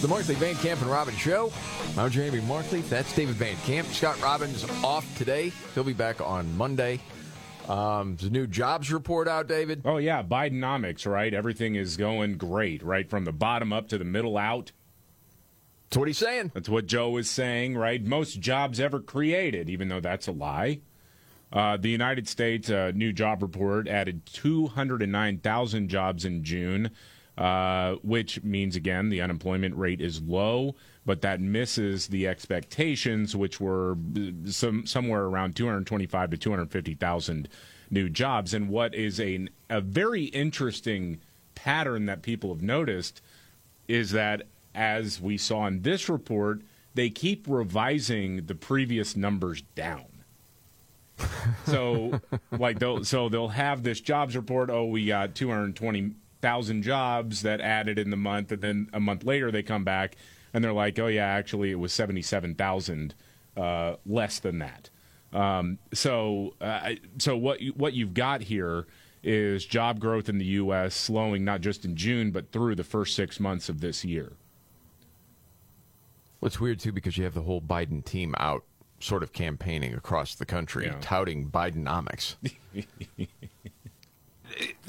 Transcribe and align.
The 0.00 0.08
Markley 0.08 0.34
Van 0.34 0.54
Camp 0.56 0.82
and 0.82 0.90
Robbins 0.90 1.18
Show. 1.18 1.50
I'm 1.96 2.10
Jamie 2.10 2.40
Markley. 2.42 2.82
That's 2.82 3.14
David 3.16 3.34
Van 3.36 3.56
Camp. 3.64 3.88
Scott 3.88 4.20
Robbins 4.20 4.64
off 4.84 5.06
today. 5.16 5.50
He'll 5.74 5.84
be 5.84 5.94
back 5.94 6.20
on 6.20 6.54
Monday. 6.56 7.00
Um, 7.66 8.16
a 8.22 8.26
new 8.26 8.46
jobs 8.46 8.92
report 8.92 9.26
out, 9.26 9.48
David. 9.48 9.82
Oh 9.84 9.96
yeah, 9.96 10.22
Bidenomics, 10.22 11.10
right? 11.10 11.32
Everything 11.32 11.74
is 11.76 11.96
going 11.96 12.36
great, 12.36 12.82
right? 12.82 13.08
From 13.08 13.24
the 13.24 13.32
bottom 13.32 13.72
up 13.72 13.88
to 13.88 13.98
the 13.98 14.04
middle 14.04 14.36
out. 14.36 14.70
That's 15.88 15.96
what 15.96 16.08
he's 16.08 16.18
saying. 16.18 16.52
That's 16.54 16.68
what 16.68 16.86
Joe 16.86 17.16
is 17.16 17.30
saying, 17.30 17.76
right? 17.76 18.04
Most 18.04 18.38
jobs 18.40 18.78
ever 18.78 19.00
created, 19.00 19.70
even 19.70 19.88
though 19.88 20.00
that's 20.00 20.28
a 20.28 20.32
lie. 20.32 20.80
Uh, 21.52 21.76
the 21.78 21.88
United 21.88 22.28
States 22.28 22.68
uh, 22.70 22.92
new 22.94 23.12
job 23.12 23.40
report 23.40 23.88
added 23.88 24.26
209,000 24.26 25.88
jobs 25.88 26.24
in 26.24 26.44
June, 26.44 26.90
uh, 27.38 27.96
which 28.02 28.42
means 28.42 28.76
again 28.76 29.08
the 29.08 29.20
unemployment 29.20 29.76
rate 29.76 30.00
is 30.00 30.22
low, 30.22 30.74
but 31.04 31.20
that 31.22 31.40
misses 31.40 32.08
the 32.08 32.26
expectations, 32.26 33.36
which 33.36 33.60
were 33.60 33.96
uh, 34.16 34.50
some 34.50 34.86
somewhere 34.86 35.24
around 35.24 35.54
225 35.54 36.30
to 36.30 36.36
250,000 36.36 37.48
new 37.90 38.08
jobs. 38.08 38.54
And 38.54 38.68
what 38.68 38.94
is 38.94 39.20
a 39.20 39.48
a 39.68 39.80
very 39.80 40.24
interesting 40.24 41.20
pattern 41.54 42.06
that 42.06 42.22
people 42.22 42.50
have 42.50 42.62
noticed 42.62 43.20
is 43.88 44.12
that 44.12 44.42
as 44.74 45.20
we 45.20 45.38
saw 45.38 45.66
in 45.66 45.82
this 45.82 46.08
report, 46.08 46.60
they 46.94 47.10
keep 47.10 47.46
revising 47.48 48.46
the 48.46 48.54
previous 48.54 49.16
numbers 49.16 49.62
down. 49.74 50.06
so, 51.66 52.20
like 52.50 52.78
they'll 52.78 53.04
so 53.04 53.28
they'll 53.28 53.48
have 53.48 53.82
this 53.82 54.00
jobs 54.00 54.36
report. 54.36 54.70
Oh, 54.70 54.86
we 54.86 55.06
got 55.06 55.34
two 55.34 55.48
hundred 55.48 55.76
twenty 55.76 56.12
thousand 56.46 56.82
jobs 56.82 57.42
that 57.42 57.60
added 57.60 57.98
in 57.98 58.10
the 58.10 58.16
month, 58.16 58.52
and 58.52 58.62
then 58.62 58.88
a 58.92 59.00
month 59.00 59.24
later 59.24 59.50
they 59.50 59.62
come 59.64 59.82
back 59.84 60.14
and 60.54 60.62
they're 60.62 60.72
like, 60.72 60.96
oh 60.98 61.08
yeah, 61.08 61.24
actually 61.26 61.70
it 61.72 61.74
was 61.78 61.92
seventy 61.92 62.22
seven 62.22 62.54
thousand 62.54 63.14
uh, 63.56 63.96
less 64.06 64.38
than 64.38 64.58
that. 64.60 64.90
Um, 65.32 65.78
so, 65.92 66.54
uh, 66.60 66.92
so 67.18 67.36
what 67.36 67.60
you, 67.60 67.72
what 67.72 67.92
you've 67.94 68.14
got 68.14 68.42
here 68.42 68.86
is 69.24 69.66
job 69.66 69.98
growth 69.98 70.28
in 70.28 70.38
the 70.38 70.44
U.S. 70.62 70.94
slowing 70.94 71.44
not 71.44 71.60
just 71.62 71.84
in 71.84 71.96
June 71.96 72.30
but 72.30 72.52
through 72.52 72.76
the 72.76 72.84
first 72.84 73.16
six 73.16 73.40
months 73.40 73.68
of 73.68 73.80
this 73.80 74.04
year. 74.04 74.32
What's 76.40 76.60
weird 76.60 76.78
too, 76.78 76.92
because 76.92 77.18
you 77.18 77.24
have 77.24 77.34
the 77.34 77.42
whole 77.42 77.60
Biden 77.60 78.04
team 78.04 78.34
out, 78.38 78.62
sort 79.00 79.22
of 79.24 79.32
campaigning 79.32 79.94
across 79.94 80.36
the 80.36 80.46
country, 80.46 80.86
Yeah. 80.86 80.94
touting 81.00 81.50
Bidenomics. 81.50 82.36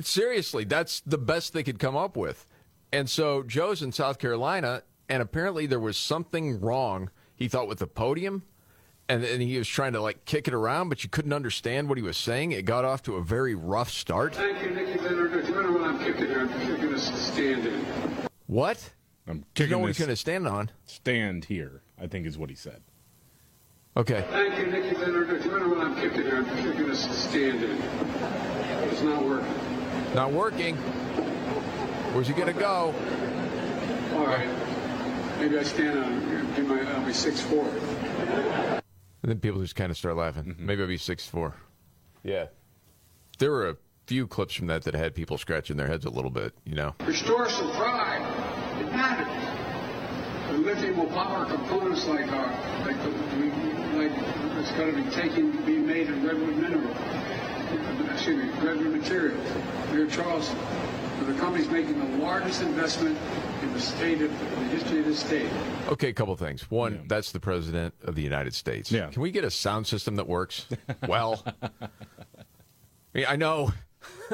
Seriously, 0.02 0.64
that's 0.64 1.02
the 1.02 1.18
best 1.18 1.54
they 1.54 1.64
could 1.64 1.80
come 1.80 1.96
up 1.96 2.16
with. 2.16 2.46
And 2.92 3.10
so 3.10 3.44
Joe's 3.44 3.82
in 3.82 3.92
South 3.92 4.18
Carolina, 4.20 4.84
and 5.10 5.22
apparently 5.22 5.66
there 5.66 5.80
was 5.80 5.98
something 5.98 6.60
wrong. 6.60 7.10
He 7.36 7.48
thought 7.48 7.68
with 7.68 7.80
the 7.80 7.88
podium, 7.88 8.44
and, 9.10 9.24
and 9.24 9.42
he 9.42 9.58
was 9.58 9.68
trying 9.68 9.94
to 9.94 10.02
like 10.02 10.26
kick 10.26 10.48
it 10.48 10.54
around, 10.54 10.90
but 10.90 11.04
you 11.04 11.10
couldn't 11.10 11.34
understand 11.34 11.90
what 11.90 11.98
he 11.98 12.04
was 12.04 12.18
saying. 12.18 12.52
It 12.54 12.66
got 12.66 12.86
off 12.86 13.04
to 13.04 13.16
a 13.16 13.24
very 13.24 13.56
rough 13.56 13.90
start. 13.90 14.36
Thank 14.36 14.62
you, 14.64 14.70
Nicky 14.72 15.00
Leonard. 15.00 15.32
Do 15.34 15.38
you 15.40 15.56
remember 15.56 15.80
when 15.80 15.90
I'm 15.90 16.00
kicking 16.00 16.28
here? 16.28 16.42
I'm 16.42 16.50
kicking 16.78 16.94
a 16.94 16.98
stand 17.00 17.66
in. 17.66 17.86
What? 18.48 18.90
I'm 19.28 19.40
Do 19.40 19.40
you 19.40 19.46
kicking 19.56 19.72
know 19.72 19.80
what 19.80 19.88
he's 19.88 19.98
going 20.00 20.10
to 20.10 20.16
stand 20.16 20.48
on? 20.48 20.72
stand 20.86 21.46
here. 21.46 21.82
I 22.02 22.08
think 22.08 22.26
is 22.26 22.38
what 22.38 22.50
he 22.50 22.56
said. 22.56 22.82
Okay. 23.98 24.24
Thank 24.30 24.58
you, 24.60 24.68
Nicky 24.68 24.96
Leonard. 24.96 25.28
Do 25.28 25.36
you 25.36 25.52
remember 25.52 25.76
when 25.76 25.86
I'm 25.88 25.96
kicking 25.96 26.22
here? 26.24 26.38
I'm 26.38 26.46
kicking 26.72 26.90
a 26.90 26.96
stand 26.96 27.64
in. 27.64 27.82
It's 28.98 29.06
not 29.06 29.24
working. 29.24 30.16
Not 30.16 30.32
working. 30.32 30.76
Where's 32.16 32.28
he 32.28 32.34
going 32.34 32.52
to 32.52 32.60
go? 32.60 32.96
All 34.16 34.26
right. 34.26 34.50
Maybe 35.40 35.60
I 35.60 35.62
stand 35.62 36.00
on. 36.00 36.56
Give 36.56 36.68
my. 36.68 36.82
I'll 36.82 37.06
be 37.06 37.14
six 37.14 37.40
four. 37.40 37.68
And 37.68 38.82
then 39.22 39.40
people 39.40 39.62
just 39.62 39.76
kind 39.76 39.92
of 39.92 39.98
start 39.98 40.16
laughing. 40.16 40.46
Mm-hmm. 40.46 40.66
Maybe 40.66 40.82
I'll 40.82 40.88
be 40.88 40.98
six 40.98 41.28
four. 41.28 41.54
Yeah. 42.24 42.48
There 43.38 43.52
were 43.52 43.70
a 43.70 43.78
few 44.08 44.26
clips 44.26 44.56
from 44.56 44.66
that 44.66 44.82
that 44.86 44.96
had 44.96 45.14
people 45.14 45.38
scratching 45.38 45.78
their 45.78 45.86
heads 45.86 46.06
a 46.06 46.10
little 46.10 46.32
bit, 46.32 46.56
you 46.66 46.74
know. 46.74 46.96
Restore 47.06 47.50
some 47.50 47.72
pride. 47.74 48.82
It 48.82 48.92
matters. 48.92 50.54
The 50.54 50.58
lithium 50.58 50.98
will 50.98 51.06
power 51.06 51.46
components 51.46 52.08
like 52.08 52.32
our, 52.32 52.48
like, 52.84 53.00
the, 53.04 53.10
we, 53.38 53.52
like 54.08 54.12
it's 54.58 54.72
going 54.72 54.96
to 54.96 55.04
be 55.04 55.12
taken, 55.12 55.64
being 55.66 55.86
made 55.86 56.08
in 56.08 56.26
redwood 56.26 56.56
mineral. 56.56 56.96
Excuse 58.14 58.44
me, 58.44 58.50
redwood 58.66 58.96
materials 58.96 59.48
near 59.92 60.08
Charleston. 60.08 60.58
The 61.26 61.34
company's 61.34 61.70
making 61.70 62.00
the 62.00 62.24
largest 62.24 62.62
investment 62.62 63.18
in 63.62 63.74
the 63.74 63.80
state 63.80 64.22
of 64.22 64.32
the 64.32 64.46
history 64.66 65.00
of 65.00 65.06
the 65.06 65.16
state. 65.16 65.50
Okay, 65.90 66.10
a 66.10 66.14
couple 66.14 66.36
things. 66.38 66.70
One, 66.72 67.04
that's 67.08 67.32
the 67.32 67.40
president 67.40 67.94
of 68.04 68.16
the 68.16 68.22
United 68.22 68.54
States. 68.54 68.92
Yeah. 68.92 69.10
Can 69.10 69.22
we 69.22 69.32
get 69.32 69.44
a 69.44 69.52
sound 69.52 69.88
system 69.88 70.16
that 70.16 70.28
works? 70.28 70.66
well, 71.08 71.44
I, 71.62 71.90
mean, 73.14 73.26
I 73.28 73.36
know 73.36 73.74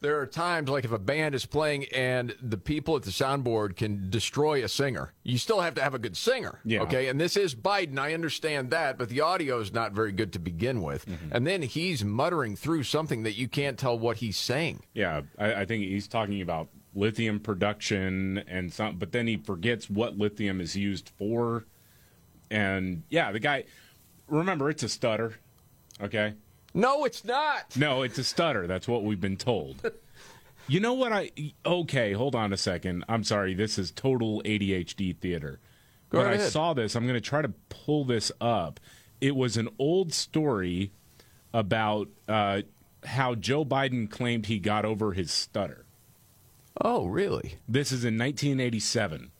there 0.00 0.18
are 0.20 0.26
times 0.26 0.70
like 0.70 0.84
if 0.84 0.92
a 0.92 0.98
band 0.98 1.34
is 1.34 1.44
playing 1.44 1.84
and 1.94 2.34
the 2.40 2.56
people 2.56 2.96
at 2.96 3.02
the 3.02 3.10
soundboard 3.10 3.76
can 3.76 4.08
destroy 4.08 4.64
a 4.64 4.68
singer, 4.68 5.12
you 5.22 5.36
still 5.36 5.60
have 5.60 5.74
to 5.74 5.82
have 5.82 5.94
a 5.94 5.98
good 5.98 6.16
singer. 6.16 6.60
Yeah. 6.64 6.80
Okay. 6.82 7.08
And 7.08 7.20
this 7.20 7.36
is 7.36 7.54
Biden. 7.54 7.98
I 7.98 8.14
understand 8.14 8.70
that, 8.70 8.96
but 8.96 9.08
the 9.08 9.20
audio 9.20 9.60
is 9.60 9.72
not 9.72 9.92
very 9.92 10.12
good 10.12 10.32
to 10.32 10.38
begin 10.38 10.82
with. 10.82 11.06
Mm-hmm. 11.06 11.32
And 11.32 11.46
then 11.46 11.62
he's 11.62 12.04
muttering 12.04 12.56
through 12.56 12.84
something 12.84 13.24
that 13.24 13.36
you 13.36 13.46
can't 13.46 13.78
tell 13.78 13.98
what 13.98 14.18
he's 14.18 14.38
saying. 14.38 14.84
Yeah, 14.94 15.22
I, 15.38 15.54
I 15.54 15.64
think 15.66 15.84
he's 15.84 16.08
talking 16.08 16.40
about 16.40 16.68
lithium 16.94 17.38
production 17.38 18.38
and 18.48 18.72
some, 18.72 18.96
but 18.96 19.12
then 19.12 19.26
he 19.26 19.36
forgets 19.36 19.90
what 19.90 20.16
lithium 20.16 20.60
is 20.60 20.74
used 20.76 21.10
for. 21.18 21.66
And 22.50 23.02
yeah, 23.10 23.32
the 23.32 23.40
guy. 23.40 23.64
Remember, 24.28 24.70
it's 24.70 24.82
a 24.82 24.88
stutter. 24.88 25.34
Okay. 26.00 26.34
No, 26.72 27.04
it's 27.04 27.24
not. 27.24 27.76
No, 27.76 28.02
it's 28.02 28.18
a 28.18 28.24
stutter. 28.24 28.66
That's 28.66 28.86
what 28.86 29.04
we've 29.04 29.20
been 29.20 29.36
told. 29.36 29.90
You 30.70 30.78
know 30.78 30.94
what 30.94 31.12
I 31.12 31.32
Okay, 31.66 32.12
hold 32.12 32.36
on 32.36 32.52
a 32.52 32.56
second. 32.56 33.04
I'm 33.08 33.24
sorry. 33.24 33.54
This 33.54 33.76
is 33.76 33.90
total 33.90 34.40
ADHD 34.44 35.16
theater. 35.16 35.58
Go 36.10 36.18
when 36.18 36.28
right 36.28 36.40
I 36.40 36.48
saw 36.48 36.74
this, 36.74 36.94
I'm 36.94 37.04
going 37.08 37.14
to 37.14 37.20
try 37.20 37.42
to 37.42 37.52
pull 37.68 38.04
this 38.04 38.30
up. 38.40 38.78
It 39.20 39.34
was 39.34 39.56
an 39.56 39.68
old 39.80 40.12
story 40.12 40.92
about 41.52 42.08
uh, 42.28 42.62
how 43.04 43.34
Joe 43.34 43.64
Biden 43.64 44.08
claimed 44.08 44.46
he 44.46 44.60
got 44.60 44.84
over 44.84 45.12
his 45.12 45.32
stutter. 45.32 45.86
Oh, 46.80 47.06
really? 47.06 47.56
This 47.68 47.90
is 47.90 48.04
in 48.04 48.16
1987. 48.16 49.32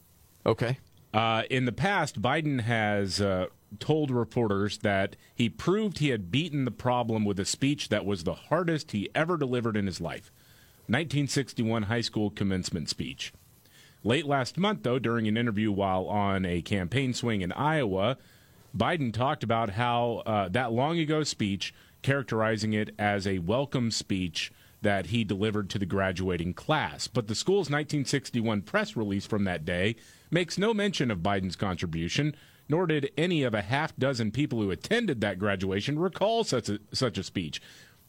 Okay. 0.44 0.78
Uh, 1.14 1.44
in 1.48 1.64
the 1.64 1.72
past, 1.72 2.20
Biden 2.20 2.62
has 2.62 3.20
uh, 3.20 3.47
told 3.78 4.10
reporters 4.10 4.78
that 4.78 5.16
he 5.34 5.48
proved 5.48 5.98
he 5.98 6.08
had 6.08 6.31
beaten 6.31 6.64
the 6.64 6.70
problem 6.70 7.25
with 7.25 7.38
a 7.38 7.44
speech 7.44 7.88
that 7.88 8.04
was 8.04 8.25
the 8.25 8.34
hardest 8.34 8.92
he 8.92 9.08
ever 9.14 9.36
delivered 9.36 9.76
in 9.76 9.86
his 9.86 10.00
life 10.00 10.32
1961 10.86 11.84
high 11.84 12.00
school 12.00 12.30
commencement 12.30 12.88
speech. 12.88 13.32
Late 14.03 14.26
last 14.26 14.59
month, 14.59 14.82
though, 14.82 14.98
during 14.98 15.28
an 15.28 15.36
interview 15.36 15.70
while 15.70 16.06
on 16.06 16.44
a 16.44 16.62
campaign 16.62 17.14
swing 17.14 17.42
in 17.42 17.53
Iowa, 17.53 18.16
Biden 18.76 19.12
talked 19.12 19.44
about 19.44 19.70
how 19.70 20.22
uh, 20.26 20.48
that 20.48 20.72
long 20.72 20.98
ago 20.98 21.22
speech, 21.22 21.74
characterizing 22.03 22.72
it 22.72 22.94
as 22.98 23.27
a 23.27 23.39
welcome 23.41 23.91
speech 23.91 24.53
that 24.83 25.06
he 25.06 25.22
delivered 25.22 25.68
to 25.71 25.78
the 25.78 25.86
graduating 25.86 26.54
class. 26.54 27.06
But 27.06 27.28
the 27.28 27.34
school's 27.34 27.68
1961 27.68 28.62
press 28.62 28.97
release 28.97 29.27
from 29.27 29.44
that 29.44 29.65
day 29.65 29.97
makes 30.30 30.56
no 30.56 30.72
mention 30.72 31.10
of 31.10 31.18
Biden's 31.18 31.56
contribution, 31.56 32.34
nor 32.70 32.86
did 32.86 33.10
any 33.18 33.42
of 33.42 33.52
a 33.52 33.62
half 33.62 33.94
dozen 33.96 34.30
people 34.30 34.60
who 34.60 34.70
attended 34.70 35.20
that 35.20 35.38
graduation 35.38 35.98
recall 35.98 36.44
such 36.44 36.68
a, 36.68 36.78
such 36.92 37.18
a 37.18 37.24
speech. 37.24 37.60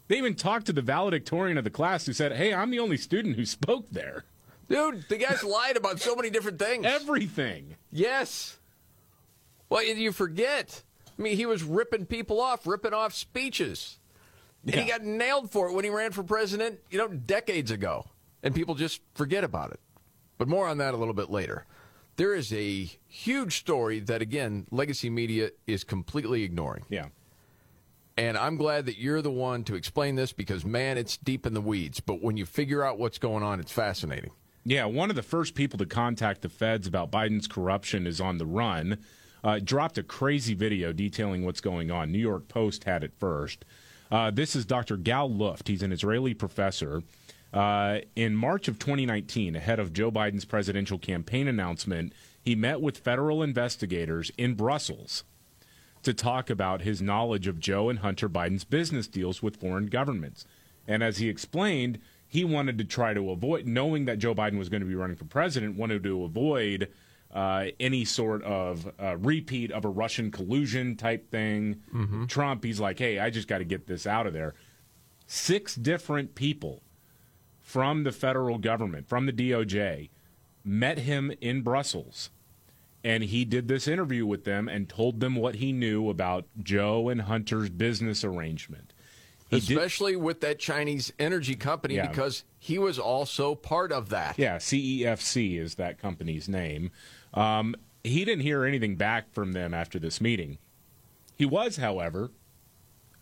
They 0.07 0.17
even 0.17 0.35
talked 0.35 0.67
to 0.67 0.73
the 0.73 0.81
valedictorian 0.81 1.57
of 1.57 1.63
the 1.63 1.69
class 1.69 2.05
who 2.05 2.13
said, 2.13 2.33
Hey, 2.33 2.53
I'm 2.53 2.69
the 2.69 2.79
only 2.79 2.97
student 2.97 3.35
who 3.35 3.45
spoke 3.45 3.89
there. 3.89 4.23
Dude, 4.69 5.05
the 5.09 5.17
guy's 5.17 5.43
lied 5.43 5.77
about 5.77 5.99
so 5.99 6.15
many 6.15 6.29
different 6.29 6.59
things. 6.59 6.85
Everything. 6.85 7.75
Yes. 7.91 8.57
Well, 9.67 9.83
you 9.83 10.11
forget. 10.11 10.83
I 11.17 11.21
mean, 11.21 11.35
he 11.35 11.45
was 11.45 11.63
ripping 11.63 12.05
people 12.05 12.39
off, 12.39 12.67
ripping 12.67 12.93
off 12.93 13.13
speeches. 13.13 13.97
And 14.65 14.75
he 14.75 14.87
got 14.87 15.03
nailed 15.03 15.49
for 15.49 15.69
it 15.69 15.73
when 15.73 15.83
he 15.83 15.89
ran 15.89 16.11
for 16.11 16.23
president, 16.23 16.79
you 16.91 16.99
know, 16.99 17.07
decades 17.07 17.71
ago. 17.71 18.05
And 18.43 18.53
people 18.53 18.75
just 18.75 19.01
forget 19.15 19.43
about 19.43 19.71
it. 19.71 19.79
But 20.37 20.47
more 20.47 20.67
on 20.67 20.77
that 20.77 20.93
a 20.93 20.97
little 20.97 21.13
bit 21.13 21.31
later. 21.31 21.65
There 22.17 22.35
is 22.35 22.51
a 22.53 22.89
huge 23.07 23.57
story 23.57 23.99
that, 23.99 24.21
again, 24.21 24.67
legacy 24.71 25.09
media 25.09 25.51
is 25.67 25.83
completely 25.83 26.43
ignoring. 26.43 26.85
Yeah. 26.89 27.07
And 28.17 28.37
I'm 28.37 28.57
glad 28.57 28.85
that 28.85 28.97
you're 28.97 29.21
the 29.21 29.31
one 29.31 29.63
to 29.63 29.75
explain 29.75 30.15
this 30.15 30.33
because, 30.33 30.65
man, 30.65 30.97
it's 30.97 31.17
deep 31.17 31.45
in 31.45 31.53
the 31.53 31.61
weeds. 31.61 31.99
But 31.99 32.21
when 32.21 32.37
you 32.37 32.45
figure 32.45 32.83
out 32.83 32.99
what's 32.99 33.17
going 33.17 33.43
on, 33.43 33.59
it's 33.59 33.71
fascinating. 33.71 34.31
Yeah, 34.63 34.85
one 34.85 35.09
of 35.09 35.15
the 35.15 35.23
first 35.23 35.55
people 35.55 35.79
to 35.79 35.85
contact 35.85 36.41
the 36.41 36.49
feds 36.49 36.85
about 36.85 37.11
Biden's 37.11 37.47
corruption 37.47 38.05
is 38.05 38.21
on 38.21 38.37
the 38.37 38.45
run. 38.45 38.99
Uh, 39.43 39.59
dropped 39.63 39.97
a 39.97 40.03
crazy 40.03 40.53
video 40.53 40.93
detailing 40.93 41.43
what's 41.45 41.61
going 41.61 41.89
on. 41.89 42.11
New 42.11 42.19
York 42.19 42.47
Post 42.47 42.83
had 42.83 43.03
it 43.03 43.13
first. 43.17 43.65
Uh, 44.11 44.29
this 44.29 44.55
is 44.55 44.65
Dr. 44.65 44.97
Gal 44.97 45.29
Luft. 45.29 45.67
He's 45.67 45.81
an 45.81 45.91
Israeli 45.91 46.33
professor. 46.33 47.01
Uh, 47.53 47.99
in 48.15 48.35
March 48.35 48.67
of 48.67 48.79
2019, 48.79 49.55
ahead 49.55 49.79
of 49.79 49.93
Joe 49.93 50.11
Biden's 50.11 50.45
presidential 50.45 50.97
campaign 50.97 51.47
announcement, 51.47 52.13
he 52.41 52.55
met 52.55 52.81
with 52.81 52.97
federal 52.97 53.43
investigators 53.43 54.31
in 54.37 54.55
Brussels 54.55 55.23
to 56.03 56.13
talk 56.13 56.49
about 56.49 56.81
his 56.81 57.01
knowledge 57.01 57.47
of 57.47 57.59
Joe 57.59 57.89
and 57.89 57.99
Hunter 57.99 58.29
Biden's 58.29 58.63
business 58.63 59.07
deals 59.07 59.43
with 59.43 59.57
foreign 59.57 59.87
governments. 59.87 60.45
And 60.87 61.03
as 61.03 61.17
he 61.17 61.29
explained, 61.29 61.99
he 62.27 62.43
wanted 62.43 62.77
to 62.77 62.85
try 62.85 63.13
to 63.13 63.29
avoid, 63.31 63.67
knowing 63.67 64.05
that 64.05 64.17
Joe 64.17 64.33
Biden 64.33 64.57
was 64.57 64.69
going 64.69 64.81
to 64.81 64.87
be 64.87 64.95
running 64.95 65.17
for 65.17 65.25
president, 65.25 65.77
wanted 65.77 66.03
to 66.03 66.23
avoid 66.23 66.89
uh, 67.33 67.65
any 67.79 68.05
sort 68.05 68.41
of 68.43 68.89
uh, 68.99 69.17
repeat 69.17 69.71
of 69.71 69.85
a 69.85 69.89
Russian 69.89 70.31
collusion 70.31 70.95
type 70.95 71.29
thing. 71.29 71.81
Mm-hmm. 71.93 72.25
Trump, 72.25 72.63
he's 72.63 72.79
like, 72.79 72.97
hey, 72.97 73.19
I 73.19 73.29
just 73.29 73.47
got 73.47 73.59
to 73.59 73.65
get 73.65 73.87
this 73.87 74.07
out 74.07 74.25
of 74.25 74.33
there. 74.33 74.55
Six 75.27 75.75
different 75.75 76.35
people 76.35 76.81
from 77.71 78.03
the 78.03 78.11
federal 78.11 78.57
government, 78.57 79.07
from 79.07 79.25
the 79.25 79.31
DOJ, 79.31 80.09
met 80.63 80.97
him 80.99 81.31
in 81.39 81.61
Brussels. 81.61 82.29
And 83.01 83.23
he 83.23 83.45
did 83.45 83.69
this 83.69 83.87
interview 83.87 84.25
with 84.25 84.43
them 84.43 84.67
and 84.67 84.89
told 84.89 85.21
them 85.21 85.35
what 85.35 85.55
he 85.55 85.71
knew 85.71 86.09
about 86.09 86.45
Joe 86.61 87.07
and 87.07 87.21
Hunter's 87.21 87.69
business 87.69 88.25
arrangement. 88.25 88.93
He 89.49 89.59
did- 89.61 89.77
Especially 89.77 90.17
with 90.17 90.41
that 90.41 90.59
Chinese 90.59 91.13
energy 91.17 91.55
company 91.55 91.95
Yeah. 91.95 92.07
because 92.09 92.43
he 92.59 92.77
was 92.77 92.99
also 92.99 93.55
part 93.55 93.93
of 93.93 94.09
that. 94.09 94.37
Yeah, 94.37 94.57
CEFC 94.57 95.57
is 95.57 95.75
that 95.75 95.97
company's 95.97 96.49
name. 96.49 96.91
Um, 97.33 97.73
he 98.03 98.25
didn't 98.25 98.43
hear 98.43 98.65
anything 98.65 98.97
back 98.97 99.31
from 99.31 99.53
them 99.53 99.73
after 99.73 99.97
this 99.97 100.19
meeting. 100.19 100.57
He 101.37 101.45
was, 101.45 101.77
however, 101.77 102.31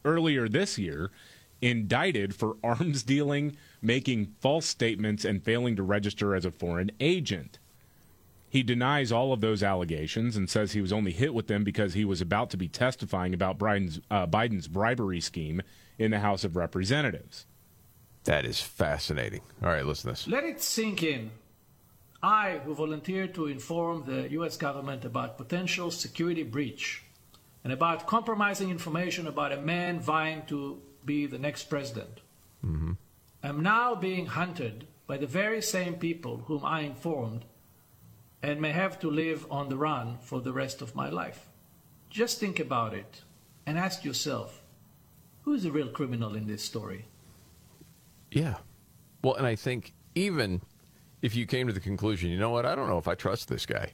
earlier 0.04 0.50
this 0.50 0.78
year, 0.80 1.12
indicted 1.62 2.34
for 2.36 2.58
arms 2.64 3.04
dealing, 3.04 3.56
making 3.82 4.34
false 4.40 4.66
statements, 4.66 5.26
and 5.26 5.44
failing 5.44 5.76
to 5.76 5.84
register 5.84 6.36
as 6.36 6.46
a 6.46 6.52
foreign 6.52 6.92
agent. 7.00 7.60
He 8.50 8.64
denies 8.64 9.12
all 9.12 9.32
of 9.32 9.42
those 9.42 9.62
allegations 9.62 10.36
and 10.36 10.50
says 10.50 10.72
he 10.72 10.82
was 10.82 10.92
only 10.92 11.12
hit 11.12 11.34
with 11.34 11.48
them 11.48 11.64
because 11.64 11.94
he 11.94 12.04
was 12.04 12.20
about 12.20 12.50
to 12.50 12.58
be 12.58 12.68
testifying 12.68 13.34
about 13.34 13.60
Biden's, 13.60 14.00
uh, 14.10 14.26
Biden's 14.26 14.68
bribery 14.68 15.22
scheme 15.22 15.62
in 16.00 16.12
the 16.12 16.20
House 16.20 16.44
of 16.44 16.56
Representatives. 16.56 17.46
That 18.24 18.46
is 18.46 18.60
fascinating. 18.60 19.42
All 19.62 19.70
right, 19.70 19.86
listen 19.86 20.10
to 20.10 20.14
this. 20.14 20.28
Let 20.28 20.44
it 20.44 20.62
sink 20.62 21.04
in. 21.04 21.32
I, 22.22 22.60
who 22.66 22.74
volunteered 22.74 23.34
to 23.36 23.48
inform 23.48 24.04
the 24.06 24.30
U.S. 24.32 24.58
government 24.58 25.06
about 25.06 25.38
potential 25.38 25.90
security 25.90 26.44
breach 26.44 27.04
and 27.64 27.72
about 27.72 28.08
compromising 28.08 28.70
information 28.70 29.28
about 29.28 29.52
a 29.52 29.62
man 29.62 30.00
vying 30.00 30.44
to 30.48 30.82
be 31.06 31.28
the 31.28 31.40
next 31.40 31.66
president, 31.70 32.20
am 33.44 33.64
now 33.64 33.96
being 33.96 34.28
hunted 34.28 34.88
by 35.08 35.18
the 35.18 35.28
very 35.28 35.62
same 35.62 35.96
people 35.96 36.44
whom 36.48 36.64
I 36.64 36.82
informed 36.82 37.46
and 38.42 38.62
may 38.62 38.72
have 38.72 39.00
to 39.00 39.10
live 39.10 39.46
on 39.52 39.70
the 39.70 39.78
run 39.78 40.18
for 40.22 40.40
the 40.40 40.54
rest 40.54 40.82
of 40.82 40.96
my 40.96 41.10
life. 41.10 41.50
Just 42.10 42.40
think 42.40 42.60
about 42.60 42.94
it 42.94 43.22
and 43.66 43.78
ask 43.78 44.04
yourself 44.04 44.64
who 45.44 45.54
is 45.54 45.64
the 45.64 45.72
real 45.72 45.88
criminal 45.88 46.36
in 46.36 46.48
this 46.48 46.64
story? 46.64 47.06
Yeah. 48.32 48.56
Well, 49.24 49.36
and 49.36 49.48
I 49.48 49.56
think 49.56 49.94
even 50.16 50.62
if 51.22 51.36
you 51.36 51.46
came 51.46 51.68
to 51.68 51.74
the 51.74 51.80
conclusion, 51.80 52.30
you 52.30 52.38
know 52.38 52.52
what, 52.52 52.66
I 52.66 52.76
don't 52.76 52.88
know 52.88 52.98
if 52.98 53.08
I 53.08 53.16
trust 53.16 53.48
this 53.50 53.66
guy. 53.66 53.94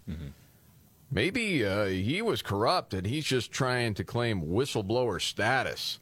Maybe 1.11 1.65
uh, 1.65 1.85
he 1.85 2.21
was 2.21 2.41
corrupt 2.41 2.93
and 2.93 3.07
he's 3.07 3.25
just 3.25 3.51
trying 3.51 3.93
to 3.95 4.03
claim 4.03 4.41
whistleblower 4.41 5.21
status 5.21 5.99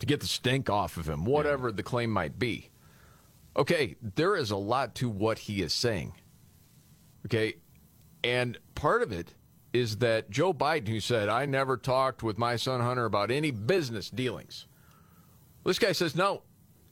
to 0.00 0.06
get 0.06 0.20
the 0.20 0.26
stink 0.26 0.68
off 0.68 0.96
of 0.96 1.08
him, 1.08 1.24
whatever 1.24 1.70
the 1.70 1.82
claim 1.82 2.10
might 2.10 2.38
be. 2.38 2.70
Okay, 3.56 3.96
there 4.02 4.36
is 4.36 4.50
a 4.50 4.56
lot 4.56 4.94
to 4.96 5.08
what 5.08 5.40
he 5.40 5.62
is 5.62 5.72
saying. 5.72 6.14
Okay, 7.26 7.54
and 8.24 8.58
part 8.74 9.02
of 9.02 9.12
it 9.12 9.34
is 9.72 9.98
that 9.98 10.30
Joe 10.30 10.52
Biden, 10.52 10.88
who 10.88 11.00
said, 11.00 11.28
I 11.28 11.46
never 11.46 11.76
talked 11.76 12.22
with 12.22 12.38
my 12.38 12.56
son 12.56 12.80
Hunter 12.80 13.04
about 13.04 13.30
any 13.30 13.50
business 13.50 14.10
dealings. 14.10 14.66
This 15.64 15.78
guy 15.78 15.92
says, 15.92 16.16
no, 16.16 16.42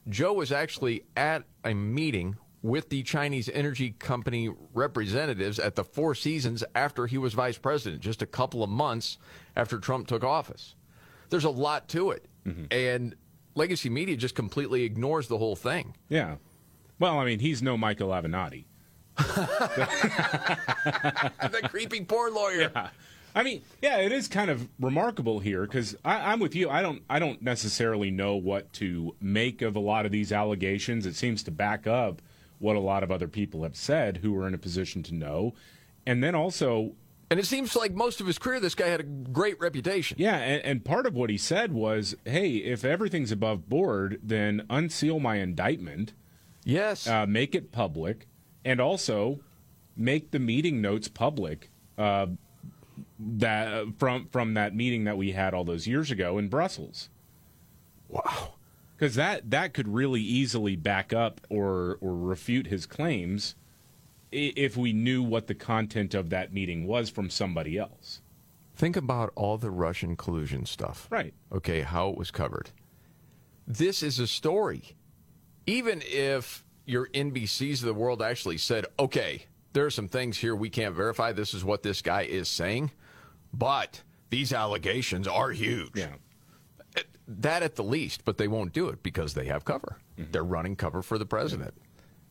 Joe 0.07 0.33
was 0.33 0.51
actually 0.51 1.03
at 1.17 1.43
a 1.63 1.73
meeting 1.73 2.37
with 2.61 2.89
the 2.89 3.03
Chinese 3.03 3.49
energy 3.49 3.91
company 3.91 4.53
representatives 4.73 5.59
at 5.59 5.75
the 5.75 5.83
Four 5.83 6.13
Seasons 6.13 6.63
after 6.75 7.07
he 7.07 7.17
was 7.17 7.33
vice 7.33 7.57
president, 7.57 8.01
just 8.01 8.21
a 8.21 8.27
couple 8.27 8.63
of 8.63 8.69
months 8.69 9.17
after 9.55 9.79
Trump 9.79 10.07
took 10.07 10.23
office. 10.23 10.75
There's 11.29 11.45
a 11.45 11.49
lot 11.49 11.87
to 11.89 12.11
it. 12.11 12.25
Mm-hmm. 12.45 12.65
And 12.71 13.15
legacy 13.55 13.89
media 13.89 14.15
just 14.17 14.35
completely 14.35 14.83
ignores 14.83 15.27
the 15.27 15.37
whole 15.37 15.55
thing. 15.55 15.95
Yeah. 16.07 16.35
Well, 16.99 17.19
I 17.19 17.25
mean, 17.25 17.39
he's 17.39 17.61
no 17.61 17.77
Michael 17.77 18.09
Avenatti. 18.09 18.65
the 19.17 19.29
creepy 21.69 22.03
poor 22.05 22.31
lawyer. 22.31 22.71
I 23.35 23.43
mean, 23.43 23.61
yeah, 23.81 23.97
it 23.97 24.11
is 24.11 24.27
kind 24.27 24.49
of 24.49 24.67
remarkable 24.79 25.39
here 25.39 25.61
because 25.63 25.95
I'm 26.03 26.39
with 26.39 26.55
you. 26.55 26.69
I 26.69 26.81
don't, 26.81 27.03
I 27.09 27.19
don't 27.19 27.41
necessarily 27.41 28.11
know 28.11 28.35
what 28.35 28.71
to 28.73 29.15
make 29.21 29.61
of 29.61 29.75
a 29.75 29.79
lot 29.79 30.05
of 30.05 30.11
these 30.11 30.31
allegations. 30.31 31.05
It 31.05 31.15
seems 31.15 31.43
to 31.43 31.51
back 31.51 31.85
up 31.85 32.21
what 32.59 32.75
a 32.75 32.79
lot 32.79 33.03
of 33.03 33.11
other 33.11 33.27
people 33.27 33.63
have 33.63 33.75
said 33.75 34.17
who 34.17 34.35
are 34.37 34.47
in 34.47 34.53
a 34.53 34.57
position 34.57 35.03
to 35.03 35.13
know, 35.13 35.53
and 36.05 36.23
then 36.23 36.33
also, 36.35 36.93
And 37.31 37.39
it 37.39 37.45
seems 37.45 37.75
like 37.75 37.93
most 37.93 38.21
of 38.21 38.27
his 38.27 38.39
career, 38.39 38.59
this 38.59 38.73
guy 38.73 38.87
had 38.87 38.99
a 38.99 39.03
great 39.03 39.59
reputation. 39.59 40.17
yeah, 40.19 40.37
and, 40.37 40.63
and 40.65 40.85
part 40.85 41.05
of 41.05 41.13
what 41.13 41.29
he 41.29 41.37
said 41.37 41.71
was, 41.71 42.15
"Hey, 42.25 42.55
if 42.57 42.83
everything's 42.83 43.31
above 43.31 43.69
board, 43.69 44.19
then 44.23 44.65
unseal 44.69 45.19
my 45.19 45.35
indictment, 45.35 46.13
Yes. 46.63 47.05
uh, 47.07 47.25
make 47.27 47.53
it 47.53 47.71
public, 47.71 48.25
and 48.65 48.81
also 48.81 49.41
make 49.95 50.31
the 50.31 50.39
meeting 50.39 50.81
notes 50.81 51.07
public." 51.07 51.69
Uh, 51.97 52.27
that 53.19 53.85
from 53.97 54.27
from 54.31 54.53
that 54.55 54.73
meeting 54.75 55.03
that 55.03 55.17
we 55.17 55.31
had 55.33 55.53
all 55.53 55.63
those 55.65 55.87
years 55.87 56.09
ago 56.11 56.37
in 56.37 56.47
Brussels. 56.47 57.09
wow. 58.07 58.53
because 58.97 59.15
that 59.15 59.49
that 59.51 59.73
could 59.73 59.87
really 59.87 60.21
easily 60.21 60.75
back 60.75 61.13
up 61.13 61.41
or 61.49 61.97
or 62.01 62.15
refute 62.15 62.67
his 62.67 62.85
claims 62.85 63.55
if 64.31 64.77
we 64.77 64.93
knew 64.93 65.23
what 65.23 65.47
the 65.47 65.55
content 65.55 66.13
of 66.13 66.29
that 66.29 66.53
meeting 66.53 66.85
was 66.85 67.09
from 67.09 67.29
somebody 67.29 67.77
else. 67.77 68.21
Think 68.75 68.95
about 68.95 69.31
all 69.35 69.57
the 69.57 69.71
Russian 69.71 70.15
collusion 70.15 70.65
stuff. 70.65 71.07
Right. 71.09 71.33
Okay, 71.51 71.81
how 71.81 72.09
it 72.09 72.17
was 72.17 72.31
covered. 72.31 72.71
This 73.67 74.01
is 74.01 74.19
a 74.19 74.27
story. 74.27 74.95
Even 75.67 76.01
if 76.05 76.63
your 76.85 77.07
NBCs 77.07 77.81
of 77.81 77.85
the 77.85 77.93
world 77.93 78.21
actually 78.21 78.57
said, 78.57 78.85
okay, 78.97 79.45
there 79.73 79.85
are 79.85 79.91
some 79.91 80.07
things 80.07 80.37
here 80.37 80.55
we 80.55 80.69
can't 80.69 80.95
verify. 80.95 81.31
This 81.31 81.53
is 81.53 81.63
what 81.63 81.83
this 81.83 82.01
guy 82.01 82.21
is 82.21 82.47
saying. 82.47 82.91
But 83.53 84.01
these 84.29 84.53
allegations 84.53 85.27
are 85.27 85.51
huge. 85.51 85.91
Yeah. 85.93 86.15
Eh, 86.95 87.03
that 87.27 87.63
at 87.63 87.75
the 87.75 87.83
least, 87.83 88.25
but 88.25 88.37
they 88.37 88.47
won't 88.47 88.73
do 88.73 88.87
it 88.89 89.03
because 89.03 89.33
they 89.33 89.45
have 89.45 89.65
cover. 89.65 89.97
Mm-hmm. 90.17 90.31
They're 90.31 90.43
running 90.43 90.75
cover 90.75 91.01
for 91.01 91.17
the 91.17 91.25
president, 91.25 91.73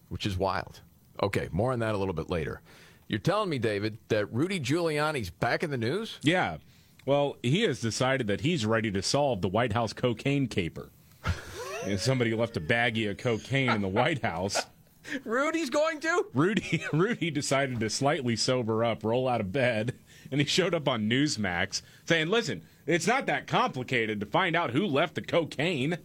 which 0.08 0.26
is 0.26 0.36
wild. 0.36 0.80
Okay, 1.22 1.48
more 1.52 1.72
on 1.72 1.78
that 1.80 1.94
a 1.94 1.98
little 1.98 2.14
bit 2.14 2.30
later. 2.30 2.60
You're 3.08 3.18
telling 3.18 3.48
me, 3.48 3.58
David, 3.58 3.98
that 4.08 4.32
Rudy 4.32 4.60
Giuliani's 4.60 5.30
back 5.30 5.62
in 5.62 5.70
the 5.70 5.78
news? 5.78 6.18
Yeah. 6.22 6.58
Well, 7.06 7.36
he 7.42 7.62
has 7.62 7.80
decided 7.80 8.26
that 8.26 8.42
he's 8.42 8.66
ready 8.66 8.90
to 8.90 9.02
solve 9.02 9.40
the 9.40 9.48
White 9.48 9.72
House 9.72 9.94
cocaine 9.94 10.46
caper. 10.46 10.90
and 11.84 11.98
somebody 11.98 12.34
left 12.34 12.58
a 12.58 12.60
baggie 12.60 13.10
of 13.10 13.16
cocaine 13.16 13.70
in 13.70 13.80
the 13.80 13.88
White 13.88 14.22
House. 14.22 14.66
Rudy's 15.24 15.70
going 15.70 16.00
to? 16.00 16.26
Rudy 16.34 16.84
Rudy 16.92 17.30
decided 17.30 17.80
to 17.80 17.88
slightly 17.88 18.36
sober 18.36 18.84
up, 18.84 19.04
roll 19.04 19.26
out 19.26 19.40
of 19.40 19.52
bed, 19.52 19.94
and 20.30 20.38
he 20.38 20.46
showed 20.46 20.74
up 20.74 20.86
on 20.86 21.08
Newsmax 21.08 21.80
saying, 22.04 22.28
"Listen, 22.28 22.62
it's 22.84 23.06
not 23.06 23.24
that 23.24 23.46
complicated 23.46 24.20
to 24.20 24.26
find 24.26 24.54
out 24.54 24.72
who 24.72 24.84
left 24.84 25.14
the 25.14 25.22
cocaine." 25.22 25.96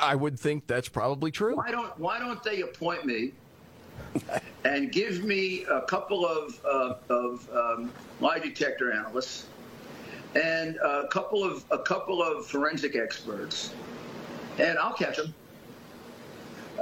I 0.00 0.14
would 0.14 0.38
think 0.38 0.68
that's 0.68 0.88
probably 0.88 1.32
true. 1.32 1.56
Why 1.56 1.72
don't 1.72 1.98
Why 1.98 2.20
don't 2.20 2.42
they 2.44 2.60
appoint 2.60 3.04
me 3.04 3.32
and 4.64 4.92
give 4.92 5.24
me 5.24 5.64
a 5.70 5.82
couple 5.82 6.26
of 6.26 6.60
uh, 6.64 6.94
of 7.08 7.48
um, 7.54 7.90
lie 8.20 8.38
detector 8.38 8.92
analysts 8.92 9.46
and 10.34 10.76
a 10.76 11.06
couple 11.08 11.42
of 11.44 11.64
a 11.70 11.78
couple 11.78 12.22
of 12.22 12.46
forensic 12.46 12.96
experts, 12.96 13.72
and 14.58 14.78
I'll 14.78 14.94
catch 14.94 15.16
them. 15.16 15.34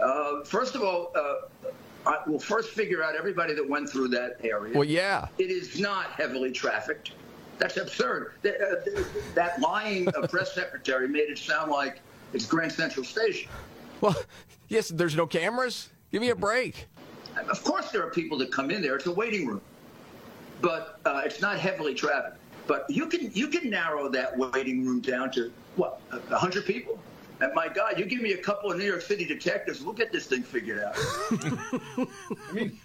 Uh, 0.01 0.45
first 0.45 0.75
of 0.75 0.83
all, 0.83 1.13
uh, 1.17 1.71
I 2.07 2.19
will 2.27 2.39
first 2.39 2.71
figure 2.71 3.03
out 3.03 3.15
everybody 3.17 3.55
that 3.55 3.69
went 3.69 3.91
through 3.91 4.09
that 4.09 4.39
area. 4.43 4.73
Well, 4.75 4.85
yeah. 4.89 5.27
It 5.39 5.51
is 5.51 5.79
not 5.81 6.11
heavily 6.13 6.53
trafficked. 6.53 7.13
That's 7.59 7.77
absurd. 7.77 8.33
Uh, 8.43 8.49
th- 8.85 9.07
That 9.35 9.61
lying 9.61 10.07
press 10.31 10.55
secretary 10.55 11.09
made 11.09 11.29
it 11.29 11.37
sound 11.39 11.71
like 11.71 12.01
it's 12.33 12.47
Grand 12.47 12.73
Central 12.73 13.05
Station. 13.05 13.51
Well, 14.01 14.17
yes, 14.69 14.89
there's 14.89 15.15
no 15.17 15.27
cameras. 15.27 15.91
Give 16.11 16.23
me 16.23 16.31
a 16.31 16.35
break. 16.37 16.87
Of 17.49 17.63
course, 17.65 17.91
there 17.91 18.05
are 18.07 18.11
people 18.11 18.39
that 18.39 18.53
come 18.53 18.71
in 18.71 18.83
there. 18.83 18.97
It's 18.97 19.07
a 19.07 19.13
waiting 19.13 19.47
room, 19.47 19.61
but 20.61 20.99
uh, 21.05 21.23
it's 21.25 21.41
not 21.41 21.59
heavily 21.59 21.95
trafficked. 21.95 22.37
But 22.67 22.89
you 22.89 23.07
can 23.07 23.33
you 23.33 23.49
can 23.49 23.71
narrow 23.71 24.09
that 24.11 24.37
waiting 24.37 24.85
room 24.85 25.01
down 25.01 25.31
to 25.33 25.53
what 25.77 26.01
a 26.13 26.37
hundred 26.37 26.67
people. 26.67 26.99
And 27.41 27.55
my 27.55 27.69
God, 27.69 27.99
you 27.99 28.05
give 28.05 28.21
me 28.21 28.33
a 28.33 28.39
couple 28.39 28.71
of 28.71 28.77
New 28.77 28.85
York 28.85 29.01
City 29.01 29.25
detectives, 29.25 29.81
we'll 29.81 29.95
get 29.95 30.13
this 30.13 30.27
thing 30.27 30.43
figured 30.43 30.79
out. 30.85 30.93
I 30.99 32.53
mean, 32.53 32.79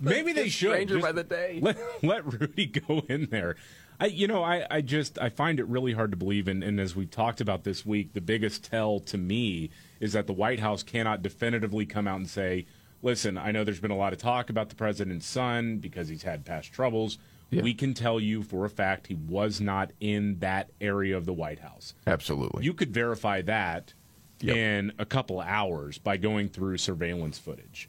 Maybe 0.00 0.32
they 0.32 0.48
should. 0.48 0.70
Stranger 0.70 0.98
by 1.00 1.12
the 1.12 1.24
day. 1.24 1.60
Let, 1.62 1.78
let 2.02 2.24
Rudy 2.24 2.66
go 2.88 3.04
in 3.08 3.26
there. 3.26 3.56
I, 3.98 4.06
you 4.06 4.26
know, 4.26 4.42
I, 4.42 4.66
I 4.70 4.80
just 4.82 5.18
I 5.18 5.30
find 5.30 5.58
it 5.58 5.66
really 5.66 5.92
hard 5.92 6.10
to 6.10 6.16
believe, 6.16 6.48
and, 6.48 6.62
and 6.62 6.78
as 6.78 6.94
we've 6.94 7.10
talked 7.10 7.40
about 7.40 7.64
this 7.64 7.86
week, 7.86 8.12
the 8.12 8.20
biggest 8.20 8.64
tell 8.64 9.00
to 9.00 9.16
me 9.16 9.70
is 10.00 10.12
that 10.12 10.26
the 10.26 10.34
White 10.34 10.60
House 10.60 10.82
cannot 10.82 11.22
definitively 11.22 11.86
come 11.86 12.06
out 12.06 12.16
and 12.16 12.28
say, 12.28 12.66
"Listen, 13.06 13.38
I 13.38 13.52
know 13.52 13.62
there's 13.62 13.78
been 13.78 13.92
a 13.92 13.96
lot 13.96 14.12
of 14.12 14.18
talk 14.18 14.50
about 14.50 14.68
the 14.68 14.74
president's 14.74 15.26
son 15.26 15.78
because 15.78 16.08
he's 16.08 16.24
had 16.24 16.44
past 16.44 16.72
troubles. 16.72 17.18
Yeah. 17.50 17.62
We 17.62 17.72
can 17.72 17.94
tell 17.94 18.18
you 18.18 18.42
for 18.42 18.64
a 18.64 18.68
fact 18.68 19.06
he 19.06 19.14
was 19.14 19.60
not 19.60 19.92
in 20.00 20.40
that 20.40 20.70
area 20.80 21.16
of 21.16 21.24
the 21.24 21.32
White 21.32 21.60
House. 21.60 21.94
Absolutely. 22.08 22.64
You 22.64 22.74
could 22.74 22.92
verify 22.92 23.42
that 23.42 23.94
Yep. 24.40 24.56
in 24.56 24.92
a 24.98 25.06
couple 25.06 25.40
hours 25.40 25.98
by 25.98 26.16
going 26.16 26.48
through 26.48 26.78
surveillance 26.78 27.38
footage. 27.38 27.88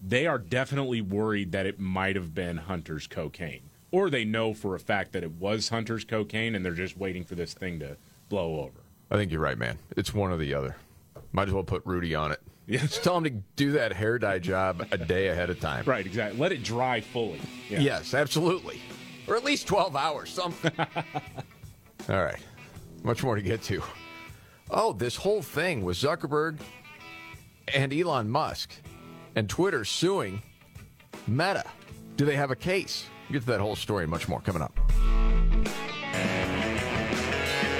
They 0.00 0.26
are 0.26 0.38
definitely 0.38 1.02
worried 1.02 1.52
that 1.52 1.66
it 1.66 1.78
might 1.78 2.16
have 2.16 2.34
been 2.34 2.56
Hunter's 2.56 3.06
cocaine. 3.06 3.68
Or 3.90 4.08
they 4.08 4.24
know 4.24 4.54
for 4.54 4.74
a 4.74 4.80
fact 4.80 5.12
that 5.12 5.22
it 5.22 5.32
was 5.32 5.68
Hunter's 5.68 6.04
cocaine 6.06 6.54
and 6.54 6.64
they're 6.64 6.72
just 6.72 6.96
waiting 6.96 7.24
for 7.24 7.34
this 7.34 7.52
thing 7.52 7.78
to 7.80 7.98
blow 8.30 8.60
over. 8.60 8.80
I 9.10 9.16
think 9.16 9.30
you're 9.30 9.40
right, 9.42 9.58
man. 9.58 9.78
It's 9.98 10.14
one 10.14 10.30
or 10.32 10.38
the 10.38 10.54
other. 10.54 10.76
Might 11.32 11.48
as 11.48 11.54
well 11.54 11.62
put 11.62 11.84
Rudy 11.84 12.14
on 12.14 12.32
it. 12.32 12.40
Yes. 12.66 12.82
Just 12.82 13.04
tell 13.04 13.16
him 13.18 13.24
to 13.24 13.30
do 13.30 13.72
that 13.72 13.92
hair 13.92 14.18
dye 14.18 14.40
job 14.40 14.86
a 14.90 14.98
day 14.98 15.28
ahead 15.28 15.50
of 15.50 15.60
time. 15.60 15.84
Right, 15.86 16.04
exactly. 16.04 16.38
Let 16.40 16.50
it 16.52 16.64
dry 16.64 17.00
fully. 17.00 17.40
Yeah. 17.70 17.80
Yes, 17.80 18.12
absolutely. 18.12 18.80
Or 19.28 19.36
at 19.36 19.44
least 19.44 19.66
12 19.68 19.94
hours, 19.94 20.30
something. 20.30 20.72
All 22.08 22.22
right. 22.24 22.40
Much 23.04 23.22
more 23.22 23.36
to 23.36 23.42
get 23.42 23.62
to. 23.64 23.82
Oh, 24.70 24.92
this 24.92 25.14
whole 25.14 25.42
thing 25.42 25.84
with 25.84 25.96
Zuckerberg 25.96 26.58
and 27.72 27.92
Elon 27.92 28.28
Musk 28.28 28.72
and 29.36 29.48
Twitter 29.48 29.84
suing 29.84 30.42
Meta. 31.28 31.64
Do 32.16 32.24
they 32.24 32.34
have 32.36 32.50
a 32.50 32.56
case? 32.56 33.06
We'll 33.28 33.34
get 33.40 33.46
to 33.46 33.52
that 33.52 33.60
whole 33.60 33.76
story 33.76 34.04
and 34.04 34.10
much 34.10 34.28
more 34.28 34.40
coming 34.40 34.62
up. 34.62 34.76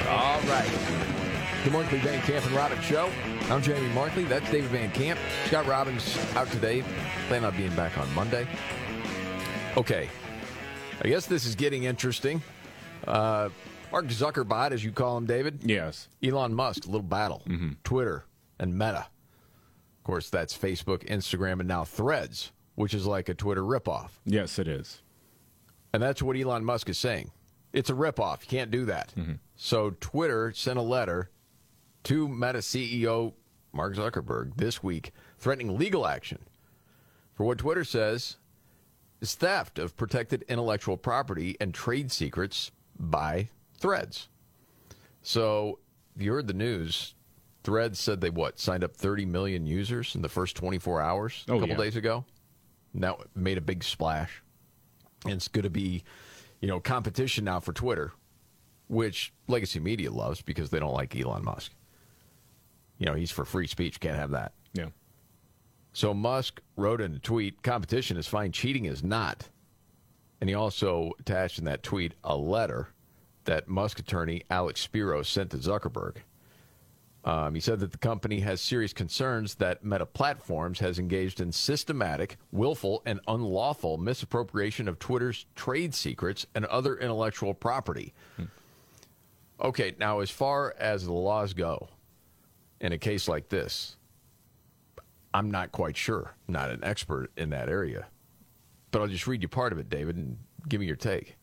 All 0.09 0.41
right. 0.43 0.71
The 1.65 1.71
Markley 1.73 1.99
Van 1.99 2.21
Camp 2.23 2.47
and 2.47 2.55
Robbins 2.55 2.85
Show. 2.85 3.11
I'm 3.49 3.63
Jamie 3.63 3.89
Markley. 3.95 4.25
That's 4.25 4.51
David 4.51 4.71
Van 4.71 4.91
Camp. 4.91 5.21
Scott 5.45 5.67
Robbins 5.69 6.19
out 6.35 6.51
today. 6.51 6.83
Plan 7.29 7.45
on 7.45 7.57
being 7.57 7.75
back 7.77 7.97
on 7.97 8.13
Monday. 8.13 8.45
Okay. 9.77 10.09
I 11.01 11.07
guess 11.07 11.27
this 11.27 11.47
is 11.47 11.55
getting 11.55 11.85
interesting. 11.85 12.43
Uh, 13.07 13.51
Mark 13.93 14.07
Zuckerbot, 14.07 14.73
as 14.73 14.83
you 14.83 14.91
call 14.91 15.17
him, 15.17 15.27
David. 15.27 15.61
Yes. 15.63 16.09
Elon 16.25 16.55
Musk, 16.55 16.87
a 16.87 16.89
little 16.89 17.07
battle. 17.07 17.43
Mm-hmm. 17.47 17.75
Twitter 17.85 18.25
and 18.59 18.75
Meta. 18.77 19.07
Of 19.07 20.05
course, 20.05 20.29
that's 20.29 20.57
Facebook, 20.59 21.09
Instagram, 21.09 21.61
and 21.61 21.69
now 21.69 21.85
Threads, 21.85 22.51
which 22.75 22.95
is 22.95 23.07
like 23.07 23.29
a 23.29 23.35
Twitter 23.35 23.63
ripoff. 23.63 24.11
Yes, 24.25 24.59
it 24.59 24.67
is. 24.67 25.03
And 25.93 26.03
that's 26.03 26.21
what 26.21 26.37
Elon 26.37 26.65
Musk 26.65 26.89
is 26.89 26.99
saying. 26.99 27.31
It's 27.73 27.91
a 27.91 27.95
ripoff. 27.95 28.41
You 28.41 28.49
can't 28.49 28.73
do 28.73 28.87
that. 28.87 29.15
So 29.55 29.95
Twitter 30.01 30.53
sent 30.53 30.81
a 30.81 30.83
letter 30.83 31.31
to 32.07 32.29
Meta 32.29 32.59
CEO 32.59 33.33
Mark 33.73 33.97
Zuckerberg 33.97 34.57
this 34.57 34.81
week 34.81 35.11
threatening 35.41 35.77
legal 35.77 36.07
action 36.07 36.39
for 37.35 37.43
what 37.45 37.59
Twitter 37.59 37.83
says 37.83 38.37
is 39.21 39.35
theft 39.35 39.81
of 39.81 39.97
protected 39.97 40.45
intellectual 40.49 40.97
property 40.97 41.57
and 41.61 41.75
trade 41.75 42.13
secrets 42.13 42.71
by 42.97 43.49
Threads. 43.79 44.29
So, 45.23 45.81
if 46.15 46.23
you 46.23 46.33
heard 46.33 46.47
the 46.47 46.55
news, 46.55 47.15
Threads 47.65 47.99
said 47.99 48.21
they 48.21 48.31
what 48.31 48.61
signed 48.61 48.85
up 48.85 48.95
30 48.95 49.27
million 49.27 49.67
users 49.67 50.15
in 50.15 50.23
the 50.23 50.29
first 50.29 50.55
24 50.55 51.01
hours 51.03 51.45
a 51.49 51.53
Oh, 51.53 51.55
couple 51.59 51.71
yeah. 51.71 51.77
days 51.77 51.97
ago. 51.97 52.25
Now 52.95 53.19
made 53.35 53.59
a 53.59 53.63
big 53.63 53.83
splash. 53.83 54.43
And 55.25 55.33
it's 55.35 55.49
going 55.49 55.65
to 55.65 55.71
be, 55.71 56.05
you 56.61 56.69
know, 56.69 56.79
competition 56.79 57.45
now 57.45 57.59
for 57.59 57.73
Twitter, 57.73 58.13
which 58.87 59.33
legacy 59.49 59.81
media 59.81 60.13
loves 60.13 60.41
because 60.41 60.71
they 60.71 60.79
don't 60.79 60.95
like 60.95 61.17
Elon 61.17 61.45
Musk. 61.45 61.73
You 62.99 63.07
know, 63.07 63.15
he's 63.15 63.31
for 63.31 63.45
free 63.45 63.67
speech, 63.67 64.01
can't 64.01 64.17
have 64.17 64.31
that. 64.31 64.53
Yeah. 64.73 64.89
So 65.93 66.13
Musk 66.13 66.61
wrote 66.77 67.01
in 67.01 67.15
a 67.15 67.19
tweet, 67.19 67.63
competition 67.63 68.17
is 68.17 68.27
fine, 68.27 68.53
cheating 68.53 68.85
is 68.85 69.03
not. 69.03 69.49
And 70.41 70.51
he 70.51 70.55
also 70.55 71.13
attached 71.19 71.59
in 71.59 71.65
that 71.65 71.83
tweet 71.83 72.15
a 72.23 72.37
letter 72.37 72.89
that 73.45 73.69
Musk 73.69 73.99
attorney 73.99 74.43
Alex 74.51 74.81
Spiro 74.81 75.23
sent 75.23 75.51
to 75.51 75.57
Zuckerberg. 75.57 76.17
Um, 77.25 77.55
he 77.55 77.61
said 77.61 77.81
that 77.81 77.91
the 77.91 77.99
company 77.99 78.41
has 78.41 78.61
serious 78.61 78.93
concerns 78.93 79.57
that 79.57 79.85
Meta 79.85 80.07
Platforms 80.07 80.79
has 80.79 81.01
engaged 81.01 81.41
in 81.41 81.51
systematic, 81.51 82.37
willful, 82.53 83.03
and 83.05 83.19
unlawful 83.27 83.97
misappropriation 83.99 84.87
of 84.87 85.01
Twitter's 85.01 85.45
trade 85.57 85.93
secrets 85.93 86.47
and 86.55 86.65
other 86.67 86.97
intellectual 86.97 87.53
property. 87.53 88.15
Okay, 89.61 89.95
now 89.99 90.21
as 90.21 90.31
far 90.31 90.75
as 90.79 91.05
the 91.05 91.13
laws 91.13 91.53
go, 91.53 91.89
in 92.81 92.93
a 92.93 92.99
case 92.99 93.29
like 93.29 93.49
this, 93.49 93.97
I'm 95.35 95.51
not 95.51 95.73
quite 95.73 95.97
sure. 95.97 96.35
Not 96.49 96.71
an 96.71 96.83
expert 96.83 97.31
in 97.37 97.51
that 97.51 97.69
area. 97.69 98.07
But 98.91 99.03
I'll 99.03 99.09
just 99.09 99.27
read 99.27 99.43
you 99.43 99.49
part 99.49 99.73
of 99.73 99.79
it, 99.79 99.91
David, 99.91 100.17
and 100.17 100.39
give 100.69 100.81
me 100.81 100.87
your 100.87 100.97
take. 100.97 101.37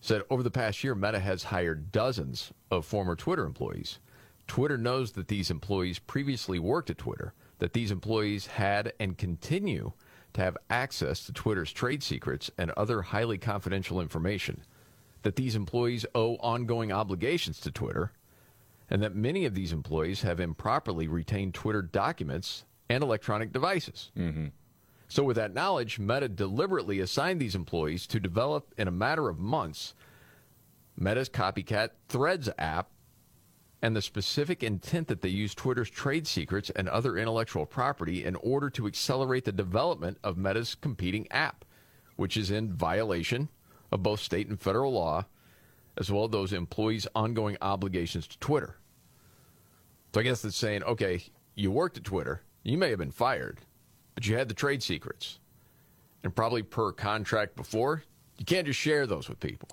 Said 0.00 0.22
over 0.30 0.42
the 0.42 0.50
past 0.50 0.82
year, 0.82 0.94
Meta 0.94 1.20
has 1.20 1.44
hired 1.44 1.92
dozens 1.92 2.52
of 2.70 2.86
former 2.86 3.14
Twitter 3.14 3.44
employees. 3.44 3.98
Twitter 4.46 4.78
knows 4.78 5.12
that 5.12 5.28
these 5.28 5.50
employees 5.50 5.98
previously 5.98 6.58
worked 6.58 6.90
at 6.90 6.98
Twitter, 6.98 7.34
that 7.58 7.74
these 7.74 7.90
employees 7.90 8.46
had 8.46 8.92
and 8.98 9.18
continue 9.18 9.92
to 10.32 10.40
have 10.40 10.56
access 10.70 11.24
to 11.24 11.32
Twitter's 11.32 11.72
trade 11.72 12.02
secrets 12.02 12.50
and 12.56 12.70
other 12.72 13.02
highly 13.02 13.36
confidential 13.36 14.00
information, 14.00 14.62
that 15.22 15.36
these 15.36 15.54
employees 15.54 16.06
owe 16.14 16.36
ongoing 16.36 16.90
obligations 16.90 17.60
to 17.60 17.70
Twitter, 17.70 18.12
and 18.90 19.02
that 19.02 19.14
many 19.14 19.44
of 19.44 19.54
these 19.54 19.72
employees 19.72 20.22
have 20.22 20.40
improperly 20.40 21.06
retained 21.06 21.54
Twitter 21.54 21.80
documents 21.80 22.64
and 22.88 23.02
electronic 23.02 23.52
devices. 23.52 24.10
Mm-hmm. 24.18 24.48
So, 25.08 25.24
with 25.24 25.36
that 25.36 25.54
knowledge, 25.54 25.98
Meta 25.98 26.28
deliberately 26.28 27.00
assigned 27.00 27.40
these 27.40 27.54
employees 27.54 28.06
to 28.08 28.20
develop, 28.20 28.74
in 28.76 28.86
a 28.88 28.92
matter 28.92 29.28
of 29.28 29.38
months, 29.38 29.94
Meta's 30.96 31.28
copycat 31.28 31.90
Threads 32.08 32.48
app 32.58 32.90
and 33.82 33.96
the 33.96 34.02
specific 34.02 34.62
intent 34.62 35.08
that 35.08 35.22
they 35.22 35.28
use 35.28 35.54
Twitter's 35.54 35.90
trade 35.90 36.26
secrets 36.26 36.70
and 36.70 36.88
other 36.88 37.16
intellectual 37.16 37.64
property 37.64 38.24
in 38.24 38.36
order 38.36 38.68
to 38.70 38.86
accelerate 38.86 39.44
the 39.44 39.52
development 39.52 40.18
of 40.22 40.36
Meta's 40.36 40.74
competing 40.74 41.26
app, 41.30 41.64
which 42.16 42.36
is 42.36 42.50
in 42.50 42.72
violation 42.74 43.48
of 43.90 44.02
both 44.02 44.20
state 44.20 44.48
and 44.48 44.60
federal 44.60 44.92
law, 44.92 45.24
as 45.96 46.10
well 46.10 46.24
as 46.24 46.30
those 46.30 46.52
employees' 46.52 47.08
ongoing 47.14 47.56
obligations 47.62 48.28
to 48.28 48.38
Twitter. 48.38 48.76
So 50.12 50.20
I 50.20 50.24
guess 50.24 50.44
it's 50.44 50.56
saying, 50.56 50.82
okay, 50.84 51.22
you 51.54 51.70
worked 51.70 51.96
at 51.96 52.04
Twitter, 52.04 52.42
you 52.62 52.76
may 52.76 52.90
have 52.90 52.98
been 52.98 53.12
fired, 53.12 53.60
but 54.14 54.26
you 54.26 54.36
had 54.36 54.48
the 54.48 54.54
trade 54.54 54.82
secrets. 54.82 55.38
And 56.22 56.34
probably 56.34 56.62
per 56.62 56.92
contract 56.92 57.56
before, 57.56 58.02
you 58.38 58.44
can't 58.44 58.66
just 58.66 58.78
share 58.78 59.06
those 59.06 59.28
with 59.28 59.40
people. 59.40 59.68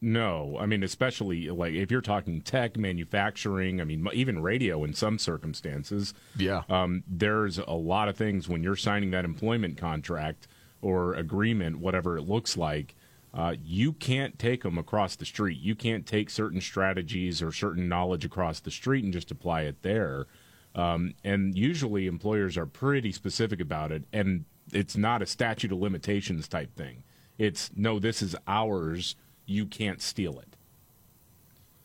No, 0.00 0.56
I 0.60 0.66
mean, 0.66 0.82
especially 0.82 1.48
like 1.48 1.72
if 1.72 1.90
you're 1.90 2.00
talking 2.00 2.40
tech, 2.42 2.76
manufacturing, 2.76 3.80
I 3.80 3.84
mean, 3.84 4.06
even 4.12 4.42
radio 4.42 4.84
in 4.84 4.94
some 4.94 5.18
circumstances. 5.18 6.12
Yeah. 6.36 6.62
Um, 6.68 7.02
there's 7.08 7.58
a 7.58 7.72
lot 7.72 8.08
of 8.08 8.16
things 8.16 8.48
when 8.48 8.62
you're 8.62 8.76
signing 8.76 9.10
that 9.12 9.24
employment 9.24 9.78
contract 9.78 10.48
or 10.82 11.14
agreement, 11.14 11.78
whatever 11.78 12.16
it 12.18 12.22
looks 12.22 12.56
like. 12.56 12.94
Uh, 13.36 13.54
you 13.62 13.92
can't 13.92 14.38
take 14.38 14.62
them 14.62 14.78
across 14.78 15.14
the 15.14 15.26
street. 15.26 15.58
You 15.60 15.74
can't 15.74 16.06
take 16.06 16.30
certain 16.30 16.62
strategies 16.62 17.42
or 17.42 17.52
certain 17.52 17.86
knowledge 17.86 18.24
across 18.24 18.60
the 18.60 18.70
street 18.70 19.04
and 19.04 19.12
just 19.12 19.30
apply 19.30 19.62
it 19.62 19.82
there. 19.82 20.26
Um, 20.74 21.14
and 21.22 21.56
usually 21.56 22.06
employers 22.06 22.56
are 22.56 22.64
pretty 22.64 23.12
specific 23.12 23.60
about 23.60 23.92
it, 23.92 24.04
and 24.10 24.46
it's 24.72 24.96
not 24.96 25.20
a 25.20 25.26
statute 25.26 25.70
of 25.70 25.78
limitations 25.78 26.48
type 26.48 26.74
thing. 26.74 27.02
It's 27.36 27.70
no, 27.76 27.98
this 27.98 28.22
is 28.22 28.34
ours. 28.48 29.16
You 29.44 29.66
can't 29.66 30.00
steal 30.00 30.38
it. 30.38 30.56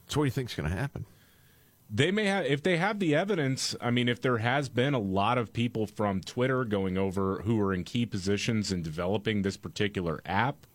So 0.08 0.22
what 0.22 0.24
do 0.24 0.27
you 0.27 0.31
think's 0.31 0.55
going 0.55 0.70
to 0.70 0.75
happen? 0.75 1.05
they 1.93 2.10
may 2.10 2.25
have 2.25 2.46
if 2.46 2.63
they 2.63 2.77
have 2.77 3.00
the 3.00 3.13
evidence 3.13 3.75
i 3.81 3.91
mean 3.91 4.08
if 4.08 4.22
there 4.22 4.38
has 4.38 4.70
been 4.70 4.93
a 4.93 5.00
lot 5.00 5.38
of 5.38 5.51
people 5.51 5.86
from 5.86 6.22
twitter 6.22 6.63
going 6.63 6.98
over 6.98 7.41
who 7.41 7.60
are 7.60 7.74
in 7.74 7.84
key 7.84 8.05
positions 8.05 8.72
in 8.72 8.81
developing 8.81 9.41
this 9.41 9.58
particular 9.58 10.22
app 10.25 10.65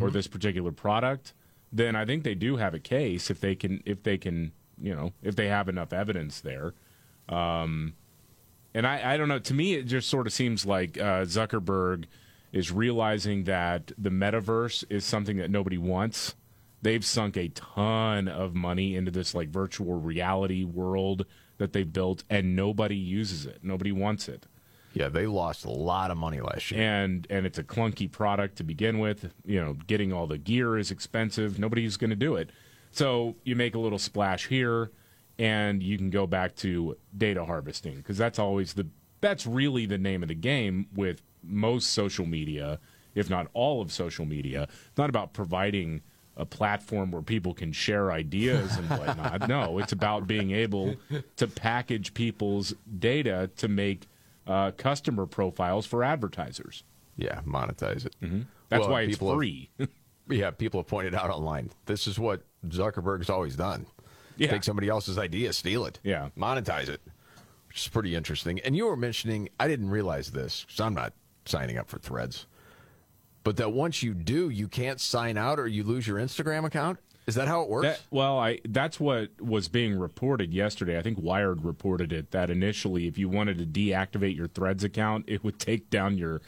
or 0.00 0.10
this 0.10 0.26
particular 0.26 0.72
product 0.72 1.34
then 1.72 1.96
i 1.96 2.04
think 2.04 2.22
they 2.22 2.34
do 2.34 2.56
have 2.56 2.74
a 2.74 2.78
case 2.78 3.30
if 3.30 3.40
they 3.40 3.54
can 3.54 3.82
if 3.84 4.02
they 4.02 4.16
can 4.16 4.52
you 4.82 4.94
know 4.94 5.12
if 5.22 5.36
they 5.36 5.48
have 5.48 5.68
enough 5.68 5.92
evidence 5.92 6.40
there. 6.40 6.74
Um, 7.28 7.94
and 8.74 8.86
I, 8.86 9.14
I 9.14 9.16
don't 9.16 9.28
know. 9.28 9.38
To 9.38 9.54
me 9.54 9.74
it 9.74 9.84
just 9.84 10.08
sort 10.10 10.26
of 10.26 10.32
seems 10.32 10.66
like 10.66 10.98
uh, 10.98 11.22
zuckerberg 11.22 12.04
is 12.52 12.70
realizing 12.70 13.44
that 13.44 13.92
the 13.96 14.10
metaverse 14.10 14.84
is 14.90 15.04
something 15.04 15.38
that 15.38 15.50
nobody 15.50 15.78
wants. 15.78 16.34
They've 16.82 17.04
sunk 17.04 17.36
a 17.36 17.48
ton 17.48 18.28
of 18.28 18.54
money 18.54 18.96
into 18.96 19.10
this 19.10 19.34
like 19.34 19.48
virtual 19.48 19.94
reality 19.94 20.64
world 20.64 21.24
that 21.58 21.72
they 21.72 21.84
built 21.84 22.24
and 22.28 22.56
nobody 22.56 22.96
uses 22.96 23.46
it. 23.46 23.60
Nobody 23.62 23.92
wants 23.92 24.28
it 24.28 24.46
Yeah, 24.94 25.08
they 25.08 25.26
lost 25.26 25.64
a 25.64 25.70
lot 25.70 26.10
of 26.10 26.16
money 26.18 26.40
last 26.40 26.70
year. 26.70 26.80
and 26.82 27.26
and 27.30 27.46
it's 27.46 27.58
a 27.58 27.64
clunky 27.64 28.10
product 28.10 28.56
to 28.56 28.64
begin 28.64 28.98
with. 28.98 29.32
You 29.44 29.60
know 29.64 29.72
getting 29.86 30.12
all 30.12 30.26
the 30.26 30.38
gear 30.38 30.76
is 30.78 30.90
expensive. 30.90 31.58
Nobody's 31.58 31.96
going 31.96 32.10
to 32.10 32.16
do 32.16 32.36
it. 32.36 32.50
So 32.90 33.36
you 33.44 33.56
make 33.56 33.74
a 33.74 33.78
little 33.78 33.98
splash 33.98 34.48
here 34.48 34.90
and 35.38 35.82
you 35.82 35.96
can 35.96 36.10
go 36.10 36.26
back 36.26 36.54
to 36.56 36.96
data 37.16 37.44
harvesting 37.44 37.96
because 37.96 38.18
that's 38.18 38.38
always 38.38 38.74
the 38.74 38.86
that's 39.20 39.46
really 39.46 39.86
the 39.86 39.98
name 39.98 40.22
of 40.22 40.28
the 40.28 40.34
game 40.34 40.88
with 40.94 41.22
most 41.42 41.88
social 41.90 42.26
media 42.26 42.78
if 43.14 43.28
not 43.28 43.46
all 43.52 43.82
of 43.82 43.92
social 43.92 44.24
media. 44.24 44.62
It's 44.88 44.96
not 44.98 45.10
about 45.10 45.32
providing 45.34 46.00
a 46.36 46.46
platform 46.46 47.10
where 47.10 47.20
people 47.20 47.52
can 47.52 47.72
share 47.72 48.10
ideas 48.10 48.76
and 48.76 48.88
whatnot. 48.88 49.48
No 49.48 49.78
it's 49.78 49.92
about 49.92 50.26
being 50.26 50.50
able 50.50 50.96
to 51.36 51.46
package 51.46 52.14
people's 52.14 52.74
data 52.98 53.50
to 53.56 53.68
make 53.68 54.06
uh, 54.46 54.70
customer 54.72 55.26
profiles 55.26 55.86
for 55.86 56.02
advertisers 56.02 56.84
Yeah, 57.16 57.40
monetize 57.46 58.06
it. 58.06 58.16
Mm-hmm. 58.22 58.42
that's 58.68 58.86
why 58.86 59.02
it's 59.02 59.18
free 59.18 59.70
yeah, 60.28 60.50
people 60.50 60.80
have 60.80 60.86
pointed 60.86 61.14
out 61.14 61.30
online. 61.30 61.70
This 61.86 62.06
is 62.06 62.18
what 62.18 62.42
Zuckerberg's 62.68 63.30
always 63.30 63.56
done. 63.56 63.86
Yeah. 64.36 64.50
Take 64.50 64.64
somebody 64.64 64.88
else's 64.88 65.18
idea, 65.18 65.52
steal 65.52 65.84
it. 65.84 66.00
Yeah. 66.02 66.30
Monetize 66.38 66.88
it, 66.88 67.00
which 67.68 67.78
is 67.80 67.88
pretty 67.88 68.14
interesting. 68.14 68.60
And 68.60 68.76
you 68.76 68.86
were 68.86 68.96
mentioning, 68.96 69.48
I 69.60 69.68
didn't 69.68 69.90
realize 69.90 70.30
this 70.30 70.64
because 70.66 70.80
I'm 70.80 70.94
not 70.94 71.12
signing 71.44 71.76
up 71.76 71.88
for 71.88 71.98
threads, 71.98 72.46
but 73.44 73.56
that 73.56 73.72
once 73.72 74.02
you 74.02 74.14
do, 74.14 74.48
you 74.48 74.68
can't 74.68 75.00
sign 75.00 75.36
out 75.36 75.58
or 75.58 75.66
you 75.66 75.82
lose 75.82 76.06
your 76.06 76.18
Instagram 76.18 76.64
account. 76.64 76.98
Is 77.26 77.36
that 77.36 77.46
how 77.46 77.62
it 77.62 77.68
works? 77.68 77.86
That, 77.86 78.00
well, 78.10 78.38
I 78.38 78.58
that's 78.64 78.98
what 78.98 79.30
was 79.40 79.68
being 79.68 79.98
reported 79.98 80.52
yesterday. 80.52 80.98
I 80.98 81.02
think 81.02 81.18
Wired 81.20 81.64
reported 81.64 82.12
it 82.12 82.32
that 82.32 82.50
initially, 82.50 83.06
if 83.06 83.16
you 83.16 83.28
wanted 83.28 83.58
to 83.58 83.66
deactivate 83.66 84.36
your 84.36 84.48
Threads 84.48 84.82
account, 84.82 85.26
it 85.28 85.44
would 85.44 85.58
take 85.58 85.88
down 85.88 86.18
your 86.18 86.42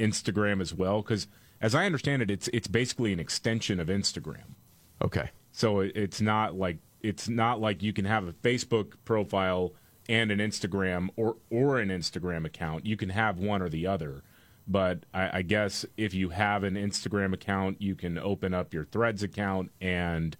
Instagram 0.00 0.60
as 0.60 0.74
well. 0.74 1.02
Because 1.02 1.28
as 1.60 1.74
I 1.74 1.86
understand 1.86 2.22
it, 2.22 2.30
it's 2.30 2.48
it's 2.48 2.66
basically 2.66 3.12
an 3.12 3.20
extension 3.20 3.78
of 3.80 3.88
Instagram. 3.88 4.54
okay. 5.02 5.30
So 5.52 5.80
it, 5.80 5.92
it's 5.94 6.20
not 6.20 6.54
like 6.54 6.78
it's 7.02 7.28
not 7.28 7.60
like 7.60 7.82
you 7.82 7.92
can 7.92 8.04
have 8.04 8.26
a 8.26 8.32
Facebook 8.32 8.94
profile 9.04 9.72
and 10.08 10.30
an 10.30 10.38
Instagram 10.38 11.08
or 11.16 11.36
or 11.50 11.78
an 11.78 11.88
Instagram 11.88 12.44
account. 12.44 12.84
You 12.84 12.96
can 12.96 13.10
have 13.10 13.38
one 13.38 13.62
or 13.62 13.68
the 13.68 13.86
other. 13.86 14.22
But 14.68 15.04
I, 15.14 15.38
I 15.38 15.42
guess 15.42 15.86
if 15.96 16.12
you 16.14 16.30
have 16.30 16.64
an 16.64 16.74
Instagram 16.74 17.32
account, 17.32 17.80
you 17.80 17.94
can 17.94 18.18
open 18.18 18.52
up 18.52 18.74
your 18.74 18.84
Threads 18.84 19.22
account, 19.22 19.70
and 19.80 20.36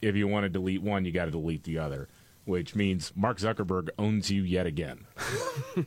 if 0.00 0.16
you 0.16 0.26
want 0.26 0.44
to 0.44 0.48
delete 0.48 0.82
one, 0.82 1.04
you 1.04 1.12
got 1.12 1.26
to 1.26 1.30
delete 1.30 1.64
the 1.64 1.78
other. 1.78 2.08
Which 2.46 2.74
means 2.74 3.12
Mark 3.16 3.38
Zuckerberg 3.38 3.88
owns 3.98 4.30
you 4.30 4.42
yet 4.42 4.66
again. 4.66 5.06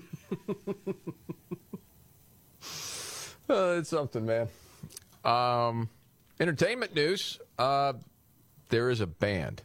Uh, 3.50 3.78
it's 3.80 3.90
something, 3.90 4.26
man. 4.26 4.50
Um, 5.24 5.90
entertainment 6.40 6.94
news. 6.94 7.40
Uh, 7.58 7.94
there 8.70 8.90
is 8.90 9.00
a 9.00 9.08
band 9.08 9.64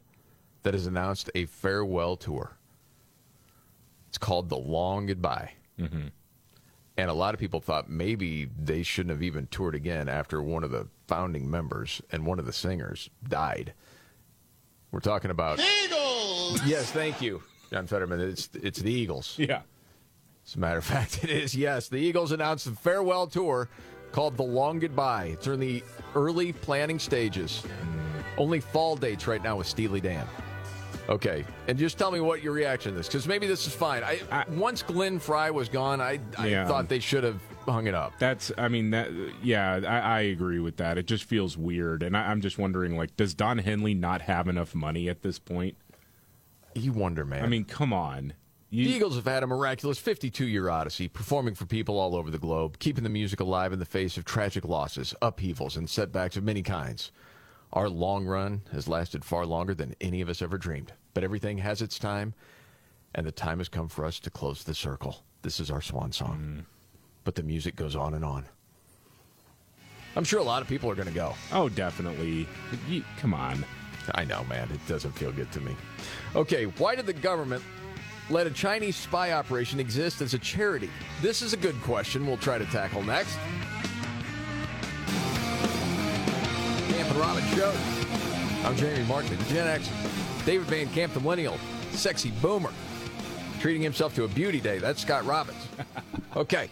that 0.62 0.74
has 0.74 0.86
announced 0.86 1.30
a 1.34 1.46
farewell 1.46 2.16
tour. 2.16 2.56
It's 4.08 4.18
called 4.18 4.48
The 4.48 4.56
Long 4.56 5.06
Goodbye. 5.06 5.52
Mm-hmm. 5.80 6.08
And 7.02 7.10
a 7.10 7.14
lot 7.14 7.34
of 7.34 7.40
people 7.40 7.58
thought 7.58 7.90
maybe 7.90 8.48
they 8.56 8.84
shouldn't 8.84 9.10
have 9.10 9.24
even 9.24 9.48
toured 9.48 9.74
again 9.74 10.08
after 10.08 10.40
one 10.40 10.62
of 10.62 10.70
the 10.70 10.86
founding 11.08 11.50
members 11.50 12.00
and 12.12 12.24
one 12.24 12.38
of 12.38 12.46
the 12.46 12.52
singers 12.52 13.10
died. 13.28 13.74
We're 14.92 15.00
talking 15.00 15.32
about 15.32 15.58
Eagles! 15.58 16.64
Yes, 16.64 16.92
thank 16.92 17.20
you, 17.20 17.42
John 17.72 17.88
Fetterman. 17.88 18.20
It's 18.20 18.50
it's 18.54 18.78
the 18.78 18.92
Eagles. 18.92 19.34
Yeah. 19.36 19.62
As 20.46 20.54
a 20.54 20.60
matter 20.60 20.78
of 20.78 20.84
fact, 20.84 21.24
it 21.24 21.30
is, 21.30 21.56
yes. 21.56 21.88
The 21.88 21.96
Eagles 21.96 22.30
announced 22.30 22.68
a 22.68 22.70
farewell 22.70 23.26
tour 23.26 23.68
called 24.12 24.36
The 24.36 24.44
Long 24.44 24.78
Goodbye. 24.78 25.30
It's 25.32 25.48
in 25.48 25.58
the 25.58 25.82
early 26.14 26.52
planning 26.52 27.00
stages. 27.00 27.64
Only 28.38 28.60
fall 28.60 28.94
dates 28.94 29.26
right 29.26 29.42
now 29.42 29.56
with 29.56 29.66
Steely 29.66 30.00
Dan. 30.00 30.28
Okay, 31.12 31.44
and 31.68 31.78
just 31.78 31.98
tell 31.98 32.10
me 32.10 32.20
what 32.20 32.42
your 32.42 32.54
reaction 32.54 32.92
to 32.92 32.96
this, 32.96 33.06
because 33.06 33.28
maybe 33.28 33.46
this 33.46 33.66
is 33.66 33.74
fine. 33.74 34.02
I, 34.02 34.20
I- 34.30 34.44
once 34.48 34.82
Glenn 34.82 35.18
Frey 35.18 35.50
was 35.50 35.68
gone, 35.68 36.00
I, 36.00 36.18
I 36.38 36.46
Yeah. 36.48 36.66
thought 36.66 36.88
they 36.88 37.00
should 37.00 37.22
have 37.22 37.38
hung 37.66 37.86
it 37.86 37.94
up. 37.94 38.14
That's, 38.18 38.50
I 38.56 38.68
mean, 38.68 38.90
that, 38.92 39.10
yeah, 39.42 39.80
I, 39.86 39.98
I 39.98 40.20
agree 40.22 40.58
with 40.58 40.78
that. 40.78 40.96
It 40.96 41.06
just 41.06 41.24
feels 41.24 41.54
weird. 41.58 42.02
And 42.02 42.16
I, 42.16 42.30
I'm 42.30 42.40
just 42.40 42.56
wondering, 42.56 42.96
like, 42.96 43.14
does 43.18 43.34
Don 43.34 43.58
Henley 43.58 43.92
not 43.92 44.22
have 44.22 44.48
enough 44.48 44.74
money 44.74 45.10
at 45.10 45.20
this 45.20 45.38
point? 45.38 45.76
You 46.74 46.92
wonder, 46.92 47.26
man. 47.26 47.44
I 47.44 47.46
mean, 47.46 47.64
come 47.64 47.92
on. 47.92 48.32
The 48.70 48.78
Eagles 48.78 49.16
have 49.16 49.26
had 49.26 49.42
a 49.42 49.46
miraculous 49.46 49.98
52 49.98 50.46
year 50.46 50.70
odyssey, 50.70 51.06
performing 51.08 51.54
for 51.54 51.66
people 51.66 51.98
all 51.98 52.16
over 52.16 52.30
the 52.30 52.38
globe, 52.38 52.78
keeping 52.78 53.04
the 53.04 53.10
music 53.10 53.38
alive 53.40 53.74
in 53.74 53.78
the 53.78 53.84
face 53.84 54.16
of 54.16 54.24
tragic 54.24 54.64
losses, 54.64 55.14
upheavals, 55.20 55.76
and 55.76 55.90
setbacks 55.90 56.38
of 56.38 56.42
many 56.44 56.62
kinds. 56.62 57.12
Our 57.74 57.90
long 57.90 58.24
run 58.24 58.62
has 58.72 58.88
lasted 58.88 59.26
far 59.26 59.44
longer 59.44 59.74
than 59.74 59.94
any 60.00 60.22
of 60.22 60.28
us 60.30 60.40
ever 60.42 60.56
dreamed, 60.56 60.94
but 61.14 61.24
everything 61.24 61.58
has 61.58 61.82
its 61.82 61.98
time, 61.98 62.34
and 63.14 63.26
the 63.26 63.32
time 63.32 63.58
has 63.58 63.68
come 63.68 63.88
for 63.88 64.04
us 64.04 64.18
to 64.20 64.30
close 64.30 64.64
the 64.64 64.74
circle. 64.74 65.24
This 65.42 65.60
is 65.60 65.70
our 65.70 65.80
swan 65.80 66.12
song. 66.12 66.60
Mm. 66.60 66.64
But 67.24 67.34
the 67.34 67.42
music 67.42 67.76
goes 67.76 67.94
on 67.94 68.14
and 68.14 68.24
on. 68.24 68.46
I'm 70.16 70.24
sure 70.24 70.40
a 70.40 70.44
lot 70.44 70.62
of 70.62 70.68
people 70.68 70.90
are 70.90 70.94
going 70.94 71.08
to 71.08 71.14
go. 71.14 71.34
oh, 71.52 71.68
definitely. 71.68 72.46
You, 72.88 73.02
come 73.18 73.32
on. 73.32 73.64
I 74.14 74.24
know, 74.24 74.44
man. 74.44 74.68
It 74.72 74.80
doesn't 74.88 75.12
feel 75.12 75.32
good 75.32 75.50
to 75.52 75.60
me. 75.60 75.76
Okay, 76.34 76.64
why 76.64 76.94
did 76.94 77.06
the 77.06 77.12
government 77.12 77.62
let 78.28 78.46
a 78.46 78.50
Chinese 78.50 78.96
spy 78.96 79.32
operation 79.32 79.80
exist 79.80 80.20
as 80.20 80.34
a 80.34 80.38
charity? 80.38 80.90
This 81.20 81.40
is 81.40 81.52
a 81.52 81.56
good 81.56 81.80
question 81.82 82.26
we'll 82.26 82.36
try 82.36 82.58
to 82.58 82.66
tackle 82.66 83.02
next. 83.02 83.36
Camp 86.88 87.08
and 87.10 87.16
Robin 87.16 87.44
Show. 87.54 87.72
I'm 88.64 88.76
Jamie 88.76 89.06
Markley, 89.06 89.36
Gen 89.48 89.66
X. 89.66 89.88
David 90.44 90.66
Van 90.66 90.88
Camp, 90.88 91.14
the 91.14 91.20
millennial, 91.20 91.56
sexy 91.92 92.30
boomer, 92.42 92.72
treating 93.60 93.82
himself 93.82 94.14
to 94.16 94.24
a 94.24 94.28
beauty 94.28 94.60
day. 94.60 94.78
That's 94.78 95.00
Scott 95.02 95.24
Robbins. 95.24 95.68
Okay. 96.34 96.70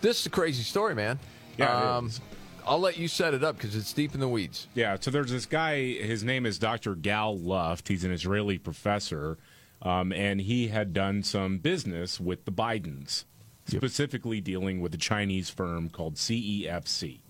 This 0.00 0.18
is 0.18 0.26
a 0.26 0.30
crazy 0.30 0.64
story, 0.64 0.92
man. 0.96 1.20
Yeah, 1.56 2.00
is. 2.02 2.20
I'll 2.66 2.80
let 2.80 2.98
you 2.98 3.06
set 3.06 3.32
it 3.32 3.44
up 3.44 3.56
because 3.56 3.76
it's 3.76 3.92
deep 3.92 4.12
in 4.14 4.18
the 4.18 4.26
weeds. 4.26 4.66
Yeah, 4.74 4.96
so 4.98 5.12
there's 5.12 5.30
this 5.30 5.46
guy, 5.46 5.76
his 5.76 6.24
name 6.24 6.46
is 6.46 6.58
Dr. 6.58 6.96
Gal 6.96 7.38
Luft. 7.38 7.86
He's 7.86 8.02
an 8.02 8.10
Israeli 8.10 8.58
professor, 8.58 9.38
um, 9.82 10.12
and 10.12 10.40
he 10.40 10.68
had 10.68 10.92
done 10.92 11.22
some 11.22 11.58
business 11.58 12.18
with 12.18 12.44
the 12.44 12.50
Bidens, 12.50 13.24
specifically 13.66 14.40
dealing 14.40 14.80
with 14.80 14.92
a 14.94 14.98
Chinese 14.98 15.48
firm 15.48 15.88
called 15.90 16.16
CEFC. 16.16 17.20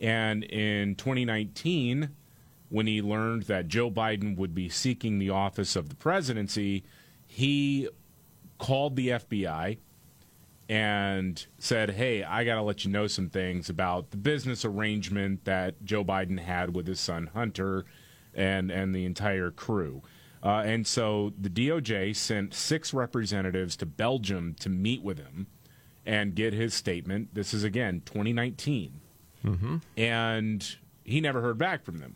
And 0.00 0.44
in 0.44 0.94
2019, 0.94 2.08
when 2.70 2.86
he 2.86 3.02
learned 3.02 3.42
that 3.42 3.68
Joe 3.68 3.90
Biden 3.90 4.36
would 4.36 4.54
be 4.54 4.68
seeking 4.68 5.18
the 5.18 5.30
office 5.30 5.76
of 5.76 5.88
the 5.88 5.96
presidency, 5.96 6.84
he 7.26 7.88
called 8.58 8.96
the 8.96 9.08
FBI 9.08 9.78
and 10.68 11.46
said, 11.58 11.90
Hey, 11.90 12.22
I 12.22 12.44
got 12.44 12.54
to 12.54 12.62
let 12.62 12.84
you 12.84 12.92
know 12.92 13.08
some 13.08 13.28
things 13.28 13.68
about 13.68 14.12
the 14.12 14.16
business 14.16 14.64
arrangement 14.64 15.44
that 15.44 15.84
Joe 15.84 16.04
Biden 16.04 16.38
had 16.38 16.74
with 16.74 16.86
his 16.86 17.00
son 17.00 17.30
Hunter 17.34 17.84
and, 18.34 18.70
and 18.70 18.94
the 18.94 19.04
entire 19.04 19.50
crew. 19.50 20.02
Uh, 20.42 20.62
and 20.64 20.86
so 20.86 21.32
the 21.38 21.50
DOJ 21.50 22.14
sent 22.14 22.54
six 22.54 22.94
representatives 22.94 23.76
to 23.76 23.84
Belgium 23.84 24.54
to 24.60 24.68
meet 24.68 25.02
with 25.02 25.18
him 25.18 25.48
and 26.06 26.34
get 26.34 26.54
his 26.54 26.72
statement. 26.72 27.34
This 27.34 27.52
is 27.52 27.64
again 27.64 28.02
2019. 28.06 29.00
And 29.96 30.76
he 31.04 31.20
never 31.20 31.40
heard 31.42 31.58
back 31.58 31.84
from 31.84 31.98
them. 31.98 32.14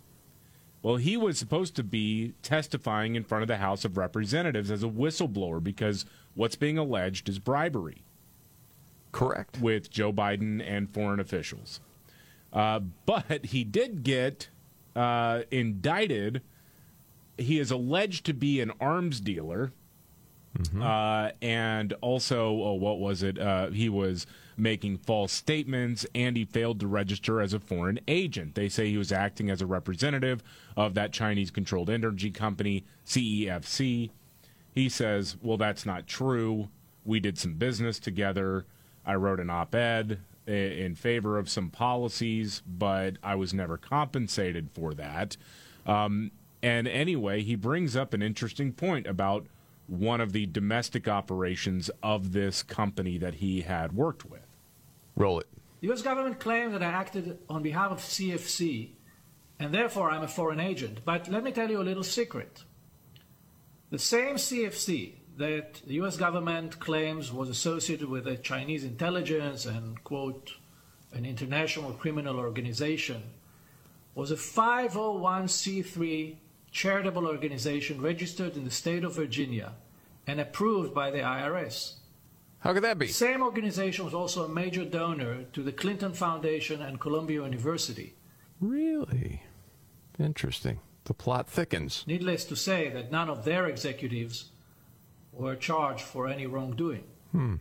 Well, 0.84 0.96
he 0.96 1.16
was 1.16 1.38
supposed 1.38 1.74
to 1.76 1.82
be 1.82 2.34
testifying 2.42 3.14
in 3.14 3.24
front 3.24 3.40
of 3.40 3.48
the 3.48 3.56
House 3.56 3.86
of 3.86 3.96
Representatives 3.96 4.70
as 4.70 4.82
a 4.82 4.86
whistleblower 4.86 5.64
because 5.64 6.04
what's 6.34 6.56
being 6.56 6.76
alleged 6.76 7.26
is 7.26 7.38
bribery 7.38 8.02
Correct. 9.10 9.58
with 9.62 9.88
Joe 9.88 10.12
Biden 10.12 10.62
and 10.62 10.92
foreign 10.92 11.20
officials. 11.20 11.80
Uh, 12.52 12.80
but 13.06 13.46
he 13.46 13.64
did 13.64 14.02
get 14.02 14.50
uh, 14.94 15.44
indicted 15.50 16.42
he 17.38 17.58
is 17.58 17.70
alleged 17.70 18.26
to 18.26 18.34
be 18.34 18.60
an 18.60 18.70
arms 18.78 19.20
dealer. 19.20 19.72
Uh, 20.80 21.30
and 21.42 21.94
also, 22.00 22.48
oh, 22.48 22.74
what 22.74 23.00
was 23.00 23.22
it? 23.22 23.38
Uh, 23.38 23.70
he 23.70 23.88
was 23.88 24.26
making 24.56 24.98
false 24.98 25.32
statements 25.32 26.06
and 26.14 26.36
he 26.36 26.44
failed 26.44 26.80
to 26.80 26.86
register 26.86 27.40
as 27.40 27.52
a 27.52 27.60
foreign 27.60 28.00
agent. 28.06 28.54
They 28.54 28.68
say 28.68 28.88
he 28.88 28.98
was 28.98 29.12
acting 29.12 29.50
as 29.50 29.60
a 29.60 29.66
representative 29.66 30.42
of 30.76 30.94
that 30.94 31.12
Chinese 31.12 31.50
controlled 31.50 31.90
energy 31.90 32.30
company, 32.30 32.84
CEFC. 33.06 34.10
He 34.74 34.88
says, 34.88 35.36
well, 35.42 35.56
that's 35.56 35.86
not 35.86 36.06
true. 36.06 36.68
We 37.04 37.20
did 37.20 37.38
some 37.38 37.54
business 37.54 37.98
together. 37.98 38.64
I 39.06 39.14
wrote 39.14 39.40
an 39.40 39.50
op 39.50 39.74
ed 39.74 40.20
in 40.46 40.94
favor 40.94 41.38
of 41.38 41.48
some 41.48 41.70
policies, 41.70 42.62
but 42.66 43.16
I 43.22 43.34
was 43.34 43.54
never 43.54 43.76
compensated 43.76 44.70
for 44.72 44.94
that. 44.94 45.36
Um, 45.86 46.32
and 46.62 46.88
anyway, 46.88 47.42
he 47.42 47.56
brings 47.56 47.96
up 47.96 48.14
an 48.14 48.22
interesting 48.22 48.72
point 48.72 49.06
about 49.06 49.46
one 49.86 50.20
of 50.20 50.32
the 50.32 50.46
domestic 50.46 51.06
operations 51.08 51.90
of 52.02 52.32
this 52.32 52.62
company 52.62 53.18
that 53.18 53.34
he 53.34 53.62
had 53.62 53.92
worked 53.92 54.24
with. 54.24 54.43
Roll 55.16 55.40
it. 55.40 55.46
The 55.80 55.92
US 55.92 56.02
government 56.02 56.40
claims 56.40 56.72
that 56.72 56.82
I 56.82 56.86
acted 56.86 57.38
on 57.48 57.62
behalf 57.62 57.90
of 57.90 57.98
CEFC 57.98 58.90
and 59.58 59.72
therefore 59.72 60.10
I'm 60.10 60.22
a 60.22 60.28
foreign 60.28 60.60
agent. 60.60 61.00
But 61.04 61.28
let 61.28 61.44
me 61.44 61.52
tell 61.52 61.70
you 61.70 61.80
a 61.80 61.82
little 61.82 62.02
secret. 62.02 62.64
The 63.90 63.98
same 63.98 64.36
CEFC 64.36 65.14
that 65.36 65.82
the 65.86 65.94
US 65.94 66.16
government 66.16 66.80
claims 66.80 67.32
was 67.32 67.48
associated 67.48 68.08
with 68.08 68.24
the 68.24 68.36
Chinese 68.36 68.84
intelligence 68.84 69.66
and, 69.66 70.02
quote, 70.04 70.54
an 71.12 71.24
international 71.24 71.92
criminal 71.92 72.38
organization 72.38 73.22
was 74.14 74.30
a 74.30 74.36
501c3 74.36 76.36
charitable 76.70 77.26
organization 77.26 78.00
registered 78.00 78.56
in 78.56 78.64
the 78.64 78.70
state 78.70 79.04
of 79.04 79.14
Virginia 79.14 79.72
and 80.26 80.40
approved 80.40 80.94
by 80.94 81.10
the 81.10 81.18
IRS. 81.18 81.94
How 82.64 82.72
could 82.72 82.82
that 82.84 82.98
be? 82.98 83.08
Same 83.08 83.42
organization 83.42 84.06
was 84.06 84.14
also 84.14 84.46
a 84.46 84.48
major 84.48 84.86
donor 84.86 85.44
to 85.52 85.62
the 85.62 85.70
Clinton 85.70 86.14
Foundation 86.14 86.80
and 86.80 86.98
Columbia 86.98 87.42
University. 87.42 88.14
Really? 88.58 89.42
Interesting. 90.18 90.80
The 91.04 91.12
plot 91.12 91.46
thickens. 91.46 92.04
Needless 92.06 92.46
to 92.46 92.56
say 92.56 92.88
that 92.88 93.12
none 93.12 93.28
of 93.28 93.44
their 93.44 93.66
executives 93.66 94.50
were 95.30 95.56
charged 95.56 96.04
for 96.04 96.26
any 96.26 96.46
wrongdoing. 96.46 97.04
Hmm. 97.32 97.56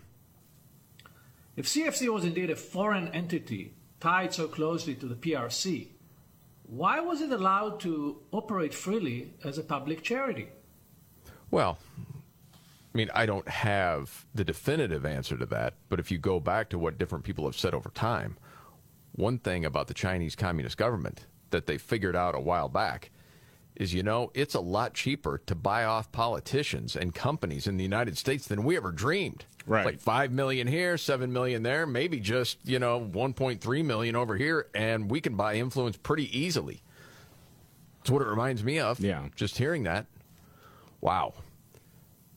If 1.58 1.66
CEFC 1.66 2.08
was 2.08 2.24
indeed 2.24 2.50
a 2.50 2.56
foreign 2.56 3.10
entity 3.10 3.74
tied 4.00 4.34
so 4.34 4.48
closely 4.48 4.96
to 4.96 5.06
the 5.06 5.16
PRC, 5.16 5.88
why 6.66 7.02
was 7.02 7.20
it 7.20 7.34
allowed 7.34 7.82
to 7.82 8.22
operate 8.32 8.74
freely 8.74 9.34
as 9.44 9.58
a 9.58 9.63
public 9.63 10.02
charity? 10.02 10.48
Well, 11.52 11.78
I 12.93 12.97
mean, 12.97 13.10
I 13.13 13.25
don't 13.25 13.47
have 13.47 14.25
the 14.36 14.43
definitive 14.43 15.06
answer 15.06 15.36
to 15.38 15.45
that, 15.47 15.73
but 15.89 15.99
if 15.99 16.12
you 16.12 16.19
go 16.19 16.39
back 16.39 16.69
to 16.69 16.79
what 16.79 16.99
different 16.99 17.23
people 17.23 17.45
have 17.45 17.58
said 17.58 17.73
over 17.73 17.89
time, 17.89 18.38
one 19.13 19.39
thing 19.39 19.65
about 19.65 19.88
the 19.88 19.93
Chinese 19.95 20.36
Communist 20.36 20.77
government 20.77 21.25
that 21.49 21.65
they 21.65 21.77
figured 21.77 22.15
out 22.15 22.36
a 22.36 22.39
while 22.39 22.69
back 22.69 23.10
is 23.75 23.93
you 23.93 24.03
know, 24.03 24.32
it's 24.36 24.53
a 24.53 24.60
lot 24.60 24.93
cheaper 24.93 25.41
to 25.47 25.56
buy 25.56 25.84
off 25.84 26.12
politicians 26.12 26.95
and 26.95 27.15
companies 27.15 27.65
in 27.65 27.77
the 27.77 27.84
United 27.84 28.17
States 28.17 28.47
than 28.47 28.63
we 28.63 28.77
ever 28.77 28.91
dreamed. 28.91 29.45
Right. 29.65 29.86
Like 29.86 29.99
5 29.99 30.32
million 30.32 30.67
here, 30.67 30.97
7 30.97 31.32
million 31.32 31.63
there, 31.63 31.88
maybe 31.88 32.19
just, 32.19 32.60
you 32.63 32.79
know, 32.79 32.99
1.3 32.99 33.86
million 33.86 34.15
over 34.15 34.36
here 34.36 34.67
and 34.75 35.10
we 35.10 35.21
can 35.21 35.36
buy 35.36 35.56
influence 35.56 35.97
pretty 35.97 36.38
easily. 36.38 36.84
That's 37.99 38.12
what 38.12 38.21
it 38.21 38.27
reminds 38.27 38.63
me 38.63 38.79
of. 38.79 38.99
Yeah. 38.99 39.27
Just 39.36 39.58
hearing 39.58 39.84
that. 39.84 40.06
Wow. 41.01 41.34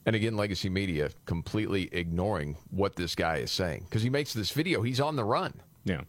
And 0.06 0.14
again, 0.16 0.36
legacy 0.36 0.68
media 0.70 1.10
completely 1.26 1.88
ignoring 1.92 2.56
what 2.70 2.94
this 2.96 3.14
guy 3.16 3.38
is 3.38 3.50
saying 3.50 3.84
because 3.84 4.02
he 4.02 4.08
makes 4.10 4.32
this 4.32 4.52
video. 4.52 4.82
He's 4.82 5.00
on 5.00 5.16
the 5.16 5.24
run, 5.24 5.60
Yeah. 5.84 6.02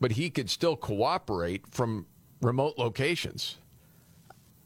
but 0.00 0.12
he 0.12 0.30
could 0.30 0.50
still 0.50 0.76
cooperate 0.76 1.66
from 1.68 2.06
remote 2.42 2.74
locations. 2.76 3.56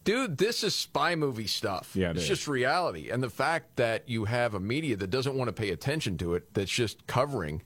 Dude, 0.05 0.37
this 0.39 0.63
is 0.65 0.75
spy 0.75 1.15
movie 1.15 1.47
stuff. 1.47 1.93
Yeah, 1.95 2.11
it 2.11 2.17
it's 2.17 2.23
is. 2.25 2.29
just 2.29 2.49
reality. 2.49 3.11
And 3.11 3.23
the 3.23 3.31
fact 3.31 3.77
that 3.77 4.09
you 4.09 4.25
have 4.27 4.55
a 4.55 4.61
media 4.61 4.97
that 4.97 5.11
doesn't 5.11 5.35
want 5.35 5.49
to 5.49 5.53
pay 5.53 5.71
attention 5.71 6.19
to 6.19 6.35
it, 6.35 6.53
that's 6.55 6.71
just 6.71 7.07
covering 7.07 7.63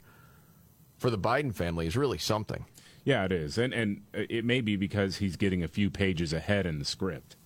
for 0.98 1.11
the 1.11 1.18
Biden 1.18 1.54
family, 1.54 1.87
is 1.87 1.96
really 1.96 2.18
something. 2.18 2.64
Yeah, 3.04 3.24
it 3.24 3.33
is, 3.33 3.57
and 3.57 3.72
and 3.72 4.02
uh, 4.14 4.22
it 4.28 4.44
may 4.44 4.61
be 4.61 4.76
because 4.76 5.16
he's 5.16 5.37
getting 5.37 5.62
a 5.62 5.68
few 5.68 5.90
pages 5.90 6.33
ahead 6.33 6.66
in 6.66 6.78
the 6.78 6.85
script. 6.85 7.37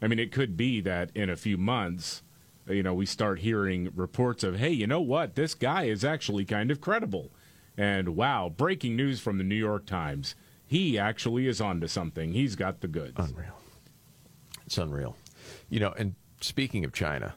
I 0.00 0.08
mean, 0.08 0.18
it 0.18 0.32
could 0.32 0.56
be 0.56 0.80
that 0.82 1.10
in 1.14 1.30
a 1.30 1.36
few 1.36 1.56
months, 1.56 2.22
you 2.68 2.82
know, 2.82 2.94
we 2.94 3.06
start 3.06 3.40
hearing 3.40 3.90
reports 3.94 4.44
of, 4.44 4.58
hey, 4.58 4.70
you 4.70 4.86
know 4.86 5.00
what, 5.00 5.34
this 5.34 5.54
guy 5.54 5.84
is 5.84 6.04
actually 6.04 6.44
kind 6.44 6.70
of 6.70 6.80
credible, 6.80 7.30
and 7.76 8.16
wow, 8.16 8.52
breaking 8.54 8.96
news 8.96 9.20
from 9.20 9.38
the 9.38 9.44
New 9.44 9.54
York 9.54 9.86
Times, 9.86 10.34
he 10.66 10.98
actually 10.98 11.46
is 11.46 11.60
onto 11.60 11.86
something. 11.86 12.32
He's 12.32 12.56
got 12.56 12.80
the 12.80 12.88
goods. 12.88 13.14
Unreal. 13.18 13.58
It's 14.66 14.78
unreal. 14.78 15.16
You 15.68 15.80
know, 15.80 15.94
and 15.96 16.14
speaking 16.40 16.84
of 16.84 16.92
China 16.92 17.34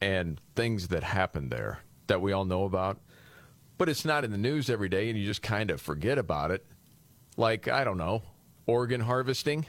and 0.00 0.40
things 0.54 0.88
that 0.88 1.02
happen 1.02 1.48
there 1.48 1.80
that 2.06 2.20
we 2.20 2.32
all 2.32 2.44
know 2.44 2.64
about, 2.64 2.98
but 3.78 3.88
it's 3.88 4.04
not 4.04 4.24
in 4.24 4.30
the 4.30 4.38
news 4.38 4.68
every 4.68 4.88
day 4.88 5.08
and 5.08 5.18
you 5.18 5.24
just 5.24 5.42
kind 5.42 5.70
of 5.70 5.80
forget 5.80 6.18
about 6.18 6.50
it. 6.50 6.66
Like, 7.36 7.66
I 7.68 7.84
don't 7.84 7.96
know, 7.96 8.22
organ 8.66 9.00
harvesting. 9.00 9.64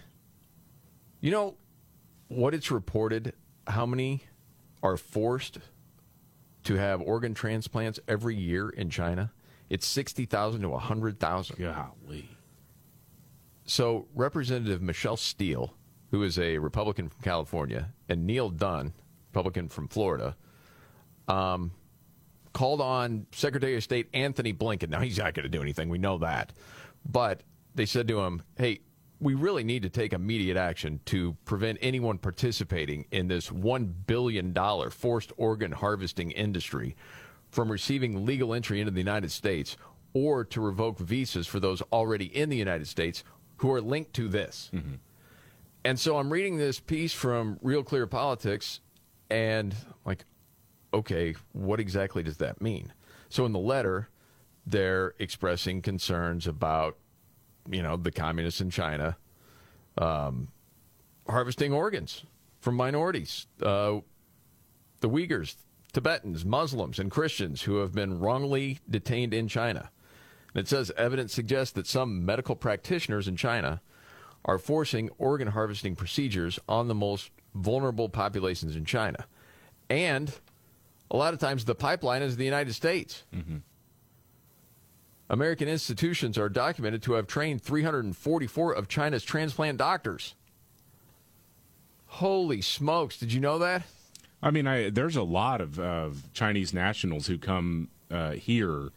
You 1.22 1.32
know 1.32 1.56
what 2.32 2.54
it's 2.54 2.72
reported 2.72 3.34
how 3.68 3.86
many 3.86 4.24
are 4.82 4.98
forced 4.98 5.60
to 6.64 6.76
have 6.76 7.02
organ 7.02 7.34
transplants 7.34 8.00
every 8.08 8.36
year 8.36 8.70
in 8.70 8.90
China? 8.90 9.32
It's 9.70 9.86
60,000 9.86 10.62
to 10.62 10.70
100,000. 10.70 11.58
Golly. 11.58 12.30
So, 13.66 14.08
Representative 14.16 14.82
Michelle 14.82 15.18
Steel, 15.18 15.76
who 16.10 16.24
is 16.24 16.38
a 16.40 16.58
Republican 16.58 17.10
from 17.10 17.22
California, 17.22 17.94
and 18.10 18.26
Neal 18.26 18.50
Dunn, 18.50 18.94
Republican 19.30 19.70
from 19.70 19.88
Florida, 19.88 20.36
um, 21.28 21.72
called 22.54 22.82
on 22.82 23.28
Secretary 23.32 23.76
of 23.76 23.84
State 23.84 24.10
Anthony 24.14 24.54
Blinken. 24.54 24.90
Now, 24.90 25.00
he's 25.00 25.18
not 25.18 25.34
going 25.34 25.44
to 25.44 25.50
do 25.50 25.62
anything. 25.62 25.90
We 25.90 26.00
know 26.00 26.18
that. 26.18 26.52
But 27.10 27.44
they 27.76 27.86
said 27.86 28.08
to 28.10 28.20
him, 28.20 28.42
hey, 28.58 28.82
we 29.22 29.36
really 29.36 29.64
need 29.64 29.84
to 29.84 29.90
take 29.90 30.14
immediate 30.14 30.58
action 30.58 31.00
to 31.06 31.38
prevent 31.46 31.78
anyone 31.80 32.18
participating 32.18 33.06
in 33.12 33.28
this 33.28 33.50
$1 33.50 33.94
billion 34.08 34.54
forced 34.90 35.32
organ 35.38 35.72
harvesting 35.72 36.32
industry 36.32 36.96
from 37.52 37.72
receiving 37.72 38.26
legal 38.26 38.54
entry 38.54 38.82
into 38.82 38.92
the 38.92 39.00
United 39.00 39.32
States 39.32 39.78
or 40.14 40.44
to 40.44 40.60
revoke 40.60 40.98
visas 40.98 41.46
for 41.46 41.60
those 41.60 41.82
already 41.94 42.26
in 42.36 42.50
the 42.50 42.58
United 42.58 42.88
States 42.88 43.24
who 43.58 43.72
are 43.72 43.80
linked 43.80 44.14
to 44.14 44.28
this. 44.28 44.72
Mm-hmm. 44.74 44.96
And 45.86 46.00
so 46.00 46.18
I'm 46.18 46.32
reading 46.34 46.58
this 46.58 46.80
piece 46.80 47.14
from 47.14 47.60
Real 47.62 47.84
Clear 47.84 48.08
Politics 48.08 48.80
and 49.30 49.76
like, 50.04 50.26
okay, 50.94 51.36
what 51.54 51.80
exactly 51.80 52.24
does 52.24 52.38
that 52.38 52.60
mean? 52.60 52.92
So 53.30 53.46
in 53.46 53.52
the 53.52 53.60
letter, 53.60 54.10
they're 54.66 55.14
expressing 55.20 55.82
concerns 55.82 56.48
about, 56.48 56.98
you 57.70 57.82
know, 57.82 57.98
the 57.98 58.12
communists 58.12 58.62
in 58.62 58.70
China 58.70 59.18
um, 59.98 60.48
harvesting 61.28 61.74
organs 61.74 62.24
from 62.60 62.76
minorities, 62.76 63.48
uh, 63.62 64.00
the 65.00 65.10
Uyghurs, 65.10 65.56
Tibetans, 65.94 66.46
Muslims, 66.46 67.00
and 67.00 67.12
Christians 67.12 67.64
who 67.64 67.78
have 67.78 67.94
been 67.94 68.20
wrongly 68.20 68.80
detained 68.90 69.34
in 69.34 69.48
China. 69.48 69.90
And 70.54 70.62
it 70.62 70.68
says 70.68 70.92
evidence 70.98 71.34
suggests 71.34 71.74
that 71.74 71.88
some 71.88 72.26
medical 72.26 72.56
practitioners 72.56 73.28
in 73.28 73.36
China 73.36 73.82
are 74.46 74.58
forcing 74.58 75.10
organ 75.18 75.50
harvesting 75.50 75.96
procedures 75.96 76.60
on 76.68 76.88
the 76.88 76.96
most 76.96 77.30
vulnerable 77.54 78.10
populations 78.10 78.76
in 78.76 78.86
China. 78.86 79.26
And 79.90 80.32
a 81.10 81.18
lot 81.18 81.34
of 81.34 81.40
times 81.40 81.66
the 81.66 81.76
pipeline 81.76 82.22
is 82.22 82.38
the 82.38 82.46
United 82.46 82.74
States. 82.74 83.24
American 85.32 85.70
institutions 85.70 86.38
are 86.38 86.50
documented 86.50 87.02
to 87.04 87.14
have 87.14 87.26
trained 87.26 87.62
344 87.64 88.74
of 88.74 88.90
China's 88.90 89.24
transplant 89.24 89.78
doctors. 89.78 90.36
Holy 92.08 92.62
smokes, 92.62 93.18
did 93.18 93.32
you 93.32 93.40
know 93.40 93.58
that? 93.58 93.84
I 94.44 94.52
mean, 94.52 94.68
I, 94.68 94.90
there's 94.90 95.16
a 95.16 95.24
lot 95.24 95.62
of 95.62 95.80
of 95.80 96.32
Chinese 96.34 96.74
nationals 96.74 97.28
who 97.28 97.38
come 97.38 97.88
uh, 98.12 98.32
here 98.32 98.90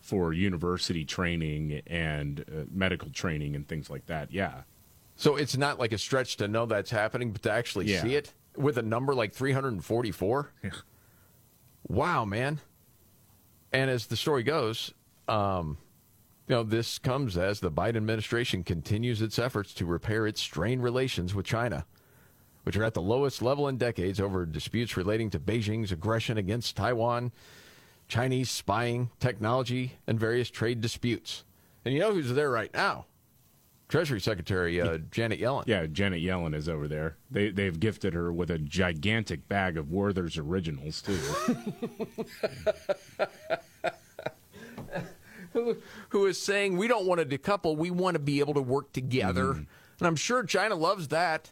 for 0.00 0.32
university 0.32 1.04
training 1.04 1.82
and 1.88 2.40
uh, 2.48 2.64
medical 2.70 3.10
training 3.10 3.56
and 3.56 3.66
things 3.66 3.90
like 3.90 4.06
that. 4.06 4.30
Yeah. 4.32 4.62
So 5.16 5.34
it's 5.34 5.56
not 5.56 5.80
like 5.80 5.92
a 5.92 5.98
stretch 5.98 6.36
to 6.36 6.46
know 6.46 6.66
that's 6.66 6.90
happening, 6.90 7.32
but 7.32 7.42
to 7.42 7.50
actually 7.50 7.86
Yeah. 7.86 8.02
see 8.02 8.14
it 8.14 8.32
with 8.56 8.78
a 8.78 8.82
number 8.82 9.12
like 9.12 9.32
344? 9.32 10.52
Yeah. 10.62 10.70
Wow, 11.88 12.24
man. 12.24 12.60
And 13.72 13.90
as 13.90 14.06
the 14.06 14.16
story 14.16 14.44
goes, 14.44 14.94
um, 15.30 15.78
you 16.48 16.56
know, 16.56 16.62
this 16.64 16.98
comes 16.98 17.36
as 17.38 17.60
the 17.60 17.70
Biden 17.70 17.96
administration 17.96 18.64
continues 18.64 19.22
its 19.22 19.38
efforts 19.38 19.72
to 19.74 19.86
repair 19.86 20.26
its 20.26 20.40
strained 20.40 20.82
relations 20.82 21.34
with 21.34 21.46
China. 21.46 21.86
which 22.64 22.76
are 22.76 22.84
at 22.84 22.92
the 22.92 23.00
lowest 23.00 23.40
level 23.40 23.68
in 23.68 23.78
decades 23.78 24.20
over 24.20 24.44
disputes 24.44 24.96
relating 24.96 25.30
to 25.30 25.38
Beijing's 25.40 25.92
aggression 25.92 26.36
against 26.36 26.76
Taiwan, 26.76 27.32
Chinese 28.06 28.50
spying, 28.50 29.08
technology, 29.18 29.92
and 30.06 30.20
various 30.20 30.50
trade 30.50 30.80
disputes. 30.82 31.44
And 31.84 31.94
you 31.94 32.00
know 32.00 32.12
who's 32.12 32.32
there 32.34 32.50
right 32.50 32.72
now? 32.74 33.06
Treasury 33.88 34.20
Secretary 34.20 34.80
uh, 34.80 34.98
Janet 35.10 35.40
Yellen. 35.40 35.64
Yeah, 35.66 35.86
Janet 35.86 36.22
Yellen 36.22 36.54
is 36.54 36.68
over 36.68 36.86
there. 36.86 37.16
They 37.30 37.50
they've 37.50 37.78
gifted 37.80 38.12
her 38.14 38.32
with 38.32 38.50
a 38.50 38.58
gigantic 38.58 39.48
bag 39.48 39.76
of 39.76 39.90
Werther's 39.90 40.36
originals 40.38 41.02
too. 41.02 41.18
who, 45.52 45.76
who 46.10 46.26
is 46.26 46.40
saying 46.40 46.76
we 46.76 46.88
don't 46.88 47.06
want 47.06 47.20
to 47.20 47.38
decouple, 47.38 47.76
we 47.76 47.90
want 47.90 48.14
to 48.14 48.18
be 48.18 48.40
able 48.40 48.54
to 48.54 48.62
work 48.62 48.92
together. 48.92 49.46
Mm-hmm. 49.46 49.62
And 49.98 50.06
I'm 50.06 50.16
sure 50.16 50.42
China 50.44 50.74
loves 50.74 51.08
that. 51.08 51.50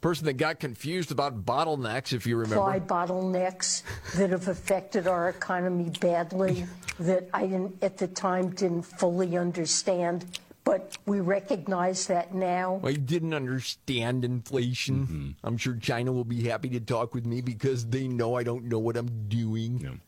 Person 0.00 0.26
that 0.26 0.34
got 0.34 0.60
confused 0.60 1.10
about 1.10 1.46
bottlenecks, 1.46 2.12
if 2.12 2.26
you 2.26 2.36
remember. 2.36 2.56
Supply 2.56 2.78
bottlenecks 2.78 3.82
that 4.16 4.28
have 4.28 4.48
affected 4.48 5.06
our 5.06 5.30
economy 5.30 5.90
badly, 5.98 6.66
that 6.98 7.30
I 7.32 7.46
didn't, 7.46 7.82
at 7.82 7.96
the 7.96 8.08
time 8.08 8.50
didn't 8.50 8.82
fully 8.82 9.38
understand, 9.38 10.26
but 10.62 10.98
we 11.06 11.20
recognize 11.20 12.06
that 12.08 12.34
now. 12.34 12.82
I 12.84 12.92
didn't 12.92 13.32
understand 13.32 14.26
inflation. 14.26 15.06
Mm-hmm. 15.06 15.30
I'm 15.42 15.56
sure 15.56 15.74
China 15.76 16.12
will 16.12 16.24
be 16.24 16.42
happy 16.42 16.68
to 16.70 16.80
talk 16.80 17.14
with 17.14 17.24
me 17.24 17.40
because 17.40 17.86
they 17.86 18.06
know 18.06 18.34
I 18.34 18.42
don't 18.42 18.64
know 18.64 18.78
what 18.78 18.98
I'm 18.98 19.28
doing. 19.28 20.02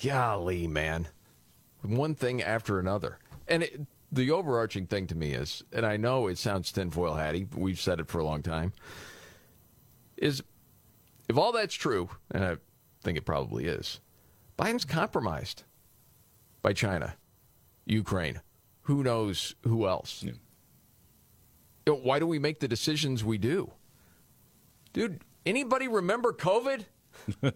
Golly, 0.00 0.68
man. 0.68 1.08
One 1.84 2.14
thing 2.14 2.42
after 2.42 2.78
another. 2.78 3.18
And 3.46 3.62
it, 3.62 3.80
the 4.10 4.30
overarching 4.30 4.86
thing 4.86 5.06
to 5.08 5.14
me 5.14 5.32
is, 5.32 5.62
and 5.72 5.84
I 5.84 5.96
know 5.96 6.28
it 6.28 6.38
sounds 6.38 6.72
tinfoil 6.72 7.14
hatty, 7.14 7.44
but 7.44 7.58
we've 7.58 7.80
said 7.80 8.00
it 8.00 8.08
for 8.08 8.18
a 8.18 8.24
long 8.24 8.42
time, 8.42 8.72
is 10.16 10.42
if 11.28 11.36
all 11.36 11.52
that's 11.52 11.74
true, 11.74 12.08
and 12.30 12.44
I 12.44 12.56
think 13.02 13.18
it 13.18 13.24
probably 13.24 13.66
is, 13.66 14.00
Biden's 14.58 14.84
compromised 14.84 15.64
by 16.62 16.72
China, 16.72 17.16
Ukraine, 17.84 18.40
who 18.82 19.02
knows 19.02 19.54
who 19.64 19.86
else. 19.86 20.22
You 20.22 20.34
know, 21.86 21.96
Why 21.96 22.18
do 22.18 22.26
we 22.26 22.38
make 22.38 22.60
the 22.60 22.68
decisions 22.68 23.24
we 23.24 23.36
do? 23.36 23.72
Dude, 24.92 25.22
anybody 25.44 25.88
remember 25.88 26.32
COVID? 26.32 26.84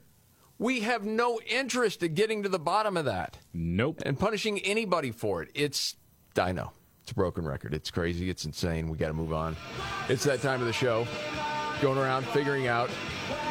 we 0.59 0.81
have 0.81 1.05
no 1.05 1.41
interest 1.47 2.03
in 2.03 2.15
getting 2.15 2.43
to 2.43 2.49
the 2.49 2.59
bottom 2.59 2.97
of 2.97 3.05
that. 3.05 3.39
Nope. 3.53 4.03
And 4.05 4.19
punishing 4.19 4.59
anybody 4.61 5.11
for 5.11 5.43
it. 5.43 5.51
It's, 5.55 5.97
I 6.37 6.53
know, 6.53 6.73
it's 7.03 7.13
a 7.13 7.15
broken 7.15 7.47
record. 7.47 7.75
It's 7.75 7.91
crazy. 7.91 8.29
It's 8.29 8.45
insane. 8.45 8.89
We 8.89 8.99
got 8.99 9.09
to 9.09 9.15
move 9.15 9.33
on. 9.33 9.57
It's 10.09 10.25
that 10.25 10.43
time 10.43 10.61
of 10.61 10.67
the 10.67 10.73
show. 10.73 11.07
Going 11.81 11.97
around 11.97 12.27
figuring 12.27 12.67
out, 12.67 12.91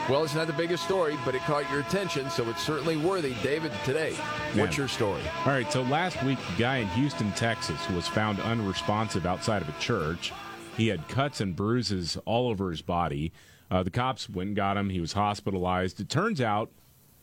well, 0.09 0.21
it's 0.21 0.35
not 0.35 0.47
the 0.47 0.53
biggest 0.53 0.83
story, 0.83 1.17
but 1.23 1.33
it 1.33 1.39
caught 1.43 1.69
your 1.71 1.79
attention, 1.79 2.29
so 2.29 2.43
it's 2.49 2.61
certainly 2.61 2.97
worthy. 2.97 3.33
David, 3.41 3.71
today, 3.85 4.15
what's 4.53 4.75
your 4.75 4.89
story? 4.89 5.21
All 5.45 5.53
right, 5.53 5.71
so 5.71 5.81
last 5.83 6.21
week, 6.23 6.37
a 6.53 6.59
guy 6.59 6.77
in 6.77 6.87
Houston, 6.89 7.31
Texas, 7.33 7.79
was 7.91 8.05
found 8.05 8.41
unresponsive 8.41 9.25
outside 9.25 9.61
of 9.61 9.69
a 9.69 9.79
church. 9.79 10.33
He 10.75 10.89
had 10.89 11.07
cuts 11.07 11.39
and 11.39 11.55
bruises 11.55 12.17
all 12.25 12.49
over 12.49 12.69
his 12.69 12.81
body. 12.81 13.31
Uh, 13.71 13.83
the 13.83 13.91
cops 13.91 14.29
went 14.29 14.47
and 14.47 14.55
got 14.57 14.75
him. 14.75 14.89
He 14.89 14.99
was 14.99 15.13
hospitalized. 15.13 16.01
It 16.01 16.09
turns 16.09 16.41
out 16.41 16.69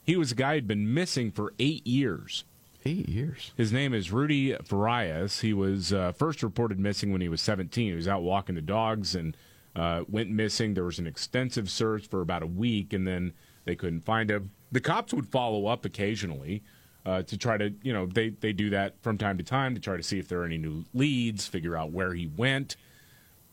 he 0.04 0.16
was 0.16 0.32
a 0.32 0.34
guy 0.34 0.54
who'd 0.54 0.68
been 0.68 0.92
missing 0.92 1.30
for 1.30 1.54
eight 1.58 1.86
years. 1.86 2.44
Eight 2.86 3.08
years. 3.08 3.52
His 3.56 3.72
name 3.72 3.94
is 3.94 4.12
Rudy 4.12 4.54
Farias. 4.62 5.40
He 5.40 5.54
was 5.54 5.92
uh, 5.92 6.12
first 6.12 6.42
reported 6.42 6.78
missing 6.78 7.12
when 7.12 7.22
he 7.22 7.30
was 7.30 7.40
17. 7.40 7.88
He 7.88 7.94
was 7.94 8.06
out 8.06 8.22
walking 8.22 8.54
the 8.54 8.60
dogs 8.60 9.14
and 9.14 9.34
uh, 9.74 10.04
went 10.06 10.30
missing. 10.30 10.74
There 10.74 10.84
was 10.84 10.98
an 10.98 11.06
extensive 11.06 11.70
search 11.70 12.06
for 12.06 12.20
about 12.20 12.42
a 12.42 12.46
week, 12.46 12.92
and 12.92 13.06
then 13.06 13.32
they 13.64 13.74
couldn't 13.74 14.02
find 14.02 14.30
him. 14.30 14.50
The 14.70 14.80
cops 14.80 15.14
would 15.14 15.26
follow 15.26 15.66
up 15.66 15.86
occasionally 15.86 16.62
uh, 17.06 17.22
to 17.22 17.38
try 17.38 17.56
to, 17.56 17.72
you 17.82 17.92
know, 17.92 18.04
they, 18.04 18.30
they 18.30 18.52
do 18.52 18.68
that 18.70 18.96
from 19.02 19.16
time 19.16 19.38
to 19.38 19.44
time 19.44 19.74
to 19.74 19.80
try 19.80 19.96
to 19.96 20.02
see 20.02 20.18
if 20.18 20.28
there 20.28 20.40
are 20.40 20.44
any 20.44 20.58
new 20.58 20.84
leads, 20.92 21.46
figure 21.46 21.76
out 21.76 21.90
where 21.90 22.12
he 22.12 22.26
went. 22.26 22.76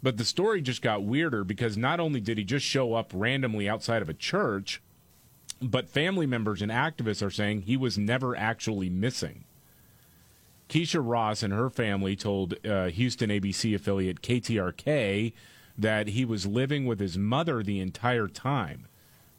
But 0.03 0.17
the 0.17 0.25
story 0.25 0.61
just 0.61 0.81
got 0.81 1.03
weirder 1.03 1.45
because 1.45 1.77
not 1.77 1.99
only 1.99 2.19
did 2.19 2.37
he 2.37 2.43
just 2.43 2.65
show 2.65 2.95
up 2.95 3.11
randomly 3.13 3.69
outside 3.69 4.01
of 4.01 4.09
a 4.09 4.13
church, 4.13 4.81
but 5.61 5.89
family 5.89 6.25
members 6.25 6.61
and 6.61 6.71
activists 6.71 7.25
are 7.25 7.31
saying 7.31 7.61
he 7.61 7.77
was 7.77 7.97
never 7.97 8.35
actually 8.35 8.89
missing. 8.89 9.45
Keisha 10.69 11.01
Ross 11.03 11.43
and 11.43 11.53
her 11.53 11.69
family 11.69 12.15
told 12.15 12.55
uh, 12.65 12.85
Houston 12.85 13.29
ABC 13.29 13.75
affiliate 13.75 14.21
KTRK 14.21 15.33
that 15.77 16.07
he 16.07 16.23
was 16.25 16.45
living 16.45 16.85
with 16.85 16.99
his 16.99 17.17
mother 17.17 17.61
the 17.61 17.79
entire 17.79 18.27
time. 18.27 18.87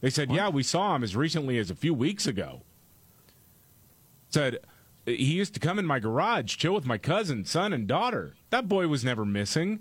They 0.00 0.11
said, 0.11 0.30
"Yeah, 0.32 0.48
we 0.48 0.62
saw 0.62 0.94
him 0.94 1.02
as 1.02 1.16
recently 1.16 1.58
as 1.58 1.70
a 1.70 1.74
few 1.76 1.94
weeks 1.94 2.26
ago." 2.26 2.62
Said 4.28 4.58
he 5.06 5.35
used 5.35 5.54
to 5.54 5.61
come 5.61 5.78
in 5.78 5.87
my 5.87 5.98
garage, 5.98 6.56
chill 6.56 6.74
with 6.74 6.87
my 6.87 6.98
cousin, 6.98 7.44
son, 7.44 7.72
and 7.72 7.87
daughter. 7.87 8.35
That 8.50 8.68
boy 8.68 8.88
was 8.88 9.04
never 9.04 9.24
missing. 9.24 9.80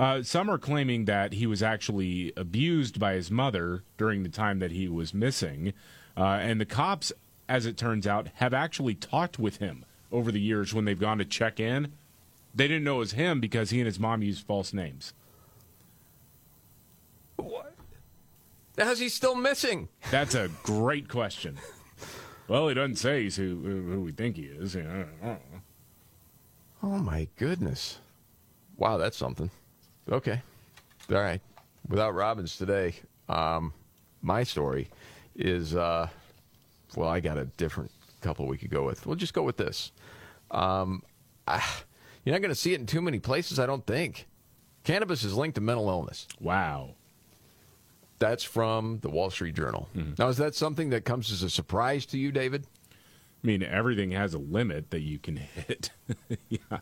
Uh, 0.00 0.22
some 0.22 0.48
are 0.48 0.56
claiming 0.56 1.04
that 1.04 1.34
he 1.34 1.46
was 1.46 1.62
actually 1.62 2.32
abused 2.34 2.98
by 2.98 3.12
his 3.12 3.30
mother 3.30 3.84
during 3.98 4.22
the 4.22 4.30
time 4.30 4.58
that 4.58 4.70
he 4.70 4.88
was 4.88 5.12
missing. 5.12 5.74
Uh, 6.16 6.38
and 6.40 6.58
the 6.58 6.64
cops, 6.64 7.12
as 7.50 7.66
it 7.66 7.76
turns 7.76 8.06
out, 8.06 8.28
have 8.36 8.54
actually 8.54 8.94
talked 8.94 9.38
with 9.38 9.58
him 9.58 9.84
over 10.10 10.32
the 10.32 10.40
years 10.40 10.72
when 10.72 10.86
they've 10.86 10.98
gone 10.98 11.18
to 11.18 11.24
check 11.26 11.60
in. 11.60 11.92
They 12.54 12.66
didn't 12.66 12.82
know 12.82 12.96
it 12.96 13.00
was 13.00 13.12
him 13.12 13.40
because 13.40 13.68
he 13.68 13.78
and 13.78 13.84
his 13.84 14.00
mom 14.00 14.22
used 14.22 14.46
false 14.46 14.72
names. 14.72 15.12
What? 17.36 17.74
How's 18.78 19.00
he 19.00 19.10
still 19.10 19.34
missing? 19.34 19.90
That's 20.10 20.34
a 20.34 20.48
great 20.62 21.10
question. 21.10 21.58
Well, 22.48 22.68
he 22.68 22.74
doesn't 22.74 22.96
say 22.96 23.24
he's 23.24 23.36
who, 23.36 23.60
who 23.90 24.00
we 24.00 24.12
think 24.12 24.36
he 24.36 24.44
is. 24.44 24.74
You 24.74 24.82
know, 24.84 25.04
I 25.22 25.26
don't 25.26 25.52
know. 25.52 25.60
Oh 26.82 26.98
my 26.98 27.28
goodness! 27.36 27.98
Wow, 28.78 28.96
that's 28.96 29.18
something. 29.18 29.50
Okay, 30.10 30.42
all 31.10 31.16
right. 31.16 31.40
Without 31.88 32.14
Robbins 32.14 32.56
today, 32.56 32.94
um, 33.28 33.72
my 34.22 34.42
story 34.42 34.88
is 35.36 35.74
uh, 35.74 36.08
well, 36.96 37.08
I 37.08 37.20
got 37.20 37.38
a 37.38 37.44
different 37.44 37.90
couple 38.20 38.46
we 38.46 38.58
could 38.58 38.70
go 38.70 38.84
with. 38.84 39.06
We'll 39.06 39.16
just 39.16 39.34
go 39.34 39.42
with 39.42 39.56
this. 39.56 39.92
Um, 40.50 41.02
I, 41.46 41.62
you're 42.24 42.34
not 42.34 42.42
going 42.42 42.50
to 42.50 42.60
see 42.60 42.74
it 42.74 42.80
in 42.80 42.86
too 42.86 43.00
many 43.00 43.18
places, 43.18 43.58
I 43.58 43.66
don't 43.66 43.86
think. 43.86 44.26
Cannabis 44.84 45.24
is 45.24 45.34
linked 45.34 45.54
to 45.56 45.60
mental 45.60 45.88
illness. 45.88 46.26
Wow. 46.40 46.94
That's 48.18 48.44
from 48.44 48.98
the 49.00 49.08
Wall 49.08 49.30
Street 49.30 49.54
Journal. 49.54 49.88
Now, 50.18 50.28
is 50.28 50.36
that 50.38 50.54
something 50.54 50.90
that 50.90 51.04
comes 51.04 51.32
as 51.32 51.42
a 51.42 51.50
surprise 51.50 52.04
to 52.06 52.18
you, 52.18 52.32
David? 52.32 52.66
I 53.42 53.46
mean, 53.46 53.62
everything 53.62 54.10
has 54.10 54.34
a 54.34 54.38
limit 54.38 54.90
that 54.90 55.00
you 55.00 55.18
can 55.18 55.36
hit. 55.36 55.90
yeah. 56.48 56.80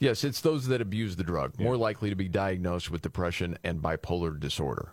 Yes, 0.00 0.24
it's 0.24 0.40
those 0.40 0.66
that 0.68 0.80
abuse 0.80 1.16
the 1.16 1.22
drug 1.22 1.60
more 1.60 1.76
likely 1.76 2.08
to 2.08 2.16
be 2.16 2.26
diagnosed 2.26 2.90
with 2.90 3.02
depression 3.02 3.58
and 3.62 3.80
bipolar 3.80 4.38
disorder. 4.40 4.92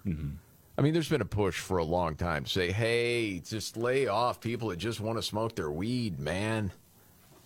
I 0.77 0.81
mean, 0.83 0.93
there's 0.93 1.09
been 1.09 1.21
a 1.21 1.25
push 1.25 1.59
for 1.59 1.77
a 1.77 1.83
long 1.83 2.15
time 2.15 2.43
to 2.43 2.49
say, 2.49 2.71
hey, 2.71 3.39
just 3.39 3.77
lay 3.77 4.07
off 4.07 4.41
people 4.41 4.69
that 4.69 4.77
just 4.77 4.99
want 4.99 5.17
to 5.17 5.23
smoke 5.23 5.55
their 5.55 5.71
weed, 5.71 6.19
man. 6.19 6.71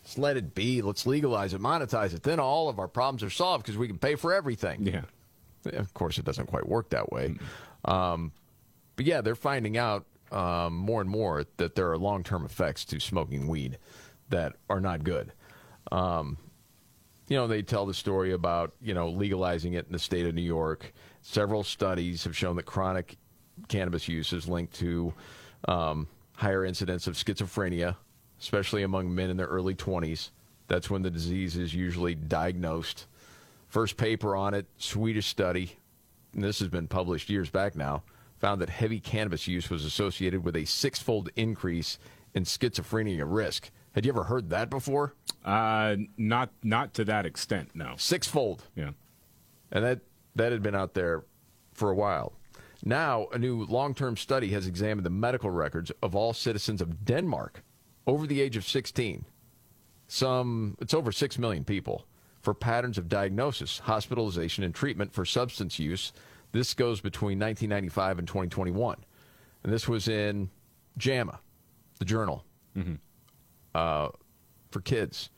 Just 0.03 0.17
let 0.17 0.35
it 0.35 0.55
be. 0.55 0.81
Let's 0.81 1.05
legalize 1.05 1.53
it, 1.53 1.61
monetize 1.61 2.13
it. 2.13 2.23
Then 2.23 2.39
all 2.39 2.67
of 2.67 2.79
our 2.79 2.87
problems 2.87 3.23
are 3.23 3.29
solved 3.29 3.63
because 3.63 3.77
we 3.77 3.87
can 3.87 3.99
pay 3.99 4.15
for 4.15 4.33
everything. 4.33 4.85
Yeah. 4.85 5.03
Of 5.77 5.93
course, 5.93 6.17
it 6.17 6.25
doesn't 6.25 6.47
quite 6.47 6.67
work 6.67 6.89
that 6.89 7.11
way. 7.11 7.35
Um, 7.85 8.31
but 8.95 9.05
yeah, 9.05 9.21
they're 9.21 9.35
finding 9.35 9.77
out 9.77 10.05
um, 10.31 10.75
more 10.75 11.01
and 11.01 11.09
more 11.09 11.45
that 11.57 11.75
there 11.75 11.91
are 11.91 11.97
long 11.97 12.23
term 12.23 12.43
effects 12.43 12.83
to 12.85 12.99
smoking 12.99 13.47
weed 13.47 13.77
that 14.29 14.55
are 14.69 14.81
not 14.81 15.03
good. 15.03 15.31
Um, 15.91 16.37
you 17.31 17.37
know, 17.37 17.47
they 17.47 17.61
tell 17.61 17.85
the 17.85 17.93
story 17.93 18.33
about, 18.33 18.73
you 18.81 18.93
know, 18.93 19.07
legalizing 19.07 19.71
it 19.71 19.85
in 19.85 19.93
the 19.93 19.99
state 19.99 20.25
of 20.25 20.35
New 20.35 20.41
York. 20.41 20.91
Several 21.21 21.63
studies 21.63 22.25
have 22.25 22.35
shown 22.35 22.57
that 22.57 22.63
chronic 22.63 23.15
cannabis 23.69 24.09
use 24.09 24.33
is 24.33 24.49
linked 24.49 24.73
to 24.73 25.13
um, 25.65 26.09
higher 26.33 26.65
incidence 26.65 27.07
of 27.07 27.13
schizophrenia, 27.13 27.95
especially 28.37 28.83
among 28.83 29.15
men 29.15 29.29
in 29.29 29.37
their 29.37 29.47
early 29.47 29.73
20s. 29.73 30.31
That's 30.67 30.89
when 30.89 31.03
the 31.03 31.09
disease 31.09 31.55
is 31.55 31.73
usually 31.73 32.15
diagnosed. 32.15 33.05
First 33.69 33.95
paper 33.95 34.35
on 34.35 34.53
it, 34.53 34.65
Swedish 34.75 35.27
study, 35.27 35.77
and 36.33 36.43
this 36.43 36.59
has 36.59 36.67
been 36.67 36.89
published 36.89 37.29
years 37.29 37.49
back 37.49 37.77
now, 37.77 38.03
found 38.39 38.59
that 38.61 38.69
heavy 38.69 38.99
cannabis 38.99 39.47
use 39.47 39.69
was 39.69 39.85
associated 39.85 40.43
with 40.43 40.57
a 40.57 40.65
six-fold 40.65 41.29
increase 41.37 41.97
in 42.33 42.43
schizophrenia 42.43 43.23
risk. 43.25 43.71
Had 43.93 44.05
you 44.05 44.11
ever 44.11 44.25
heard 44.25 44.49
that 44.49 44.69
before? 44.69 45.13
Uh, 45.43 45.95
not 46.17 46.51
not 46.63 46.93
to 46.93 47.05
that 47.05 47.25
extent, 47.25 47.69
no. 47.73 47.95
Sixfold. 47.97 48.63
Yeah. 48.75 48.91
And 49.71 49.83
that, 49.83 49.99
that 50.35 50.51
had 50.51 50.61
been 50.61 50.75
out 50.75 50.93
there 50.93 51.23
for 51.73 51.89
a 51.89 51.95
while. 51.95 52.33
Now, 52.83 53.27
a 53.31 53.37
new 53.37 53.63
long 53.65 53.93
term 53.93 54.17
study 54.17 54.49
has 54.49 54.67
examined 54.67 55.05
the 55.05 55.11
medical 55.11 55.49
records 55.49 55.91
of 56.01 56.15
all 56.15 56.33
citizens 56.33 56.81
of 56.81 57.05
Denmark 57.05 57.63
over 58.07 58.27
the 58.27 58.41
age 58.41 58.57
of 58.57 58.67
16. 58.67 59.25
Some, 60.07 60.77
it's 60.81 60.93
over 60.93 61.11
6 61.11 61.37
million 61.39 61.63
people, 61.63 62.05
for 62.41 62.53
patterns 62.53 62.97
of 62.97 63.07
diagnosis, 63.07 63.79
hospitalization, 63.79 64.63
and 64.63 64.75
treatment 64.75 65.13
for 65.13 65.25
substance 65.25 65.79
use 65.79 66.11
This 66.51 66.73
goes 66.73 66.99
between 66.99 67.39
1995 67.39 68.19
and 68.19 68.27
2021. 68.27 68.97
And 69.63 69.71
this 69.71 69.87
was 69.87 70.07
in 70.07 70.49
JAMA, 70.97 71.39
the 71.99 72.05
journal 72.05 72.43
uh, 73.75 74.09
for 74.71 74.81
kids. 74.81 75.29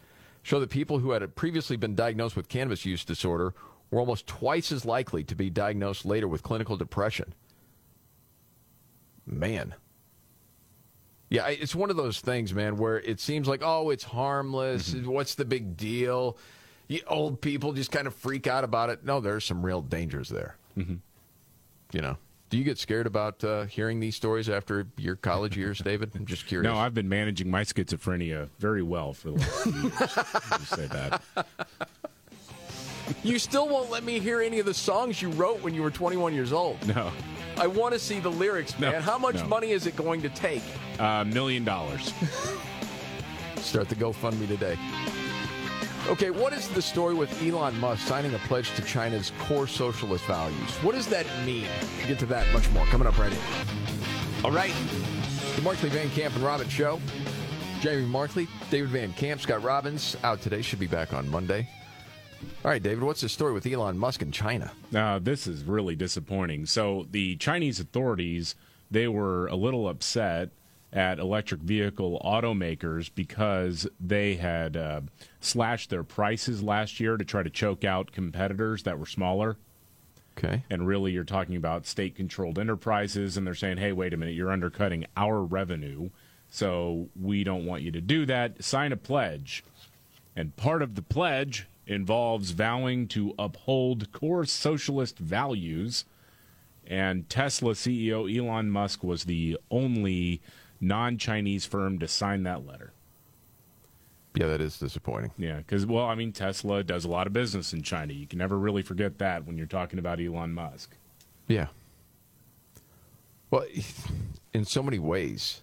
Show 0.41 0.59
that 0.59 0.69
people 0.69 0.99
who 0.99 1.11
had 1.11 1.35
previously 1.35 1.77
been 1.77 1.95
diagnosed 1.95 2.35
with 2.35 2.49
cannabis 2.49 2.85
use 2.85 3.05
disorder 3.05 3.53
were 3.91 3.99
almost 3.99 4.27
twice 4.27 4.71
as 4.71 4.85
likely 4.85 5.23
to 5.23 5.35
be 5.35 5.49
diagnosed 5.49 6.05
later 6.05 6.27
with 6.27 6.43
clinical 6.43 6.77
depression. 6.77 7.33
Man. 9.25 9.75
Yeah, 11.29 11.47
it's 11.47 11.73
one 11.73 11.89
of 11.89 11.95
those 11.95 12.19
things, 12.19 12.53
man, 12.53 12.77
where 12.77 12.99
it 12.99 13.19
seems 13.19 13.47
like, 13.47 13.61
oh, 13.63 13.89
it's 13.89 14.03
harmless. 14.03 14.93
What's 14.93 15.35
the 15.35 15.45
big 15.45 15.77
deal? 15.77 16.37
You 16.87 16.99
old 17.07 17.41
people 17.41 17.73
just 17.73 17.91
kind 17.91 18.05
of 18.05 18.13
freak 18.13 18.45
out 18.45 18.63
about 18.63 18.89
it. 18.89 19.03
No, 19.05 19.19
there's 19.19 19.45
some 19.45 19.65
real 19.65 19.81
dangers 19.81 20.29
there. 20.29 20.57
Mm-hmm. 20.77 20.95
You 21.91 22.01
know, 22.01 22.17
do 22.53 22.59
you 22.59 22.63
get 22.63 22.77
scared 22.77 23.07
about 23.07 23.43
uh, 23.43 23.63
hearing 23.63 23.99
these 23.99 24.15
stories 24.15 24.47
after 24.47 24.85
your 24.95 25.15
college 25.15 25.57
years, 25.57 25.79
David? 25.83 26.11
I'm 26.13 26.27
just 26.27 26.45
curious. 26.45 26.71
No, 26.71 26.77
I've 26.77 26.93
been 26.93 27.09
managing 27.09 27.49
my 27.49 27.63
schizophrenia 27.63 28.47
very 28.59 28.83
well 28.83 29.11
for 29.11 29.31
the 29.31 29.37
last 29.37 29.63
few 29.63 29.81
years. 29.81 30.17
I'll 30.51 30.59
say 30.59 30.85
that. 30.85 31.23
You 33.23 33.39
still 33.39 33.67
won't 33.67 33.89
let 33.89 34.03
me 34.03 34.19
hear 34.19 34.39
any 34.39 34.59
of 34.59 34.67
the 34.67 34.73
songs 34.75 35.19
you 35.19 35.29
wrote 35.31 35.63
when 35.63 35.73
you 35.73 35.81
were 35.81 35.89
21 35.89 36.35
years 36.35 36.53
old. 36.53 36.77
No. 36.87 37.11
I 37.57 37.65
want 37.65 37.95
to 37.95 37.99
see 37.99 38.19
the 38.19 38.29
lyrics, 38.29 38.79
No, 38.79 38.91
man. 38.91 39.01
How 39.01 39.17
much 39.17 39.37
no. 39.37 39.47
money 39.47 39.71
is 39.71 39.87
it 39.87 39.95
going 39.95 40.21
to 40.21 40.29
take? 40.29 40.61
A 40.99 41.03
uh, 41.03 41.25
million 41.25 41.65
dollars. 41.65 42.13
Start 43.55 43.89
the 43.89 43.95
GoFundMe 43.95 44.47
today. 44.47 44.77
Okay, 46.09 46.31
what 46.31 46.51
is 46.51 46.67
the 46.67 46.81
story 46.81 47.13
with 47.13 47.41
Elon 47.41 47.79
Musk 47.79 48.05
signing 48.05 48.33
a 48.33 48.37
pledge 48.39 48.69
to 48.75 48.81
China's 48.81 49.31
core 49.39 49.67
socialist 49.67 50.25
values? 50.25 50.71
What 50.83 50.95
does 50.95 51.07
that 51.07 51.25
mean? 51.45 51.65
We'll 51.97 52.07
get 52.07 52.19
to 52.19 52.25
that 52.25 52.51
much 52.53 52.69
more 52.71 52.85
coming 52.87 53.07
up 53.07 53.17
right 53.17 53.31
in. 53.31 53.37
All 54.43 54.51
right. 54.51 54.73
The 55.55 55.61
Markley 55.61 55.87
Van 55.87 56.09
Camp 56.09 56.35
and 56.35 56.43
Robbins 56.43 56.73
Show. 56.73 56.99
Jamie 57.79 58.05
Markley, 58.05 58.49
David 58.69 58.89
Van 58.89 59.13
Camp, 59.13 59.39
Scott 59.39 59.63
Robbins 59.63 60.17
out 60.25 60.41
today. 60.41 60.61
Should 60.61 60.79
be 60.79 60.87
back 60.87 61.13
on 61.13 61.29
Monday. 61.29 61.69
All 62.65 62.71
right, 62.71 62.83
David, 62.83 63.03
what's 63.03 63.21
the 63.21 63.29
story 63.29 63.53
with 63.53 63.65
Elon 63.65 63.97
Musk 63.97 64.21
and 64.21 64.33
China? 64.33 64.73
Now, 64.91 65.19
this 65.19 65.47
is 65.47 65.63
really 65.63 65.95
disappointing. 65.95 66.65
So, 66.65 67.07
the 67.11 67.37
Chinese 67.37 67.79
authorities 67.79 68.55
they 68.91 69.07
were 69.07 69.47
a 69.47 69.55
little 69.55 69.87
upset 69.87 70.49
at 70.93 71.17
electric 71.17 71.59
vehicle 71.61 72.21
automakers 72.23 73.09
because 73.13 73.87
they 73.99 74.35
had 74.35 74.77
uh, 74.77 75.01
slashed 75.41 75.89
their 75.89 76.03
prices 76.03 76.61
last 76.61 76.99
year 76.99 77.17
to 77.17 77.25
try 77.25 77.41
to 77.41 77.49
choke 77.49 77.83
out 77.83 78.11
competitors 78.11 78.83
that 78.83 78.99
were 78.99 79.07
smaller. 79.07 79.57
Okay. 80.37 80.63
And 80.69 80.87
really, 80.87 81.11
you're 81.11 81.23
talking 81.23 81.55
about 81.55 81.87
state 81.87 82.15
controlled 82.15 82.59
enterprises, 82.59 83.37
and 83.37 83.45
they're 83.45 83.55
saying, 83.55 83.77
hey, 83.77 83.91
wait 83.91 84.13
a 84.13 84.17
minute, 84.17 84.35
you're 84.35 84.51
undercutting 84.51 85.05
our 85.17 85.43
revenue, 85.43 86.09
so 86.49 87.09
we 87.19 87.43
don't 87.43 87.65
want 87.65 87.81
you 87.81 87.91
to 87.91 88.01
do 88.01 88.25
that. 88.27 88.63
Sign 88.63 88.91
a 88.91 88.97
pledge. 88.97 89.63
And 90.35 90.55
part 90.55 90.81
of 90.81 90.95
the 90.95 91.01
pledge 91.01 91.67
involves 91.85 92.51
vowing 92.51 93.07
to 93.09 93.33
uphold 93.37 94.11
core 94.11 94.45
socialist 94.45 95.17
values. 95.17 96.05
And 96.85 97.29
Tesla 97.29 97.73
CEO 97.73 98.31
Elon 98.35 98.69
Musk 98.69 99.03
was 99.03 99.25
the 99.25 99.57
only 99.71 100.41
non 100.83 101.17
Chinese 101.17 101.65
firm 101.65 101.99
to 101.99 102.07
sign 102.07 102.43
that 102.43 102.65
letter. 102.65 102.93
Yeah, 104.35 104.47
that 104.47 104.61
is 104.61 104.79
disappointing. 104.79 105.31
Yeah, 105.37 105.57
because, 105.57 105.85
well, 105.85 106.05
I 106.05 106.15
mean, 106.15 106.31
Tesla 106.31 106.83
does 106.83 107.05
a 107.05 107.07
lot 107.07 107.27
of 107.27 107.33
business 107.33 107.71
in 107.71 107.83
China. 107.83 108.13
You 108.13 108.25
can 108.25 108.39
never 108.39 108.57
really 108.57 108.81
forget 108.81 109.19
that 109.19 109.45
when 109.45 109.57
you're 109.57 109.67
talking 109.67 109.99
about 109.99 110.19
Elon 110.19 110.53
Musk. 110.53 110.95
Yeah. 111.47 111.67
Well, 113.51 113.65
in 114.53 114.65
so 114.65 114.81
many 114.81 114.99
ways, 114.99 115.61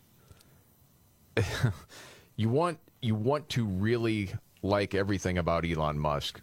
you 2.37 2.49
want 2.49 2.79
you 3.03 3.15
want 3.15 3.49
to 3.51 3.65
really 3.65 4.31
like 4.63 4.95
everything 4.95 5.39
about 5.39 5.65
Elon 5.65 5.99
Musk, 5.99 6.41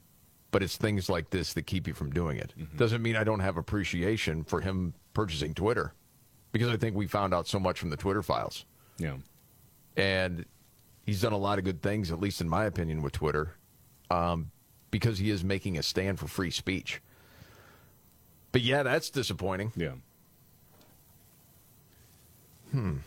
but 0.51 0.63
it's 0.63 0.75
things 0.75 1.09
like 1.09 1.29
this 1.29 1.53
that 1.53 1.63
keep 1.63 1.87
you 1.87 1.93
from 1.93 2.09
doing 2.11 2.37
it. 2.37 2.53
Mm-hmm. 2.59 2.77
Doesn't 2.77 3.01
mean 3.01 3.15
I 3.15 3.23
don't 3.23 3.39
have 3.39 3.57
appreciation 3.57 4.43
for 4.43 4.59
him 4.59 4.93
purchasing 5.13 5.53
Twitter, 5.53 5.93
because 6.51 6.69
I 6.69 6.77
think 6.77 6.95
we 6.95 7.07
found 7.07 7.33
out 7.33 7.47
so 7.47 7.59
much 7.59 7.79
from 7.79 7.89
the 7.89 7.97
Twitter 7.97 8.21
files, 8.23 8.65
Yeah. 8.97 9.17
and 9.95 10.45
he's 11.05 11.21
done 11.21 11.33
a 11.33 11.37
lot 11.37 11.57
of 11.59 11.65
good 11.65 11.81
things, 11.81 12.11
at 12.11 12.19
least 12.19 12.41
in 12.41 12.49
my 12.49 12.65
opinion, 12.65 13.01
with 13.01 13.13
Twitter, 13.13 13.53
um, 14.09 14.51
because 14.91 15.17
he 15.19 15.29
is 15.29 15.43
making 15.43 15.77
a 15.77 15.83
stand 15.83 16.19
for 16.19 16.27
free 16.27 16.51
speech. 16.51 17.01
But 18.51 18.61
yeah, 18.61 18.83
that's 18.83 19.09
disappointing. 19.09 19.73
Yeah. 19.75 19.93
Hmm. 22.71 22.97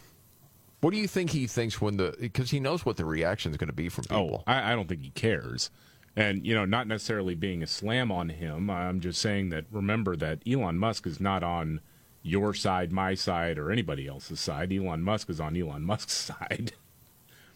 What 0.80 0.92
do 0.92 0.96
you 0.96 1.06
think 1.08 1.30
he 1.30 1.46
thinks 1.46 1.80
when 1.80 1.96
the 1.98 2.16
because 2.18 2.50
he 2.50 2.60
knows 2.60 2.86
what 2.86 2.96
the 2.96 3.04
reaction 3.04 3.50
is 3.50 3.58
going 3.58 3.68
to 3.68 3.74
be 3.74 3.88
from 3.90 4.04
people? 4.04 4.42
Oh, 4.46 4.50
I, 4.50 4.72
I 4.72 4.74
don't 4.74 4.88
think 4.88 5.02
he 5.02 5.10
cares. 5.10 5.70
And, 6.16 6.44
you 6.44 6.54
know, 6.54 6.64
not 6.64 6.86
necessarily 6.88 7.34
being 7.34 7.62
a 7.62 7.66
slam 7.66 8.10
on 8.10 8.30
him. 8.30 8.68
I'm 8.68 9.00
just 9.00 9.20
saying 9.20 9.50
that 9.50 9.66
remember 9.70 10.16
that 10.16 10.40
Elon 10.46 10.76
Musk 10.78 11.06
is 11.06 11.20
not 11.20 11.42
on 11.44 11.80
your 12.22 12.52
side, 12.54 12.92
my 12.92 13.14
side, 13.14 13.58
or 13.58 13.70
anybody 13.70 14.06
else's 14.06 14.40
side. 14.40 14.72
Elon 14.72 15.02
Musk 15.02 15.30
is 15.30 15.40
on 15.40 15.56
Elon 15.56 15.82
Musk's 15.84 16.12
side. 16.16 16.72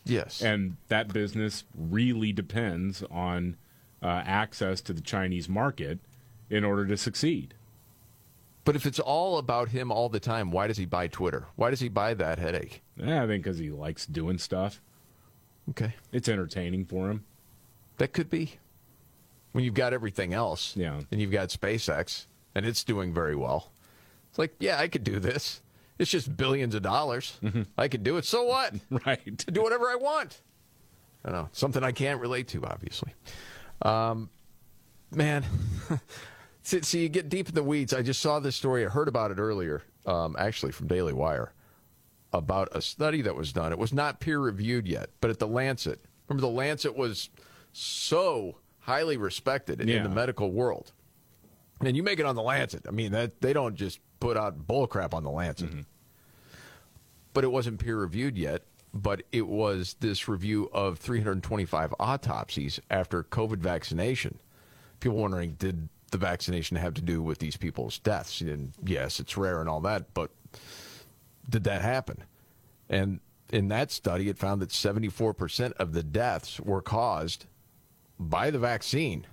Yes. 0.04 0.42
And 0.42 0.76
that 0.88 1.12
business 1.12 1.64
really 1.76 2.32
depends 2.32 3.02
on 3.10 3.56
uh, 4.02 4.22
access 4.26 4.80
to 4.82 4.92
the 4.92 5.00
Chinese 5.00 5.48
market 5.48 5.98
in 6.50 6.62
order 6.64 6.86
to 6.86 6.96
succeed. 6.96 7.54
But 8.64 8.76
if 8.76 8.86
it's 8.86 9.00
all 9.00 9.36
about 9.38 9.68
him 9.68 9.90
all 9.92 10.08
the 10.08 10.20
time, 10.20 10.50
why 10.50 10.66
does 10.66 10.78
he 10.78 10.86
buy 10.86 11.06
Twitter? 11.08 11.46
Why 11.56 11.70
does 11.70 11.80
he 11.80 11.88
buy 11.88 12.14
that 12.14 12.38
headache? 12.38 12.82
Yeah, 12.96 13.22
I 13.22 13.26
think 13.26 13.44
because 13.44 13.58
he 13.58 13.70
likes 13.70 14.06
doing 14.06 14.38
stuff. 14.38 14.80
Okay. 15.70 15.94
It's 16.12 16.28
entertaining 16.28 16.84
for 16.86 17.10
him. 17.10 17.24
That 17.98 18.12
could 18.12 18.30
be. 18.30 18.54
When 19.52 19.64
you've 19.64 19.74
got 19.74 19.92
everything 19.92 20.32
else, 20.34 20.74
Yeah. 20.76 21.00
and 21.10 21.20
you've 21.20 21.30
got 21.30 21.48
SpaceX, 21.50 22.26
and 22.54 22.66
it's 22.66 22.84
doing 22.84 23.12
very 23.14 23.36
well. 23.36 23.70
It's 24.34 24.38
like, 24.40 24.56
yeah, 24.58 24.80
I 24.80 24.88
could 24.88 25.04
do 25.04 25.20
this. 25.20 25.62
It's 25.96 26.10
just 26.10 26.36
billions 26.36 26.74
of 26.74 26.82
dollars. 26.82 27.38
I 27.78 27.86
could 27.86 28.02
do 28.02 28.16
it. 28.16 28.24
So 28.24 28.42
what? 28.42 28.74
Right. 29.06 29.46
do 29.46 29.62
whatever 29.62 29.86
I 29.88 29.94
want. 29.94 30.40
I 31.24 31.30
don't 31.30 31.42
know. 31.42 31.48
Something 31.52 31.84
I 31.84 31.92
can't 31.92 32.20
relate 32.20 32.48
to, 32.48 32.64
obviously. 32.64 33.14
Um, 33.82 34.28
man, 35.12 35.44
see, 36.64 36.82
see, 36.82 37.02
you 37.04 37.08
get 37.08 37.28
deep 37.28 37.48
in 37.48 37.54
the 37.54 37.62
weeds. 37.62 37.94
I 37.94 38.02
just 38.02 38.20
saw 38.20 38.40
this 38.40 38.56
story. 38.56 38.84
I 38.84 38.88
heard 38.88 39.06
about 39.06 39.30
it 39.30 39.38
earlier, 39.38 39.84
um, 40.04 40.34
actually 40.36 40.72
from 40.72 40.88
Daily 40.88 41.12
Wire, 41.12 41.52
about 42.32 42.70
a 42.72 42.82
study 42.82 43.22
that 43.22 43.36
was 43.36 43.52
done. 43.52 43.70
It 43.70 43.78
was 43.78 43.92
not 43.92 44.18
peer 44.18 44.40
reviewed 44.40 44.88
yet, 44.88 45.10
but 45.20 45.30
at 45.30 45.38
the 45.38 45.46
Lancet. 45.46 46.00
Remember, 46.26 46.40
the 46.40 46.52
Lancet 46.52 46.96
was 46.96 47.30
so 47.72 48.56
highly 48.80 49.16
respected 49.16 49.80
in 49.80 50.02
the 50.02 50.08
medical 50.08 50.50
world. 50.50 50.90
And 51.80 51.96
you 51.96 52.02
make 52.02 52.18
it 52.18 52.26
on 52.26 52.34
the 52.34 52.42
Lancet. 52.42 52.86
I 52.88 52.90
mean, 52.90 53.12
that 53.12 53.40
they 53.40 53.52
don't 53.52 53.76
just 53.76 54.00
put 54.24 54.38
out 54.38 54.66
bull 54.66 54.86
crap 54.86 55.12
on 55.12 55.22
the 55.22 55.30
Lancet. 55.30 55.68
Mm-hmm. 55.68 55.80
But 57.34 57.44
it 57.44 57.52
wasn't 57.52 57.78
peer 57.78 57.98
reviewed 57.98 58.38
yet. 58.38 58.62
But 58.94 59.24
it 59.32 59.46
was 59.46 59.96
this 60.00 60.28
review 60.28 60.70
of 60.72 60.98
325 60.98 61.94
autopsies 62.00 62.80
after 62.88 63.22
COVID 63.24 63.58
vaccination. 63.58 64.38
People 65.00 65.18
wondering, 65.18 65.56
did 65.58 65.88
the 66.10 66.16
vaccination 66.16 66.76
have 66.78 66.94
to 66.94 67.02
do 67.02 67.20
with 67.20 67.38
these 67.38 67.56
people's 67.56 67.98
deaths? 67.98 68.40
And 68.40 68.72
yes, 68.82 69.20
it's 69.20 69.36
rare 69.36 69.60
and 69.60 69.68
all 69.68 69.80
that, 69.80 70.14
but 70.14 70.30
did 71.50 71.64
that 71.64 71.82
happen? 71.82 72.22
And 72.88 73.20
in 73.50 73.68
that 73.68 73.90
study, 73.90 74.30
it 74.30 74.38
found 74.38 74.62
that 74.62 74.70
74% 74.70 75.72
of 75.72 75.92
the 75.92 76.02
deaths 76.02 76.60
were 76.60 76.80
caused 76.80 77.46
by 78.18 78.50
the 78.50 78.60
vaccine. 78.60 79.26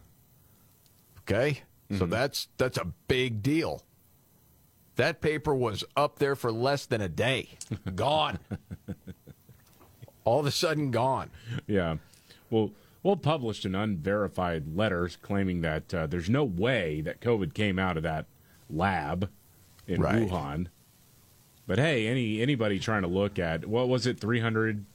Okay? 1.19 1.61
So 1.91 1.95
mm-hmm. 1.95 2.09
that's 2.09 2.47
that's 2.57 2.77
a 2.77 2.87
big 3.07 3.43
deal. 3.43 3.83
That 4.97 5.21
paper 5.21 5.55
was 5.55 5.83
up 5.95 6.19
there 6.19 6.35
for 6.35 6.51
less 6.51 6.85
than 6.85 7.01
a 7.01 7.09
day. 7.09 7.49
Gone. 7.95 8.39
All 10.23 10.39
of 10.41 10.45
a 10.45 10.51
sudden 10.51 10.91
gone. 10.91 11.31
Yeah. 11.65 11.95
Well, 12.51 12.71
well 13.01 13.15
published 13.15 13.65
an 13.65 13.73
unverified 13.73 14.75
letter 14.75 15.09
claiming 15.23 15.61
that 15.61 15.91
uh, 15.93 16.05
there's 16.07 16.29
no 16.29 16.43
way 16.43 17.01
that 17.01 17.21
COVID 17.21 17.55
came 17.55 17.79
out 17.79 17.97
of 17.97 18.03
that 18.03 18.27
lab 18.69 19.29
in 19.87 19.99
Right. 20.01 20.29
Wuhan. 20.29 20.67
But 21.65 21.79
hey, 21.79 22.05
any 22.07 22.39
anybody 22.41 22.77
trying 22.79 23.01
to 23.01 23.07
look 23.07 23.39
at 23.39 23.65
what 23.65 23.89
was 23.89 24.05
it, 24.05 24.19
300? 24.19 24.85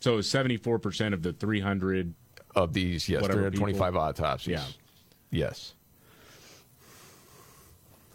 So 0.00 0.20
74 0.20 0.78
percent 0.80 1.14
of 1.14 1.22
the 1.22 1.32
300 1.32 2.12
Of 2.56 2.72
these, 2.72 3.08
yes, 3.08 3.22
Whatever 3.22 3.42
325 3.50 3.92
people- 3.92 4.00
autopsies. 4.02 4.52
Yeah. 4.52 4.64
Yes. 5.30 5.74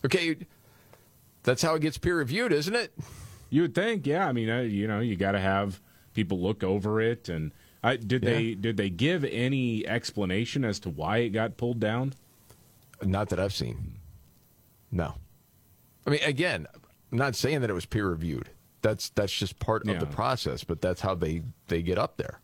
Okay, 0.03 0.35
that's 1.43 1.61
how 1.61 1.75
it 1.75 1.81
gets 1.81 1.97
peer 1.97 2.17
reviewed, 2.17 2.51
isn't 2.51 2.75
it? 2.75 2.93
You 3.49 3.63
would 3.63 3.75
think, 3.75 4.05
yeah. 4.05 4.27
I 4.27 4.31
mean, 4.31 4.49
uh, 4.49 4.59
you 4.61 4.87
know, 4.87 4.99
you 4.99 5.15
got 5.15 5.31
to 5.31 5.39
have 5.39 5.79
people 6.13 6.39
look 6.39 6.63
over 6.63 7.01
it. 7.01 7.29
And 7.29 7.51
I, 7.83 7.95
did 7.95 8.21
they 8.21 8.53
did 8.55 8.77
they 8.77 8.89
give 8.89 9.23
any 9.23 9.87
explanation 9.87 10.63
as 10.63 10.79
to 10.81 10.89
why 10.89 11.19
it 11.19 11.29
got 11.29 11.57
pulled 11.57 11.79
down? 11.79 12.13
Not 13.01 13.29
that 13.29 13.39
I've 13.39 13.53
seen. 13.53 13.97
No. 14.91 15.15
I 16.05 16.09
mean, 16.11 16.19
again, 16.23 16.67
I'm 17.11 17.17
not 17.17 17.35
saying 17.35 17.61
that 17.61 17.69
it 17.69 17.73
was 17.73 17.85
peer 17.85 18.07
reviewed. 18.09 18.49
That's 18.81 19.09
that's 19.09 19.33
just 19.33 19.59
part 19.59 19.87
of 19.87 19.99
the 19.99 20.05
process, 20.05 20.63
but 20.63 20.81
that's 20.81 21.01
how 21.01 21.15
they 21.15 21.41
they 21.67 21.81
get 21.81 21.97
up 21.97 22.17
there. 22.17 22.39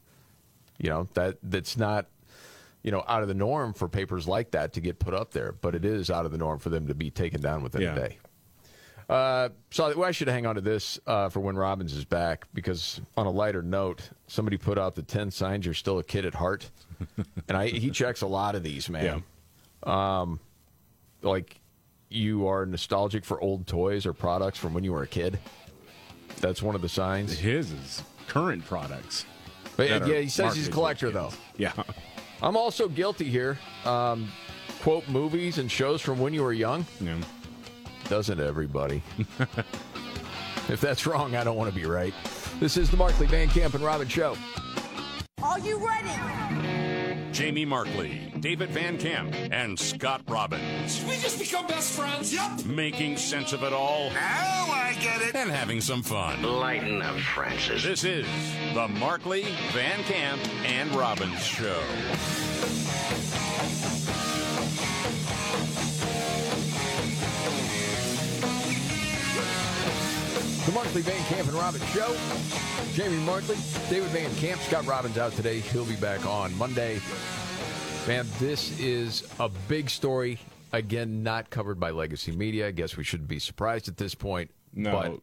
You 0.77 0.89
know 0.89 1.07
that 1.13 1.37
that's 1.43 1.77
not 1.77 2.07
you 2.83 2.91
know 2.91 3.03
out 3.07 3.21
of 3.21 3.27
the 3.29 3.33
norm 3.33 3.73
for 3.73 3.87
papers 3.87 4.27
like 4.27 4.51
that 4.51 4.73
to 4.73 4.81
get 4.81 4.99
put 4.99 5.13
up 5.13 5.31
there, 5.31 5.53
but 5.53 5.75
it 5.75 5.85
is 5.85 6.09
out 6.09 6.25
of 6.25 6.31
the 6.33 6.37
norm 6.37 6.59
for 6.59 6.69
them 6.69 6.87
to 6.87 6.93
be 6.93 7.09
taken 7.09 7.41
down 7.41 7.63
within 7.63 7.81
Yeah. 7.81 7.93
a 7.93 7.95
day. 7.95 8.17
Uh, 9.07 9.49
so 9.69 9.95
well, 9.95 10.07
I 10.07 10.11
should 10.11 10.27
hang 10.27 10.45
on 10.45 10.55
to 10.55 10.61
this 10.61 10.99
uh, 11.05 11.29
for 11.29 11.39
when 11.39 11.55
Robbins 11.55 11.93
is 11.93 12.05
back 12.05 12.45
because 12.53 12.99
on 13.15 13.27
a 13.27 13.31
lighter 13.31 13.61
note, 13.61 14.09
somebody 14.27 14.57
put 14.57 14.79
out 14.79 14.95
the 14.95 15.03
ten 15.03 15.29
signs 15.29 15.65
you're 15.65 15.75
still 15.75 15.99
a 15.99 16.03
kid 16.03 16.25
at 16.25 16.33
heart, 16.33 16.69
and 17.47 17.55
I 17.55 17.67
he 17.67 17.91
checks 17.91 18.21
a 18.21 18.27
lot 18.27 18.55
of 18.55 18.63
these, 18.63 18.89
man. 18.89 19.23
Um, 19.83 20.39
like 21.21 21.59
you 22.09 22.47
are 22.47 22.65
nostalgic 22.65 23.25
for 23.25 23.39
old 23.41 23.67
toys 23.67 24.05
or 24.05 24.13
products 24.13 24.57
from 24.57 24.73
when 24.73 24.83
you 24.83 24.91
were 24.91 25.03
a 25.03 25.07
kid. 25.07 25.37
That's 26.41 26.63
one 26.63 26.75
of 26.75 26.81
the 26.81 26.89
signs. 26.89 27.37
His 27.37 27.71
is 27.71 28.03
current 28.27 28.65
products. 28.65 29.25
But 29.77 29.89
yeah, 29.89 30.19
he 30.19 30.29
says 30.29 30.55
he's 30.55 30.67
a 30.67 30.71
collector 30.71 31.11
though. 31.11 31.31
Yeah. 31.57 31.73
I'm 32.41 32.57
also 32.57 32.87
guilty 32.87 33.25
here. 33.25 33.57
Um, 33.85 34.31
quote 34.81 35.07
movies 35.07 35.57
and 35.57 35.71
shows 35.71 36.01
from 36.01 36.19
when 36.19 36.33
you 36.33 36.43
were 36.43 36.53
young. 36.53 36.85
Yeah. 37.01 37.17
Doesn't 38.09 38.39
everybody? 38.39 39.01
if 40.69 40.79
that's 40.79 41.05
wrong, 41.07 41.35
I 41.35 41.43
don't 41.43 41.55
want 41.57 41.73
to 41.73 41.75
be 41.79 41.85
right. 41.85 42.13
This 42.59 42.77
is 42.77 42.89
the 42.91 42.97
Markley 42.97 43.27
Van 43.27 43.47
Camp 43.49 43.73
and 43.73 43.83
Robbins 43.83 44.11
Show. 44.11 44.37
Are 45.41 45.59
you 45.59 45.77
ready? 45.85 46.11
Jamie 47.31 47.65
Markley, 47.65 48.31
David 48.39 48.69
Van 48.69 48.97
Camp, 48.97 49.35
and 49.51 49.77
Scott 49.77 50.21
Robbins. 50.29 51.03
We 51.03 51.15
just 51.17 51.37
become 51.37 51.67
best 51.67 51.91
friends. 51.91 52.33
Yep. 52.33 52.65
Making 52.65 53.17
sense 53.17 53.51
of 53.51 53.63
it 53.63 53.73
all 53.73 54.09
Now 54.11 54.67
I 54.71 54.95
get 55.01 55.21
it. 55.21 55.35
and 55.35 55.51
having 55.51 55.81
some 55.81 56.01
fun. 56.01 56.41
Lighten 56.43 57.01
up, 57.01 57.17
Francis. 57.17 57.83
This 57.83 58.05
is 58.05 58.25
the 58.73 58.87
Markley, 58.87 59.43
Van 59.73 60.01
Camp, 60.03 60.41
and 60.65 60.95
Robbins 60.95 61.43
Show. 61.43 61.81
The 70.65 70.71
Markley 70.71 71.01
Van 71.03 71.23
Camp 71.25 71.47
and 71.47 71.55
Robbins 71.55 71.87
Show. 71.89 72.15
Jamie 72.93 73.23
Markley, 73.23 73.55
David 73.87 74.09
Van 74.09 74.35
Camp, 74.37 74.59
Scott 74.61 74.87
Robbins 74.87 75.15
out 75.15 75.31
today. 75.33 75.59
He'll 75.59 75.85
be 75.85 75.95
back 75.97 76.25
on 76.25 76.57
Monday. 76.57 76.99
Man, 78.07 78.25
this 78.39 78.79
is 78.79 79.27
a 79.39 79.47
big 79.67 79.91
story. 79.91 80.39
Again, 80.73 81.21
not 81.21 81.51
covered 81.51 81.79
by 81.79 81.91
Legacy 81.91 82.31
Media. 82.31 82.67
I 82.67 82.71
guess 82.71 82.97
we 82.97 83.03
shouldn't 83.03 83.29
be 83.29 83.37
surprised 83.37 83.87
at 83.87 83.97
this 83.97 84.15
point. 84.15 84.49
No. 84.73 84.91
But 84.91 85.19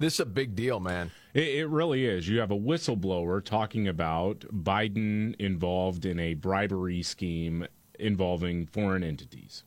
this 0.00 0.14
is 0.14 0.20
a 0.20 0.26
big 0.26 0.54
deal, 0.54 0.80
man. 0.80 1.10
It, 1.32 1.48
it 1.48 1.66
really 1.68 2.04
is. 2.04 2.28
You 2.28 2.40
have 2.40 2.50
a 2.50 2.58
whistleblower 2.58 3.42
talking 3.42 3.88
about 3.88 4.40
Biden 4.52 5.34
involved 5.36 6.04
in 6.04 6.20
a 6.20 6.34
bribery 6.34 7.02
scheme 7.02 7.66
involving 7.98 8.66
foreign 8.66 9.02
entities. 9.02 9.64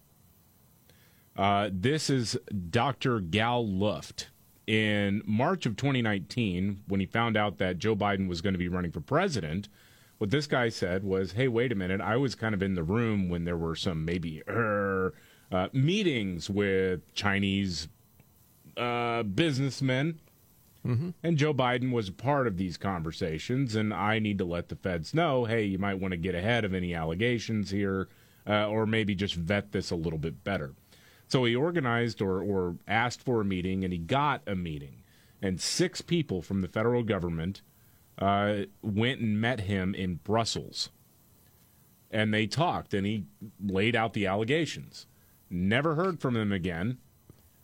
Uh, 1.35 1.71
this 1.71 2.11
is 2.11 2.37
Dr. 2.69 3.19
Gal 3.19 3.67
Luft. 3.67 4.29
In 4.67 5.23
March 5.25 5.65
of 5.65 5.77
2019, 5.77 6.83
when 6.87 6.99
he 6.99 7.05
found 7.05 7.37
out 7.37 7.57
that 7.57 7.79
Joe 7.79 7.95
Biden 7.95 8.27
was 8.27 8.41
going 8.41 8.53
to 8.53 8.59
be 8.59 8.67
running 8.67 8.91
for 8.91 8.99
president, 8.99 9.69
what 10.17 10.29
this 10.29 10.45
guy 10.45 10.67
said 10.67 11.03
was, 11.03 11.31
"Hey, 11.31 11.47
wait 11.47 11.71
a 11.71 11.75
minute! 11.75 12.01
I 12.01 12.17
was 12.17 12.35
kind 12.35 12.53
of 12.53 12.61
in 12.61 12.75
the 12.75 12.83
room 12.83 13.29
when 13.29 13.45
there 13.45 13.57
were 13.57 13.75
some 13.75 14.03
maybe 14.03 14.43
er, 14.47 15.13
uh, 15.51 15.69
meetings 15.71 16.49
with 16.49 17.13
Chinese 17.13 17.87
uh, 18.75 19.23
businessmen." 19.23 20.19
And 21.23 21.37
Joe 21.37 21.53
Biden 21.53 21.91
was 21.91 22.09
a 22.09 22.13
part 22.13 22.47
of 22.47 22.57
these 22.57 22.77
conversations, 22.77 23.75
and 23.75 23.93
I 23.93 24.19
need 24.19 24.37
to 24.39 24.45
let 24.45 24.69
the 24.69 24.75
feds 24.75 25.13
know 25.13 25.45
hey, 25.45 25.63
you 25.63 25.77
might 25.77 25.99
want 25.99 26.11
to 26.11 26.17
get 26.17 26.35
ahead 26.35 26.65
of 26.65 26.73
any 26.73 26.93
allegations 26.93 27.71
here, 27.71 28.09
uh, 28.47 28.67
or 28.67 28.85
maybe 28.85 29.15
just 29.15 29.35
vet 29.35 29.71
this 29.71 29.91
a 29.91 29.95
little 29.95 30.19
bit 30.19 30.43
better. 30.43 30.73
So 31.27 31.43
he 31.43 31.55
organized 31.55 32.21
or, 32.21 32.41
or 32.41 32.77
asked 32.87 33.21
for 33.21 33.41
a 33.41 33.45
meeting, 33.45 33.83
and 33.83 33.91
he 33.91 33.99
got 33.99 34.41
a 34.47 34.55
meeting. 34.55 35.03
And 35.41 35.59
six 35.59 36.01
people 36.01 36.41
from 36.41 36.61
the 36.61 36.67
federal 36.67 37.03
government 37.03 37.61
uh, 38.17 38.61
went 38.81 39.19
and 39.19 39.39
met 39.39 39.61
him 39.61 39.93
in 39.93 40.15
Brussels. 40.23 40.89
And 42.09 42.33
they 42.33 42.47
talked, 42.47 42.93
and 42.93 43.05
he 43.05 43.25
laid 43.63 43.95
out 43.95 44.13
the 44.13 44.25
allegations. 44.25 45.05
Never 45.49 45.95
heard 45.95 46.19
from 46.21 46.35
him 46.35 46.51
again 46.51 46.97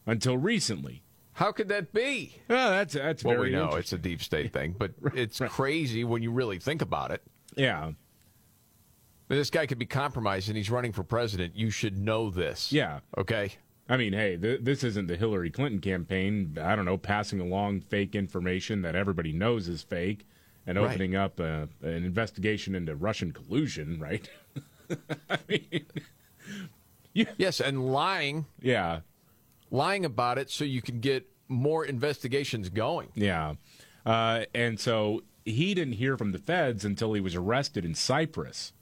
until 0.06 0.38
recently. 0.38 1.04
How 1.34 1.52
could 1.52 1.70
that 1.70 1.94
be? 1.94 2.36
Well, 2.48 2.70
that's 2.70 2.94
that's 2.94 3.24
Well, 3.24 3.36
very 3.38 3.50
we 3.50 3.56
know 3.56 3.72
it's 3.72 3.94
a 3.94 3.98
deep 3.98 4.22
state 4.22 4.54
thing, 4.54 4.76
but 4.78 4.92
it's 5.16 5.40
crazy 5.40 6.04
when 6.04 6.22
you 6.22 6.32
really 6.32 6.60
think 6.60 6.82
about 6.82 7.12
it. 7.12 7.24
Yeah, 7.56 7.94
This 9.38 9.50
guy 9.50 9.66
could 9.66 9.80
be 9.80 9.86
compromised 9.86 10.48
and 10.50 10.58
he's 10.58 10.70
running 10.70 10.92
for 10.92 11.04
president. 11.04 11.56
You 11.56 11.70
should 11.70 11.98
know 11.98 12.30
this. 12.30 12.72
yeah. 12.72 13.00
Okay. 13.18 13.54
I 13.90 13.98
mean, 13.98 14.14
hey, 14.14 14.38
th- 14.38 14.62
this 14.64 14.84
isn't 14.84 15.08
the 15.08 15.18
Hillary 15.18 15.50
Clinton 15.52 15.82
campaign. 15.82 16.58
I 16.62 16.76
don't 16.76 16.86
know, 16.86 16.98
passing 16.98 17.42
along 17.42 17.82
fake 17.82 18.16
information 18.16 18.82
that 18.84 18.96
everybody 18.96 19.34
knows 19.34 19.68
is 19.68 19.82
fake 19.82 20.26
and 20.66 20.78
Right. 20.78 20.90
opening 20.92 21.16
up 21.18 21.40
uh, 21.42 21.66
an 21.82 22.06
investigation 22.06 22.76
into 22.76 22.96
Russian 22.96 23.34
collusion, 23.34 24.00
right? 24.00 24.30
I 25.30 25.38
mean, 25.50 25.86
Yes, 27.38 27.60
and 27.60 27.92
lying, 27.94 28.46
yeah, 28.62 29.02
lying 29.70 30.04
about 30.06 30.38
it 30.40 30.50
so 30.50 30.64
you 30.64 30.82
can 30.82 31.00
get 31.00 31.28
more 31.48 31.86
investigations 31.86 32.70
going. 32.70 33.10
yeah. 33.16 33.54
Uh, 34.06 34.46
and 34.56 34.80
so 34.80 35.22
he 35.46 35.74
didn't 35.74 35.94
hear 35.94 36.18
from 36.18 36.32
the 36.32 36.38
feds 36.40 36.84
until 36.86 37.14
he 37.14 37.22
was 37.22 37.36
arrested 37.36 37.86
in 37.86 37.94
Cyprus. 37.96 38.74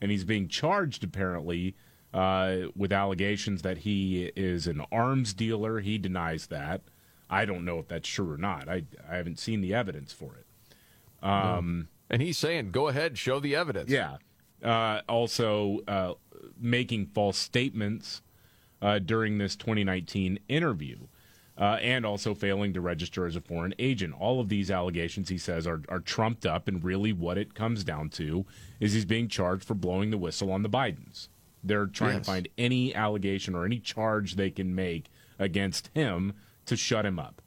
And 0.00 0.10
he's 0.10 0.24
being 0.24 0.48
charged, 0.48 1.04
apparently, 1.04 1.76
uh, 2.14 2.56
with 2.74 2.92
allegations 2.92 3.62
that 3.62 3.78
he 3.78 4.32
is 4.34 4.66
an 4.66 4.82
arms 4.90 5.34
dealer. 5.34 5.80
He 5.80 5.98
denies 5.98 6.46
that. 6.46 6.82
I 7.28 7.44
don't 7.44 7.64
know 7.64 7.78
if 7.78 7.88
that's 7.88 8.08
true 8.08 8.32
or 8.32 8.38
not. 8.38 8.68
I, 8.68 8.84
I 9.08 9.16
haven't 9.16 9.38
seen 9.38 9.60
the 9.60 9.74
evidence 9.74 10.12
for 10.12 10.34
it. 10.34 10.46
And 12.10 12.20
he's 12.20 12.38
saying, 12.38 12.72
go 12.72 12.88
ahead, 12.88 13.16
show 13.18 13.38
the 13.38 13.54
evidence. 13.54 13.90
Yeah. 13.90 14.16
Uh, 14.62 15.02
also, 15.08 15.80
uh, 15.86 16.14
making 16.58 17.06
false 17.06 17.38
statements 17.38 18.22
uh, 18.82 18.98
during 18.98 19.38
this 19.38 19.56
2019 19.56 20.40
interview, 20.48 20.98
uh, 21.60 21.76
and 21.82 22.04
also 22.06 22.34
failing 22.34 22.72
to 22.72 22.80
register 22.80 23.26
as 23.26 23.36
a 23.36 23.40
foreign 23.40 23.74
agent. 23.78 24.14
All 24.18 24.40
of 24.40 24.48
these 24.48 24.70
allegations, 24.70 25.28
he 25.28 25.36
says, 25.38 25.66
are, 25.66 25.82
are 25.90 26.00
trumped 26.00 26.46
up, 26.46 26.66
and 26.66 26.82
really 26.82 27.12
what 27.12 27.36
it 27.38 27.54
comes 27.54 27.84
down 27.84 28.08
to 28.10 28.46
is 28.80 28.94
he's 28.94 29.04
being 29.04 29.28
charged 29.28 29.62
for 29.64 29.74
blowing 29.74 30.10
the 30.10 30.18
whistle 30.18 30.50
on 30.50 30.62
the 30.62 30.70
Bidens. 30.70 31.28
They're 31.62 31.86
trying 31.86 32.14
Yes. 32.16 32.26
to 32.26 32.32
find 32.32 32.48
any 32.56 32.94
allegation 32.94 33.54
or 33.54 33.66
any 33.66 33.78
charge 33.78 34.34
they 34.36 34.50
can 34.50 34.74
make 34.74 35.10
against 35.38 35.90
him 35.94 36.32
to 36.64 36.76
shut 36.76 37.04
him 37.04 37.18
up. 37.18 37.42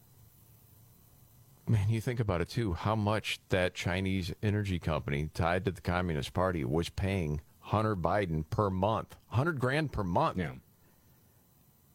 Man, 1.67 1.89
you 1.89 2.01
think 2.01 2.19
about 2.19 2.41
it 2.41 2.49
too, 2.49 2.73
how 2.73 2.95
much 2.95 3.39
that 3.49 3.73
Chinese 3.73 4.33
energy 4.43 4.77
company 4.79 5.29
tied 5.33 5.65
to 5.65 5.71
the 5.71 5.81
Communist 5.81 6.33
Party 6.33 6.63
was 6.65 6.89
paying 6.89 7.39
Hunter 7.59 7.95
Biden 7.95 8.43
per 8.49 8.69
month. 8.69 9.15
100 9.29 9.59
grand 9.59 9.91
per 9.93 10.03
month. 10.03 10.37
Yeah. 10.37 10.51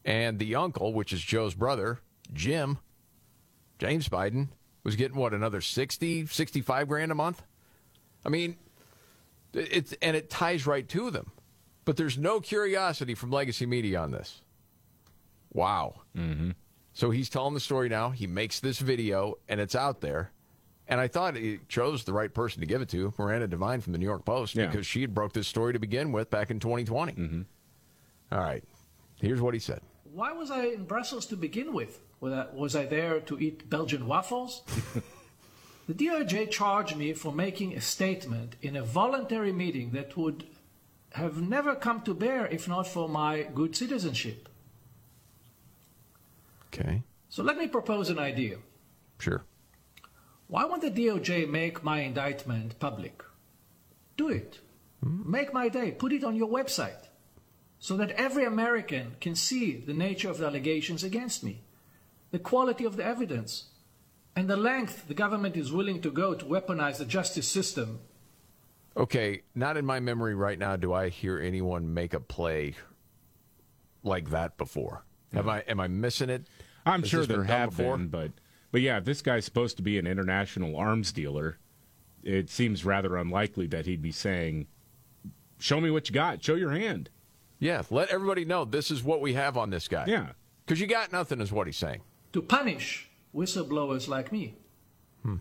And 0.04 0.38
the 0.38 0.54
uncle, 0.54 0.94
which 0.94 1.12
is 1.12 1.20
Joe's 1.20 1.54
brother, 1.54 2.00
Jim, 2.32 2.78
James 3.78 4.08
Biden, 4.08 4.48
was 4.84 4.96
getting 4.96 5.16
what, 5.16 5.34
another 5.34 5.60
60, 5.60 6.26
65 6.26 6.88
grand 6.88 7.12
a 7.12 7.14
month? 7.14 7.42
I 8.24 8.28
mean, 8.28 8.56
it's 9.52 9.94
and 10.02 10.16
it 10.16 10.30
ties 10.30 10.66
right 10.66 10.86
to 10.88 11.10
them. 11.10 11.32
But 11.84 11.96
there's 11.96 12.18
no 12.18 12.40
curiosity 12.40 13.14
from 13.14 13.30
legacy 13.30 13.64
media 13.64 14.00
on 14.00 14.10
this. 14.10 14.42
Wow. 15.52 16.02
Mm-hmm. 16.16 16.50
So 16.92 17.10
he's 17.10 17.30
telling 17.30 17.54
the 17.54 17.60
story 17.60 17.88
now. 17.88 18.10
He 18.10 18.26
makes 18.26 18.60
this 18.60 18.78
video, 18.78 19.36
and 19.48 19.60
it's 19.60 19.74
out 19.74 20.00
there. 20.00 20.32
And 20.86 21.00
I 21.00 21.08
thought 21.08 21.36
he 21.36 21.60
chose 21.68 22.04
the 22.04 22.12
right 22.12 22.32
person 22.32 22.60
to 22.60 22.66
give 22.66 22.82
it 22.82 22.88
to, 22.90 23.12
Miranda 23.18 23.46
Devine 23.46 23.80
from 23.80 23.92
the 23.92 23.98
New 23.98 24.06
York 24.06 24.24
Post, 24.24 24.54
Yeah. 24.54 24.66
because 24.66 24.86
she 24.86 25.00
had 25.02 25.14
broke 25.14 25.32
this 25.32 25.46
story 25.46 25.72
to 25.74 25.78
begin 25.78 26.12
with 26.12 26.28
back 26.30 26.50
in 26.50 26.60
2020. 26.60 27.12
Mm-hmm. 27.12 27.42
right. 28.36 28.64
Here's 29.20 29.40
what 29.40 29.54
he 29.54 29.60
said. 29.60 29.80
Why 30.12 30.32
was 30.32 30.50
I 30.50 30.64
in 30.66 30.84
Brussels 30.84 31.26
to 31.26 31.36
begin 31.36 31.72
with? 31.72 32.00
Was 32.20 32.32
I, 32.32 32.46
was 32.52 32.76
I 32.76 32.84
there 32.86 33.20
to 33.20 33.38
eat 33.38 33.70
Belgian 33.70 34.06
waffles? 34.06 34.62
the 35.88 35.94
DOJ 35.94 36.50
charged 36.50 36.96
me 36.96 37.12
for 37.12 37.32
making 37.32 37.74
a 37.74 37.80
statement 37.80 38.56
in 38.60 38.76
a 38.76 38.82
voluntary 38.82 39.52
meeting 39.52 39.90
that 39.92 40.16
would 40.16 40.44
have 41.12 41.40
never 41.40 41.74
come 41.74 42.02
to 42.02 42.14
bear 42.14 42.46
if 42.46 42.68
not 42.68 42.86
for 42.86 43.08
my 43.08 43.42
good 43.54 43.76
citizenship. 43.76 44.48
Okay. 46.66 47.02
So 47.28 47.42
let 47.42 47.56
me 47.56 47.66
propose 47.66 48.10
an 48.10 48.18
idea. 48.18 48.56
Sure. 49.18 49.44
Why 50.48 50.64
won't 50.64 50.82
the 50.82 50.90
DOJ 50.90 51.48
make 51.48 51.84
my 51.84 52.00
indictment 52.00 52.78
public? 52.78 53.22
Do 54.16 54.28
it. 54.28 54.60
Hmm. 55.02 55.30
Make 55.30 55.52
my 55.52 55.68
day. 55.68 55.92
Put 55.92 56.12
it 56.12 56.24
on 56.24 56.36
your 56.36 56.48
website. 56.48 57.08
so 57.78 57.96
that 57.96 58.10
every 58.12 58.44
American 58.44 59.16
can 59.20 59.34
see 59.34 59.76
the 59.76 59.94
nature 59.94 60.30
of 60.30 60.38
the 60.38 60.46
allegations 60.46 61.04
against 61.04 61.44
me, 61.44 61.62
the 62.30 62.38
quality 62.38 62.84
of 62.84 62.96
the 62.96 63.04
evidence, 63.04 63.70
and 64.36 64.48
the 64.48 64.56
length 64.56 65.08
the 65.08 65.14
government 65.14 65.56
is 65.56 65.72
willing 65.72 66.00
to 66.02 66.10
go 66.10 66.34
to 66.34 66.44
weaponize 66.44 66.98
the 66.98 67.04
justice 67.04 67.48
system. 67.48 68.00
Okay, 68.96 69.42
not 69.54 69.76
in 69.76 69.84
my 69.86 70.00
memory 70.00 70.34
right 70.34 70.58
now 70.58 70.76
do 70.76 70.92
I 70.92 71.08
hear 71.08 71.40
anyone 71.40 71.94
make 71.94 72.14
a 72.14 72.20
play 72.20 72.74
like 74.02 74.30
that 74.30 74.56
before. 74.56 75.04
Have 75.32 75.48
I? 75.48 75.60
Am 75.60 75.78
I 75.78 75.88
missing 75.88 76.30
it? 76.30 76.46
I'm 76.86 77.00
Has 77.02 77.10
sure 77.10 77.20
this 77.20 77.28
been 77.28 77.46
there 77.46 77.56
have 77.58 77.70
before? 77.70 77.96
been, 77.96 78.08
but 78.08 78.32
but 78.72 78.80
yeah, 78.80 79.00
this 79.00 79.22
guy's 79.22 79.44
supposed 79.44 79.76
to 79.76 79.82
be 79.82 79.98
an 79.98 80.06
international 80.06 80.76
arms 80.76 81.12
dealer, 81.12 81.58
it 82.22 82.50
seems 82.50 82.84
rather 82.84 83.16
unlikely 83.16 83.66
that 83.68 83.86
he'd 83.86 84.02
be 84.02 84.12
saying, 84.12 84.66
"Show 85.58 85.80
me 85.80 85.90
what 85.90 86.08
you 86.08 86.14
got. 86.14 86.42
Show 86.42 86.54
your 86.54 86.72
hand." 86.72 87.10
Yeah, 87.60 87.82
let 87.90 88.08
everybody 88.10 88.44
know 88.44 88.64
this 88.64 88.90
is 88.90 89.02
what 89.02 89.20
we 89.20 89.34
have 89.34 89.56
on 89.56 89.70
this 89.70 89.88
guy. 89.88 90.04
Yeah. 90.06 90.28
Because 90.64 90.80
you 90.80 90.86
got 90.86 91.12
nothing, 91.12 91.40
is 91.40 91.50
what 91.50 91.66
he's 91.66 91.76
saying. 91.76 92.02
To 92.32 92.42
punish 92.42 93.08
whistleblowers 93.34 94.08
like 94.08 94.32
me. 94.32 94.54
Hmm. 95.22 95.36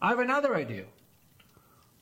I 0.00 0.10
have 0.10 0.18
another 0.18 0.54
idea. 0.54 0.84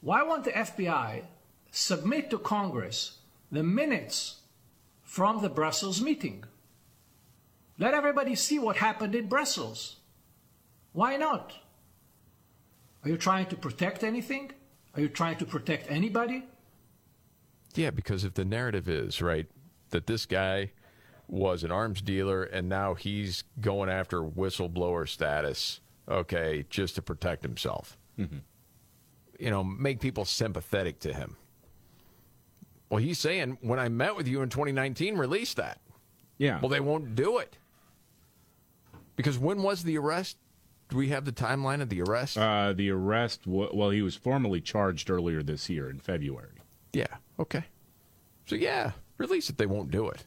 Why 0.00 0.22
won't 0.22 0.44
the 0.44 0.52
FBI 0.52 1.22
submit 1.70 2.30
to 2.30 2.38
Congress 2.38 3.18
the 3.50 3.62
minutes 3.62 4.40
from 5.02 5.42
the 5.42 5.48
Brussels 5.48 6.00
meeting? 6.00 6.44
Let 7.78 7.94
everybody 7.94 8.34
see 8.34 8.58
what 8.58 8.76
happened 8.76 9.14
in 9.14 9.28
Brussels. 9.28 9.96
Why 10.92 11.16
not? 11.16 11.52
Are 13.04 13.10
you 13.10 13.16
trying 13.16 13.46
to 13.46 13.56
protect 13.56 14.02
anything? 14.02 14.52
Are 14.94 15.00
you 15.00 15.08
trying 15.08 15.36
to 15.38 15.44
protect 15.44 15.90
anybody? 15.90 16.44
Yeah, 17.74 17.90
because 17.90 18.24
if 18.24 18.34
the 18.34 18.44
narrative 18.44 18.88
is, 18.88 19.20
right, 19.20 19.46
that 19.90 20.06
this 20.06 20.24
guy 20.24 20.72
was 21.28 21.64
an 21.64 21.70
arms 21.72 22.00
dealer 22.02 22.42
and 22.44 22.68
now 22.68 22.94
he's 22.94 23.44
going 23.60 23.88
after 23.88 24.20
whistleblower 24.22 25.08
status, 25.08 25.80
okay, 26.08 26.64
just 26.70 26.94
to 26.96 27.02
protect 27.02 27.42
himself. 27.42 27.98
You 29.38 29.50
know, 29.50 29.62
make 29.62 30.00
people 30.00 30.24
sympathetic 30.24 31.00
to 31.00 31.12
him. 31.12 31.36
Well, 32.88 32.98
he's 32.98 33.18
saying, 33.18 33.58
when 33.60 33.78
I 33.78 33.88
met 33.88 34.16
with 34.16 34.26
you 34.28 34.40
in 34.42 34.48
2019, 34.48 35.16
release 35.18 35.52
that. 35.54 35.80
Yeah. 36.38 36.60
Well, 36.60 36.68
they 36.70 36.80
won't 36.80 37.14
do 37.14 37.38
it. 37.38 37.56
Because 39.16 39.38
when 39.38 39.62
was 39.62 39.82
the 39.82 39.98
arrest? 39.98 40.36
Do 40.88 40.96
we 40.96 41.08
have 41.08 41.24
the 41.24 41.32
timeline 41.32 41.82
of 41.82 41.88
the 41.88 42.00
arrest? 42.02 42.38
Uh, 42.38 42.72
the 42.72 42.90
arrest, 42.90 43.44
w- 43.44 43.70
well, 43.74 43.90
he 43.90 44.02
was 44.02 44.14
formally 44.14 44.60
charged 44.60 45.10
earlier 45.10 45.42
this 45.42 45.68
year 45.68 45.90
in 45.90 45.98
February. 45.98 46.60
yeah. 46.92 47.06
Okay. 47.38 47.64
So, 48.46 48.54
yeah, 48.54 48.92
release 49.18 49.50
it. 49.50 49.58
They 49.58 49.66
won't 49.66 49.90
do 49.90 50.08
it. 50.08 50.24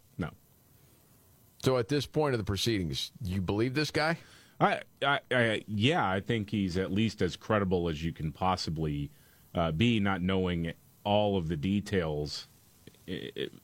So, 1.64 1.78
at 1.78 1.88
this 1.89 2.05
point 2.05 2.34
of 2.34 2.38
the 2.39 2.45
proceedings, 2.45 3.12
you 3.22 3.41
believe 3.41 3.74
this 3.74 3.91
guy? 3.91 4.18
I, 4.62 4.82
I, 5.05 5.20
I, 5.32 5.64
yeah, 5.68 6.10
I 6.10 6.20
think 6.20 6.49
he's 6.49 6.78
at 6.78 6.91
least 6.91 7.22
as 7.22 7.36
credible 7.36 7.88
as 7.89 8.03
you 8.03 8.12
can 8.12 8.32
possibly 8.32 9.12
uh, 9.55 9.72
be, 9.72 9.99
not 9.99 10.22
knowing 10.22 10.74
all 11.03 11.38
of 11.38 11.47
the 11.47 11.57
details 11.57 12.47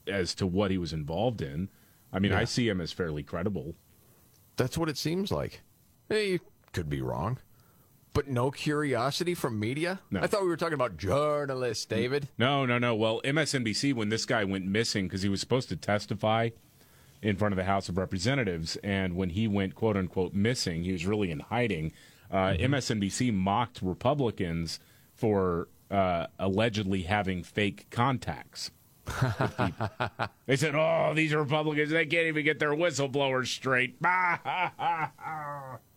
as 0.08 0.34
to 0.36 0.48
what 0.48 0.72
he 0.72 0.78
was 0.78 0.93
involved 0.93 1.41
in. 1.41 1.70
I 2.12 2.20
mean, 2.20 2.32
Yeah. 2.32 2.39
I 2.39 2.43
see 2.46 2.68
him 2.68 2.80
as 2.82 2.91
fairly 2.91 3.24
credible. 3.24 3.76
That's 4.56 4.78
what 4.78 4.89
it 4.89 4.98
seems 4.98 5.32
like. 5.32 5.62
Hey, 6.10 6.32
you 6.32 6.39
could 6.72 6.89
be 6.89 7.02
wrong. 7.02 7.39
But 8.14 8.30
no 8.30 8.50
curiosity 8.50 9.34
from 9.36 9.60
media? 9.60 10.00
No. 10.10 10.22
I 10.22 10.28
thought 10.28 10.43
we 10.43 10.48
were 10.48 10.56
talking 10.56 10.74
about 10.76 10.96
journalists, 10.96 11.86
David. 11.86 12.30
No, 12.38 12.66
no, 12.66 12.78
no. 12.78 12.96
Well, 12.96 13.20
MSNBC, 13.26 13.93
when 13.93 14.08
this 14.08 14.26
guy 14.26 14.46
went 14.46 14.66
missing, 14.66 15.06
because 15.08 15.22
he 15.22 15.28
was 15.30 15.41
supposed 15.41 15.68
to 15.70 15.76
testify 15.76 16.52
in 17.26 17.36
front 17.36 17.51
of 17.51 17.57
the 17.57 17.63
House 17.63 17.89
of 17.89 17.97
Representatives, 17.97 18.76
and 18.84 19.15
when 19.15 19.32
he 19.32 19.47
went 19.47 19.73
quote 19.73 19.97
unquote 19.97 20.36
missing, 20.36 20.84
he 20.84 20.91
was 20.91 21.07
really 21.07 21.32
in 21.32 21.39
hiding. 21.39 21.91
Uh, 22.30 22.53
MSNBC 22.53 23.34
mocked 23.34 23.82
Republicans 23.82 24.80
for 25.15 25.67
uh, 25.89 26.28
allegedly 26.38 27.01
having 27.01 27.41
fake 27.41 27.88
contacts. 27.89 28.69
they 30.45 30.55
said, 30.55 30.76
"Oh, 30.76 31.13
these 31.15 31.34
Republicans, 31.34 31.89
they 31.89 32.05
can't 32.05 32.28
even 32.28 32.45
get 32.45 32.59
their 32.59 32.73
whistleblowers 32.73 33.47
straight." 33.47 33.95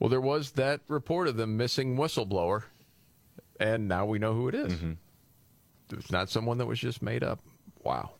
Well, 0.00 0.08
there 0.08 0.20
was 0.20 0.52
that 0.52 0.80
report 0.86 1.26
of 1.26 1.36
the 1.36 1.46
missing 1.46 1.96
whistleblower, 1.96 2.62
and 3.58 3.88
now 3.88 4.06
we 4.06 4.20
know 4.20 4.32
who 4.32 4.46
it 4.46 4.54
is. 4.54 4.72
It's 5.92 6.12
not 6.12 6.30
someone 6.30 6.58
that 6.58 6.66
was 6.66 6.78
just 6.78 7.02
made 7.02 7.24
up. 7.24 7.40
Wow. 7.82 8.12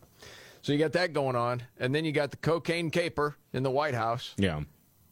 So 0.61 0.73
you 0.73 0.79
got 0.79 0.93
that 0.93 1.13
going 1.13 1.35
on, 1.35 1.63
and 1.79 1.93
then 1.95 2.05
you 2.05 2.11
got 2.11 2.31
the 2.31 2.37
cocaine 2.37 2.89
caper 2.91 3.35
in 3.53 3.63
the 3.63 3.71
White 3.71 3.93
House, 3.93 4.33
yeah, 4.37 4.61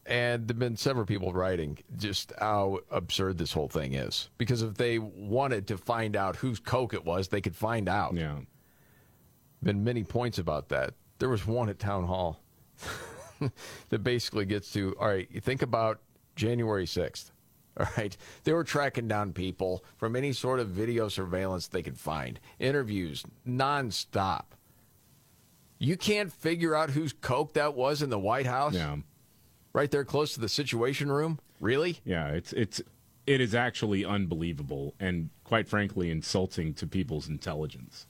and 0.07 0.47
there've 0.47 0.57
been 0.57 0.77
several 0.77 1.05
people 1.05 1.33
writing 1.33 1.77
just 1.97 2.31
how 2.39 2.79
absurd 2.89 3.37
this 3.37 3.51
whole 3.51 3.67
thing 3.67 3.93
is. 3.93 4.29
Because 4.37 4.61
if 4.61 4.75
they 4.75 4.99
wanted 4.99 5.67
to 5.67 5.77
find 5.77 6.15
out 6.15 6.37
whose 6.37 6.59
coke 6.59 6.93
it 6.93 7.05
was, 7.05 7.27
they 7.27 7.41
could 7.41 7.55
find 7.55 7.89
out. 7.89 8.15
yeah. 8.15 8.37
been 9.61 9.83
many 9.83 10.03
points 10.03 10.37
about 10.37 10.69
that. 10.69 10.93
There 11.19 11.29
was 11.29 11.45
one 11.45 11.67
at 11.67 11.77
town 11.77 12.05
hall 12.05 12.41
that 13.89 14.03
basically 14.03 14.45
gets 14.45 14.71
to 14.73 14.95
all 14.99 15.07
right, 15.07 15.27
you 15.29 15.41
think 15.41 15.61
about 15.61 15.99
January 16.35 16.85
6th. 16.85 17.31
All 17.79 17.85
right. 17.97 18.15
They 18.43 18.53
were 18.53 18.63
tracking 18.63 19.07
down 19.07 19.33
people 19.33 19.83
from 19.97 20.15
any 20.15 20.33
sort 20.33 20.59
of 20.59 20.69
video 20.69 21.09
surveillance 21.09 21.67
they 21.67 21.83
could 21.83 21.97
find, 21.97 22.39
interviews 22.59 23.23
nonstop. 23.47 24.45
You 25.79 25.97
can't 25.97 26.31
figure 26.31 26.75
out 26.75 26.91
whose 26.91 27.13
coke 27.13 27.53
that 27.53 27.75
was 27.75 28.01
in 28.01 28.09
the 28.09 28.19
White 28.19 28.45
House? 28.45 28.73
Yeah. 28.73 28.97
Right 29.73 29.91
there 29.91 30.05
close 30.05 30.33
to 30.33 30.39
the 30.39 30.49
Situation 30.49 31.11
Room? 31.11 31.39
Really? 31.59 31.99
Yeah, 32.03 32.29
it's 32.29 32.53
it's 32.53 32.81
it 33.25 33.41
is 33.41 33.53
actually 33.53 34.05
unbelievable 34.05 34.95
and 34.99 35.29
quite 35.43 35.67
frankly 35.67 36.09
insulting 36.09 36.73
to 36.75 36.87
people's 36.87 37.27
intelligence. 37.27 38.07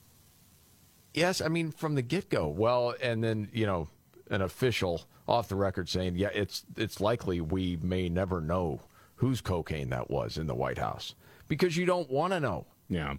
Yes, 1.12 1.40
I 1.40 1.48
mean 1.48 1.70
from 1.70 1.94
the 1.94 2.02
get 2.02 2.30
go. 2.30 2.48
Well, 2.48 2.94
and 3.02 3.22
then 3.22 3.48
you 3.52 3.66
know 3.66 3.88
an 4.30 4.42
official 4.42 5.02
off 5.26 5.48
the 5.48 5.56
record 5.56 5.88
saying, 5.88 6.16
yeah, 6.16 6.30
it's 6.32 6.64
it's 6.76 7.00
likely 7.00 7.40
we 7.40 7.76
may 7.82 8.08
never 8.08 8.40
know 8.40 8.80
whose 9.16 9.40
cocaine 9.40 9.90
that 9.90 10.10
was 10.10 10.38
in 10.38 10.46
the 10.46 10.54
White 10.54 10.78
House 10.78 11.14
because 11.48 11.76
you 11.76 11.84
don't 11.84 12.08
want 12.10 12.32
to 12.32 12.40
know. 12.40 12.66
Yeah. 12.88 13.14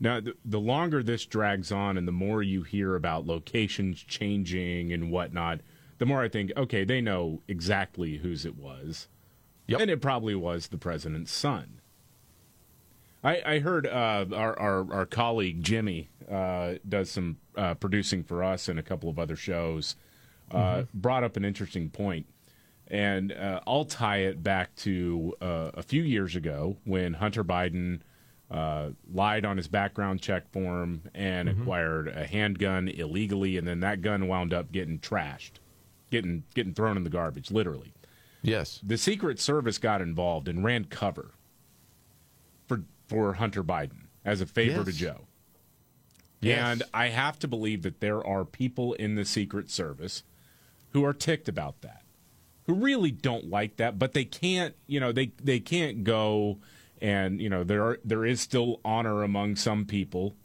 Now, 0.00 0.18
the, 0.18 0.34
the 0.44 0.58
longer 0.58 1.02
this 1.02 1.26
drags 1.26 1.70
on 1.70 1.98
and 1.98 2.08
the 2.08 2.12
more 2.12 2.42
you 2.42 2.62
hear 2.62 2.94
about 2.94 3.26
locations 3.26 4.02
changing 4.02 4.92
and 4.92 5.10
whatnot, 5.10 5.60
the 5.98 6.06
more 6.06 6.22
I 6.22 6.28
think, 6.30 6.52
okay, 6.56 6.84
they 6.84 7.02
know 7.02 7.42
exactly 7.46 8.16
whose 8.16 8.46
it 8.46 8.56
was. 8.56 9.08
Yep. 9.66 9.80
And 9.80 9.90
it 9.90 10.00
probably 10.00 10.34
was 10.34 10.68
the 10.68 10.78
president's 10.78 11.30
son. 11.30 11.80
I, 13.22 13.42
I 13.44 13.58
heard 13.58 13.86
uh, 13.86 14.24
our, 14.34 14.58
our, 14.58 14.92
our 14.92 15.06
colleague 15.06 15.62
Jimmy 15.62 16.08
uh, 16.30 16.74
does 16.88 17.10
some 17.10 17.36
uh, 17.54 17.74
producing 17.74 18.24
for 18.24 18.42
us 18.42 18.68
and 18.68 18.78
a 18.78 18.82
couple 18.82 19.10
of 19.10 19.18
other 19.18 19.36
shows, 19.36 19.96
uh, 20.50 20.84
brought 20.94 21.22
up 21.22 21.36
an 21.36 21.44
interesting 21.44 21.90
point. 21.90 22.26
And 22.88 23.30
uh, 23.32 23.60
I'll 23.66 23.84
tie 23.84 24.18
it 24.18 24.42
back 24.42 24.74
to 24.76 25.34
uh, 25.40 25.70
a 25.74 25.82
few 25.82 26.02
years 26.02 26.34
ago 26.34 26.78
when 26.84 27.14
Hunter 27.14 27.44
Biden 27.44 28.00
uh, 28.50 28.90
lied 29.12 29.44
on 29.44 29.56
his 29.56 29.68
background 29.68 30.20
check 30.20 30.50
form 30.50 31.02
and 31.14 31.48
acquired 31.48 32.08
a 32.08 32.26
handgun 32.26 32.88
illegally, 32.88 33.56
and 33.56 33.66
then 33.66 33.80
that 33.80 34.02
gun 34.02 34.26
wound 34.26 34.52
up 34.52 34.72
getting 34.72 34.98
trashed, 34.98 35.52
getting 36.10 36.42
getting 36.54 36.74
thrown 36.74 36.96
in 36.96 37.04
the 37.04 37.10
garbage, 37.10 37.50
literally. 37.50 37.92
Yes. 38.42 38.80
The 38.82 38.98
Secret 38.98 39.38
Service 39.38 39.78
got 39.78 40.00
involved 40.00 40.48
and 40.48 40.64
ran 40.64 40.84
cover 40.84 41.32
for 42.66 42.82
for 43.06 43.34
Hunter 43.34 43.62
Biden 43.62 44.06
as 44.24 44.40
a 44.40 44.46
favor 44.46 44.84
to 44.84 44.92
Joe. 44.92 45.26
Yes. 46.40 46.58
And 46.58 46.82
I 46.94 47.08
have 47.08 47.38
to 47.40 47.48
believe 47.48 47.82
that 47.82 48.00
there 48.00 48.26
are 48.26 48.44
people 48.44 48.94
in 48.94 49.14
the 49.14 49.24
Secret 49.24 49.70
Service 49.70 50.22
who 50.90 51.04
are 51.04 51.12
ticked 51.12 51.48
about 51.48 51.82
that, 51.82 52.02
who 52.66 52.74
really 52.74 53.10
don't 53.10 53.50
like 53.50 53.76
that, 53.76 53.98
but 53.98 54.14
they 54.14 54.24
can't, 54.24 54.74
you 54.86 54.98
know, 54.98 55.12
they 55.12 55.32
they 55.42 55.60
can't 55.60 56.02
go 56.02 56.58
and 57.00 57.40
you 57.40 57.48
know 57.48 57.64
there 57.64 57.82
are, 57.84 57.98
there 58.04 58.24
is 58.24 58.40
still 58.40 58.80
honor 58.84 59.22
among 59.22 59.56
some 59.56 59.84
people. 59.84 60.36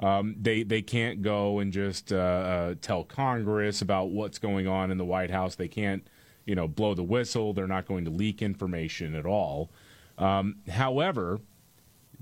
Um, 0.00 0.36
they 0.40 0.62
they 0.62 0.82
can't 0.82 1.22
go 1.22 1.58
and 1.58 1.72
just 1.72 2.12
uh, 2.12 2.16
uh, 2.16 2.74
tell 2.80 3.04
Congress 3.04 3.82
about 3.82 4.10
what's 4.10 4.38
going 4.38 4.68
on 4.68 4.90
in 4.90 4.98
the 4.98 5.04
White 5.04 5.30
House. 5.30 5.56
They 5.56 5.68
can't, 5.68 6.06
you 6.46 6.54
know, 6.54 6.68
blow 6.68 6.94
the 6.94 7.02
whistle. 7.02 7.52
They're 7.52 7.66
not 7.66 7.86
going 7.86 8.04
to 8.04 8.10
leak 8.10 8.40
information 8.40 9.14
at 9.14 9.26
all. 9.26 9.70
Um, 10.16 10.56
however, 10.68 11.40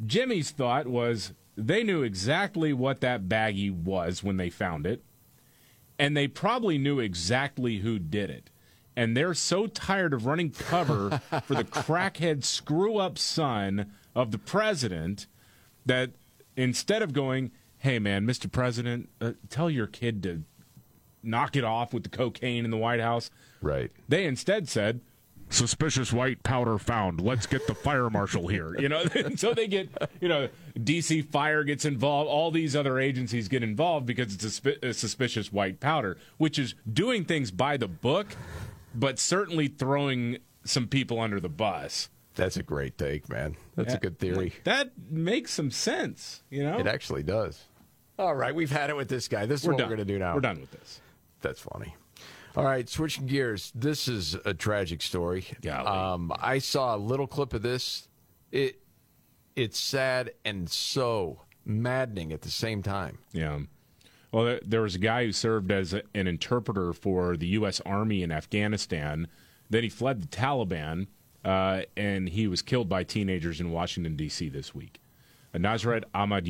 Jimmy's 0.04 0.50
thought 0.50 0.86
was 0.86 1.32
they 1.56 1.82
knew 1.82 2.02
exactly 2.02 2.72
what 2.72 3.00
that 3.00 3.28
baggie 3.28 3.72
was 3.72 4.22
when 4.22 4.38
they 4.38 4.50
found 4.50 4.86
it, 4.86 5.02
and 5.98 6.16
they 6.16 6.28
probably 6.28 6.78
knew 6.78 6.98
exactly 6.98 7.78
who 7.78 7.98
did 7.98 8.30
it. 8.30 8.50
And 8.96 9.16
they're 9.16 9.34
so 9.34 9.66
tired 9.66 10.14
of 10.14 10.24
running 10.24 10.50
cover 10.50 11.20
for 11.44 11.54
the 11.54 11.64
crackhead 11.64 12.44
screw 12.44 12.96
up 12.96 13.18
son 13.18 13.92
of 14.14 14.30
the 14.30 14.38
president 14.38 15.26
that 15.84 16.12
instead 16.56 17.02
of 17.02 17.12
going, 17.12 17.50
hey 17.78 17.98
man, 17.98 18.26
Mr. 18.26 18.50
President, 18.50 19.10
uh, 19.20 19.32
tell 19.50 19.70
your 19.70 19.86
kid 19.86 20.22
to 20.22 20.42
knock 21.22 21.56
it 21.56 21.64
off 21.64 21.92
with 21.92 22.04
the 22.04 22.08
cocaine 22.08 22.64
in 22.64 22.70
the 22.70 22.76
White 22.76 23.00
House. 23.00 23.30
Right. 23.60 23.90
They 24.08 24.24
instead 24.24 24.68
said, 24.68 25.00
suspicious 25.48 26.12
white 26.12 26.42
powder 26.42 26.78
found. 26.78 27.20
Let's 27.20 27.46
get 27.46 27.66
the 27.66 27.74
fire 27.74 28.10
marshal 28.10 28.48
here. 28.48 28.78
You 28.78 28.88
know, 28.88 29.04
so 29.36 29.54
they 29.54 29.66
get, 29.66 29.88
you 30.20 30.28
know, 30.28 30.48
DC 30.78 31.24
Fire 31.30 31.64
gets 31.64 31.84
involved. 31.84 32.28
All 32.28 32.50
these 32.50 32.74
other 32.74 32.98
agencies 32.98 33.48
get 33.48 33.62
involved 33.62 34.06
because 34.06 34.34
it's 34.34 34.44
a, 34.44 34.50
sp- 34.50 34.82
a 34.82 34.92
suspicious 34.92 35.52
white 35.52 35.80
powder, 35.80 36.16
which 36.38 36.58
is 36.58 36.74
doing 36.90 37.24
things 37.24 37.50
by 37.50 37.76
the 37.76 37.88
book, 37.88 38.28
but 38.98 39.18
certainly 39.18 39.68
throwing 39.68 40.38
some 40.64 40.88
people 40.88 41.20
under 41.20 41.38
the 41.40 41.48
bus. 41.48 42.08
That's 42.34 42.56
a 42.56 42.62
great 42.62 42.98
take, 42.98 43.28
man. 43.28 43.56
That's 43.76 43.94
a 43.94 43.98
good 43.98 44.18
theory. 44.18 44.52
That 44.64 44.90
makes 45.10 45.52
some 45.52 45.70
sense. 45.70 46.42
You 46.50 46.64
know, 46.64 46.78
It 46.78 46.86
actually 46.86 47.22
does. 47.22 47.64
All 48.18 48.34
right, 48.34 48.54
we've 48.54 48.70
had 48.70 48.90
it 48.90 48.96
with 48.96 49.08
this 49.08 49.28
guy. 49.28 49.46
This 49.46 49.60
is 49.62 49.66
we're 49.66 49.74
what 49.74 49.78
done. 49.78 49.90
we're 49.90 49.96
going 49.96 50.06
to 50.06 50.12
do 50.14 50.18
now. 50.18 50.34
We're 50.34 50.40
done 50.40 50.60
with 50.60 50.70
this. 50.70 51.00
That's 51.40 51.60
funny. 51.60 51.94
All 52.56 52.64
right, 52.64 52.88
switching 52.88 53.26
gears. 53.26 53.70
This 53.74 54.08
is 54.08 54.34
a 54.46 54.54
tragic 54.54 55.02
story. 55.02 55.46
Golly. 55.60 55.86
Um, 55.86 56.32
I 56.40 56.58
saw 56.58 56.94
a 56.94 56.98
little 56.98 57.26
clip 57.26 57.52
of 57.52 57.62
this. 57.62 58.08
It 58.50 58.80
it's 59.54 59.78
sad 59.78 60.32
and 60.44 60.68
so 60.68 61.42
maddening 61.64 62.32
at 62.32 62.42
the 62.42 62.50
same 62.50 62.82
time. 62.82 63.18
Yeah. 63.32 63.60
Well, 64.36 64.58
there, 64.66 64.82
was 64.82 64.96
a 64.96 64.98
guy 64.98 65.24
who 65.24 65.32
served 65.32 65.72
as 65.72 65.94
a, 65.94 66.02
an 66.14 66.26
interpreter 66.26 66.92
for 66.92 67.38
the 67.38 67.46
U.S. 67.46 67.80
Army 67.86 68.22
in 68.22 68.30
Afghanistan. 68.30 69.28
Then 69.70 69.82
he 69.82 69.88
fled 69.88 70.20
the 70.20 70.26
Taliban, 70.26 71.06
uh, 71.42 71.84
and 71.96 72.28
he 72.28 72.46
was 72.46 72.60
killed 72.60 72.86
by 72.86 73.02
teenagers 73.02 73.62
in 73.62 73.70
Washington, 73.70 74.14
D.C. 74.14 74.50
this 74.50 74.74
week. 74.74 75.00
Uh, 75.54 75.58
Nasrat 75.58 76.04
Ahmad 76.12 76.46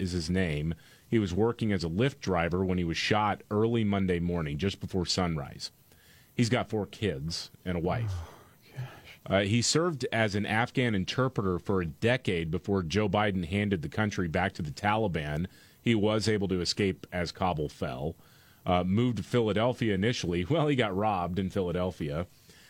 is 0.00 0.10
his 0.10 0.28
name. 0.28 0.74
He 1.08 1.20
was 1.20 1.32
working 1.32 1.70
as 1.70 1.84
a 1.84 1.88
Lyft 1.88 2.18
driver 2.18 2.64
when 2.64 2.76
he 2.76 2.82
was 2.82 2.96
shot 2.96 3.44
early 3.52 3.84
Monday 3.84 4.18
morning, 4.18 4.58
just 4.58 4.80
before 4.80 5.06
sunrise. 5.06 5.70
He's 6.34 6.48
got 6.48 6.68
four 6.68 6.86
kids 6.86 7.52
and 7.64 7.76
a 7.76 7.80
wife. 7.80 8.14
Uh, 9.26 9.42
he 9.42 9.62
served 9.62 10.04
as 10.10 10.34
an 10.34 10.44
Afghan 10.44 10.96
interpreter 10.96 11.60
for 11.60 11.82
a 11.82 11.86
decade 11.86 12.50
before 12.50 12.82
Joe 12.82 13.08
Biden 13.08 13.44
handed 13.44 13.82
the 13.82 13.88
country 13.88 14.26
back 14.26 14.54
to 14.54 14.62
the 14.62 14.72
Taliban. 14.72 15.46
He 15.88 15.94
was 15.94 16.28
able 16.28 16.48
to 16.48 16.60
escape 16.60 17.06
as 17.14 17.32
Kabul 17.32 17.70
fell. 17.70 18.14
Uh, 18.66 18.84
moved 18.84 19.16
to 19.16 19.22
Philadelphia 19.22 19.94
initially. 19.94 20.44
Well, 20.50 20.68
he 20.68 20.76
got 20.76 20.94
robbed 20.94 21.38
in 21.38 21.48
Philadelphia. 21.48 22.26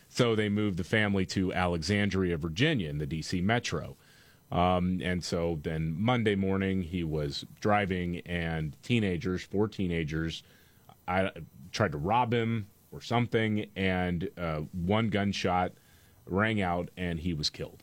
So 0.09 0.37
they 0.37 0.49
moved 0.49 0.77
the 0.77 0.85
family 0.85 1.27
to 1.27 1.53
Alexandria, 1.53 2.37
Virginia, 2.37 2.89
in 2.89 2.99
the 2.99 3.07
D.C. 3.07 3.41
metro. 3.41 3.97
Um, 4.53 5.01
and 5.03 5.25
so 5.25 5.59
then 5.65 5.97
Monday 5.99 6.37
morning, 6.37 6.81
he 6.81 7.03
was 7.03 7.45
driving, 7.61 8.21
and 8.21 8.77
teenagers, 8.85 9.43
four 9.43 9.67
teenagers, 9.67 10.45
I 11.09 11.33
tried 11.73 11.91
to 11.91 11.99
rob 11.99 12.33
him 12.33 12.69
or 12.93 13.01
something, 13.01 13.67
and 13.75 14.31
uh, 14.39 14.61
one 14.71 15.09
gunshot 15.09 15.73
rang 16.25 16.63
out, 16.63 16.89
and 16.97 17.19
he 17.19 17.35
was 17.35 17.51
killed. 17.51 17.83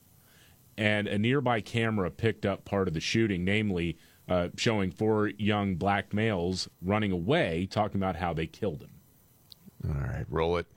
And 0.78 1.10
a 1.10 1.20
nearby 1.20 1.60
camera 1.60 2.10
picked 2.10 2.46
up 2.46 2.64
part 2.64 2.88
of 2.88 2.94
the 2.94 3.02
shooting, 3.02 3.44
namely 3.44 3.98
uh, 4.28 4.50
showing 4.58 4.92
four 4.92 5.28
young 5.38 5.76
black 5.76 6.14
males 6.14 6.68
running 6.82 7.12
away, 7.12 7.68
talking 7.70 8.00
about 8.00 8.16
how 8.16 8.34
they 8.34 8.48
killed 8.48 8.82
him. 8.82 8.90
All 9.88 10.02
right, 10.02 10.26
roll 10.30 10.58
it. 10.58 10.68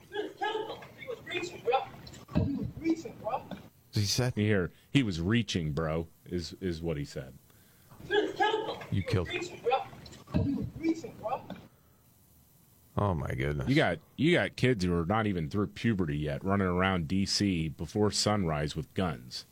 He 3.91 4.05
said 4.05 4.33
hear 4.35 4.71
he 4.91 5.03
was 5.03 5.19
reaching, 5.19 5.71
bro, 5.71 6.07
is 6.25 6.55
is 6.61 6.81
what 6.81 6.97
he 6.97 7.05
said. 7.05 7.33
you 8.91 9.03
killed. 9.03 9.27
Him. 9.29 9.41
Oh 12.97 13.13
my 13.13 13.31
goodness. 13.31 13.67
You 13.67 13.75
got 13.75 13.97
you 14.17 14.33
got 14.33 14.55
kids 14.55 14.83
who 14.83 14.93
are 14.93 15.05
not 15.05 15.25
even 15.25 15.49
through 15.49 15.67
puberty 15.67 16.17
yet, 16.17 16.43
running 16.43 16.67
around 16.67 17.07
D.C. 17.07 17.69
before 17.69 18.11
sunrise 18.11 18.75
with 18.75 18.93
guns. 18.93 19.45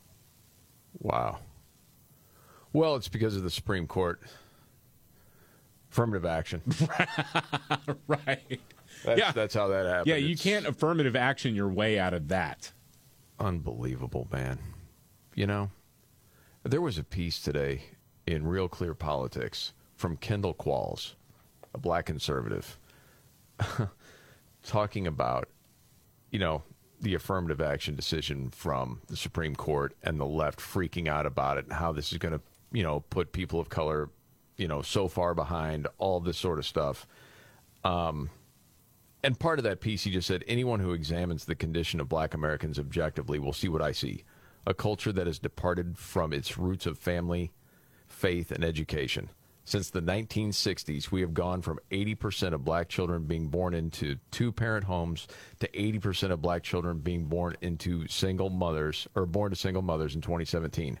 Wow. 0.98 1.38
Well, 2.72 2.96
it's 2.96 3.08
because 3.08 3.36
of 3.36 3.42
the 3.42 3.50
Supreme 3.50 3.86
Court. 3.86 4.20
Affirmative 5.90 6.26
action. 6.26 6.62
right. 8.06 8.60
That's, 9.04 9.18
Yeah. 9.20 9.32
that's 9.32 9.54
how 9.54 9.68
that 9.68 9.86
happened. 9.86 10.06
Yeah, 10.06 10.16
you 10.16 10.32
It's 10.32 10.42
can't 10.42 10.66
affirmative 10.66 11.16
action 11.16 11.54
your 11.54 11.68
way 11.68 11.98
out 11.98 12.14
of 12.14 12.28
that. 12.28 12.72
Unbelievable, 13.40 14.28
man. 14.32 14.58
You 15.34 15.46
know, 15.46 15.70
there 16.64 16.80
was 16.80 16.98
a 16.98 17.04
piece 17.04 17.40
today 17.40 17.82
in 18.26 18.46
Real 18.46 18.68
Clear 18.68 18.94
Politics 18.94 19.72
from 19.94 20.16
Kendall 20.16 20.52
Qualls, 20.54 21.14
a 21.72 21.78
black 21.78 22.06
conservative, 22.06 22.78
talking 24.62 25.06
about, 25.06 25.48
you 26.30 26.38
know, 26.38 26.62
the 27.00 27.14
affirmative 27.14 27.60
action 27.60 27.94
decision 27.94 28.50
from 28.50 29.00
the 29.06 29.16
Supreme 29.16 29.54
Court 29.54 29.94
and 30.02 30.18
the 30.18 30.26
left 30.26 30.58
freaking 30.58 31.06
out 31.08 31.26
about 31.26 31.56
it 31.58 31.64
and 31.64 31.72
how 31.72 31.92
this 31.92 32.12
is 32.12 32.18
going 32.18 32.34
to, 32.34 32.40
you 32.72 32.82
know, 32.82 33.00
put 33.00 33.32
people 33.32 33.60
of 33.60 33.68
color, 33.68 34.10
you 34.56 34.68
know, 34.68 34.82
so 34.82 35.08
far 35.08 35.34
behind, 35.34 35.86
all 35.98 36.20
this 36.20 36.38
sort 36.38 36.58
of 36.58 36.66
stuff. 36.66 37.06
Um, 37.84 38.30
and 39.22 39.38
part 39.38 39.58
of 39.58 39.64
that 39.64 39.80
piece, 39.80 40.04
he 40.04 40.10
just 40.10 40.28
said, 40.28 40.44
anyone 40.46 40.80
who 40.80 40.92
examines 40.92 41.44
the 41.44 41.54
condition 41.54 42.00
of 42.00 42.08
black 42.08 42.34
Americans 42.34 42.78
objectively 42.78 43.38
will 43.38 43.52
see 43.52 43.68
what 43.68 43.82
I 43.82 43.92
see 43.92 44.24
a 44.66 44.74
culture 44.74 45.12
that 45.12 45.26
has 45.26 45.38
departed 45.38 45.96
from 45.96 46.30
its 46.30 46.58
roots 46.58 46.84
of 46.84 46.98
family, 46.98 47.50
faith, 48.06 48.50
and 48.50 48.62
education. 48.62 49.30
Since 49.64 49.90
the 49.90 50.00
1960s, 50.00 51.10
we 51.10 51.20
have 51.22 51.34
gone 51.34 51.62
from 51.62 51.78
80% 51.90 52.52
of 52.52 52.64
black 52.64 52.88
children 52.88 53.24
being 53.24 53.48
born 53.48 53.74
into 53.74 54.16
two 54.30 54.52
parent 54.52 54.84
homes 54.84 55.26
to 55.60 55.68
80% 55.68 56.30
of 56.30 56.42
black 56.42 56.62
children 56.62 56.98
being 56.98 57.24
born 57.24 57.56
into 57.60 58.06
single 58.08 58.50
mothers 58.50 59.06
or 59.14 59.26
born 59.26 59.50
to 59.50 59.56
single 59.56 59.82
mothers 59.82 60.14
in 60.14 60.20
2017. 60.20 60.98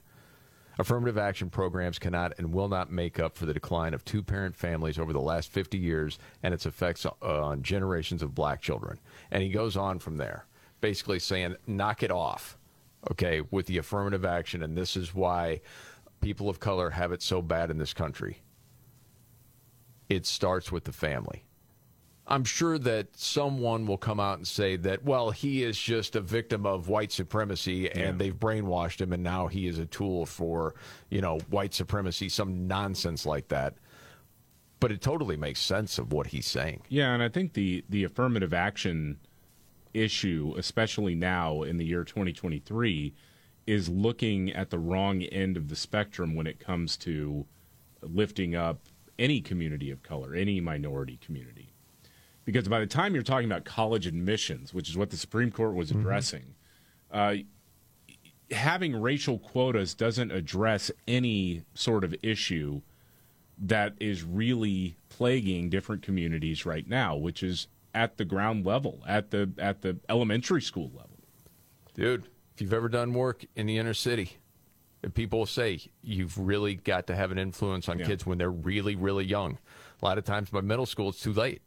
Affirmative 0.80 1.18
action 1.18 1.50
programs 1.50 1.98
cannot 1.98 2.34
and 2.38 2.52
will 2.52 2.68
not 2.68 2.92
make 2.92 3.18
up 3.18 3.36
for 3.36 3.46
the 3.46 3.54
decline 3.54 3.94
of 3.94 4.04
two 4.04 4.22
parent 4.22 4.54
families 4.54 4.96
over 4.96 5.12
the 5.12 5.20
last 5.20 5.50
50 5.50 5.76
years 5.76 6.20
and 6.44 6.54
its 6.54 6.66
effects 6.66 7.04
on 7.20 7.62
generations 7.62 8.22
of 8.22 8.34
black 8.34 8.60
children. 8.60 9.00
And 9.32 9.42
he 9.42 9.48
goes 9.48 9.76
on 9.76 9.98
from 9.98 10.18
there, 10.18 10.46
basically 10.80 11.18
saying, 11.18 11.56
knock 11.66 12.04
it 12.04 12.12
off, 12.12 12.56
okay, 13.10 13.42
with 13.50 13.66
the 13.66 13.78
affirmative 13.78 14.24
action. 14.24 14.62
And 14.62 14.76
this 14.76 14.96
is 14.96 15.12
why 15.12 15.62
people 16.20 16.48
of 16.48 16.60
color 16.60 16.90
have 16.90 17.10
it 17.10 17.22
so 17.22 17.42
bad 17.42 17.72
in 17.72 17.78
this 17.78 17.92
country. 17.92 18.38
It 20.08 20.26
starts 20.26 20.70
with 20.70 20.84
the 20.84 20.92
family. 20.92 21.44
I'm 22.30 22.44
sure 22.44 22.78
that 22.78 23.16
someone 23.16 23.86
will 23.86 23.96
come 23.96 24.20
out 24.20 24.36
and 24.36 24.46
say 24.46 24.76
that, 24.76 25.02
well, 25.02 25.30
he 25.30 25.64
is 25.64 25.78
just 25.78 26.14
a 26.14 26.20
victim 26.20 26.66
of 26.66 26.88
white 26.88 27.10
supremacy 27.10 27.90
and 27.90 28.18
they've 28.18 28.38
brainwashed 28.38 29.00
him 29.00 29.14
and 29.14 29.22
now 29.22 29.46
he 29.46 29.66
is 29.66 29.78
a 29.78 29.86
tool 29.86 30.26
for, 30.26 30.74
you 31.08 31.22
know, 31.22 31.38
white 31.48 31.72
supremacy, 31.72 32.28
some 32.28 32.66
nonsense 32.66 33.24
like 33.24 33.48
that. 33.48 33.74
But 34.78 34.92
it 34.92 35.00
totally 35.00 35.36
makes 35.38 35.60
sense 35.60 35.98
of 35.98 36.12
what 36.12 36.28
he's 36.28 36.46
saying. 36.46 36.82
Yeah, 36.88 37.12
and 37.14 37.22
I 37.22 37.28
think 37.28 37.54
the 37.54 37.84
the 37.88 38.04
affirmative 38.04 38.54
action 38.54 39.18
issue, 39.94 40.54
especially 40.56 41.14
now 41.14 41.62
in 41.62 41.78
the 41.78 41.84
year 41.84 42.04
2023, 42.04 43.14
is 43.66 43.88
looking 43.88 44.52
at 44.52 44.70
the 44.70 44.78
wrong 44.78 45.22
end 45.22 45.56
of 45.56 45.68
the 45.68 45.76
spectrum 45.76 46.34
when 46.34 46.46
it 46.46 46.60
comes 46.60 46.96
to 46.98 47.46
lifting 48.02 48.54
up 48.54 48.80
any 49.18 49.40
community 49.40 49.90
of 49.90 50.02
color, 50.02 50.34
any 50.34 50.60
minority 50.60 51.18
community. 51.24 51.67
Because 52.48 52.66
by 52.66 52.80
the 52.80 52.86
time 52.86 53.12
you're 53.12 53.22
talking 53.22 53.44
about 53.44 53.66
college 53.66 54.06
admissions, 54.06 54.72
which 54.72 54.88
is 54.88 54.96
what 54.96 55.10
the 55.10 55.18
Supreme 55.18 55.50
Court 55.50 55.74
was 55.74 55.90
addressing, 55.90 56.54
uh, 57.10 57.34
having 58.50 58.98
racial 58.98 59.38
quotas 59.38 59.92
doesn't 59.92 60.30
address 60.32 60.90
any 61.06 61.64
sort 61.74 62.04
of 62.04 62.14
issue 62.22 62.80
that 63.58 63.92
is 64.00 64.24
really 64.24 64.96
plaguing 65.10 65.68
different 65.68 66.00
communities 66.00 66.64
right 66.64 66.88
now, 66.88 67.14
which 67.16 67.42
is 67.42 67.66
at 67.92 68.16
the 68.16 68.24
ground 68.24 68.64
level, 68.64 69.02
at 69.06 69.30
the 69.30 69.52
at 69.58 69.82
the 69.82 69.98
elementary 70.08 70.62
school 70.62 70.90
level. 70.94 71.18
Dude, 71.92 72.28
if 72.54 72.62
you've 72.62 72.72
ever 72.72 72.88
done 72.88 73.12
work 73.12 73.44
in 73.56 73.66
the 73.66 73.76
inner 73.76 73.92
city, 73.92 74.38
and 75.02 75.14
people 75.14 75.44
say 75.44 75.80
you've 76.00 76.38
really 76.38 76.76
got 76.76 77.06
to 77.08 77.14
have 77.14 77.30
an 77.30 77.38
influence 77.38 77.90
on 77.90 77.98
Yeah. 77.98 78.06
kids 78.06 78.24
when 78.24 78.38
they're 78.38 78.50
really, 78.50 78.96
really 78.96 79.26
young. 79.26 79.58
A 80.00 80.04
lot 80.06 80.16
of 80.16 80.24
times 80.24 80.48
by 80.48 80.62
middle 80.62 80.86
school, 80.86 81.10
it's 81.10 81.20
too 81.20 81.34
late. 81.34 81.60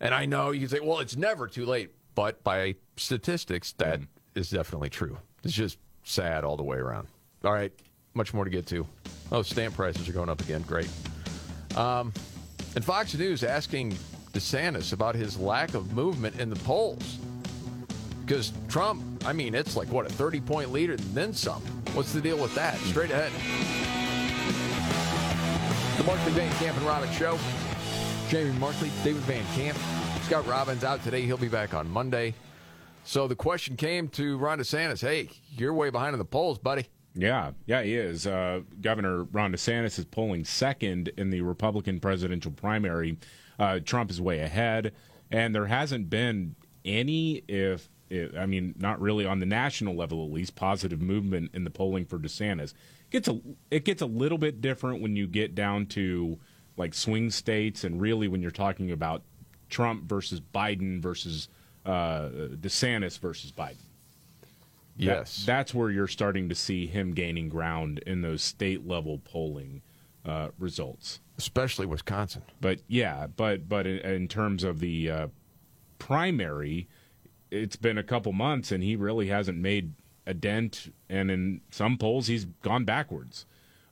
And 0.00 0.14
I 0.14 0.26
know 0.26 0.50
you 0.50 0.60
can 0.60 0.68
say, 0.68 0.80
well, 0.80 0.98
it's 0.98 1.16
never 1.16 1.48
too 1.48 1.66
late. 1.66 1.90
But 2.14 2.42
by 2.44 2.76
statistics, 2.96 3.72
that 3.78 4.00
is 4.34 4.50
definitely 4.50 4.90
true. 4.90 5.18
It's 5.42 5.54
just 5.54 5.78
sad 6.04 6.44
all 6.44 6.56
the 6.56 6.62
way 6.62 6.76
around. 6.76 7.08
All 7.44 7.52
right, 7.52 7.72
much 8.14 8.32
more 8.32 8.44
to 8.44 8.50
get 8.50 8.66
to. 8.68 8.86
Oh, 9.32 9.42
stamp 9.42 9.74
prices 9.74 10.08
are 10.08 10.12
going 10.12 10.28
up 10.28 10.40
again. 10.40 10.62
Great. 10.62 10.88
Um, 11.76 12.12
and 12.74 12.84
Fox 12.84 13.14
News 13.14 13.42
asking 13.42 13.96
DeSantis 14.32 14.92
about 14.92 15.14
his 15.14 15.38
lack 15.38 15.74
of 15.74 15.92
movement 15.92 16.38
in 16.40 16.50
the 16.50 16.56
polls. 16.56 17.18
Because 18.24 18.52
Trump, 18.68 19.02
I 19.26 19.32
mean, 19.32 19.54
it's 19.54 19.76
like, 19.76 19.88
what, 19.88 20.06
a 20.06 20.08
30 20.08 20.40
point 20.40 20.72
lead 20.72 20.90
and 20.90 20.98
then 21.14 21.34
some. 21.34 21.60
What's 21.92 22.12
the 22.12 22.20
deal 22.20 22.38
with 22.38 22.54
that? 22.54 22.76
Straight 22.78 23.10
ahead. 23.10 23.32
The 25.98 26.04
Markley 26.04 26.32
Van 26.32 26.52
Camp 26.54 26.76
and 26.76 26.86
Robbins 26.86 27.14
Show. 27.14 27.38
Jamie 28.28 28.58
Markley, 28.58 28.90
David 29.02 29.22
Van 29.22 29.44
Camp, 29.54 29.76
Scott 30.22 30.46
Robbins 30.46 30.82
out 30.82 31.02
today. 31.04 31.22
He'll 31.22 31.36
be 31.36 31.48
back 31.48 31.74
on 31.74 31.88
Monday. 31.90 32.34
So 33.04 33.28
the 33.28 33.36
question 33.36 33.76
came 33.76 34.08
to 34.08 34.38
Ron 34.38 34.58
DeSantis 34.58 35.02
Hey, 35.02 35.28
you're 35.56 35.74
way 35.74 35.90
behind 35.90 36.14
in 36.14 36.18
the 36.18 36.24
polls, 36.24 36.58
buddy. 36.58 36.86
Yeah, 37.14 37.52
yeah, 37.66 37.82
he 37.82 37.94
is. 37.94 38.26
Uh, 38.26 38.62
Governor 38.80 39.24
Ron 39.24 39.52
DeSantis 39.52 39.98
is 39.98 40.04
polling 40.06 40.44
second 40.44 41.08
in 41.16 41.30
the 41.30 41.42
Republican 41.42 42.00
presidential 42.00 42.50
primary. 42.50 43.18
Uh, 43.58 43.78
Trump 43.78 44.10
is 44.10 44.20
way 44.20 44.40
ahead, 44.40 44.92
and 45.30 45.54
there 45.54 45.66
hasn't 45.66 46.10
been 46.10 46.56
any, 46.84 47.44
if, 47.46 47.88
if 48.10 48.36
I 48.36 48.46
mean, 48.46 48.74
not 48.78 49.00
really 49.00 49.26
on 49.26 49.38
the 49.38 49.46
national 49.46 49.94
level 49.94 50.24
at 50.24 50.32
least, 50.32 50.56
positive 50.56 51.00
movement 51.00 51.50
in 51.54 51.64
the 51.64 51.70
polling 51.70 52.04
for 52.06 52.18
DeSantis. 52.18 52.72
It 52.72 53.10
gets 53.10 53.28
a 53.28 53.40
it 53.70 53.84
gets 53.84 54.02
a 54.02 54.06
little 54.06 54.38
bit 54.38 54.60
different 54.60 55.02
when 55.02 55.14
you 55.14 55.28
get 55.28 55.54
down 55.54 55.86
to 55.86 56.40
like 56.76 56.94
swing 56.94 57.30
states, 57.30 57.84
and 57.84 58.00
really 58.00 58.28
when 58.28 58.42
you're 58.42 58.50
talking 58.50 58.90
about 58.90 59.22
Trump 59.68 60.04
versus 60.04 60.40
Biden 60.40 61.00
versus 61.00 61.48
uh, 61.84 62.28
DeSantis 62.60 63.18
versus 63.18 63.52
Biden. 63.52 63.76
Yes. 64.96 65.38
That, 65.38 65.46
that's 65.46 65.74
where 65.74 65.90
you're 65.90 66.06
starting 66.06 66.48
to 66.48 66.54
see 66.54 66.86
him 66.86 67.12
gaining 67.12 67.48
ground 67.48 67.98
in 68.06 68.22
those 68.22 68.42
state 68.42 68.86
level 68.86 69.20
polling 69.24 69.82
uh, 70.24 70.50
results, 70.58 71.20
especially 71.36 71.86
Wisconsin. 71.86 72.42
But 72.60 72.80
yeah, 72.86 73.26
but 73.26 73.68
but 73.68 73.86
in, 73.86 73.98
in 73.98 74.28
terms 74.28 74.64
of 74.64 74.80
the 74.80 75.10
uh, 75.10 75.26
primary, 75.98 76.88
it's 77.50 77.76
been 77.76 77.98
a 77.98 78.02
couple 78.02 78.32
months 78.32 78.72
and 78.72 78.82
he 78.82 78.96
really 78.96 79.28
hasn't 79.28 79.58
made 79.58 79.94
a 80.26 80.34
dent, 80.34 80.92
and 81.08 81.30
in 81.30 81.60
some 81.70 81.98
polls 81.98 82.28
he's 82.28 82.46
gone 82.62 82.84
backwards. 82.84 83.46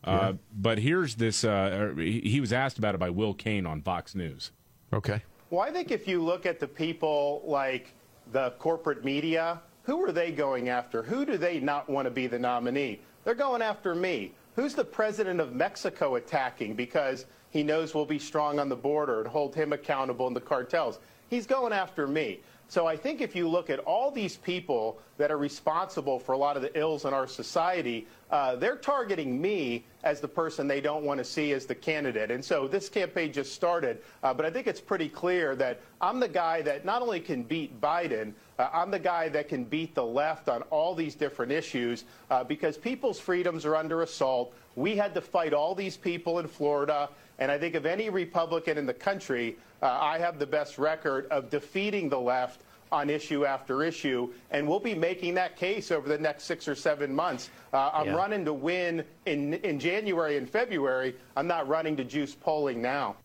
Uh, 0.05 0.11
yeah. 0.11 0.32
but 0.53 0.78
here's 0.78 1.14
this. 1.14 1.44
Uh, 1.44 1.94
he 1.96 2.40
was 2.40 2.53
asked 2.53 2.78
about 2.78 2.94
it 2.94 2.98
by 2.98 3.11
Will 3.11 3.34
Cain 3.34 3.66
on 3.66 3.82
Fox 3.82 4.14
News. 4.14 4.50
Okay. 4.92 5.22
Well, 5.50 5.61
I 5.61 5.70
think 5.70 5.90
if 5.90 6.09
you 6.09 6.22
look 6.22 6.46
at 6.46 6.59
the 6.59 6.66
people 6.66 7.42
like 7.44 7.94
the 8.32 8.50
corporate 8.59 9.05
media, 9.05 9.61
who 9.84 10.03
are 10.05 10.12
they 10.12 10.32
going 10.32 10.68
after? 10.68 11.03
Who 11.03 11.24
do 11.24 11.36
they 11.36 11.61
not 11.61 11.88
want 11.88 12.07
to 12.07 12.11
be 12.11 12.26
the 12.26 12.38
nominee? 12.38 13.00
They're 13.24 13.34
going 13.34 13.62
after 13.62 13.94
me. 13.94 14.32
Who's 14.57 14.74
the 14.74 14.84
president 14.84 15.40
of 15.40 15.55
Mexico 15.55 16.16
attacking 16.16 16.74
because 16.74 17.26
he 17.50 17.62
knows 17.62 17.94
we'll 17.94 18.07
be 18.07 18.18
strong 18.18 18.59
on 18.59 18.68
the 18.68 18.76
border 18.76 19.20
and 19.20 19.28
hold 19.28 19.55
him 19.55 19.72
accountable 19.72 20.26
in 20.26 20.34
the 20.34 20.40
cartels? 20.40 20.98
He's 21.28 21.46
going 21.46 21.72
after 21.72 22.07
me. 22.07 22.40
So 22.72 22.86
I 22.86 22.96
think 22.96 23.20
if 23.20 23.36
you 23.36 23.50
look 23.50 23.68
at 23.68 23.80
all 23.80 24.10
these 24.10 24.38
people 24.38 24.98
that 25.18 25.30
are 25.30 25.36
responsible 25.36 26.18
for 26.18 26.32
a 26.32 26.38
lot 26.38 26.56
of 26.56 26.62
the 26.62 26.74
ills 26.74 27.04
in 27.04 27.12
our 27.12 27.26
society, 27.26 28.06
uh, 28.30 28.56
they're 28.56 28.78
targeting 28.78 29.38
me 29.38 29.84
as 30.04 30.20
the 30.20 30.28
person 30.28 30.66
they 30.66 30.80
don't 30.80 31.04
want 31.04 31.18
to 31.18 31.24
see 31.24 31.52
as 31.52 31.66
the 31.66 31.74
candidate. 31.74 32.30
And 32.30 32.42
so 32.42 32.66
this 32.66 32.88
campaign 32.88 33.30
just 33.30 33.52
started, 33.52 34.00
uh, 34.22 34.32
but 34.32 34.46
I 34.46 34.50
think 34.50 34.66
it's 34.66 34.80
pretty 34.80 35.10
clear 35.10 35.54
that 35.56 35.80
I'm 36.00 36.18
the 36.18 36.28
guy 36.28 36.62
that 36.62 36.86
not 36.86 37.02
only 37.02 37.20
can 37.20 37.42
beat 37.42 37.78
Biden, 37.78 38.32
uh, 38.58 38.70
I'm 38.72 38.90
the 38.90 38.98
guy 38.98 39.28
that 39.28 39.50
can 39.50 39.64
beat 39.64 39.94
the 39.94 40.06
left 40.06 40.48
on 40.48 40.62
all 40.70 40.94
these 40.94 41.14
different 41.14 41.52
issues 41.52 42.04
uh, 42.30 42.42
because 42.42 42.78
people's 42.78 43.20
freedoms 43.20 43.66
are 43.66 43.76
under 43.76 44.00
assault. 44.00 44.54
We 44.76 44.96
had 44.96 45.12
to 45.12 45.20
fight 45.20 45.52
all 45.52 45.74
these 45.74 45.98
people 45.98 46.38
in 46.38 46.48
Florida. 46.48 47.10
And 47.38 47.50
I 47.50 47.58
think 47.58 47.74
of 47.74 47.86
any 47.86 48.10
Republican 48.10 48.78
in 48.78 48.86
the 48.86 48.94
country, 48.94 49.56
uh, 49.82 49.86
I 50.00 50.18
have 50.18 50.38
the 50.38 50.46
best 50.46 50.78
record 50.78 51.26
of 51.30 51.50
defeating 51.50 52.08
the 52.08 52.20
left 52.20 52.62
on 52.92 53.08
issue 53.08 53.46
after 53.46 53.82
issue, 53.82 54.30
and 54.50 54.68
we'll 54.68 54.78
be 54.78 54.94
making 54.94 55.34
that 55.34 55.56
case 55.56 55.90
over 55.90 56.08
the 56.08 56.18
next 56.18 56.44
six 56.44 56.68
or 56.68 56.74
seven 56.74 57.12
months. 57.12 57.48
Uh, 57.72 57.90
I'm 57.92 58.08
yeah. 58.08 58.14
running 58.14 58.44
to 58.44 58.52
win 58.52 59.02
in 59.24 59.54
in 59.54 59.80
January 59.80 60.36
and 60.36 60.48
February. 60.48 61.16
I'm 61.34 61.46
not 61.46 61.66
running 61.66 61.96
to 61.96 62.04
juice 62.04 62.34
polling 62.34 62.82
now. 62.82 63.16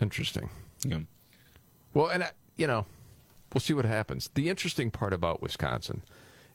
Interesting. 0.00 0.50
Yeah. 0.84 0.98
Well, 1.94 2.08
and 2.08 2.24
uh, 2.24 2.30
you 2.56 2.66
know, 2.66 2.84
we'll 3.52 3.62
see 3.62 3.72
what 3.72 3.86
happens. 3.86 4.30
The 4.34 4.50
interesting 4.50 4.90
part 4.90 5.14
about 5.14 5.40
Wisconsin 5.40 6.02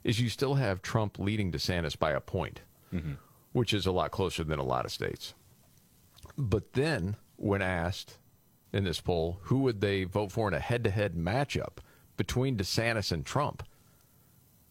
is 0.03 0.19
you 0.19 0.29
still 0.29 0.55
have 0.55 0.81
Trump 0.81 1.17
leading 1.17 1.51
DeSantis 1.51 1.97
by 1.97 2.11
a 2.11 2.21
point, 2.21 2.61
mm-hmm. 2.93 3.13
which 3.53 3.73
is 3.73 3.87
a 3.87 3.91
lot 3.91 4.11
closer 4.11 4.43
than 4.43 4.59
a 4.59 4.63
lot 4.63 4.85
of 4.85 4.91
states. 4.91 5.33
But 6.37 6.73
then, 6.73 7.15
when 7.35 7.61
asked 7.61 8.17
in 8.73 8.83
this 8.83 9.01
poll 9.01 9.39
who 9.43 9.59
would 9.59 9.81
they 9.81 10.03
vote 10.03 10.31
for 10.31 10.47
in 10.47 10.53
a 10.53 10.59
head-to-head 10.59 11.15
matchup 11.15 11.77
between 12.17 12.57
DeSantis 12.57 13.11
and 13.11 13.25
Trump, 13.25 13.63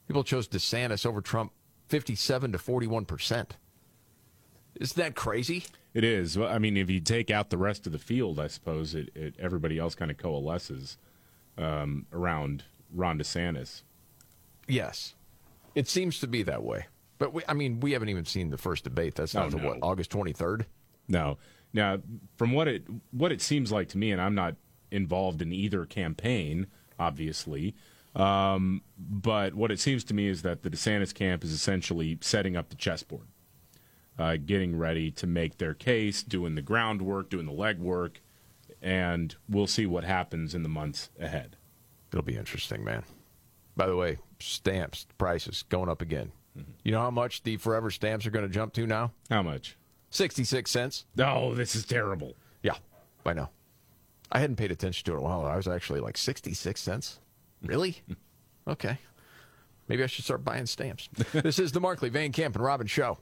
people 0.07 0.25
chose 0.25 0.49
DeSantis 0.49 1.05
over 1.05 1.21
Trump 1.21 1.53
57 1.89 2.53
to 2.53 2.59
41 2.59 3.05
percent. 3.05 3.57
Isn't 4.77 4.97
that 4.97 5.15
crazy? 5.17 5.65
It 5.93 6.05
is. 6.05 6.39
Well, 6.39 6.49
I 6.49 6.59
mean, 6.59 6.77
if 6.77 6.89
you 6.89 7.01
take 7.01 7.31
out 7.31 7.51
the 7.51 7.59
rest 7.59 7.87
of 7.87 7.93
the 7.93 7.99
field, 7.99 8.39
I 8.39 8.47
suppose 8.47 8.95
it, 8.95 9.11
it 9.15 9.35
everybody 9.39 9.79
else 9.79 9.95
kind 9.95 10.11
of 10.11 10.17
coalesces 10.17 10.97
um, 11.59 12.07
around 12.13 12.65
Ron 12.95 13.19
DeSantis. 13.19 13.83
Yes, 14.69 15.15
it 15.75 15.89
seems 15.89 16.21
to 16.21 16.29
be 16.29 16.45
that 16.45 16.63
way. 16.63 16.87
But 17.19 17.35
we, 17.35 17.43
I 17.49 17.55
mean, 17.55 17.81
we 17.81 17.93
haven't 17.93 18.09
even 18.09 18.25
seen 18.25 18.51
the 18.51 18.57
first 18.57 18.85
debate. 18.85 19.17
That's 19.17 19.35
not 19.35 19.53
oh, 19.53 19.59
no. 19.59 19.69
what 19.69 19.79
August 19.83 20.11
twenty 20.11 20.33
third. 20.33 20.67
No. 21.11 21.37
Now, 21.73 21.99
from 22.37 22.53
what 22.53 22.69
it 22.69 22.85
what 23.11 23.33
it 23.33 23.43
seems 23.43 23.71
like 23.71 23.89
to 23.91 23.99
me, 23.99 24.11
and 24.13 24.21
I'm 24.21 24.35
not 24.35 24.57
involved 24.91 25.43
in 25.43 25.53
either 25.53 25.85
campaign, 25.85 26.67
obviously, 26.99 27.75
um, 28.15 28.83
but 28.99 29.55
what 29.55 29.71
it 29.71 29.79
seems 29.79 30.03
to 30.05 30.15
me 30.15 30.27
is 30.29 30.43
that 30.43 30.63
the 30.63 30.71
DeSantis 30.71 31.15
camp 31.15 31.45
is 31.45 31.53
essentially 31.53 32.19
setting 32.21 32.57
up 32.57 32.71
the 32.71 32.77
chessboard, 32.77 33.27
uh, 34.19 34.37
getting 34.45 34.77
ready 34.77 35.11
to 35.13 35.27
make 35.27 35.59
their 35.59 35.75
case, 35.75 36.23
doing 36.23 36.55
the 36.55 36.63
groundwork, 36.63 37.31
doing 37.31 37.47
the 37.47 37.53
legwork, 37.53 38.17
and 38.83 39.37
we'll 39.49 39.67
see 39.67 39.87
what 39.87 40.05
happens 40.05 40.55
in 40.55 40.63
the 40.63 40.69
months 40.69 41.11
ahead. 41.21 41.57
It'll 42.13 42.25
be 42.25 42.37
interesting, 42.37 42.83
man. 42.83 43.05
By 43.77 43.87
the 43.87 43.97
way, 43.97 44.19
stamps 44.41 45.07
prices 45.19 45.63
going 45.69 45.89
up 45.89 46.03
again. 46.03 46.33
Mm-hmm. 46.59 46.73
You 46.83 46.93
know 46.93 47.01
how 47.01 47.11
much 47.13 47.45
the 47.45 47.57
forever 47.59 47.91
stamps 47.91 48.27
are 48.27 48.31
going 48.31 48.47
to 48.47 48.53
jump 48.53 48.73
to 48.75 48.87
now? 48.87 49.13
How 49.31 49.43
much? 49.43 49.77
66 50.11 50.71
cents. 50.71 51.07
Oh, 51.19 51.55
this 51.55 51.75
is 51.75 51.85
terrible. 51.85 52.35
Yeah, 52.63 52.75
I 53.25 53.33
know. 53.33 53.49
I 54.33 54.41
hadn't 54.41 54.57
paid 54.57 54.71
attention 54.71 55.05
to 55.07 55.15
it 55.15 55.19
a 55.19 55.23
while. 55.23 55.45
I 55.45 55.57
was 55.57 55.67
actually 55.67 56.01
like 56.01 56.17
66 56.17 56.81
cents. 56.81 57.21
Really? 57.63 58.03
okay. 58.69 58.99
Maybe 59.89 60.05
I 60.05 60.07
should 60.07 60.25
start 60.25 60.45
buying 60.45 60.67
stamps. 60.67 61.09
this 61.33 61.59
is 61.59 61.73
the 61.73 61.81
Markley, 61.81 62.11
Van 62.11 62.31
Camp, 62.33 62.55
and 62.55 62.65
Robbins 62.65 62.91
Show. 62.91 63.19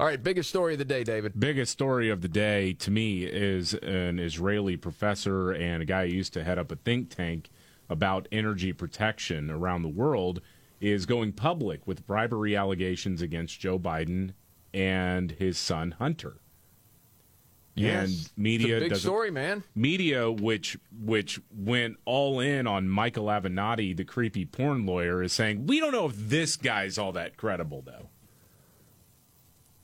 All 0.00 0.06
right, 0.06 0.20
biggest 0.20 0.48
story 0.48 0.72
of 0.72 0.78
the 0.78 0.84
day, 0.84 1.04
David. 1.04 1.38
Biggest 1.38 1.70
story 1.70 2.10
of 2.10 2.20
the 2.20 2.28
day 2.28 2.72
to 2.72 2.90
me 2.90 3.22
is 3.24 3.74
an 3.74 4.18
Israeli 4.18 4.76
professor 4.76 5.52
and 5.52 5.82
a 5.82 5.84
guy 5.84 6.08
who 6.08 6.14
used 6.14 6.32
to 6.32 6.42
head 6.42 6.58
up 6.58 6.72
a 6.72 6.76
think 6.76 7.10
tank 7.10 7.48
about 7.88 8.26
energy 8.32 8.72
protection 8.72 9.50
around 9.50 9.82
the 9.82 9.88
world 9.88 10.40
is 10.80 11.06
going 11.06 11.32
public 11.32 11.86
with 11.86 12.06
bribery 12.06 12.56
allegations 12.56 13.22
against 13.22 13.60
Joe 13.60 13.78
Biden 13.78 14.32
and 14.74 15.30
his 15.30 15.56
son 15.56 15.92
Hunter. 15.92 16.40
Yes. 17.76 18.08
And 18.08 18.30
media 18.36 18.78
big 18.78 18.96
story, 18.96 19.30
man. 19.30 19.64
Media, 19.74 20.30
which 20.30 20.76
which 20.92 21.40
went 21.50 21.96
all 22.04 22.38
in 22.40 22.66
on 22.66 22.88
Michael 22.88 23.26
Avenatti, 23.26 23.96
the 23.96 24.04
creepy 24.04 24.44
porn 24.44 24.86
lawyer, 24.86 25.22
is 25.22 25.32
saying 25.32 25.66
we 25.66 25.80
don't 25.80 25.92
know 25.92 26.06
if 26.06 26.14
this 26.16 26.56
guy's 26.56 26.98
all 26.98 27.12
that 27.12 27.36
credible, 27.36 27.82
though. 27.82 28.08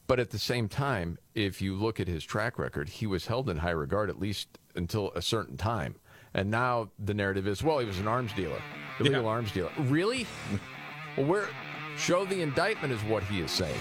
But 0.07 0.21
at 0.21 0.31
the 0.31 0.39
same 0.39 0.69
time, 0.69 1.19
if 1.35 1.63
you 1.63 1.75
look 1.75 2.01
at 2.01 2.09
his 2.09 2.25
track 2.25 2.59
record, 2.59 2.89
he 2.89 3.07
was 3.07 3.27
held 3.27 3.49
in 3.49 3.59
high 3.59 3.71
regard 3.71 4.11
at 4.11 4.19
least 4.19 4.59
until 4.75 5.13
a 5.15 5.23
certain 5.23 5.57
time. 5.57 5.97
And 6.35 6.51
now 6.51 6.91
the 6.99 7.15
narrative 7.15 7.47
is, 7.47 7.63
well, 7.63 7.79
he 7.79 7.87
was 7.87 7.99
an 7.99 8.09
arms 8.09 8.33
dealer, 8.33 8.61
illegal 8.99 9.23
yeah. 9.23 9.29
arms 9.29 9.53
dealer. 9.53 9.71
Really? 9.79 10.27
well, 11.17 11.27
where? 11.27 11.49
Show 11.97 12.25
the 12.25 12.41
indictment 12.41 12.93
is 12.93 13.01
what 13.03 13.23
he 13.25 13.41
is 13.41 13.51
saying. 13.51 13.79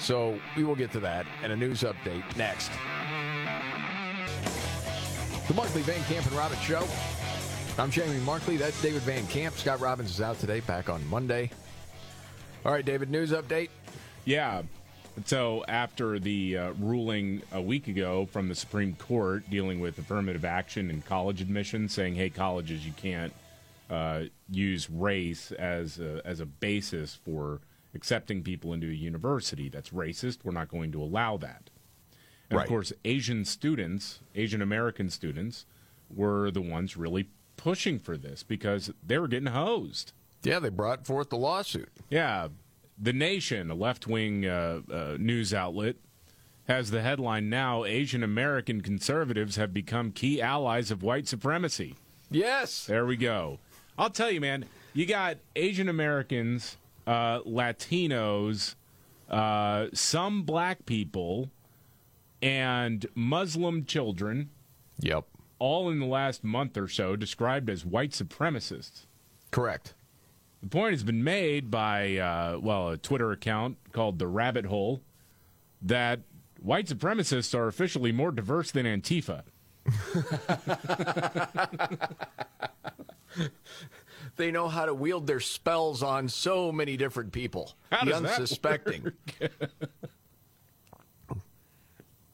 So 0.00 0.38
we 0.56 0.64
will 0.64 0.74
get 0.74 0.90
to 0.92 1.00
that 1.00 1.26
and 1.42 1.52
a 1.52 1.56
news 1.56 1.82
update 1.82 2.24
next. 2.36 2.70
The 5.46 5.54
Markley 5.54 5.82
Van 5.82 6.02
Camp 6.04 6.26
and 6.26 6.34
Robbins 6.34 6.62
Show. 6.62 6.86
I'm 7.78 7.90
Jamie 7.90 8.18
Markley. 8.20 8.56
That's 8.56 8.80
David 8.82 9.02
Van 9.02 9.26
Camp. 9.26 9.56
Scott 9.56 9.80
Robbins 9.80 10.10
is 10.10 10.20
out 10.20 10.38
today, 10.38 10.60
back 10.60 10.88
on 10.88 11.06
Monday. 11.08 11.50
All 12.64 12.72
right, 12.72 12.84
David, 12.84 13.10
news 13.10 13.30
update. 13.30 13.68
Yeah. 14.24 14.62
So 15.24 15.64
after 15.68 16.18
the 16.18 16.56
uh, 16.56 16.72
ruling 16.78 17.42
a 17.52 17.60
week 17.60 17.88
ago 17.88 18.26
from 18.26 18.48
the 18.48 18.54
Supreme 18.54 18.94
Court 18.94 19.48
dealing 19.50 19.80
with 19.80 19.98
affirmative 19.98 20.44
action 20.44 20.88
and 20.88 21.04
college 21.04 21.40
admissions, 21.40 21.92
saying, 21.92 22.14
"Hey, 22.14 22.30
colleges, 22.30 22.86
you 22.86 22.92
can't 22.92 23.32
uh, 23.90 24.24
use 24.48 24.88
race 24.88 25.52
as 25.52 25.98
a, 25.98 26.22
as 26.24 26.40
a 26.40 26.46
basis 26.46 27.18
for 27.24 27.60
accepting 27.94 28.42
people 28.42 28.72
into 28.72 28.88
a 28.88 28.94
university. 28.94 29.68
That's 29.68 29.90
racist. 29.90 30.38
We're 30.44 30.52
not 30.52 30.68
going 30.68 30.92
to 30.92 31.02
allow 31.02 31.36
that. 31.38 31.70
And 32.48 32.56
right. 32.56 32.64
of 32.64 32.68
course, 32.68 32.92
Asian 33.04 33.44
students, 33.44 34.20
Asian 34.34 34.60
American 34.60 35.08
students, 35.10 35.66
were 36.12 36.50
the 36.50 36.60
ones 36.60 36.96
really 36.96 37.28
pushing 37.56 37.98
for 37.98 38.16
this 38.16 38.42
because 38.42 38.90
they 39.06 39.18
were 39.18 39.28
getting 39.28 39.52
hosed. 39.52 40.12
Yeah, 40.42 40.58
they 40.58 40.70
brought 40.70 41.06
forth 41.06 41.30
the 41.30 41.36
lawsuit. 41.36 41.90
Yeah. 42.08 42.48
The 42.98 43.12
Nation, 43.12 43.70
a 43.70 43.74
left 43.74 44.06
wing 44.06 44.46
uh, 44.46 44.80
uh, 44.90 45.16
news 45.18 45.54
outlet, 45.54 45.96
has 46.66 46.90
the 46.90 47.02
headline 47.02 47.50
now 47.50 47.84
Asian 47.84 48.22
American 48.22 48.80
conservatives 48.80 49.56
have 49.56 49.72
become 49.74 50.12
key 50.12 50.40
allies 50.40 50.90
of 50.90 51.02
white 51.02 51.26
supremacy. 51.28 51.96
Yes. 52.30 52.86
There 52.86 53.06
we 53.06 53.16
go. 53.16 53.58
I'll 53.98 54.10
tell 54.10 54.30
you, 54.30 54.40
man, 54.40 54.64
you 54.94 55.04
got 55.04 55.38
Asian 55.56 55.88
Americans, 55.88 56.76
uh, 57.10 57.42
Latinos, 57.42 58.76
uh, 59.28 59.86
some 59.92 60.44
black 60.44 60.86
people, 60.86 61.50
and 62.40 63.04
Muslim 63.16 63.84
children. 63.84 64.50
Yep. 65.00 65.24
All 65.58 65.90
in 65.90 65.98
the 65.98 66.06
last 66.06 66.44
month 66.44 66.76
or 66.76 66.86
so 66.86 67.16
described 67.16 67.68
as 67.68 67.84
white 67.84 68.12
supremacists. 68.12 69.06
Correct. 69.50 69.94
The 70.62 70.68
point 70.68 70.92
has 70.92 71.02
been 71.02 71.24
made 71.24 71.68
by, 71.68 72.16
uh, 72.16 72.60
well, 72.62 72.90
a 72.90 72.96
Twitter 72.96 73.32
account 73.32 73.76
called 73.92 74.20
The 74.20 74.28
Rabbit 74.28 74.66
Hole 74.66 75.02
that 75.82 76.20
white 76.60 76.86
supremacists 76.86 77.58
are 77.58 77.66
officially 77.66 78.12
more 78.12 78.30
diverse 78.30 78.70
than 78.70 78.86
Antifa. 78.86 79.42
they 84.40 84.50
know 84.50 84.68
how 84.68 84.86
to 84.86 84.94
wield 84.94 85.26
their 85.26 85.40
spells 85.40 86.02
on 86.02 86.28
so 86.28 86.72
many 86.72 86.96
different 86.96 87.32
people. 87.32 87.74
How 87.92 88.04
the 88.04 88.10
does 88.12 88.22
that 88.22 88.40
unsuspecting. 88.40 89.04
work? 89.04 89.50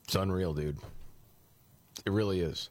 it's 0.05 0.15
unreal, 0.15 0.55
dude. 0.55 0.79
It 2.05 2.13
really 2.13 2.41
is. 2.41 2.71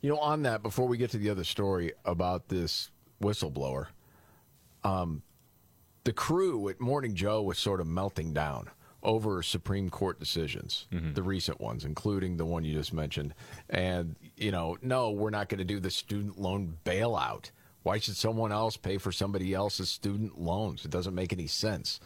You 0.00 0.08
know, 0.10 0.18
on 0.18 0.42
that, 0.42 0.62
before 0.62 0.88
we 0.88 0.96
get 0.96 1.10
to 1.10 1.18
the 1.18 1.28
other 1.28 1.44
story 1.44 1.92
about 2.04 2.48
this 2.48 2.90
whistleblower, 3.22 3.88
um, 4.82 5.22
the 6.04 6.12
crew 6.12 6.68
at 6.70 6.80
Morning 6.80 7.14
Joe 7.14 7.42
was 7.42 7.58
sort 7.58 7.80
of 7.80 7.86
melting 7.86 8.32
down 8.32 8.70
over 9.02 9.42
Supreme 9.42 9.90
Court 9.90 10.18
decisions, 10.18 10.86
the 11.14 11.22
recent 11.22 11.60
ones, 11.60 11.84
including 11.84 12.36
the 12.36 12.44
one 12.44 12.64
you 12.64 12.74
just 12.74 12.92
mentioned. 12.92 13.34
And, 13.68 14.16
you 14.36 14.50
know, 14.50 14.76
no, 14.82 15.10
we're 15.10 15.30
not 15.30 15.48
going 15.48 15.58
to 15.58 15.64
do 15.64 15.80
the 15.80 15.90
student 15.90 16.38
loan 16.38 16.76
bailout. 16.84 17.50
Why 17.82 17.98
should 17.98 18.16
someone 18.16 18.52
else 18.52 18.76
pay 18.76 18.98
for 18.98 19.12
somebody 19.12 19.54
else's 19.54 19.90
student 19.90 20.38
loans? 20.38 20.84
It 20.84 20.90
doesn't 20.90 21.14
make 21.14 21.32
any 21.32 21.46
sense. 21.46 22.00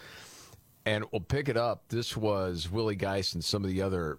And 0.87 1.05
we'll 1.11 1.21
pick 1.21 1.49
it 1.49 1.57
up. 1.57 1.85
This 1.89 2.17
was 2.17 2.71
Willie 2.71 2.97
Geist 2.97 3.35
and 3.35 3.45
some 3.45 3.65
of 3.65 3.71
the 3.71 3.83
other 3.83 4.19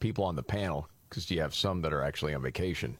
people 0.00 0.24
on 0.24 0.34
the 0.34 0.42
panel, 0.42 0.88
because 1.08 1.30
you 1.30 1.40
have 1.40 1.54
some 1.54 1.82
that 1.82 1.92
are 1.92 2.02
actually 2.02 2.34
on 2.34 2.42
vacation. 2.42 2.96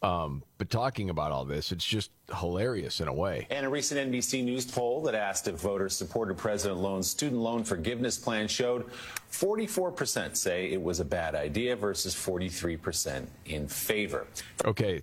Um, 0.00 0.44
but 0.58 0.70
talking 0.70 1.10
about 1.10 1.32
all 1.32 1.44
this, 1.44 1.72
it's 1.72 1.84
just 1.84 2.12
hilarious 2.38 3.00
in 3.00 3.08
a 3.08 3.12
way. 3.12 3.48
And 3.50 3.66
a 3.66 3.68
recent 3.68 4.12
NBC 4.12 4.44
News 4.44 4.64
poll 4.64 5.02
that 5.02 5.14
asked 5.16 5.48
if 5.48 5.56
voters 5.56 5.96
supported 5.96 6.36
President 6.38 6.78
Loan's 6.78 7.10
student 7.10 7.40
loan 7.40 7.64
forgiveness 7.64 8.16
plan 8.16 8.46
showed 8.46 8.90
44% 9.32 10.36
say 10.36 10.70
it 10.70 10.80
was 10.80 11.00
a 11.00 11.04
bad 11.04 11.34
idea 11.34 11.74
versus 11.74 12.14
43% 12.14 13.26
in 13.46 13.66
favor. 13.66 14.28
Okay. 14.64 15.02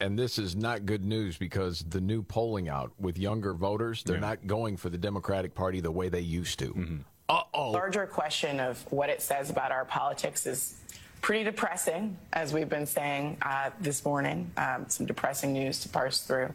And 0.00 0.18
this 0.18 0.38
is 0.38 0.56
not 0.56 0.86
good 0.86 1.04
news 1.04 1.36
because 1.36 1.84
the 1.88 2.00
new 2.00 2.22
polling 2.22 2.68
out 2.68 2.92
with 2.98 3.18
younger 3.18 3.52
voters, 3.52 4.02
they're 4.02 4.18
not 4.18 4.46
going 4.46 4.78
for 4.78 4.88
the 4.88 4.96
Democratic 4.96 5.54
Party 5.54 5.80
the 5.80 5.90
way 5.90 6.08
they 6.08 6.20
used 6.20 6.58
to. 6.60 7.00
Uh 7.28 7.42
oh. 7.54 7.70
larger 7.70 8.06
question 8.06 8.58
of 8.58 8.84
what 8.90 9.08
it 9.08 9.22
says 9.22 9.50
about 9.50 9.70
our 9.70 9.84
politics 9.84 10.46
is 10.46 10.80
pretty 11.20 11.44
depressing, 11.44 12.16
as 12.32 12.52
we've 12.52 12.68
been 12.68 12.86
saying 12.86 13.36
uh, 13.42 13.70
this 13.78 14.04
morning. 14.04 14.50
Um, 14.56 14.86
some 14.88 15.06
depressing 15.06 15.52
news 15.52 15.80
to 15.80 15.88
parse 15.88 16.22
through, 16.22 16.52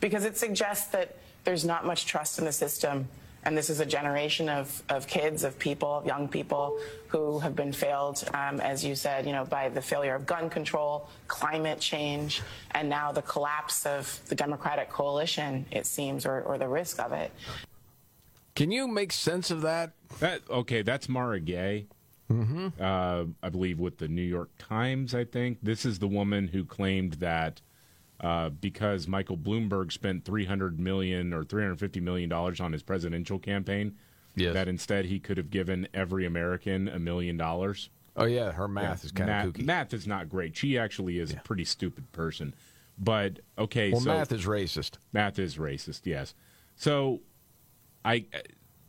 because 0.00 0.24
it 0.24 0.36
suggests 0.36 0.86
that 0.92 1.16
there's 1.44 1.64
not 1.64 1.84
much 1.84 2.06
trust 2.06 2.38
in 2.38 2.44
the 2.44 2.52
system. 2.52 3.08
And 3.44 3.56
this 3.56 3.70
is 3.70 3.80
a 3.80 3.86
generation 3.86 4.48
of, 4.48 4.82
of 4.88 5.06
kids, 5.06 5.42
of 5.42 5.58
people, 5.58 5.98
of 5.98 6.06
young 6.06 6.28
people 6.28 6.78
who 7.08 7.40
have 7.40 7.56
been 7.56 7.72
failed, 7.72 8.22
um, 8.32 8.60
as 8.60 8.84
you 8.84 8.94
said, 8.94 9.26
you 9.26 9.32
know, 9.32 9.44
by 9.44 9.68
the 9.68 9.82
failure 9.82 10.14
of 10.14 10.26
gun 10.26 10.48
control, 10.48 11.08
climate 11.26 11.80
change, 11.80 12.40
and 12.70 12.88
now 12.88 13.10
the 13.10 13.22
collapse 13.22 13.84
of 13.84 14.20
the 14.28 14.34
Democratic 14.34 14.90
coalition, 14.90 15.66
it 15.72 15.86
seems, 15.86 16.24
or, 16.24 16.42
or 16.42 16.56
the 16.56 16.68
risk 16.68 17.00
of 17.00 17.12
it. 17.12 17.32
Can 18.54 18.70
you 18.70 18.86
make 18.86 19.12
sense 19.12 19.50
of 19.50 19.62
that? 19.62 19.92
That 20.20 20.42
okay, 20.48 20.82
that's 20.82 21.08
Mara 21.08 21.40
Gay. 21.40 21.86
Mm-hmm. 22.30 22.68
Uh, 22.80 23.24
I 23.42 23.48
believe 23.48 23.78
with 23.78 23.98
the 23.98 24.08
New 24.08 24.22
York 24.22 24.50
Times. 24.58 25.14
I 25.14 25.24
think 25.24 25.58
this 25.62 25.84
is 25.84 25.98
the 25.98 26.08
woman 26.08 26.48
who 26.48 26.64
claimed 26.64 27.14
that 27.14 27.60
uh, 28.22 28.48
because 28.50 29.08
Michael 29.08 29.36
Bloomberg 29.36 29.92
spent 29.92 30.24
three 30.24 30.44
hundred 30.44 30.78
million 30.78 31.32
or 31.32 31.44
three 31.44 31.62
hundred 31.62 31.80
fifty 31.80 32.00
million 32.00 32.28
dollars 32.28 32.60
on 32.60 32.72
his 32.72 32.82
presidential 32.82 33.38
campaign, 33.38 33.96
Yes. 34.34 34.54
that 34.54 34.68
instead 34.68 35.04
he 35.06 35.18
could 35.20 35.36
have 35.36 35.50
given 35.50 35.86
every 35.92 36.24
American 36.24 36.88
a 36.88 36.98
million 36.98 37.36
dollars. 37.36 37.90
Oh, 38.16 38.24
yeah, 38.24 38.52
her 38.52 38.68
math 38.68 39.02
Yeah, 39.02 39.06
is 39.06 39.12
kind 39.12 39.30
of 39.30 39.54
kooky. 39.54 39.64
Math 39.64 39.92
is 39.94 40.06
not 40.06 40.28
great. 40.28 40.56
She 40.56 40.76
actually 40.78 41.18
is 41.18 41.32
a 41.32 41.36
pretty 41.36 41.64
stupid 41.64 42.10
person. 42.12 42.54
But 42.98 43.40
okay, 43.58 43.90
Well, 43.90 44.02
so 44.02 44.08
math 44.10 44.32
is 44.32 44.44
racist. 44.44 44.98
Math 45.12 45.38
is 45.38 45.56
racist. 45.56 46.02
Yes. 46.04 46.34
So, 46.76 47.20
I 48.04 48.26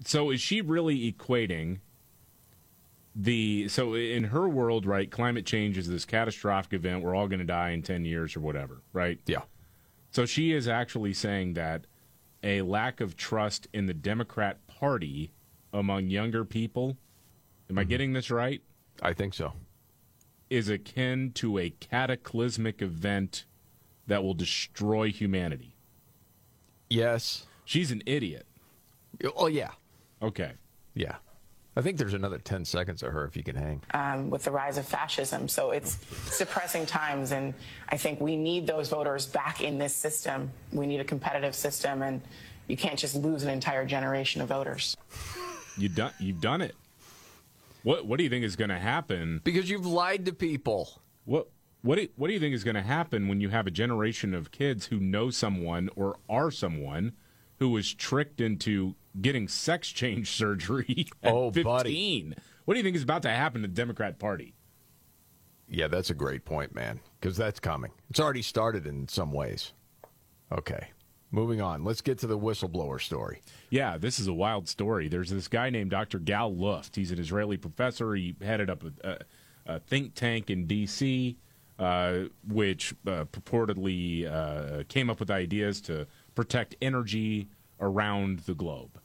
so 0.04 0.30
is 0.30 0.42
she 0.42 0.62
really 0.62 1.12
equating 1.12 1.80
the 3.16 3.68
so 3.68 3.94
in 3.94 4.26
her 4.26 4.48
world, 4.48 4.86
right? 4.86 5.10
Climate 5.10 5.46
change 5.46 5.78
is 5.78 5.88
this 5.88 6.06
catastrophic 6.06 6.74
event. 6.74 7.04
We're 7.04 7.16
all 7.16 7.28
going 7.28 7.40
to 7.40 7.46
die 7.46 7.72
in 7.72 7.84
ten 7.84 8.06
years 8.06 8.36
or 8.36 8.40
whatever, 8.40 8.82
right? 8.92 9.20
Yeah. 9.26 9.42
So 10.12 10.26
she 10.26 10.52
is 10.52 10.68
actually 10.68 11.14
saying 11.14 11.54
that 11.54 11.86
a 12.44 12.62
lack 12.62 13.02
of 13.02 13.16
trust 13.16 13.68
in 13.74 13.86
the 13.86 13.94
Democrat 13.94 14.66
Party 14.68 15.32
among 15.72 16.08
younger 16.08 16.46
people. 16.46 16.98
Am 17.70 17.78
I 17.78 17.82
mm-hmm. 17.82 17.90
getting 17.90 18.14
this 18.14 18.30
right? 18.30 18.62
I 19.02 19.14
think 19.14 19.34
so. 19.34 19.54
Is 20.50 20.70
akin 20.70 21.32
to 21.36 21.58
a 21.58 21.72
cataclysmic 21.72 22.82
event 22.82 23.46
that 24.08 24.24
will 24.24 24.34
destroy 24.34 25.10
humanity. 25.10 25.76
Yes. 26.90 27.48
She's 27.66 27.92
an 27.92 28.04
idiot. 28.06 28.46
Oh, 29.36 29.48
yeah. 29.48 29.72
Okay. 30.22 30.52
Yeah. 30.94 31.16
I 31.76 31.82
think 31.82 31.98
there's 31.98 32.14
another 32.14 32.38
10 32.38 32.66
seconds 32.66 33.02
of 33.02 33.12
her 33.14 33.26
if 33.26 33.36
you 33.36 33.44
can 33.44 33.56
hang. 33.56 33.82
um, 33.94 34.30
with 34.30 34.44
the 34.44 34.52
rise 34.52 34.78
of 34.78 34.86
fascism. 34.86 35.48
So 35.48 35.72
it's 35.72 35.98
suppressing 36.26 36.86
times, 36.86 37.32
and 37.32 37.54
I 37.90 37.98
think 37.98 38.20
we 38.22 38.36
need 38.36 38.68
those 38.68 38.90
voters 38.90 39.26
back 39.26 39.62
in 39.62 39.80
this 39.80 39.96
system. 39.96 40.52
We 40.72 40.86
need 40.86 41.00
a 41.00 41.04
competitive 41.04 41.56
system, 41.56 42.04
and 42.04 42.22
you 42.68 42.78
can't 42.78 43.00
just 43.00 43.16
lose 43.16 43.44
an 43.44 43.50
entire 43.50 43.86
generation 43.86 44.42
of 44.42 44.50
voters. 44.50 44.96
You 45.78 45.90
done 45.90 46.14
you've 46.20 46.42
done 46.42 46.62
it. 46.62 46.76
What 47.82 48.06
what 48.06 48.18
do 48.18 48.24
you 48.24 48.30
think 48.30 48.46
is 48.46 48.56
going 48.56 48.70
to 48.70 48.80
happen? 48.80 49.42
Because 49.44 49.70
you've 49.70 49.86
lied 49.88 50.26
to 50.26 50.34
people. 50.34 51.02
What 51.26 51.48
what 51.82 51.98
do, 51.98 52.08
what 52.16 52.28
do 52.28 52.34
you 52.34 52.40
think 52.40 52.54
is 52.54 52.64
going 52.64 52.76
to 52.76 52.82
happen 52.84 53.28
when 53.28 53.42
you 53.42 53.50
have 53.50 53.66
a 53.68 53.72
generation 53.72 54.34
of 54.36 54.52
kids 54.52 54.86
who 54.86 55.00
know 55.00 55.32
someone 55.32 55.90
or 55.96 56.18
are 56.30 56.52
someone 56.52 57.14
who 57.60 57.70
was 57.70 57.94
tricked 57.94 58.40
into 58.40 58.96
getting 59.22 59.48
sex 59.48 59.90
change 59.90 60.32
surgery 60.36 61.08
at 61.22 61.34
Oh, 61.34 61.52
15? 61.52 61.64
buddy. 61.64 62.34
What 62.66 62.74
do 62.74 62.78
you 62.80 62.84
think 62.84 62.96
is 62.96 63.04
about 63.04 63.22
to 63.24 63.30
happen 63.30 63.62
to 63.62 63.68
the 63.68 63.74
Democrat 63.74 64.20
Party? 64.20 64.54
Yeah, 65.68 65.88
that's 65.88 66.10
a 66.10 66.14
great 66.14 66.46
point, 66.46 66.74
man, 66.76 67.00
because 67.20 67.36
that's 67.38 67.60
coming. 67.60 67.92
It's 68.10 68.20
already 68.20 68.42
started 68.42 68.86
in 68.86 69.08
some 69.08 69.32
ways. 69.32 69.74
Okay. 70.52 70.90
Moving 71.32 71.62
on. 71.62 71.84
Let's 71.84 72.02
get 72.02 72.20
to 72.20 72.28
the 72.28 72.38
whistleblower 72.38 73.02
story. 73.02 73.42
Yeah, 73.72 73.98
this 73.98 74.20
is 74.20 74.28
a 74.28 74.34
wild 74.34 74.68
story. 74.70 75.08
There's 75.08 75.32
this 75.32 75.48
guy 75.48 75.72
named 75.72 75.90
Dr. 75.90 76.20
Gal 76.20 76.54
Luft. 76.56 76.96
He's 76.96 77.10
an 77.12 77.18
Israeli 77.18 77.58
professor. 77.58 78.14
He 78.14 78.36
headed 78.40 78.70
up 78.70 78.84
a, 78.84 79.10
a, 79.66 79.76
a 79.76 79.80
think 79.80 80.14
tank 80.14 80.52
in 80.52 80.68
D.C., 80.68 81.38
uh, 81.80 82.20
which 82.48 82.94
uh, 83.08 83.26
purportedly 83.26 84.32
uh, 84.32 84.84
came 84.90 85.10
up 85.10 85.20
with 85.20 85.32
ideas 85.32 85.82
to 85.82 86.06
protect 86.36 86.76
energy 86.84 87.48
around 87.80 88.40
the 88.42 88.54
globe. 88.54 89.00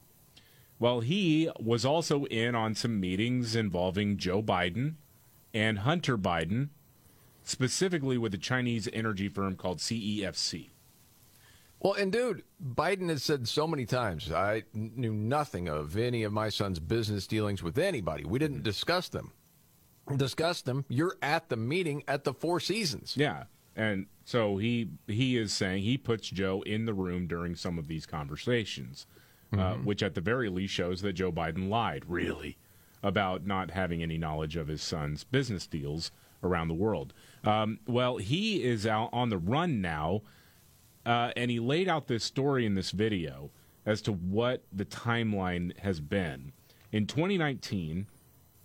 Well, 0.78 1.00
he 1.00 1.50
was 1.58 1.84
also 1.84 2.24
in 2.26 2.54
on 2.54 2.74
some 2.74 3.00
meetings 3.00 3.56
involving 3.56 4.16
Joe 4.16 4.42
Biden 4.42 4.94
and 5.52 5.80
Hunter 5.80 6.16
Biden, 6.16 6.68
specifically 7.42 8.16
with 8.16 8.32
a 8.34 8.38
Chinese 8.38 8.88
energy 8.92 9.28
firm 9.28 9.56
called 9.56 9.78
CEFC. 9.78 10.70
Well, 11.80 11.94
and 11.94 12.12
dude, 12.12 12.42
Biden 12.62 13.08
has 13.08 13.22
said 13.22 13.46
so 13.46 13.66
many 13.66 13.86
times, 13.86 14.32
I 14.32 14.64
knew 14.74 15.12
nothing 15.12 15.68
of 15.68 15.96
any 15.96 16.24
of 16.24 16.32
my 16.32 16.48
son's 16.48 16.80
business 16.80 17.26
dealings 17.26 17.62
with 17.62 17.78
anybody. 17.78 18.24
We 18.24 18.38
didn't 18.38 18.58
mm-hmm. 18.58 18.64
discuss 18.64 19.08
them. 19.08 19.32
Discuss 20.16 20.62
them. 20.62 20.84
You're 20.88 21.16
at 21.22 21.48
the 21.50 21.56
meeting 21.56 22.02
at 22.08 22.24
the 22.24 22.32
Four 22.32 22.60
Seasons. 22.60 23.14
Yeah, 23.16 23.44
and 23.76 24.06
so 24.24 24.56
he 24.56 24.88
he 25.06 25.36
is 25.36 25.52
saying 25.52 25.82
he 25.82 25.98
puts 25.98 26.28
Joe 26.30 26.62
in 26.62 26.86
the 26.86 26.94
room 26.94 27.26
during 27.26 27.54
some 27.54 27.78
of 27.78 27.88
these 27.88 28.06
conversations, 28.06 29.06
uh, 29.52 29.56
Mhm. 29.76 29.84
which 29.84 30.02
at 30.02 30.14
the 30.14 30.20
very 30.20 30.48
least 30.48 30.74
shows 30.74 31.00
that 31.02 31.14
Joe 31.14 31.32
Biden 31.32 31.68
lied 31.68 32.04
really 32.06 32.56
about 33.02 33.46
not 33.46 33.70
having 33.70 34.02
any 34.02 34.18
knowledge 34.18 34.56
of 34.56 34.68
his 34.68 34.82
son's 34.82 35.24
business 35.24 35.66
deals 35.66 36.10
around 36.42 36.68
the 36.68 36.74
world. 36.74 37.14
Um, 37.44 37.78
well, 37.86 38.16
he 38.18 38.62
is 38.62 38.86
out 38.86 39.08
on 39.12 39.28
the 39.30 39.38
run 39.38 39.80
now, 39.80 40.22
uh, 41.06 41.32
and 41.36 41.50
he 41.50 41.60
laid 41.60 41.88
out 41.88 42.08
this 42.08 42.24
story 42.24 42.66
in 42.66 42.74
this 42.74 42.90
video 42.90 43.50
as 43.86 44.02
to 44.02 44.12
what 44.12 44.64
the 44.72 44.84
timeline 44.84 45.76
has 45.78 46.00
been. 46.00 46.52
In 46.92 47.06
2019, 47.06 48.06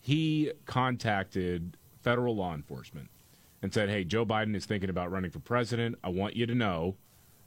he 0.01 0.51
contacted 0.65 1.77
federal 2.01 2.35
law 2.35 2.53
enforcement 2.53 3.09
and 3.61 3.73
said, 3.73 3.87
"Hey, 3.89 4.03
Joe 4.03 4.25
Biden 4.25 4.55
is 4.55 4.65
thinking 4.65 4.89
about 4.89 5.09
running 5.11 5.31
for 5.31 5.39
president. 5.39 5.97
I 6.03 6.09
want 6.09 6.35
you 6.35 6.45
to 6.45 6.53
know 6.55 6.97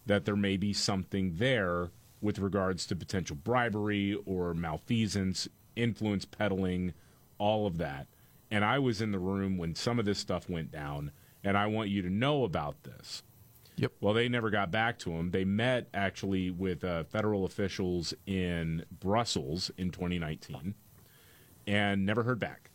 that 0.07 0.25
there 0.25 0.37
may 0.37 0.57
be 0.57 0.73
something 0.73 1.37
there 1.37 1.91
with 2.27 2.39
regards 2.39 2.87
to 2.87 2.97
potential 2.97 3.37
bribery 3.37 4.19
or 4.27 4.53
malfeasance, 4.53 5.49
influence 5.75 6.27
peddling, 6.27 6.93
all 7.39 7.67
of 7.67 7.79
that." 7.79 8.07
And 8.51 8.65
I 8.65 8.79
was 8.79 9.01
in 9.01 9.13
the 9.13 9.19
room 9.19 9.57
when 9.57 9.75
some 9.75 9.99
of 9.99 10.05
this 10.05 10.19
stuff 10.19 10.51
went 10.51 10.71
down, 10.71 11.13
and 11.43 11.57
I 11.57 11.67
want 11.67 11.89
you 11.89 12.03
to 12.03 12.11
know 12.11 12.45
about 12.45 12.83
this. 12.85 13.23
Yep. 13.77 13.93
Well, 14.01 14.15
they 14.15 14.29
never 14.29 14.51
got 14.51 14.71
back 14.71 14.99
to 15.01 15.13
him. 15.13 15.31
They 15.31 15.45
met 15.45 15.89
actually 15.93 16.51
with 16.51 16.83
uh, 16.83 17.05
federal 17.05 17.45
officials 17.45 18.15
in 18.27 18.85
Brussels 18.91 19.71
in 19.77 19.91
2019 19.91 20.75
and 21.67 22.07
never 22.07 22.23
heard 22.23 22.39
back. 22.39 22.71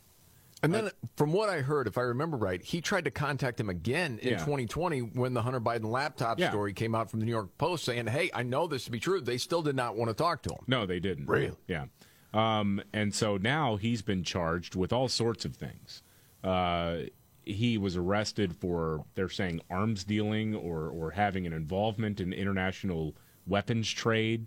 And 0.62 0.72
then, 0.72 0.90
from 1.16 1.32
what 1.32 1.48
I 1.48 1.60
heard, 1.60 1.86
if 1.88 1.98
I 1.98 2.02
remember 2.02 2.36
right, 2.36 2.62
he 2.62 2.80
tried 2.80 3.04
to 3.06 3.10
contact 3.10 3.58
him 3.58 3.68
again 3.68 4.18
in 4.22 4.30
Yeah. 4.32 4.38
2020 4.38 5.00
when 5.00 5.34
the 5.34 5.42
Hunter 5.42 5.60
Biden 5.60 5.86
laptop 5.86 6.38
Yeah. 6.38 6.50
story 6.50 6.72
came 6.72 6.94
out 6.94 7.10
from 7.10 7.18
the 7.20 7.26
New 7.26 7.32
York 7.32 7.58
Post 7.58 7.84
saying, 7.84 8.06
hey, 8.06 8.30
I 8.32 8.44
know 8.44 8.66
this 8.68 8.84
to 8.84 8.90
be 8.92 9.00
true. 9.00 9.20
They 9.20 9.38
still 9.38 9.62
did 9.62 9.74
not 9.74 9.96
want 9.96 10.10
to 10.10 10.14
talk 10.14 10.42
to 10.42 10.50
him. 10.50 10.60
No, 10.68 10.86
they 10.86 11.00
didn't. 11.00 11.26
Really? 11.26 11.56
Yeah. 11.66 11.86
Um, 12.32 12.80
and 12.92 13.14
so 13.14 13.36
now 13.36 13.76
he's 13.76 14.02
been 14.02 14.22
charged 14.22 14.74
with 14.76 14.92
all 14.92 15.08
sorts 15.08 15.44
of 15.44 15.56
things. 15.56 16.02
Uh, 16.44 16.98
he 17.44 17.76
was 17.76 17.96
arrested 17.96 18.54
for, 18.54 19.04
they're 19.16 19.28
saying, 19.28 19.60
arms 19.68 20.04
dealing 20.04 20.54
or, 20.54 20.88
or 20.88 21.10
having 21.10 21.44
an 21.44 21.52
involvement 21.52 22.20
in 22.20 22.32
international 22.32 23.16
weapons 23.48 23.90
trade, 23.90 24.46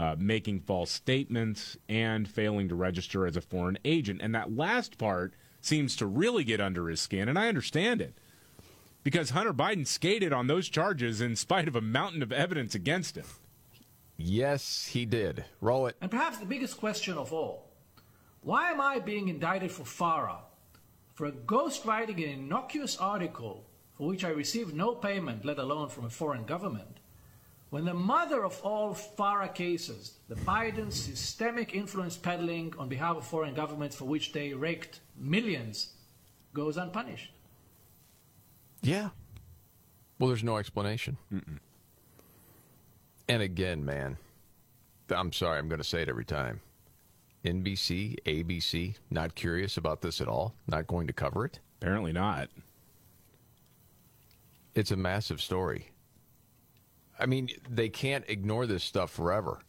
uh, 0.00 0.16
making 0.18 0.60
false 0.60 0.90
statements, 0.90 1.76
and 1.86 2.26
failing 2.26 2.70
to 2.70 2.74
register 2.74 3.26
as 3.26 3.36
a 3.36 3.42
foreign 3.42 3.78
agent. 3.84 4.22
And 4.22 4.34
that 4.34 4.56
last 4.56 4.96
part 4.96 5.34
seems 5.60 5.94
to 5.96 6.06
really 6.06 6.42
get 6.42 6.58
under 6.58 6.88
his 6.88 7.02
skin, 7.02 7.28
and 7.28 7.38
I 7.38 7.48
understand 7.48 8.00
it. 8.00 8.14
Because 9.04 9.30
Hunter 9.30 9.52
Biden 9.52 9.86
skated 9.86 10.32
on 10.32 10.46
those 10.46 10.70
charges 10.70 11.20
in 11.20 11.36
spite 11.36 11.68
of 11.68 11.76
a 11.76 11.82
mountain 11.82 12.22
of 12.22 12.32
evidence 12.32 12.74
against 12.74 13.16
him. 13.16 13.26
Yes, 14.16 14.86
he 14.86 15.04
did. 15.04 15.44
Roll 15.60 15.86
it. 15.86 15.96
And 16.00 16.10
perhaps 16.10 16.38
the 16.38 16.46
biggest 16.46 16.78
question 16.78 17.18
of 17.18 17.32
all 17.32 17.68
why 18.42 18.70
am 18.70 18.80
I 18.80 19.00
being 19.00 19.28
indicted 19.28 19.70
for 19.70 19.84
FARA? 19.84 20.38
For 21.12 21.30
ghostwriting 21.30 22.24
an 22.24 22.40
innocuous 22.40 22.96
article 22.96 23.66
for 23.92 24.06
which 24.06 24.24
I 24.24 24.30
received 24.30 24.74
no 24.74 24.94
payment, 24.94 25.44
let 25.44 25.58
alone 25.58 25.90
from 25.90 26.06
a 26.06 26.10
foreign 26.10 26.44
government, 26.44 26.99
when 27.70 27.84
the 27.84 27.94
mother 27.94 28.44
of 28.44 28.60
all 28.62 28.94
FARA 28.94 29.48
cases, 29.48 30.14
the 30.28 30.34
Biden 30.34 30.92
systemic 30.92 31.74
influence 31.74 32.16
peddling 32.16 32.74
on 32.78 32.88
behalf 32.88 33.16
of 33.16 33.26
foreign 33.26 33.54
governments 33.54 33.96
for 33.96 34.04
which 34.04 34.32
they 34.32 34.52
raked 34.52 35.00
millions, 35.16 35.90
goes 36.52 36.76
unpunished? 36.76 37.30
Yeah. 38.82 39.10
Well, 40.18 40.28
there's 40.28 40.44
no 40.44 40.56
explanation. 40.56 41.16
And 43.28 43.42
again, 43.42 43.84
man, 43.84 44.16
I'm 45.08 45.32
sorry, 45.32 45.58
I'm 45.58 45.68
going 45.68 45.80
to 45.80 45.84
say 45.88 46.02
it 46.02 46.08
every 46.08 46.24
time. 46.24 46.60
NBC, 47.44 48.16
ABC, 48.26 48.96
not 49.10 49.34
curious 49.34 49.76
about 49.76 50.02
this 50.02 50.20
at 50.20 50.28
all, 50.28 50.54
not 50.66 50.86
going 50.88 51.06
to 51.06 51.12
cover 51.12 51.44
it. 51.44 51.60
Apparently 51.80 52.12
not. 52.12 52.48
It's 54.74 54.90
a 54.90 54.96
massive 54.96 55.40
story. 55.40 55.90
I 57.20 57.26
mean, 57.26 57.48
they 57.68 57.88
can't 57.88 58.24
ignore 58.28 58.66
this 58.66 58.82
stuff 58.82 59.10
forever. 59.10 59.60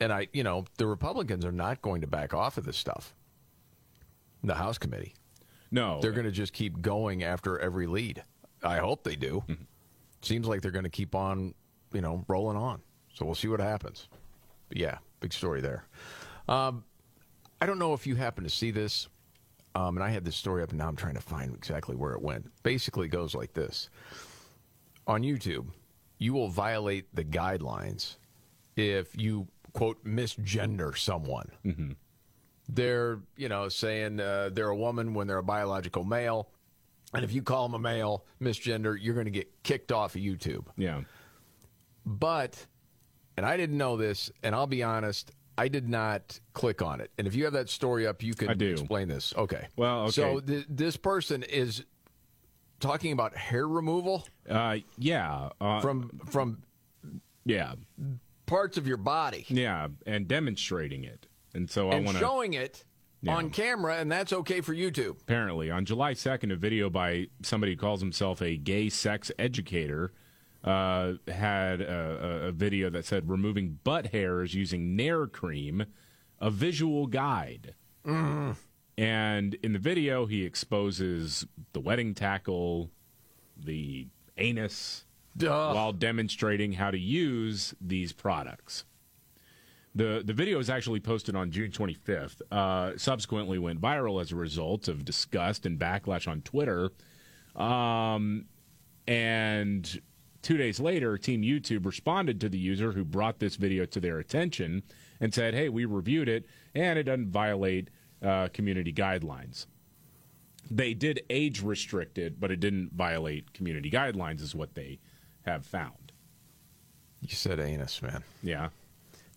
And 0.00 0.12
I, 0.12 0.28
you 0.32 0.42
know, 0.42 0.64
the 0.78 0.86
Republicans 0.86 1.44
are 1.44 1.52
not 1.52 1.82
going 1.82 2.00
to 2.00 2.06
back 2.06 2.32
off 2.32 2.56
of 2.56 2.64
this 2.64 2.76
stuff. 2.76 3.14
The 4.42 4.54
House 4.54 4.78
committee. 4.78 5.14
No. 5.70 6.00
They're 6.00 6.12
going 6.12 6.24
to 6.24 6.32
just 6.32 6.52
keep 6.52 6.80
going 6.80 7.22
after 7.22 7.58
every 7.58 7.86
lead. 7.86 8.22
I 8.62 8.78
hope 8.78 9.04
they 9.04 9.16
do. 9.16 9.44
Seems 10.22 10.46
like 10.46 10.62
they're 10.62 10.70
going 10.70 10.84
to 10.84 10.90
keep 10.90 11.14
on, 11.14 11.54
you 11.92 12.00
know, 12.00 12.24
rolling 12.28 12.56
on. 12.56 12.80
So 13.14 13.24
we'll 13.26 13.34
see 13.34 13.48
what 13.48 13.60
happens. 13.60 14.08
But 14.68 14.78
yeah, 14.78 14.98
big 15.20 15.32
story 15.32 15.60
there. 15.60 15.84
Um, 16.48 16.84
I 17.60 17.66
don't 17.66 17.78
know 17.78 17.92
if 17.92 18.06
you 18.06 18.16
happen 18.16 18.44
to 18.44 18.50
see 18.50 18.70
this. 18.70 19.08
Um, 19.74 19.96
and 19.96 20.02
I 20.02 20.08
had 20.08 20.24
this 20.24 20.34
story 20.34 20.62
up, 20.62 20.70
and 20.70 20.78
now 20.78 20.88
I'm 20.88 20.96
trying 20.96 21.14
to 21.14 21.20
find 21.20 21.54
exactly 21.54 21.94
where 21.94 22.12
it 22.12 22.22
went. 22.22 22.50
Basically, 22.62 23.06
it 23.06 23.10
goes 23.10 23.34
like 23.34 23.52
this 23.52 23.88
On 25.06 25.22
YouTube, 25.22 25.66
you 26.20 26.34
will 26.34 26.48
violate 26.48 27.12
the 27.12 27.24
guidelines 27.24 28.16
if 28.76 29.16
you, 29.18 29.48
quote, 29.72 30.04
misgender 30.04 30.96
someone. 30.96 31.50
They're 32.68 33.18
you 33.36 33.48
know 33.48 33.68
saying 33.68 34.20
uh, 34.20 34.50
they're 34.52 34.68
a 34.68 34.76
woman 34.76 35.14
when 35.14 35.26
they're 35.26 35.38
a 35.38 35.42
biological 35.42 36.04
male. 36.04 36.48
And 37.12 37.24
if 37.24 37.32
you 37.32 37.42
call 37.42 37.66
them 37.66 37.74
a 37.74 37.78
male 37.80 38.24
misgender 38.40 38.96
you're 39.00 39.14
going 39.14 39.24
to 39.24 39.32
get 39.32 39.50
kicked 39.64 39.90
off 39.90 40.14
of 40.14 40.20
youtube. 40.20 40.66
Yeah. 40.76 41.00
but 42.06 42.64
and 43.36 43.44
i 43.44 43.56
didn't 43.56 43.76
know 43.76 43.96
this 43.96 44.30
and 44.44 44.54
i'll 44.54 44.68
be 44.68 44.84
honest 44.84 45.32
i 45.58 45.66
did 45.66 45.88
not 45.88 46.38
click 46.52 46.82
on 46.82 47.00
it. 47.00 47.10
And 47.18 47.26
if 47.26 47.34
you 47.34 47.42
have 47.44 47.54
that 47.54 47.68
story 47.68 48.06
up 48.06 48.22
you 48.22 48.34
can 48.34 48.62
explain 48.62 49.08
this. 49.08 49.34
Okay. 49.36 49.66
Well, 49.76 50.02
okay. 50.02 50.12
so 50.12 50.38
th- 50.38 50.66
this 50.68 50.96
person 50.96 51.42
is 51.42 51.84
talking 52.80 53.12
about 53.12 53.36
hair 53.36 53.68
removal 53.68 54.26
Uh, 54.48 54.78
yeah. 54.98 55.50
Uh, 55.60 55.80
from 55.80 56.10
from 56.26 56.62
yeah. 57.44 57.74
parts 58.46 58.76
of 58.76 58.86
your 58.88 58.96
body 58.96 59.44
Yeah, 59.48 59.88
and 60.06 60.26
demonstrating 60.26 61.04
it. 61.04 61.26
And 61.54 61.68
so 61.70 61.90
I 61.90 61.96
and 61.96 62.04
want 62.06 62.16
to 62.18 62.24
showing 62.24 62.54
it 62.54 62.84
Yeah. 63.22 63.36
on 63.36 63.50
camera 63.50 63.96
and 63.98 64.10
that's 64.10 64.32
okay 64.32 64.60
for 64.62 64.74
youtube 64.74 65.20
apparently 65.20 65.70
on 65.70 65.84
July 65.84 66.14
2nd 66.14 66.52
a 66.52 66.56
video 66.56 66.88
by 66.88 67.26
somebody 67.42 67.72
who 67.72 67.78
calls 67.78 68.00
himself 68.00 68.40
a 68.40 68.56
gay 68.56 68.88
sex 68.88 69.30
educator 69.38 70.12
uh, 70.64 71.12
had 71.28 71.80
a, 71.80 72.42
a- 72.44 72.48
a 72.48 72.52
video 72.52 72.88
that 72.90 73.04
said 73.04 73.28
removing 73.28 73.78
butt 73.84 74.06
hairs 74.08 74.54
using 74.54 74.94
Nair 74.96 75.26
cream, 75.26 75.84
a 76.38 76.50
visual 76.50 77.06
guide. 77.06 77.74
And 79.00 79.54
in 79.62 79.72
the 79.72 79.78
video, 79.78 80.26
he 80.26 80.44
exposes 80.44 81.46
the 81.72 81.80
wedding 81.80 82.12
tackle, 82.12 82.90
the 83.56 84.08
anus, 84.36 85.06
Duh. 85.34 85.72
while 85.72 85.94
demonstrating 85.94 86.74
how 86.74 86.90
to 86.90 86.98
use 86.98 87.72
these 87.80 88.12
products. 88.12 88.84
The 89.94 90.22
the 90.22 90.34
video 90.34 90.58
is 90.58 90.68
actually 90.68 91.00
posted 91.00 91.34
on 91.34 91.50
June 91.50 91.70
25th. 91.70 92.42
Uh, 92.52 92.92
subsequently, 92.98 93.58
went 93.58 93.80
viral 93.80 94.20
as 94.20 94.32
a 94.32 94.36
result 94.36 94.86
of 94.86 95.06
disgust 95.06 95.64
and 95.64 95.78
backlash 95.78 96.28
on 96.28 96.42
Twitter. 96.42 96.90
Um, 97.56 98.44
and 99.08 99.98
two 100.42 100.58
days 100.58 100.78
later, 100.78 101.16
Team 101.16 101.40
YouTube 101.40 101.86
responded 101.86 102.38
to 102.42 102.50
the 102.50 102.58
user 102.58 102.92
who 102.92 103.06
brought 103.06 103.38
this 103.38 103.56
video 103.56 103.86
to 103.86 103.98
their 103.98 104.18
attention 104.18 104.82
and 105.20 105.32
said, 105.32 105.54
"Hey, 105.54 105.70
we 105.70 105.86
reviewed 105.86 106.28
it, 106.28 106.44
and 106.74 106.98
it 106.98 107.04
doesn't 107.04 107.30
violate 107.30 107.88
uh, 108.22 108.48
community 108.52 108.92
guidelines." 108.92 109.66
They 110.70 110.94
did 110.94 111.22
age 111.30 111.62
restrict 111.62 112.16
it, 112.18 112.38
but 112.38 112.50
it 112.52 112.60
didn't 112.60 112.92
violate 112.92 113.52
community 113.54 113.90
guidelines, 113.90 114.40
is 114.40 114.54
what 114.54 114.74
they 114.74 115.00
have 115.42 115.64
found. 115.66 116.12
you 117.22 117.34
said 117.34 117.58
anus 117.60 118.00
man 118.02 118.22
Yeah. 118.42 118.68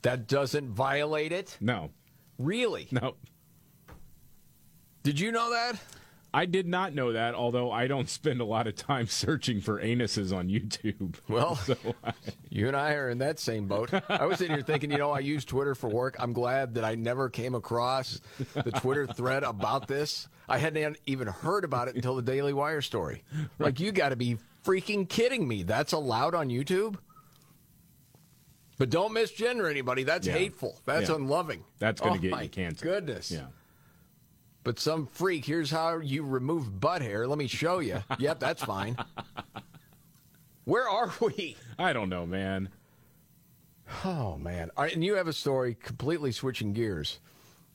that 0.04 0.28
doesn't 0.28 0.70
violate 0.70 1.32
it 1.32 1.58
No. 1.60 1.90
really 2.38 2.88
No. 2.92 3.16
Did 5.04 5.20
you 5.20 5.32
know 5.32 5.50
that? 5.52 5.78
I 6.36 6.46
did 6.46 6.66
not 6.68 6.96
know 6.96 7.14
that, 7.14 7.36
although 7.36 7.72
I 7.72 7.86
don't 7.88 8.10
spend 8.20 8.42
a 8.42 8.46
lot 8.46 8.66
of 8.68 8.76
time 8.76 9.08
searching 9.08 9.62
for 9.62 9.80
anuses 9.82 10.36
on 10.36 10.48
YouTube. 10.50 11.16
Well, 11.30 11.56
so 11.56 11.76
I, 12.04 12.14
you 12.50 12.68
and 12.68 12.76
I 12.76 12.94
are 12.94 13.10
in 13.10 13.20
that 13.20 13.40
same 13.40 13.68
boat. 13.68 13.92
I 14.10 14.26
was 14.26 14.40
sitting 14.40 14.54
here 14.56 14.64
thinking, 14.64 14.92
you 14.92 14.98
know, 14.98 15.12
I 15.12 15.20
use 15.20 15.46
Twitter 15.46 15.76
for 15.76 15.90
work. 15.90 16.16
I'm 16.20 16.34
glad 16.34 16.74
that 16.76 16.84
I 16.84 16.96
never 16.96 17.30
came 17.30 17.54
across 17.56 18.20
the 18.54 18.72
Twitter 18.72 19.06
thread 19.08 19.44
about 19.44 19.88
this. 19.88 20.28
I 20.50 20.58
hadn't 20.58 20.98
even 21.06 21.28
heard 21.28 21.64
about 21.64 21.88
it 21.88 21.96
until 21.96 22.16
the 22.16 22.22
Daily 22.22 22.54
Wire 22.54 22.82
story. 22.82 23.24
Like, 23.60 23.80
you 23.80 23.92
got 23.92 24.10
to 24.10 24.16
be 24.16 24.38
freaking 24.66 25.08
kidding 25.08 25.48
me. 25.48 25.64
That's 25.64 25.94
allowed 25.94 26.36
on 26.36 26.50
YouTube? 26.50 26.98
But 28.78 28.90
don't 28.90 29.14
misgender 29.14 29.70
anybody. 29.70 30.04
That's 30.04 30.28
Yeah. 30.28 30.34
hateful. 30.34 30.80
That's 30.86 31.10
Yeah. 31.10 31.16
unloving. 31.16 31.64
that's 31.80 32.02
going 32.02 32.14
Oh, 32.14 32.16
to 32.16 32.22
get 32.22 32.32
my 32.32 32.42
you 32.44 32.50
canceled. 32.50 32.92
Goodness. 32.92 33.32
Yeah. 33.32 33.46
But 34.64 34.80
some 34.80 35.08
freak, 35.08 35.46
here's 35.46 35.72
how 35.72 35.98
you 35.98 36.24
remove 36.24 36.80
butt 36.80 37.02
hair. 37.02 37.28
Let 37.28 37.38
me 37.38 37.48
show 37.48 37.80
you. 37.80 38.02
yep, 38.18 38.40
that's 38.40 38.64
fine. 38.64 38.98
Where 40.66 40.88
are 40.88 41.12
we? 41.20 41.58
I 41.78 41.92
don't 41.92 42.10
know, 42.10 42.26
man. 42.26 42.70
Oh 44.06 44.38
man! 44.38 44.72
All 44.78 44.86
right, 44.86 44.94
and 44.94 45.04
you 45.04 45.16
have 45.16 45.28
a 45.28 45.34
story 45.34 45.76
completely 45.76 46.32
switching 46.32 46.74
gears. 46.74 47.20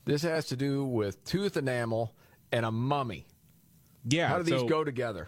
This 0.05 0.23
has 0.23 0.47
to 0.47 0.55
do 0.55 0.83
with 0.83 1.23
tooth 1.23 1.55
enamel 1.55 2.15
and 2.51 2.65
a 2.65 2.71
mummy. 2.71 3.27
Yeah. 4.05 4.27
How 4.27 4.37
do 4.37 4.43
these 4.43 4.61
so 4.61 4.67
go 4.67 4.83
together? 4.83 5.27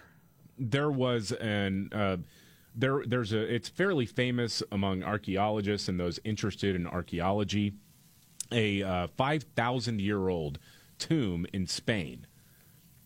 There 0.57 0.89
was 0.89 1.31
an 1.33 1.89
uh, 1.93 2.17
there. 2.75 3.03
There's 3.05 3.31
a. 3.31 3.53
It's 3.53 3.69
fairly 3.69 4.07
famous 4.07 4.63
among 4.71 5.03
archaeologists 5.03 5.87
and 5.87 5.99
those 5.99 6.19
interested 6.23 6.75
in 6.75 6.87
archaeology. 6.87 7.73
A 8.51 8.81
uh, 8.81 9.07
five 9.15 9.43
thousand 9.55 10.01
year 10.01 10.29
old 10.29 10.59
tomb 11.01 11.45
in 11.51 11.67
Spain. 11.67 12.27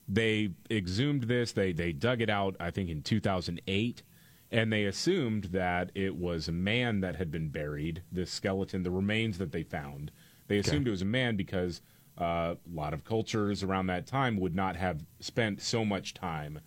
They 0.07 0.51
exhumed 0.69 1.23
this. 1.23 1.51
They 1.51 1.71
they 1.71 1.91
dug 1.91 2.21
it 2.21 2.29
out. 2.29 2.55
I 2.59 2.69
think 2.69 2.89
in 2.89 3.01
2008, 3.01 4.03
and 4.51 4.71
they 4.71 4.85
assumed 4.85 5.45
that 5.45 5.91
it 5.95 6.15
was 6.15 6.47
a 6.47 6.51
man 6.51 7.01
that 7.01 7.15
had 7.15 7.31
been 7.31 7.49
buried. 7.49 8.03
This 8.11 8.29
skeleton, 8.29 8.83
the 8.83 8.91
remains 8.91 9.39
that 9.39 9.51
they 9.51 9.63
found, 9.63 10.11
they 10.47 10.59
assumed 10.59 10.87
it 10.87 10.91
was 10.91 11.01
a 11.01 11.05
man 11.05 11.35
because 11.35 11.81
uh, 12.19 12.55
a 12.55 12.75
lot 12.75 12.93
of 12.93 13.03
cultures 13.03 13.63
around 13.63 13.87
that 13.87 14.05
time 14.05 14.37
would 14.37 14.55
not 14.55 14.75
have 14.75 15.03
spent 15.19 15.61
so 15.61 15.83
much 15.83 16.13
time 16.13 16.59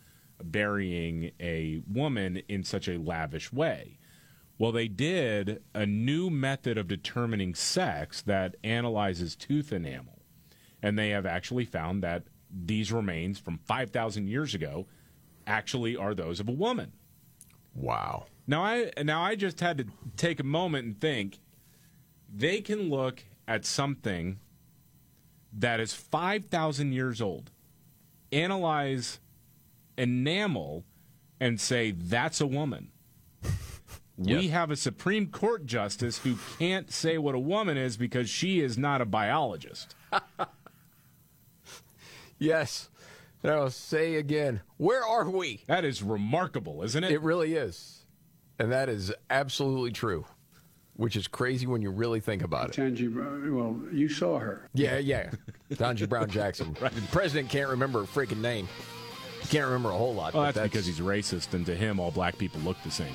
burying 0.42 1.30
a 1.40 1.82
woman 1.90 2.42
in 2.48 2.64
such 2.64 2.88
a 2.88 2.98
lavish 2.98 3.52
way. 3.52 3.98
Well, 4.58 4.72
they 4.72 4.88
did 4.88 5.62
a 5.74 5.86
new 5.86 6.30
method 6.30 6.76
of 6.78 6.88
determining 6.88 7.54
sex 7.54 8.22
that 8.22 8.56
analyzes 8.64 9.36
tooth 9.36 9.72
enamel. 9.72 10.17
And 10.82 10.98
they 10.98 11.10
have 11.10 11.26
actually 11.26 11.64
found 11.64 12.02
that 12.02 12.24
these 12.50 12.92
remains 12.92 13.38
from 13.38 13.58
5,000 13.58 14.28
years 14.28 14.54
ago 14.54 14.86
actually 15.46 15.96
are 15.96 16.14
those 16.14 16.40
of 16.40 16.48
a 16.48 16.52
woman. 16.52 16.92
Wow. 17.74 18.26
Now 18.46 18.62
I 18.62 18.90
now 19.02 19.22
I 19.22 19.34
just 19.34 19.60
had 19.60 19.78
to 19.78 19.86
take 20.16 20.40
a 20.40 20.44
moment 20.44 20.86
and 20.86 21.00
think 21.00 21.38
they 22.32 22.60
can 22.60 22.90
look 22.90 23.24
at 23.46 23.64
something 23.64 24.38
that 25.52 25.80
is 25.80 25.94
5,000 25.94 26.92
years 26.92 27.20
old, 27.20 27.50
analyze 28.32 29.20
enamel 29.96 30.84
and 31.40 31.60
say 31.60 31.90
that's 31.90 32.40
a 32.40 32.46
woman. 32.46 32.90
We 34.18 34.48
have 34.48 34.72
a 34.72 34.76
Supreme 34.76 35.28
Court 35.28 35.64
justice 35.64 36.18
who 36.18 36.38
can't 36.58 36.92
say 36.92 37.18
what 37.18 37.36
a 37.36 37.38
woman 37.38 37.76
is 37.76 37.96
because 37.96 38.28
she 38.28 38.58
is 38.58 38.76
not 38.76 39.00
a 39.00 39.04
biologist. 39.04 39.94
Yes. 42.38 42.88
Now 43.42 43.68
say 43.68 44.16
again, 44.16 44.60
where 44.76 45.04
are 45.04 45.28
we? 45.30 45.62
That 45.66 45.84
is 45.84 46.02
remarkable, 46.02 46.82
isn't 46.82 47.02
it? 47.04 47.12
It 47.12 47.20
really 47.20 47.54
is. 47.54 48.04
And 48.58 48.72
that 48.72 48.88
is 48.88 49.12
absolutely 49.30 49.92
true, 49.92 50.26
which 50.96 51.14
is 51.14 51.28
crazy 51.28 51.66
when 51.66 51.80
you 51.80 51.90
really 51.90 52.18
think 52.18 52.42
about 52.42 52.70
it. 52.70 52.72
Tangi, 52.74 53.06
well, 53.08 53.80
you 53.92 54.08
saw 54.08 54.38
her. 54.40 54.68
Yeah, 54.74 54.98
yeah. 54.98 55.30
Donji 55.70 56.08
Brown 56.08 56.28
Jackson. 56.28 56.76
The 56.80 56.90
president 57.12 57.48
can't 57.50 57.70
remember 57.70 58.02
a 58.02 58.06
freaking 58.06 58.40
name. 58.40 58.68
He 59.42 59.46
can't 59.48 59.66
remember 59.66 59.90
a 59.90 59.96
whole 59.96 60.14
lot. 60.14 60.34
Well, 60.34 60.46
but 60.46 60.54
that's, 60.56 60.68
because 60.68 60.86
he's 60.86 60.98
racist, 60.98 61.54
and 61.54 61.64
to 61.66 61.76
him, 61.76 62.00
all 62.00 62.10
black 62.10 62.36
people 62.36 62.60
look 62.62 62.76
the 62.82 62.90
same. 62.90 63.14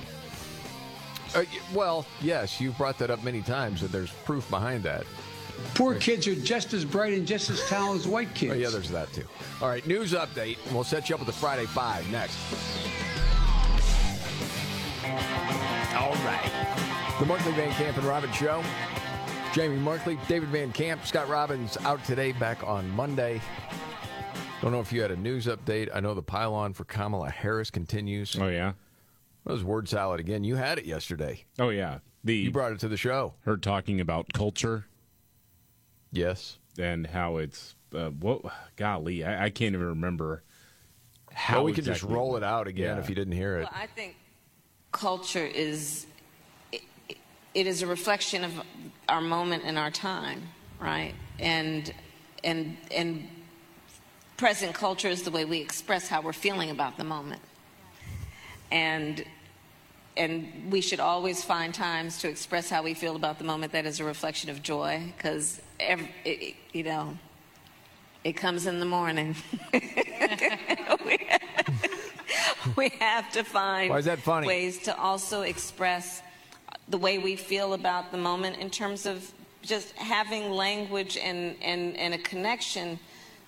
Uh, 1.36 1.43
well, 1.74 2.05
yes, 2.21 2.61
you've 2.61 2.78
brought 2.78 2.97
that 2.99 3.09
up 3.09 3.21
many 3.24 3.41
times, 3.41 3.82
and 3.82 3.91
there's 3.91 4.11
proof 4.24 4.49
behind 4.49 4.84
that. 4.84 5.05
Poor 5.76 5.95
kids 5.95 6.28
are 6.28 6.36
just 6.36 6.74
as 6.74 6.86
bright 6.86 7.14
and 7.14 7.26
just 7.26 7.49
as 7.49 7.61
talented 7.68 8.05
as 8.05 8.07
white 8.07 8.34
kids. 8.36 8.53
Oh, 8.53 8.55
yeah, 8.55 8.70
there's 8.70 8.89
that 8.91 9.11
too. 9.14 9.26
All 9.61 9.68
right, 9.70 9.86
news 9.88 10.14
update. 10.14 10.57
We'll 10.72 10.84
set 10.84 11.09
you 11.09 11.16
up 11.16 11.20
with 11.20 11.28
the 11.28 11.34
Friday 11.34 11.66
Five 11.66 12.09
next. 12.11 12.38
All 15.95 16.14
right. 16.26 17.16
The 17.20 17.26
Markley 17.26 17.51
Van 17.53 17.72
Camp 17.72 17.97
and 17.97 18.05
Robbins 18.05 18.36
Show. 18.36 18.64
Jamie 19.53 19.78
Markley, 19.78 20.18
David 20.28 20.49
Van 20.49 20.72
Camp, 20.72 21.05
Scott 21.05 21.30
Robbins 21.30 21.78
out 21.82 22.03
today, 22.03 22.32
back 22.32 22.64
on 22.64 22.89
Monday. 22.89 23.39
Don't 24.61 24.72
know 24.72 24.80
if 24.80 24.91
you 24.91 25.01
had 25.01 25.11
a 25.11 25.16
news 25.16 25.45
update. 25.45 25.89
I 25.93 25.99
know 25.99 26.16
the 26.16 26.24
pylon 26.24 26.74
for 26.74 26.86
Kamala 26.86 27.30
Harris 27.30 27.70
continues. 27.70 28.36
Oh 28.39 28.47
yeah, 28.47 28.74
that 29.45 29.53
was 29.53 29.64
word 29.64 29.88
salad 29.88 30.20
again. 30.20 30.43
You 30.43 30.55
had 30.55 30.80
it 30.80 30.86
yesterday. 30.86 31.45
Oh 31.59 31.70
yeah, 31.70 31.99
the 32.24 32.36
you 32.36 32.51
brought 32.51 32.72
it 32.72 32.80
to 32.80 32.88
the 32.88 32.97
show. 32.97 33.34
Her 33.41 33.57
talking 33.57 33.99
about 33.99 34.34
culture. 34.34 34.86
Yes, 36.14 36.57
and 36.78 37.07
how 37.07 37.38
it's 37.38 37.74
uh, 37.93 38.09
what? 38.09 38.41
Golly, 38.76 39.24
I, 39.24 39.45
I 39.45 39.49
can't 39.49 39.74
even 39.74 39.88
remember. 39.88 40.43
How 41.32 41.55
Well, 41.57 41.64
we 41.66 41.74
could 41.74 41.84
just 41.86 42.03
roll 42.03 42.38
it 42.38 42.43
out 42.43 42.68
again 42.68 42.95
Yeah. 42.95 43.01
if 43.01 43.09
you 43.09 43.16
didn't 43.16 43.34
hear 43.34 43.57
it. 43.57 43.64
Well, 43.64 43.72
I 43.74 43.88
think 43.88 44.16
culture 44.91 45.45
is 45.45 46.05
it, 46.72 46.84
it 47.55 47.66
is 47.66 47.82
a 47.82 47.88
reflection 47.88 48.43
of 48.43 48.53
our 49.09 49.22
moment 49.22 49.64
in 49.64 49.76
our 49.76 49.89
time, 49.89 50.43
right? 50.80 51.14
And 51.39 51.91
and 52.43 52.78
and 52.91 53.28
present 54.38 54.76
culture 54.76 55.07
is 55.07 55.24
the 55.24 55.32
way 55.32 55.45
we 55.45 55.59
express 55.59 56.07
how 56.07 56.22
we're 56.22 56.34
feeling 56.34 56.70
about 56.70 56.97
the 56.97 57.03
moment. 57.03 57.41
And 58.72 59.24
and 60.16 60.72
we 60.72 60.82
should 60.82 60.99
always 60.99 61.43
find 61.43 61.74
times 61.74 62.20
to 62.20 62.30
express 62.30 62.70
how 62.70 62.84
we 62.84 62.93
feel 62.93 63.16
about 63.16 63.39
the 63.39 63.43
moment 63.43 63.72
that 63.72 63.88
is 63.88 63.99
a 63.99 64.03
reflection 64.03 64.51
of 64.51 64.61
joy 64.61 65.11
because 65.18 65.59
you 66.73 66.84
know 66.84 67.17
it 68.23 68.34
comes 68.34 68.67
in 68.67 68.79
the 68.79 68.86
morning 68.86 69.36
we, 69.73 71.17
we 72.77 72.89
have 72.99 73.31
to 73.31 73.43
find 73.43 73.89
Why 73.89 73.97
is 73.99 74.05
that 74.05 74.19
funny? 74.19 74.47
ways 74.47 74.79
to 74.84 74.97
also 74.97 75.41
express 75.41 76.21
the 76.89 76.97
way 76.97 77.17
we 77.17 77.36
feel 77.36 77.73
about 77.73 78.11
the 78.11 78.17
moment 78.17 78.57
in 78.57 78.69
terms 78.69 79.05
of 79.05 79.31
just 79.61 79.93
having 79.93 80.51
language 80.51 81.17
and, 81.17 81.55
and, 81.61 81.95
and 81.95 82.13
a 82.13 82.17
connection 82.17 82.99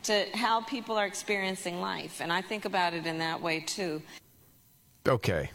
to 0.03 0.25
how 0.33 0.61
people 0.61 0.95
are 0.95 1.05
experiencing 1.05 1.81
life 1.81 2.21
and 2.21 2.31
i 2.31 2.41
think 2.41 2.65
about 2.65 2.93
it 2.93 3.05
in 3.05 3.17
that 3.17 3.41
way 3.41 3.59
too 3.59 4.01
Okay. 5.07 5.51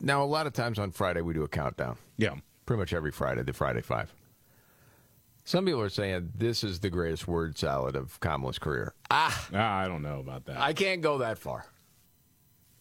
Now, 0.00 0.22
a 0.22 0.26
lot 0.26 0.46
of 0.46 0.52
times 0.52 0.78
on 0.78 0.90
Friday, 0.90 1.22
we 1.22 1.32
do 1.34 1.42
a 1.42 1.48
countdown. 1.48 1.96
Yeah. 2.18 2.34
Pretty 2.66 2.78
much 2.78 2.92
every 2.92 3.10
Friday, 3.10 3.42
the 3.42 3.52
Friday 3.52 3.80
Five. 3.80 4.12
Some 5.48 5.64
people 5.64 5.80
are 5.80 5.88
saying 5.88 6.32
this 6.34 6.62
is 6.62 6.80
the 6.80 6.90
greatest 6.90 7.26
word 7.26 7.56
salad 7.56 7.96
of 7.96 8.20
Kamala's 8.20 8.58
career. 8.58 8.92
Ah, 9.10 9.48
I 9.54 9.88
don't 9.88 10.02
know 10.02 10.18
about 10.18 10.44
that. 10.44 10.60
I 10.60 10.74
can't 10.74 11.00
go 11.00 11.16
that 11.18 11.38
far. 11.38 11.64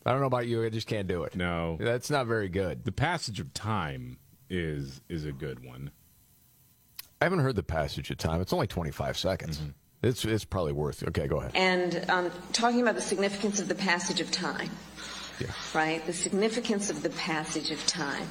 I 0.06 0.12
don't 0.12 0.20
know 0.20 0.28
about 0.28 0.48
you. 0.48 0.66
I 0.66 0.68
just 0.68 0.86
can't 0.86 1.08
do 1.08 1.24
it. 1.24 1.34
No, 1.34 1.78
that's 1.80 2.10
not 2.10 2.28
very 2.28 2.50
good. 2.50 2.84
The 2.84 2.92
passage 2.92 3.40
of 3.40 3.54
time 3.54 4.18
is 4.50 5.00
is 5.08 5.24
a 5.24 5.32
good 5.32 5.66
one. 5.66 5.92
I 7.22 7.26
haven't 7.26 7.40
heard 7.40 7.56
the 7.56 7.64
passage 7.64 8.12
of 8.12 8.18
time. 8.18 8.42
It's 8.42 8.52
only 8.52 8.68
25 8.68 9.18
seconds. 9.18 9.60
Mm-hmm. 9.60 9.70
It's, 10.04 10.26
it's 10.26 10.44
probably 10.44 10.74
worth 10.74 11.04
Okay, 11.08 11.28
go 11.28 11.38
ahead. 11.38 11.52
And 11.56 12.04
um, 12.10 12.32
talking 12.52 12.82
about 12.82 12.96
the 12.96 13.02
significance 13.02 13.62
of 13.62 13.70
the 13.70 13.76
passage 13.76 14.20
of 14.20 14.30
time, 14.30 14.72
yeah. 15.40 15.48
right? 15.74 16.06
The 16.06 16.12
significance 16.12 16.90
of 16.90 17.02
the 17.02 17.12
passage 17.12 17.72
of 17.72 17.88
time. 17.88 18.28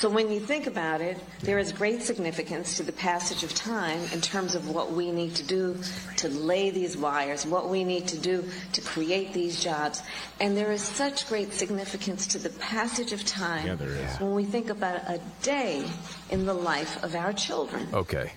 So 0.00 0.08
when 0.08 0.30
you 0.30 0.40
think 0.40 0.66
about 0.66 1.02
it, 1.02 1.18
there 1.40 1.58
is 1.58 1.72
great 1.72 2.00
significance 2.00 2.78
to 2.78 2.82
the 2.82 2.90
passage 2.90 3.42
of 3.42 3.54
time 3.54 4.00
in 4.14 4.22
terms 4.22 4.54
of 4.54 4.70
what 4.70 4.92
we 4.92 5.12
need 5.12 5.34
to 5.34 5.42
do 5.42 5.76
to 6.16 6.30
lay 6.30 6.70
these 6.70 6.96
wires, 6.96 7.44
what 7.44 7.68
we 7.68 7.84
need 7.84 8.08
to 8.08 8.18
do 8.18 8.48
to 8.72 8.80
create 8.80 9.34
these 9.34 9.62
jobs. 9.62 10.00
And 10.40 10.56
there 10.56 10.72
is 10.72 10.80
such 10.80 11.28
great 11.28 11.52
significance 11.52 12.28
to 12.28 12.38
the 12.38 12.48
passage 12.48 13.12
of 13.12 13.26
time 13.26 13.66
Yeah, 13.66 13.74
there 13.74 13.90
is. 13.90 14.18
when 14.20 14.34
we 14.34 14.44
think 14.46 14.70
about 14.70 15.02
a 15.06 15.20
day 15.42 15.84
in 16.30 16.46
the 16.46 16.54
life 16.54 17.04
of 17.04 17.14
our 17.14 17.34
children. 17.34 17.86
Okay. 17.92 18.32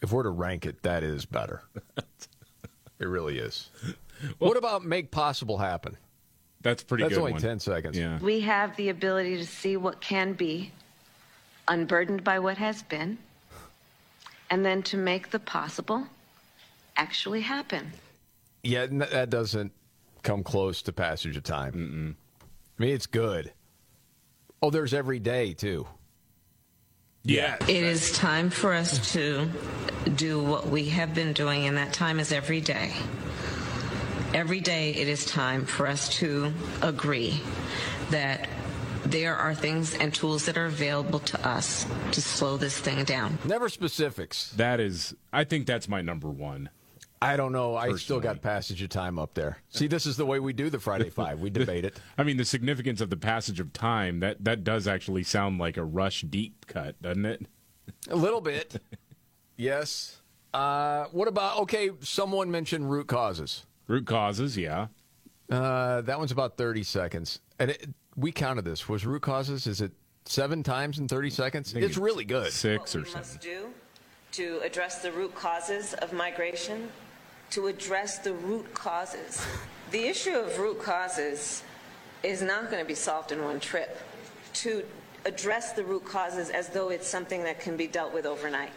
If 0.00 0.12
we're 0.12 0.22
to 0.22 0.30
rank 0.30 0.64
it, 0.64 0.82
that 0.82 1.02
is 1.02 1.26
better. 1.26 1.60
it 2.98 3.06
really 3.06 3.38
is. 3.38 3.68
what 4.38 4.56
about 4.56 4.82
make 4.82 5.10
possible 5.10 5.58
happen? 5.58 5.98
That's 6.62 6.82
pretty 6.82 7.04
That's 7.04 7.14
good 7.14 7.20
only 7.20 7.32
one. 7.32 7.40
10 7.40 7.60
seconds. 7.60 7.96
Yeah. 7.96 8.18
We 8.18 8.40
have 8.40 8.76
the 8.76 8.88
ability 8.88 9.36
to 9.36 9.46
see 9.46 9.76
what 9.76 10.00
can 10.00 10.32
be, 10.32 10.72
unburdened 11.68 12.24
by 12.24 12.40
what 12.40 12.58
has 12.58 12.82
been, 12.82 13.18
and 14.50 14.64
then 14.64 14.82
to 14.84 14.96
make 14.96 15.30
the 15.30 15.38
possible 15.38 16.06
actually 16.96 17.42
happen. 17.42 17.92
Yeah, 18.64 18.86
that 18.86 19.30
doesn't 19.30 19.72
come 20.22 20.42
close 20.42 20.82
to 20.82 20.92
passage 20.92 21.36
of 21.36 21.44
time. 21.44 22.16
I 22.78 22.82
mean, 22.82 22.94
it's 22.94 23.06
good. 23.06 23.52
Oh, 24.60 24.70
there's 24.70 24.92
every 24.92 25.20
day, 25.20 25.54
too. 25.54 25.86
Yeah. 27.22 27.56
It 27.62 27.70
is 27.70 28.10
time 28.12 28.50
for 28.50 28.72
us 28.74 29.12
to 29.12 29.48
do 30.16 30.42
what 30.42 30.66
we 30.68 30.88
have 30.88 31.14
been 31.14 31.32
doing, 31.34 31.66
and 31.66 31.76
that 31.76 31.92
time 31.92 32.18
is 32.18 32.32
every 32.32 32.60
day. 32.60 32.94
Every 34.34 34.60
day, 34.60 34.90
it 34.90 35.08
is 35.08 35.24
time 35.24 35.64
for 35.64 35.86
us 35.86 36.08
to 36.18 36.52
agree 36.82 37.40
that 38.10 38.48
there 39.06 39.34
are 39.34 39.54
things 39.54 39.94
and 39.94 40.12
tools 40.14 40.44
that 40.46 40.58
are 40.58 40.66
available 40.66 41.18
to 41.20 41.48
us 41.48 41.86
to 42.12 42.20
slow 42.20 42.58
this 42.58 42.78
thing 42.78 43.04
down. 43.04 43.38
Never 43.44 43.68
specifics. 43.70 44.50
That 44.52 44.80
is, 44.80 45.14
I 45.32 45.44
think 45.44 45.66
that's 45.66 45.88
my 45.88 46.02
number 46.02 46.28
one. 46.28 46.68
I 47.20 47.36
don't 47.36 47.52
know. 47.52 47.74
I 47.74 47.94
still 47.96 48.20
got 48.20 48.42
passage 48.42 48.82
of 48.82 48.90
time 48.90 49.18
up 49.18 49.34
there. 49.34 49.58
See, 49.70 49.86
this 49.86 50.06
is 50.06 50.16
the 50.16 50.26
way 50.26 50.38
we 50.38 50.52
do 50.52 50.70
the 50.70 50.78
Friday 50.78 51.10
Five. 51.10 51.40
We 51.40 51.50
debate 51.50 51.84
it. 51.84 51.98
I 52.16 52.22
mean, 52.22 52.36
the 52.36 52.44
significance 52.44 53.00
of 53.00 53.10
the 53.10 53.16
passage 53.16 53.60
of 53.60 53.72
time 53.72 54.20
that 54.20 54.44
that 54.44 54.62
does 54.62 54.86
actually 54.86 55.24
sound 55.24 55.58
like 55.58 55.76
a 55.76 55.84
Rush 55.84 56.22
deep 56.22 56.66
cut, 56.66 57.00
doesn't 57.02 57.24
it? 57.24 57.46
A 58.08 58.16
little 58.16 58.40
bit. 58.40 58.80
yes. 59.56 60.20
Uh, 60.54 61.06
what 61.12 61.28
about, 61.28 61.58
okay, 61.60 61.90
someone 62.00 62.50
mentioned 62.50 62.90
root 62.90 63.06
causes. 63.08 63.64
Root 63.88 64.06
causes, 64.06 64.56
yeah. 64.56 64.86
Uh, 65.50 66.02
that 66.02 66.18
one's 66.18 66.30
about 66.30 66.56
30 66.56 66.82
seconds. 66.84 67.40
And 67.58 67.70
it, 67.70 67.88
we 68.16 68.30
counted 68.30 68.64
this. 68.64 68.88
Was 68.88 69.04
root 69.06 69.22
causes, 69.22 69.66
is 69.66 69.80
it 69.80 69.92
seven 70.26 70.62
times 70.62 70.98
in 70.98 71.08
30 71.08 71.30
seconds? 71.30 71.72
think 71.72 71.84
It's 71.84 71.96
really 71.96 72.26
good. 72.26 72.52
Six 72.52 72.94
or 72.94 73.02
we 73.02 73.12
must 73.12 73.40
do 73.40 73.68
to 74.32 74.60
address 74.62 75.00
the 75.00 75.10
root 75.10 75.34
causes 75.34 75.94
of 75.94 76.12
migration, 76.12 76.88
to 77.50 77.66
address 77.68 78.18
the 78.18 78.34
root 78.34 78.72
causes. 78.74 79.44
The 79.90 80.06
issue 80.06 80.36
of 80.36 80.58
root 80.58 80.82
causes 80.82 81.62
is 82.22 82.42
not 82.42 82.70
going 82.70 82.82
to 82.82 82.86
be 82.86 82.94
solved 82.94 83.32
in 83.32 83.42
one 83.42 83.58
trip. 83.58 83.98
To 84.52 84.84
address 85.24 85.72
the 85.72 85.82
root 85.82 86.04
causes 86.04 86.50
as 86.50 86.68
though 86.68 86.90
it's 86.90 87.08
something 87.08 87.42
that 87.44 87.58
can 87.58 87.78
be 87.78 87.86
dealt 87.86 88.12
with 88.12 88.26
overnight, 88.26 88.72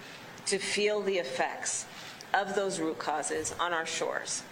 to 0.45 0.57
feel 0.57 1.01
the 1.01 1.17
effects 1.17 1.85
of 2.33 2.55
those 2.55 2.79
root 2.79 2.97
causes 2.97 3.53
on 3.59 3.73
our 3.73 3.85
shores. 3.85 4.43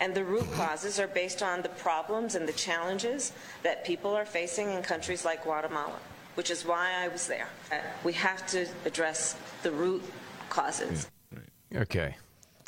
And 0.00 0.14
the 0.14 0.24
root 0.24 0.50
causes 0.52 0.98
are 0.98 1.06
based 1.06 1.42
on 1.42 1.62
the 1.62 1.68
problems 1.68 2.34
and 2.34 2.48
the 2.48 2.54
challenges 2.54 3.32
that 3.62 3.84
people 3.84 4.12
are 4.16 4.24
facing 4.24 4.70
in 4.70 4.82
countries 4.82 5.24
like 5.26 5.44
Guatemala, 5.44 5.98
which 6.34 6.50
is 6.50 6.64
why 6.64 6.92
I 6.98 7.08
was 7.08 7.26
there. 7.26 7.48
We 8.02 8.14
have 8.14 8.46
to 8.48 8.66
address 8.86 9.36
the 9.62 9.70
root 9.70 10.02
causes. 10.48 11.10
Okay. 11.74 12.16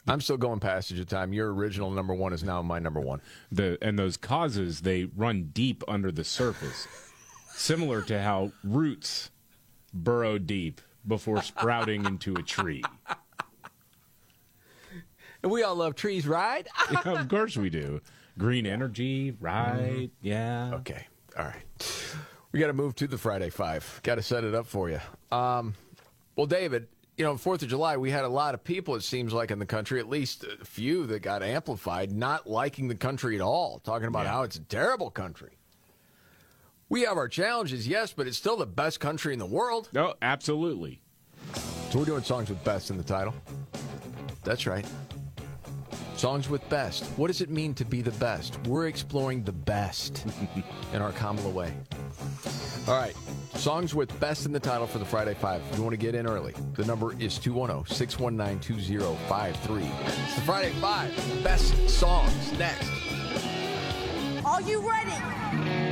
I'm 0.07 0.21
still 0.21 0.37
going 0.37 0.61
passage 0.61 0.99
of 0.99 1.07
time. 1.07 1.33
Your 1.33 1.55
original 1.55 1.91
number 1.91 2.13
one 2.13 2.33
is 2.33 2.43
now 2.43 2.61
my 2.61 2.79
number 2.79 3.01
one. 3.01 3.23
The 3.53 3.79
and 3.81 3.99
those 3.99 4.17
causes 4.17 4.81
they 4.81 5.05
run 5.05 5.51
deep 5.55 5.85
under 5.87 6.11
the 6.11 6.25
surface, 6.25 6.89
similar 7.55 8.03
to 8.03 8.21
how 8.21 8.51
roots 8.65 9.31
burrow 9.95 10.39
deep 10.39 10.81
before 11.07 11.41
sprouting 11.41 12.05
into 12.05 12.35
a 12.35 12.43
tree. 12.43 12.83
And 15.43 15.51
we 15.51 15.63
all 15.63 15.75
love 15.75 15.95
trees, 15.95 16.27
right? 16.27 16.67
Yeah, 16.91 17.21
of 17.21 17.29
course 17.29 17.57
we 17.57 17.71
do. 17.71 18.01
Green 18.39 18.67
energy, 18.67 19.35
right? 19.41 20.11
Yeah. 20.21 20.75
Okay. 20.75 21.07
All 21.39 21.45
right. 21.45 22.13
We 22.53 22.61
got 22.61 22.69
to 22.69 22.73
move 22.73 22.95
to 22.97 23.07
the 23.07 23.19
Friday 23.19 23.51
Five. 23.51 24.01
Got 24.03 24.17
to 24.17 24.23
set 24.23 24.45
it 24.45 24.55
up 24.55 24.67
for 24.67 24.89
you. 24.91 25.01
Um, 25.31 25.75
well, 26.37 26.47
David, 26.47 26.89
you 27.17 27.25
know, 27.25 27.37
Fourth 27.37 27.63
of 27.63 27.69
July, 27.69 27.97
we 27.97 28.11
had 28.11 28.25
a 28.25 28.29
lot 28.29 28.55
of 28.55 28.63
people. 28.65 28.95
It 28.95 29.03
seems 29.03 29.33
like 29.33 29.51
in 29.51 29.59
the 29.59 29.67
country, 29.67 30.01
at 30.01 30.09
least 30.09 30.45
a 30.45 30.65
few 30.65 31.07
that 31.07 31.21
got 31.21 31.43
amplified, 31.43 32.13
not 32.13 32.49
liking 32.49 32.89
the 32.89 32.95
country 32.95 33.35
at 33.37 33.43
all, 33.43 33.79
talking 33.81 34.09
about 34.09 34.27
how 34.27 34.43
it's 34.43 34.57
a 34.57 34.61
terrible 34.61 35.11
country. 35.11 35.51
We 36.89 37.03
have 37.03 37.17
our 37.17 37.29
challenges, 37.29 37.89
yes, 37.89 38.13
but 38.13 38.27
it's 38.27 38.37
still 38.37 38.57
the 38.57 38.67
best 38.67 39.01
country 39.01 39.33
in 39.33 39.39
the 39.39 39.47
world. 39.47 39.89
No, 39.95 40.15
absolutely. 40.21 41.01
So 41.91 41.99
we're 41.99 42.05
doing 42.05 42.23
songs 42.23 42.51
with 42.51 42.63
best 42.65 42.91
in 42.91 42.99
the 42.99 43.03
title. 43.05 43.35
That's 44.45 44.67
right. 44.67 44.85
Songs 46.23 46.49
with 46.49 46.69
best. 46.69 47.03
What 47.17 47.27
does 47.27 47.41
it 47.41 47.51
mean 47.51 47.75
to 47.75 47.85
be 47.85 48.01
the 48.01 48.13
best? 48.13 48.57
We're 48.69 48.87
exploring 48.87 49.43
the 49.43 49.51
best 49.51 50.25
in 50.93 51.03
our 51.03 51.11
Kamala 51.11 51.51
way. 51.51 51.75
All 52.87 52.95
right. 52.95 53.17
Songs 53.57 53.93
with 53.93 54.21
best 54.21 54.47
in 54.47 54.53
the 54.53 54.61
title 54.61 54.87
for 54.87 55.01
the 55.01 55.05
Friday 55.05 55.35
Five. 55.35 55.63
If 55.73 55.79
you 55.79 55.83
want 55.83 55.95
to 55.95 55.97
get 55.97 56.15
in 56.15 56.29
early, 56.29 56.55
the 56.75 56.85
number 56.85 57.13
is 57.21 57.39
210 57.39 57.93
619 57.93 58.61
2053. 58.61 59.83
It's 59.83 60.35
the 60.37 60.41
Friday 60.43 60.71
Five. 60.75 61.13
Best 61.43 61.91
songs 61.91 62.57
next. 62.57 62.89
Are 64.45 64.63
you 64.63 64.79
ready? 64.89 65.92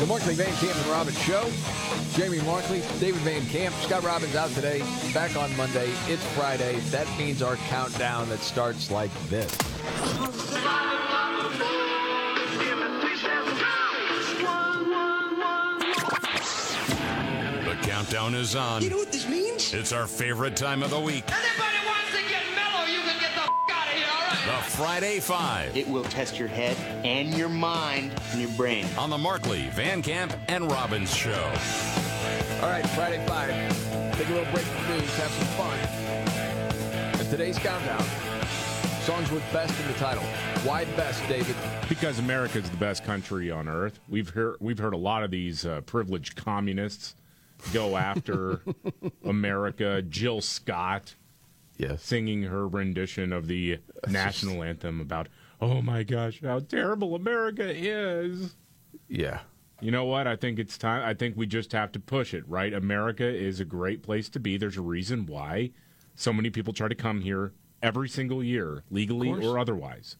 The 0.00 0.06
Markley 0.06 0.34
Van 0.34 0.52
Camp 0.56 0.76
and 0.76 0.86
Robbins 0.86 1.18
Show. 1.22 1.48
Jamie 2.14 2.40
Markley, 2.42 2.80
David 2.98 3.20
Van 3.22 3.46
Camp, 3.46 3.74
Scott 3.76 4.02
Robbins 4.02 4.34
out 4.34 4.50
today. 4.50 4.82
Back 5.14 5.36
on 5.36 5.56
Monday. 5.56 5.88
It's 6.08 6.24
Friday. 6.32 6.80
That 6.90 7.06
means 7.16 7.42
our 7.42 7.56
countdown 7.68 8.28
that 8.28 8.40
starts 8.40 8.90
like 8.90 9.10
this. 9.28 9.50
The 17.64 17.78
countdown 17.82 18.34
is 18.34 18.56
on. 18.56 18.82
You 18.82 18.90
know 18.90 18.96
what 18.96 19.12
this 19.12 19.28
means? 19.28 19.72
It's 19.72 19.92
our 19.92 20.06
favorite 20.06 20.56
time 20.56 20.82
of 20.82 20.90
the 20.90 21.00
week. 21.00 21.24
Anybody 21.28 21.86
wants 21.86 22.10
to 22.10 22.22
get 22.28 22.43
Friday 24.68 25.20
Five 25.20 25.76
It 25.76 25.86
will 25.88 26.04
test 26.04 26.38
your 26.38 26.48
head 26.48 26.76
and 27.04 27.32
your 27.34 27.48
mind 27.48 28.12
and 28.32 28.40
your 28.40 28.50
brain. 28.52 28.86
on 28.98 29.10
the 29.10 29.18
Markley, 29.18 29.68
Van 29.70 30.02
Camp, 30.02 30.34
and 30.48 30.70
Robbins 30.70 31.14
Show. 31.14 31.42
All 32.62 32.68
right, 32.70 32.86
Friday 32.90 33.24
Five. 33.26 33.50
Take 34.16 34.28
a 34.28 34.32
little 34.32 34.52
break 34.52 34.64
from 34.64 34.96
news, 34.96 35.16
have 35.16 35.30
some 35.30 35.46
fun. 35.56 35.78
And 37.20 37.30
today's 37.30 37.58
countdown 37.58 38.04
songs 39.02 39.30
with 39.30 39.42
best 39.52 39.78
in 39.82 39.86
the 39.86 39.92
title. 39.98 40.22
Why 40.64 40.86
best, 40.96 41.22
David? 41.28 41.54
Because 41.90 42.18
America 42.18 42.58
is 42.58 42.70
the 42.70 42.76
best 42.78 43.04
country 43.04 43.50
on 43.50 43.68
earth. 43.68 44.00
We've 44.08 44.30
heard 44.30 44.56
we've 44.60 44.78
heard 44.78 44.94
a 44.94 44.98
lot 44.98 45.22
of 45.22 45.30
these 45.30 45.66
uh, 45.66 45.82
privileged 45.82 46.36
communists 46.36 47.14
go 47.74 47.96
after 47.98 48.62
America. 49.24 50.00
Jill 50.02 50.40
Scott, 50.40 51.14
yes, 51.78 52.02
singing 52.02 52.42
her 52.44 52.66
rendition 52.68 53.32
of 53.32 53.46
the 53.48 53.78
national 54.08 54.62
anthem 54.62 55.00
about, 55.00 55.28
"Oh 55.60 55.82
my 55.82 56.02
gosh, 56.02 56.40
how 56.42 56.60
terrible 56.60 57.14
America 57.14 57.64
is." 57.74 58.56
Yeah. 59.08 59.40
You 59.80 59.90
know 59.90 60.04
what? 60.04 60.26
I 60.26 60.36
think 60.36 60.58
it's 60.58 60.78
time. 60.78 61.04
I 61.04 61.12
think 61.14 61.36
we 61.36 61.46
just 61.46 61.72
have 61.72 61.92
to 61.92 62.00
push 62.00 62.32
it, 62.32 62.48
right? 62.48 62.72
America 62.72 63.24
is 63.26 63.60
a 63.60 63.64
great 63.64 64.02
place 64.02 64.28
to 64.30 64.40
be. 64.40 64.56
There's 64.56 64.76
a 64.78 64.82
reason 64.82 65.26
why 65.26 65.72
so 66.14 66.32
many 66.32 66.48
people 66.48 66.72
try 66.72 66.88
to 66.88 66.94
come 66.94 67.20
here 67.20 67.52
every 67.82 68.08
single 68.08 68.42
year, 68.42 68.84
legally 68.90 69.30
or 69.30 69.58
otherwise. 69.58 70.16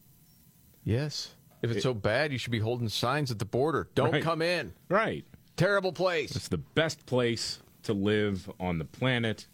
Yes. 0.83 1.33
If 1.61 1.71
it's 1.71 1.83
so 1.83 1.93
bad, 1.95 2.31
you 2.31 2.37
should 2.37 2.51
be 2.51 2.59
holding 2.59 2.89
signs 2.89 3.31
at 3.31 3.39
the 3.39 3.45
border. 3.45 3.87
Don't 3.95 4.11
Right. 4.11 4.21
come 4.23 4.41
in. 4.41 4.73
Right. 4.89 5.25
Terrible 5.55 5.93
place. 5.93 6.35
It's 6.35 6.49
the 6.49 6.57
best 6.59 7.05
place 7.07 7.59
to 7.83 7.93
live 7.93 8.51
on 8.59 8.77
the 8.77 8.85
planet. 8.85 9.47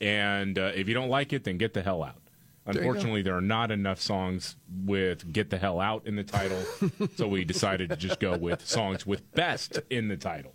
And 0.00 0.58
uh, 0.58 0.72
if 0.74 0.88
you 0.88 0.94
don't 0.94 1.08
like 1.08 1.32
it, 1.32 1.44
then 1.44 1.58
get 1.58 1.74
the 1.74 1.82
hell 1.82 2.02
out. 2.02 2.22
Unfortunately, 2.66 3.22
there 3.22 3.36
are 3.36 3.40
not 3.40 3.70
enough 3.70 3.98
songs 3.98 4.56
with 4.84 5.32
"Get 5.32 5.48
the 5.48 5.56
Hell 5.56 5.80
Out" 5.80 6.06
in 6.06 6.16
the 6.16 6.22
title, 6.22 6.62
so 7.16 7.26
we 7.26 7.42
decided 7.44 7.88
to 7.88 7.96
just 7.96 8.20
go 8.20 8.36
with 8.36 8.66
songs 8.66 9.06
with 9.06 9.32
"Best" 9.32 9.80
in 9.88 10.08
the 10.08 10.18
title. 10.18 10.52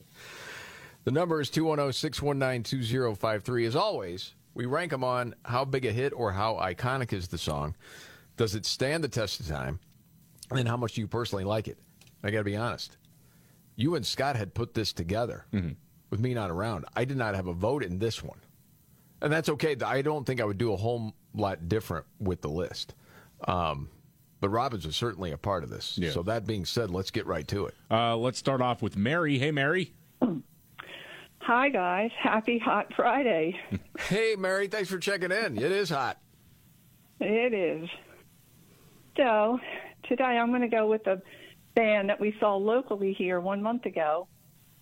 The 1.06 1.12
number 1.12 1.42
is 1.42 1.50
210 1.50 1.92
619 1.92 2.64
2053. 2.64 3.66
As 3.66 3.76
always, 3.76 4.36
we 4.54 4.68
rank 4.68 4.92
them 4.92 5.04
on 5.04 5.34
how 5.44 5.66
big 5.66 5.86
a 5.86 5.92
hit 5.92 6.14
or 6.16 6.32
how 6.32 6.54
iconic 6.56 7.14
is 7.14 7.30
the 7.30 7.40
song. 7.40 7.76
Does 8.38 8.54
it 8.54 8.66
stand 8.68 9.04
the 9.04 9.08
test 9.10 9.40
of 9.40 9.48
time? 9.48 9.80
And 10.50 10.60
then 10.60 10.66
how 10.68 10.78
much 10.78 10.94
do 10.94 11.02
you 11.02 11.08
personally 11.08 11.44
like 11.44 11.68
it? 11.68 11.80
I 12.24 12.30
got 12.30 12.40
to 12.40 12.44
be 12.44 12.56
honest. 12.56 12.98
You 13.76 13.96
and 13.96 14.06
Scott 14.06 14.36
had 14.36 14.54
put 14.54 14.76
this 14.76 14.94
together 14.94 15.46
with 16.12 16.20
me 16.20 16.36
not 16.36 16.52
around. 16.52 16.86
I 16.96 17.06
did 17.06 17.18
not 17.18 17.34
have 17.34 17.48
a 17.48 17.54
vote 17.54 17.84
in 17.84 17.98
this 17.98 18.24
one. 18.24 18.40
And 19.24 19.32
that's 19.32 19.48
okay. 19.50 19.76
I 19.84 20.02
don't 20.02 20.26
think 20.26 20.42
I 20.42 20.44
would 20.44 20.58
do 20.58 20.74
a 20.74 20.76
whole 20.76 21.14
lot 21.34 21.70
different 21.70 22.06
with 22.20 22.42
the 22.42 22.50
list. 22.50 22.94
Um, 23.48 23.90
but 24.42 24.50
Robbins 24.50 24.86
was 24.86 24.98
certainly 24.98 25.32
a 25.32 25.38
part 25.38 25.64
of 25.64 25.70
this. 25.70 25.98
Yeah. 25.98 26.12
So 26.12 26.24
that 26.24 26.46
being 26.46 26.66
said, 26.66 26.92
let's 26.92 27.10
get 27.10 27.26
right 27.26 27.48
to 27.48 27.68
it. 27.68 27.76
Uh, 27.90 28.18
let's 28.18 28.38
start 28.38 28.62
off 28.62 28.82
with 28.82 28.98
Mary. 28.98 29.40
Hey, 29.40 29.52
Mary. 29.52 29.94
Hi, 31.40 31.70
guys. 31.70 32.12
Happy 32.22 32.60
Hot 32.60 32.94
Friday. 32.96 33.58
Hey, 34.00 34.36
Mary, 34.38 34.68
thanks 34.68 34.90
for 34.90 34.98
checking 34.98 35.32
in. 35.32 35.58
It 35.58 35.72
is 35.72 35.90
hot. 35.90 36.18
It 37.22 37.54
is. 37.54 37.90
So, 39.16 39.60
today 40.10 40.24
I'm 40.24 40.50
going 40.50 40.62
to 40.62 40.68
go 40.68 40.88
with 40.88 41.08
a 41.08 41.22
band 41.76 42.10
that 42.10 42.20
we 42.20 42.36
saw 42.40 42.56
locally 42.58 43.14
here 43.14 43.40
one 43.40 43.62
month 43.62 43.86
ago, 43.86 44.28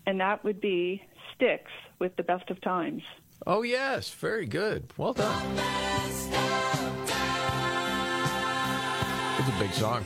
and 0.07 0.19
that 0.19 0.43
would 0.43 0.59
be 0.59 1.03
Styx 1.35 1.63
with 1.99 2.15
The 2.15 2.23
Best 2.23 2.49
of 2.49 2.59
Times. 2.61 3.03
Oh, 3.47 3.63
yes. 3.63 4.09
Very 4.11 4.45
good. 4.45 4.91
Well 4.97 5.13
done. 5.13 5.57
It's 9.39 9.49
a 9.49 9.59
big 9.59 9.73
song. 9.73 10.03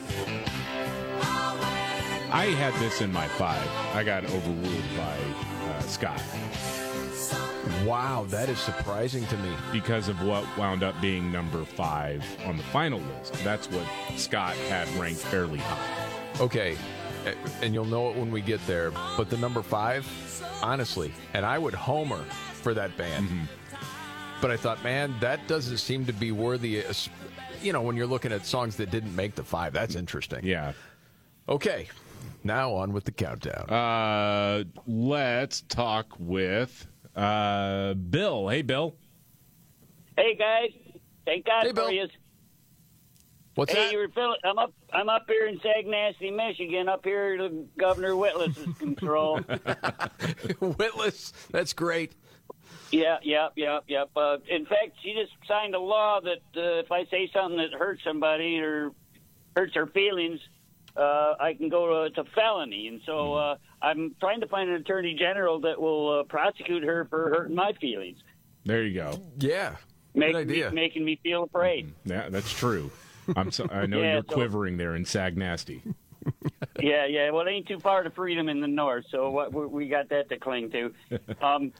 I 2.32 2.46
had 2.56 2.72
this 2.80 3.02
in 3.02 3.12
my 3.12 3.28
five. 3.28 3.68
I 3.94 4.02
got 4.02 4.24
overruled 4.24 4.96
by 4.96 5.18
uh, 5.68 5.80
Scott. 5.80 6.22
Wow, 7.84 8.24
that 8.28 8.48
is 8.48 8.58
surprising 8.58 9.26
to 9.26 9.36
me. 9.38 9.52
Because 9.70 10.08
of 10.08 10.22
what 10.22 10.44
wound 10.56 10.82
up 10.82 10.98
being 11.00 11.30
number 11.30 11.64
five 11.64 12.24
on 12.46 12.56
the 12.56 12.62
final 12.64 13.00
list. 13.00 13.34
That's 13.44 13.70
what 13.70 13.86
Scott 14.16 14.56
had 14.68 14.88
ranked 14.96 15.20
fairly 15.20 15.58
high. 15.58 16.08
Okay, 16.40 16.76
and 17.62 17.74
you'll 17.74 17.84
know 17.84 18.10
it 18.10 18.16
when 18.16 18.30
we 18.30 18.40
get 18.40 18.64
there, 18.66 18.92
but 19.16 19.28
the 19.30 19.36
number 19.36 19.62
five, 19.62 20.06
honestly, 20.62 21.12
and 21.34 21.44
I 21.44 21.58
would 21.58 21.74
homer 21.74 22.24
for 22.66 22.74
that 22.74 22.96
band. 22.96 23.28
But 24.40 24.50
I 24.50 24.56
thought, 24.56 24.82
man, 24.82 25.14
that 25.20 25.46
doesn't 25.46 25.76
seem 25.76 26.04
to 26.06 26.12
be 26.12 26.32
worthy. 26.32 26.80
of- 26.82 27.08
You 27.62 27.72
know, 27.72 27.80
when 27.80 27.94
you're 27.96 28.08
looking 28.08 28.32
at 28.32 28.44
songs 28.44 28.74
that 28.78 28.90
didn't 28.90 29.14
make 29.14 29.36
the 29.36 29.44
five, 29.44 29.72
that's 29.72 29.94
interesting. 29.94 30.40
Yeah. 30.44 30.72
Okay, 31.48 31.86
now 32.42 32.72
on 32.74 32.92
with 32.92 33.04
the 33.04 33.12
countdown. 33.12 33.70
Uh, 33.70 34.64
let's 34.84 35.60
talk 35.68 36.06
with 36.18 36.88
uh, 37.14 37.94
Bill. 37.94 38.48
Hey, 38.48 38.62
Bill. 38.62 38.96
Hey 40.16 40.34
guys, 40.34 40.70
thank 41.24 41.46
God 41.46 41.62
Hey, 41.62 41.68
for 41.68 41.74
Bill. 41.74 41.92
you. 41.92 42.08
What's 43.54 43.72
hey, 43.72 43.84
that? 43.84 43.92
you 43.92 43.98
were 43.98 44.08
feeling, 44.08 44.38
I'm 44.44 44.58
up. 44.58 44.72
I'm 44.92 45.08
up 45.08 45.22
here 45.28 45.46
in 45.46 45.58
Sagnasty, 45.60 46.34
Michigan, 46.34 46.88
up 46.88 47.04
here 47.04 47.36
to 47.36 47.66
Governor 47.78 48.14
Whitlis's 48.16 48.76
control. 48.76 49.40
Witless, 50.60 51.32
that's 51.52 51.72
great. 51.72 52.12
Yeah, 52.92 53.18
yep, 53.22 53.52
yep, 53.56 53.84
yep. 53.88 54.10
Uh, 54.16 54.38
in 54.48 54.64
fact, 54.66 54.92
she 55.02 55.12
just 55.14 55.32
signed 55.48 55.74
a 55.74 55.78
law 55.80 56.20
that 56.20 56.60
uh, 56.60 56.78
if 56.80 56.92
I 56.92 57.04
say 57.06 57.28
something 57.32 57.58
that 57.58 57.72
hurts 57.76 58.02
somebody 58.04 58.58
or 58.60 58.92
hurts 59.56 59.74
her 59.74 59.86
feelings, 59.86 60.40
uh, 60.96 61.34
I 61.40 61.54
can 61.54 61.68
go 61.68 62.04
to, 62.08 62.14
to 62.14 62.24
felony. 62.30 62.88
And 62.88 63.00
so 63.04 63.34
uh, 63.34 63.56
I'm 63.82 64.14
trying 64.20 64.40
to 64.40 64.46
find 64.46 64.70
an 64.70 64.76
attorney 64.76 65.14
general 65.18 65.60
that 65.60 65.80
will 65.80 66.20
uh, 66.20 66.22
prosecute 66.24 66.84
her 66.84 67.06
for 67.10 67.28
hurting 67.30 67.56
my 67.56 67.72
feelings, 67.80 68.18
There 68.64 68.82
you 68.84 68.94
go. 68.94 69.20
Yeah. 69.38 69.76
making 70.14 70.36
idea. 70.36 70.70
me, 70.70 70.74
making 70.74 71.04
me 71.04 71.20
feel 71.22 71.42
afraid. 71.44 71.92
Yeah, 72.04 72.28
that's 72.28 72.52
true. 72.52 72.90
I'm 73.36 73.50
so, 73.50 73.66
I 73.70 73.86
know 73.86 73.98
Yeah, 74.02 74.12
you're 74.14 74.22
so- 74.28 74.34
quivering 74.34 74.76
there 74.76 74.94
in 74.94 75.04
Sag 75.04 75.36
Nasty. 75.36 75.82
yeah, 76.80 77.06
yeah. 77.06 77.30
Well, 77.30 77.46
it 77.46 77.50
ain't 77.50 77.66
too 77.68 77.78
far 77.80 78.02
to 78.02 78.10
freedom 78.10 78.48
in 78.48 78.60
the 78.60 78.66
north, 78.68 79.04
so 79.10 79.30
what, 79.30 79.52
we, 79.52 79.66
we 79.66 79.88
got 79.88 80.08
that 80.10 80.28
to 80.30 80.38
cling 80.38 80.70
to. 80.70 80.92
Um, 81.42 81.72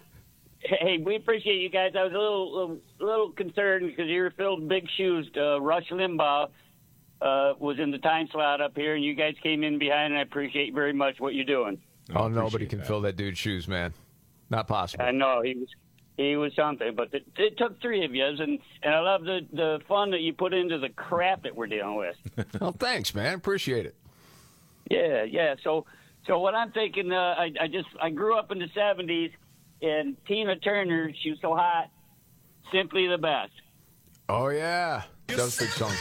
hey, 0.61 0.99
we 1.05 1.17
appreciate 1.17 1.61
you 1.61 1.69
guys. 1.69 1.93
I 1.97 2.05
was 2.05 2.13
a 2.13 2.19
little, 2.19 2.53
little, 2.55 2.79
little 3.01 3.31
concerned 3.33 3.87
because 3.87 4.09
you're 4.09 4.31
filled 4.33 4.69
big 4.69 4.89
shoes. 4.97 5.29
Uh, 5.37 5.61
Rush 5.61 5.89
Limbaugh 5.91 6.49
uh, 7.21 7.55
was 7.59 7.79
in 7.79 7.91
the 7.91 7.99
time 7.99 8.29
slot 8.33 8.61
up 8.61 8.77
here, 8.77 8.95
and 8.95 9.05
you 9.05 9.15
guys 9.15 9.35
came 9.43 9.63
in 9.63 9.79
behind, 9.79 10.13
and 10.13 10.19
I 10.19 10.23
appreciate 10.23 10.75
very 10.75 10.93
much 10.93 11.19
what 11.19 11.35
you're 11.35 11.45
doing. 11.45 11.79
Oh, 12.15 12.29
nobody 12.29 12.67
can 12.67 12.83
fill 12.83 13.01
that 13.03 13.17
dude's 13.17 13.39
shoes, 13.39 13.67
man. 13.67 13.93
Not 14.49 14.69
possible. 14.69 15.05
I 15.05 15.11
know 15.11 15.43
he 15.43 15.55
was 15.55 15.69
he 16.17 16.37
was 16.37 16.55
something, 16.55 16.95
but 16.95 17.13
it, 17.13 17.27
it 17.37 17.59
took 17.59 17.81
three 17.83 18.05
of 18.05 18.15
you, 18.15 18.25
and 18.25 18.59
and 18.83 18.95
I 18.95 19.01
love 19.01 19.25
the 19.25 19.41
the 19.53 19.81
fun 19.89 20.13
that 20.13 20.21
you 20.21 20.33
put 20.33 20.55
into 20.55 20.79
the 20.79 20.89
crap 20.89 21.43
that 21.43 21.55
we're 21.55 21.67
dealing 21.67 21.97
with. 21.97 22.17
well, 22.61 22.73
thanks, 22.73 23.15
man. 23.15 23.35
Appreciate 23.35 23.87
it. 23.87 23.97
Yeah, 24.89 25.25
yeah. 25.25 25.57
So, 25.65 25.85
so 26.27 26.39
what 26.39 26.55
I'm 26.55 26.71
thinking, 26.71 27.13
uh, 27.13 27.17
I, 27.17 27.53
I 27.61 27.67
just 27.67 27.89
I 28.01 28.11
grew 28.11 28.39
up 28.39 28.53
in 28.53 28.59
the 28.59 28.69
'70s, 28.69 29.33
and 29.83 30.17
Tina 30.27 30.57
Turner, 30.57 31.13
she 31.23 31.31
was 31.31 31.39
so 31.41 31.55
hot, 31.55 31.91
simply 32.73 33.07
the 33.07 33.19
best. 33.19 33.53
Oh 34.29 34.49
yeah, 34.49 35.03
that 35.29 35.39
was 35.39 35.57
a 35.61 35.65
big 35.65 35.71
song. 35.71 35.93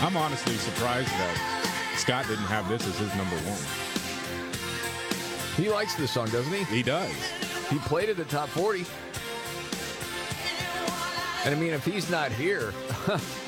I'm 0.00 0.16
honestly 0.16 0.54
surprised 0.54 1.08
that 1.08 1.94
Scott 1.96 2.26
didn't 2.26 2.44
have 2.44 2.68
this 2.68 2.86
as 2.86 2.98
his 2.98 3.14
number 3.16 3.36
one. 3.36 3.58
He 5.56 5.70
likes 5.70 5.94
this 5.94 6.10
song, 6.10 6.28
doesn't 6.28 6.52
he? 6.52 6.64
He 6.64 6.82
does. 6.82 7.10
He 7.70 7.78
played 7.78 8.10
it 8.10 8.18
at 8.18 8.28
the 8.28 8.36
top 8.36 8.48
40. 8.50 8.84
And 11.46 11.54
I 11.54 11.58
mean, 11.58 11.72
if 11.72 11.84
he's 11.84 12.10
not 12.10 12.30
here, 12.30 12.74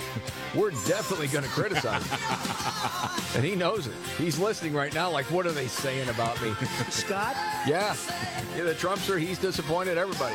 we're 0.59 0.71
definitely 0.87 1.29
going 1.29 1.45
to 1.45 1.51
criticize 1.51 2.05
him. 2.05 2.19
and 3.37 3.45
he 3.45 3.55
knows 3.55 3.87
it. 3.87 3.95
He's 4.19 4.39
listening 4.39 4.75
right 4.75 4.93
now, 4.93 5.09
like, 5.11 5.27
what 5.27 5.47
are 5.47 5.53
they 5.53 5.69
saying 5.69 6.09
about 6.09 6.41
me? 6.43 6.53
Scott? 6.91 7.37
Yeah. 7.67 7.95
Yeah, 8.57 8.65
the 8.65 8.75
Trumpster, 8.75 9.21
he's 9.21 9.39
disappointed 9.39 9.97
everybody. 9.97 10.35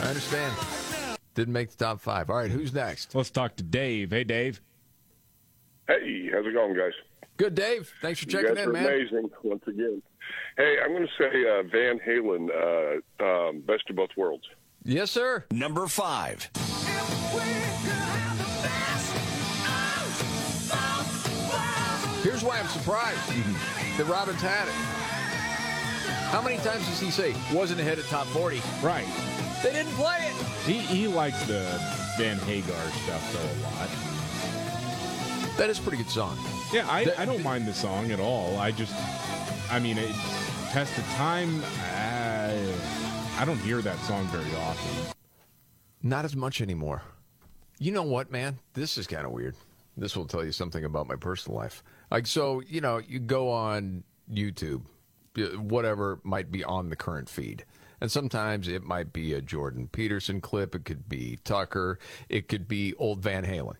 I 0.00 0.08
understand. 0.08 0.54
Didn't 1.34 1.52
make 1.52 1.70
the 1.70 1.84
top 1.84 2.00
five. 2.00 2.30
All 2.30 2.36
right, 2.36 2.50
who's 2.50 2.72
next? 2.72 3.14
Let's 3.14 3.30
talk 3.30 3.56
to 3.56 3.64
Dave. 3.64 4.10
Hey, 4.10 4.22
Dave. 4.22 4.60
Hey, 5.88 6.30
how's 6.32 6.46
it 6.46 6.54
going, 6.54 6.76
guys? 6.76 6.92
Good, 7.36 7.56
Dave. 7.56 7.92
Thanks 8.00 8.20
for 8.20 8.26
you 8.26 8.32
checking 8.32 8.54
guys 8.54 8.62
in, 8.62 8.70
are 8.70 8.72
man. 8.72 8.86
amazing 8.86 9.30
once 9.42 9.64
again. 9.66 10.00
Hey, 10.56 10.76
I'm 10.82 10.92
going 10.92 11.06
to 11.06 11.12
say 11.18 11.26
uh, 11.26 11.62
Van 11.64 11.98
Halen, 11.98 13.00
uh, 13.20 13.48
um, 13.48 13.60
Best 13.62 13.90
of 13.90 13.96
Both 13.96 14.10
Worlds. 14.16 14.44
Yes, 14.84 15.10
sir. 15.10 15.44
Number 15.50 15.88
five. 15.88 16.50
Here's 22.24 22.42
why 22.42 22.58
I'm 22.58 22.66
surprised 22.68 23.20
that 23.98 24.06
Robbins 24.06 24.40
had 24.40 24.66
it. 24.66 24.74
How 26.32 26.40
many 26.40 26.56
times 26.56 26.86
does 26.88 26.98
he 26.98 27.10
say 27.10 27.34
wasn't 27.52 27.80
ahead 27.80 27.98
of 27.98 28.08
top 28.08 28.26
40? 28.28 28.62
Right. 28.82 29.06
They 29.62 29.72
didn't 29.72 29.92
play 29.92 30.16
it. 30.20 30.34
He 30.64 30.78
he 30.78 31.06
likes 31.06 31.44
the 31.44 31.60
Van 32.16 32.38
Hagar 32.38 32.74
stuff 33.04 33.32
though 33.34 33.40
a 33.40 33.56
lot. 33.68 34.14
That 35.58 35.68
is 35.68 35.78
a 35.78 35.82
pretty 35.82 35.98
good 35.98 36.10
song. 36.10 36.38
Yeah, 36.72 36.86
I, 36.88 37.06
I 37.18 37.26
don't 37.26 37.42
mind 37.42 37.66
the 37.66 37.74
song 37.74 38.10
at 38.10 38.18
all. 38.18 38.56
I 38.56 38.72
just, 38.72 38.94
I 39.70 39.78
mean, 39.78 39.98
it, 39.98 40.10
test 40.72 40.96
of 40.96 41.04
time. 41.16 41.62
I, 41.92 42.74
I 43.38 43.44
don't 43.44 43.60
hear 43.60 43.82
that 43.82 43.98
song 44.00 44.26
very 44.28 44.52
often. 44.56 45.14
Not 46.02 46.24
as 46.24 46.34
much 46.34 46.62
anymore. 46.62 47.02
You 47.78 47.92
know 47.92 48.02
what, 48.02 48.32
man? 48.32 48.58
This 48.72 48.96
is 48.96 49.06
kind 49.06 49.26
of 49.26 49.32
weird. 49.32 49.54
This 49.96 50.16
will 50.16 50.26
tell 50.26 50.44
you 50.44 50.52
something 50.52 50.84
about 50.84 51.06
my 51.06 51.16
personal 51.16 51.58
life. 51.58 51.84
Like, 52.10 52.26
so, 52.26 52.60
you 52.60 52.80
know, 52.80 52.98
you 52.98 53.18
go 53.18 53.50
on 53.50 54.04
YouTube, 54.32 54.82
whatever 55.56 56.20
might 56.22 56.50
be 56.50 56.64
on 56.64 56.90
the 56.90 56.96
current 56.96 57.28
feed. 57.28 57.64
And 58.00 58.10
sometimes 58.10 58.68
it 58.68 58.82
might 58.82 59.12
be 59.12 59.32
a 59.32 59.40
Jordan 59.40 59.88
Peterson 59.90 60.40
clip. 60.40 60.74
It 60.74 60.84
could 60.84 61.08
be 61.08 61.38
Tucker. 61.44 61.98
It 62.28 62.48
could 62.48 62.68
be 62.68 62.94
old 62.94 63.20
Van 63.20 63.44
Halen. 63.44 63.76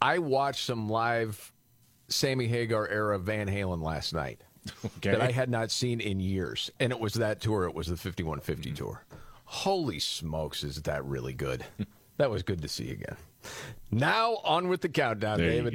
I 0.00 0.18
watched 0.18 0.64
some 0.64 0.88
live 0.88 1.52
Sammy 2.08 2.46
Hagar 2.46 2.86
era 2.88 3.18
Van 3.18 3.48
Halen 3.48 3.82
last 3.82 4.12
night 4.12 4.42
Okay. 4.84 5.12
that 5.12 5.20
I 5.20 5.30
had 5.30 5.48
not 5.48 5.70
seen 5.70 6.00
in 6.00 6.20
years. 6.20 6.70
And 6.78 6.92
it 6.92 7.00
was 7.00 7.14
that 7.14 7.40
tour. 7.40 7.64
It 7.64 7.74
was 7.74 7.86
the 7.86 7.96
5150 7.96 8.70
hmm. 8.70 8.76
tour. 8.76 9.04
Holy 9.44 9.98
smokes, 9.98 10.62
is 10.62 10.82
that 10.82 11.04
really 11.04 11.32
good? 11.32 11.64
that 12.18 12.30
was 12.30 12.42
good 12.42 12.60
to 12.62 12.68
see 12.68 12.90
again. 12.90 13.16
Now 13.90 14.36
on 14.44 14.68
with 14.68 14.82
the 14.82 14.88
countdown, 14.88 15.38
There 15.38 15.50
David. 15.50 15.74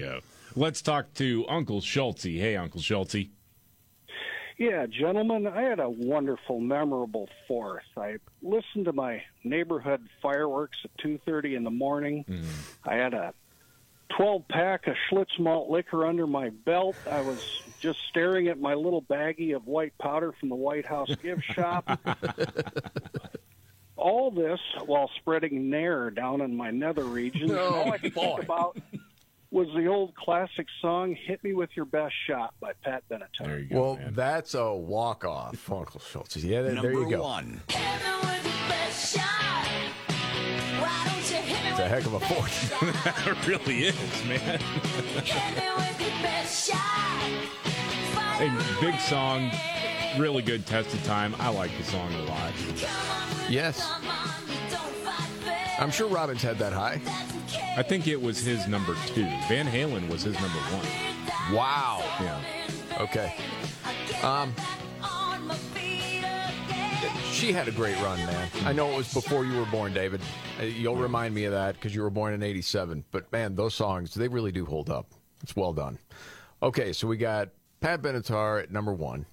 Let's 0.55 0.81
talk 0.81 1.13
to 1.15 1.45
Uncle 1.47 1.81
Schultze. 1.81 2.23
Hey, 2.39 2.55
Uncle 2.55 2.81
Schultze. 2.81 3.27
Yeah, 4.57 4.85
gentlemen, 4.85 5.47
I 5.47 5.61
had 5.63 5.80
a 5.80 5.89
wonderful, 5.89 6.59
memorable 6.59 7.27
Fourth. 7.47 7.84
I 7.97 8.17
listened 8.43 8.85
to 8.85 8.93
my 8.93 9.23
neighborhood 9.43 10.07
fireworks 10.21 10.77
at 10.85 10.91
two 10.99 11.19
thirty 11.25 11.55
in 11.55 11.63
the 11.63 11.71
morning. 11.71 12.23
Mm-hmm. 12.30 12.88
I 12.89 12.95
had 12.95 13.13
a 13.15 13.34
twelve 14.15 14.47
pack 14.47 14.85
of 14.85 14.95
Schlitz 15.09 15.39
malt 15.39 15.71
liquor 15.71 16.05
under 16.05 16.27
my 16.27 16.49
belt. 16.49 16.95
I 17.09 17.21
was 17.21 17.43
just 17.80 17.99
staring 18.09 18.47
at 18.47 18.59
my 18.59 18.75
little 18.75 19.01
baggie 19.01 19.55
of 19.55 19.65
white 19.65 19.97
powder 19.97 20.31
from 20.39 20.49
the 20.49 20.55
White 20.55 20.85
House 20.85 21.13
gift 21.15 21.43
shop. 21.45 21.99
All 23.95 24.31
this 24.31 24.59
while 24.85 25.09
spreading 25.17 25.69
Nair 25.69 26.09
down 26.11 26.41
in 26.41 26.55
my 26.55 26.71
nether 26.71 27.05
regions. 27.05 27.51
and 27.51 27.59
all 27.59 27.91
I 27.91 27.97
could 27.97 28.13
boy. 28.13 28.21
think 28.21 28.43
about 28.43 28.77
was 29.53 29.67
the 29.75 29.85
old 29.85 30.15
classic 30.15 30.65
song 30.81 31.15
"Hit 31.27 31.43
Me 31.43 31.53
with 31.53 31.69
Your 31.75 31.85
Best 31.85 32.15
Shot" 32.27 32.55
by 32.59 32.73
Pat 32.84 33.03
Benatar. 33.09 33.45
There 33.45 33.59
you 33.59 33.67
Well, 33.80 33.99
that's 34.09 34.55
a 34.55 34.73
walk 34.73 35.23
off, 35.23 35.71
Uncle 35.71 35.99
Schultz. 35.99 36.35
Yeah, 36.38 36.63
there, 36.63 36.73
there 36.73 36.91
you 36.91 37.01
Number 37.01 37.17
go. 37.17 37.21
one. 37.23 37.61
It's 41.69 41.80
a 41.80 41.88
heck 41.88 42.05
of 42.05 42.13
a 42.13 42.19
fourth. 42.19 43.27
it 43.27 43.47
really 43.47 43.85
is, 43.85 44.25
man. 44.25 44.59
Hey, 48.38 48.51
big 48.81 48.99
song, 48.99 49.51
really 50.17 50.41
good 50.41 50.65
test 50.65 50.93
of 50.93 51.03
time. 51.03 51.35
I 51.39 51.49
like 51.49 51.71
the 51.77 51.84
song 51.84 52.11
a 52.13 52.23
lot. 52.23 52.53
yes. 53.49 53.88
I'm 55.80 55.91
sure 55.91 56.07
Robbins 56.07 56.41
had 56.41 56.57
that 56.60 56.74
high. 56.74 57.02
I 57.78 57.84
think 57.84 58.07
it 58.07 58.22
was 58.22 58.40
his 58.40 58.68
number 58.68 58.95
two. 59.07 59.24
Van 59.48 59.65
Halen 59.68 60.07
was 60.10 60.24
his 60.24 60.34
number 60.36 60.60
one. 60.60 61.56
Wow. 61.56 62.02
Yeah. 62.22 62.41
Okay. 63.02 63.36
Um, 64.24 64.53
she 67.32 67.52
had 67.52 67.68
a 67.68 67.72
great 67.72 67.99
run, 68.02 68.18
man. 68.20 68.49
I 68.64 68.74
know 68.74 68.90
it 68.91 68.98
was 68.98 69.14
before 69.14 69.44
you 69.45 69.57
were 69.57 69.65
born, 69.65 69.94
David. 69.94 70.22
Uh, 70.60 70.64
You'll 70.64 70.95
remind 70.95 71.34
me 71.34 71.45
of 71.45 71.52
that 71.52 71.76
because 71.76 71.94
you 71.94 72.02
were 72.02 72.10
born 72.10 72.34
in 72.34 72.44
87. 72.44 73.03
But 73.11 73.32
man, 73.32 73.56
those 73.56 73.74
songs, 73.74 74.14
they 74.14 74.28
really 74.28 74.52
do 74.52 74.65
hold 74.65 74.90
up. 74.90 75.07
It's 75.41 75.56
well 75.56 75.74
done. 75.74 75.98
Okay, 76.61 76.94
so 76.94 77.07
we 77.07 77.18
got 77.18 77.49
Pat 77.82 78.02
Benatar 78.02 78.64
at 78.64 78.72
number 78.72 78.94
one, 78.94 79.26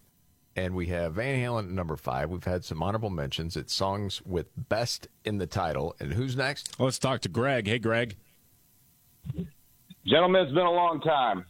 and 0.57 0.75
we 0.75 0.87
have 0.87 1.15
Van 1.15 1.39
Halen 1.39 1.65
at 1.65 1.71
number 1.71 1.97
five. 1.97 2.31
We've 2.31 2.45
had 2.45 2.65
some 2.65 2.83
honorable 2.83 3.11
mentions. 3.11 3.57
It's 3.57 3.73
songs 3.73 4.21
with 4.25 4.49
best 4.69 5.09
in 5.25 5.39
the 5.39 5.47
title. 5.47 5.95
And 6.01 6.13
who's 6.13 6.37
next? 6.37 6.79
Let's 6.81 6.99
talk 6.99 7.21
to 7.23 7.29
Greg. 7.29 7.67
Hey, 7.67 7.79
Greg. 7.79 8.17
Gentlemen, 10.07 10.43
it's 10.43 10.53
been 10.55 10.67
a 10.67 10.71
long 10.71 11.01
time. 11.01 11.45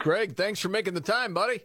Greg, 0.00 0.36
thanks 0.36 0.60
for 0.60 0.68
making 0.68 0.94
the 0.94 1.00
time, 1.00 1.32
buddy. 1.32 1.60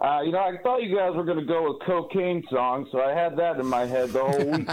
Uh, 0.00 0.20
you 0.22 0.30
know, 0.30 0.38
I 0.38 0.56
thought 0.62 0.82
you 0.82 0.94
guys 0.94 1.14
were 1.16 1.24
going 1.24 1.38
to 1.38 1.44
go 1.44 1.72
with 1.72 1.82
cocaine 1.84 2.44
song, 2.50 2.88
so 2.92 3.00
I 3.00 3.12
had 3.12 3.36
that 3.36 3.58
in 3.58 3.66
my 3.66 3.84
head 3.84 4.10
the 4.10 4.24
whole 4.24 4.50
week. 4.50 4.68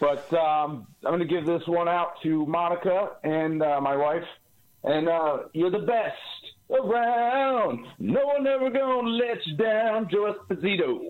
but 0.00 0.30
but 0.30 0.32
um, 0.32 0.86
I'm 1.04 1.10
going 1.10 1.18
to 1.20 1.26
give 1.26 1.44
this 1.44 1.66
one 1.66 1.88
out 1.88 2.14
to 2.22 2.46
Monica 2.46 3.10
and 3.24 3.62
uh, 3.62 3.80
my 3.80 3.96
wife. 3.96 4.24
And 4.84 5.08
uh, 5.08 5.38
you're 5.52 5.70
the 5.70 5.80
best 5.80 6.16
around. 6.70 7.86
No 7.98 8.24
one 8.26 8.46
ever 8.46 8.70
gonna 8.70 9.08
let 9.08 9.46
you 9.46 9.56
down. 9.56 10.08
Joe 10.10 10.34
Esposito. 10.34 11.00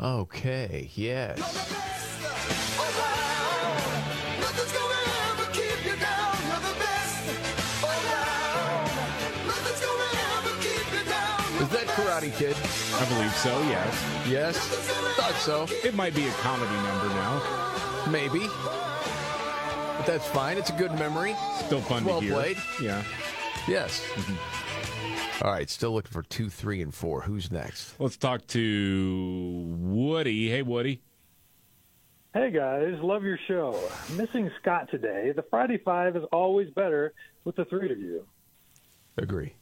Okay, 0.00 0.90
yes. 0.94 1.38
Is 11.60 11.68
that 11.68 11.86
Karate 11.94 12.34
Kid? 12.36 12.56
I 12.96 13.04
believe 13.08 13.32
so, 13.36 13.56
yes. 13.68 14.26
Yes? 14.28 14.56
Thought 15.16 15.34
so. 15.34 15.66
It 15.86 15.94
might 15.94 16.14
be 16.14 16.26
a 16.26 16.32
comedy 16.32 16.74
number 16.74 17.08
now. 17.14 18.04
Maybe. 18.10 18.48
But 19.96 20.06
that's 20.06 20.26
fine. 20.26 20.58
It's 20.58 20.70
a 20.70 20.72
good 20.72 20.92
memory. 20.98 21.36
Still 21.66 21.80
fun 21.80 21.98
It's 21.98 22.06
to 22.06 22.10
well 22.10 22.20
hear. 22.20 22.32
played. 22.32 22.56
Yeah. 22.82 23.02
Yes. 23.68 24.02
Mm-hmm. 24.14 25.44
All 25.44 25.52
right, 25.52 25.68
still 25.68 25.92
looking 25.92 26.12
for 26.12 26.22
two, 26.22 26.48
three, 26.48 26.82
and 26.82 26.94
four. 26.94 27.22
Who's 27.22 27.50
next? 27.50 27.98
Let's 27.98 28.16
talk 28.16 28.46
to 28.48 29.64
Woody. 29.78 30.48
Hey, 30.48 30.62
Woody. 30.62 31.02
Hey 32.34 32.50
guys, 32.50 32.94
love 33.02 33.24
your 33.24 33.38
show. 33.46 33.78
Missing 34.16 34.50
Scott 34.60 34.90
today. 34.90 35.32
The 35.36 35.42
Friday 35.42 35.76
Five 35.76 36.16
is 36.16 36.24
always 36.32 36.70
better 36.70 37.12
with 37.44 37.56
the 37.56 37.66
three 37.66 37.92
of 37.92 37.98
you. 37.98 38.24
Agree. 39.18 39.54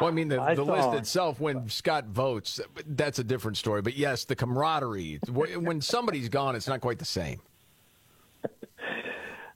Well, 0.00 0.08
I 0.08 0.12
mean, 0.12 0.28
the, 0.28 0.40
I 0.40 0.54
the 0.54 0.64
list 0.64 0.94
itself, 0.94 1.40
when 1.40 1.68
Scott 1.68 2.06
votes, 2.06 2.60
that's 2.86 3.18
a 3.18 3.24
different 3.24 3.56
story. 3.56 3.82
But 3.82 3.96
yes, 3.96 4.24
the 4.24 4.36
camaraderie. 4.36 5.18
When 5.28 5.80
somebody's 5.80 6.28
gone, 6.28 6.54
it's 6.54 6.68
not 6.68 6.80
quite 6.80 7.00
the 7.00 7.04
same. 7.04 7.40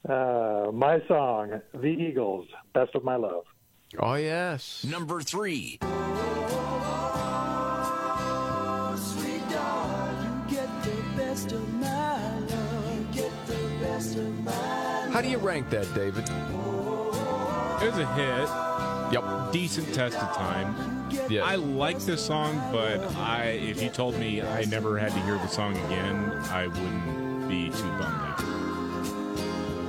Uh, 0.08 0.70
my 0.72 1.00
song, 1.08 1.62
The 1.72 1.86
Eagles, 1.86 2.46
Best 2.74 2.94
of 2.94 3.04
My 3.04 3.16
Love. 3.16 3.44
Oh, 3.98 4.14
yes. 4.14 4.84
Number 4.84 5.20
three. 5.22 5.78
How 15.10 15.20
do 15.22 15.28
you 15.28 15.38
rank 15.38 15.70
that, 15.70 15.86
David? 15.94 16.24
It 17.82 17.90
was 17.90 17.98
a 17.98 18.06
hit. 18.14 18.48
Yep. 19.12 19.52
Decent 19.52 19.94
test 19.94 20.18
of 20.18 20.34
time. 20.36 21.08
Yeah. 21.30 21.44
I 21.44 21.54
like 21.54 21.98
this 22.00 22.24
song, 22.24 22.60
but 22.72 23.00
I 23.16 23.44
if 23.44 23.82
you 23.82 23.88
told 23.88 24.18
me 24.18 24.42
I 24.42 24.64
never 24.64 24.98
had 24.98 25.12
to 25.12 25.20
hear 25.20 25.34
the 25.34 25.46
song 25.46 25.76
again, 25.86 26.32
I 26.50 26.66
wouldn't 26.66 27.48
be 27.48 27.70
too 27.70 27.88
bummed 27.98 28.02
out. 28.02 28.63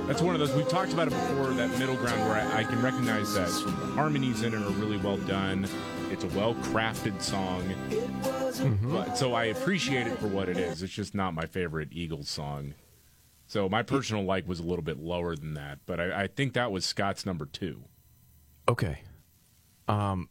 That's 0.06 0.22
one 0.22 0.34
of 0.34 0.40
those 0.40 0.54
we've 0.54 0.68
talked 0.68 0.92
about 0.92 1.08
it 1.08 1.10
before. 1.10 1.52
That 1.54 1.76
middle 1.78 1.96
ground 1.96 2.20
where 2.28 2.40
I, 2.40 2.60
I 2.60 2.64
can 2.64 2.80
recognize 2.80 3.34
that 3.34 3.48
harmonies 3.94 4.42
in 4.42 4.54
it 4.54 4.62
are 4.62 4.70
really 4.70 4.98
well 4.98 5.16
done. 5.18 5.66
It's 6.10 6.22
a 6.22 6.28
well 6.28 6.54
crafted 6.56 7.20
song, 7.20 7.62
Mm-hmm. 8.56 8.90
but, 8.90 9.18
so 9.18 9.34
I 9.34 9.44
appreciate 9.46 10.06
it 10.06 10.18
for 10.18 10.28
what 10.28 10.48
it 10.48 10.56
is. 10.56 10.82
It's 10.82 10.92
just 10.92 11.14
not 11.14 11.34
my 11.34 11.44
favorite 11.44 11.88
Eagles 11.92 12.30
song. 12.30 12.72
So 13.48 13.68
my 13.68 13.82
personal 13.82 14.24
like 14.24 14.48
was 14.48 14.60
a 14.60 14.62
little 14.62 14.82
bit 14.84 14.98
lower 14.98 15.36
than 15.36 15.52
that, 15.54 15.80
but 15.84 16.00
I, 16.00 16.22
I 16.22 16.26
think 16.26 16.54
that 16.54 16.72
was 16.72 16.86
Scott's 16.86 17.26
number 17.26 17.44
two. 17.44 17.84
Okay. 18.66 19.00
Um, 19.88 20.30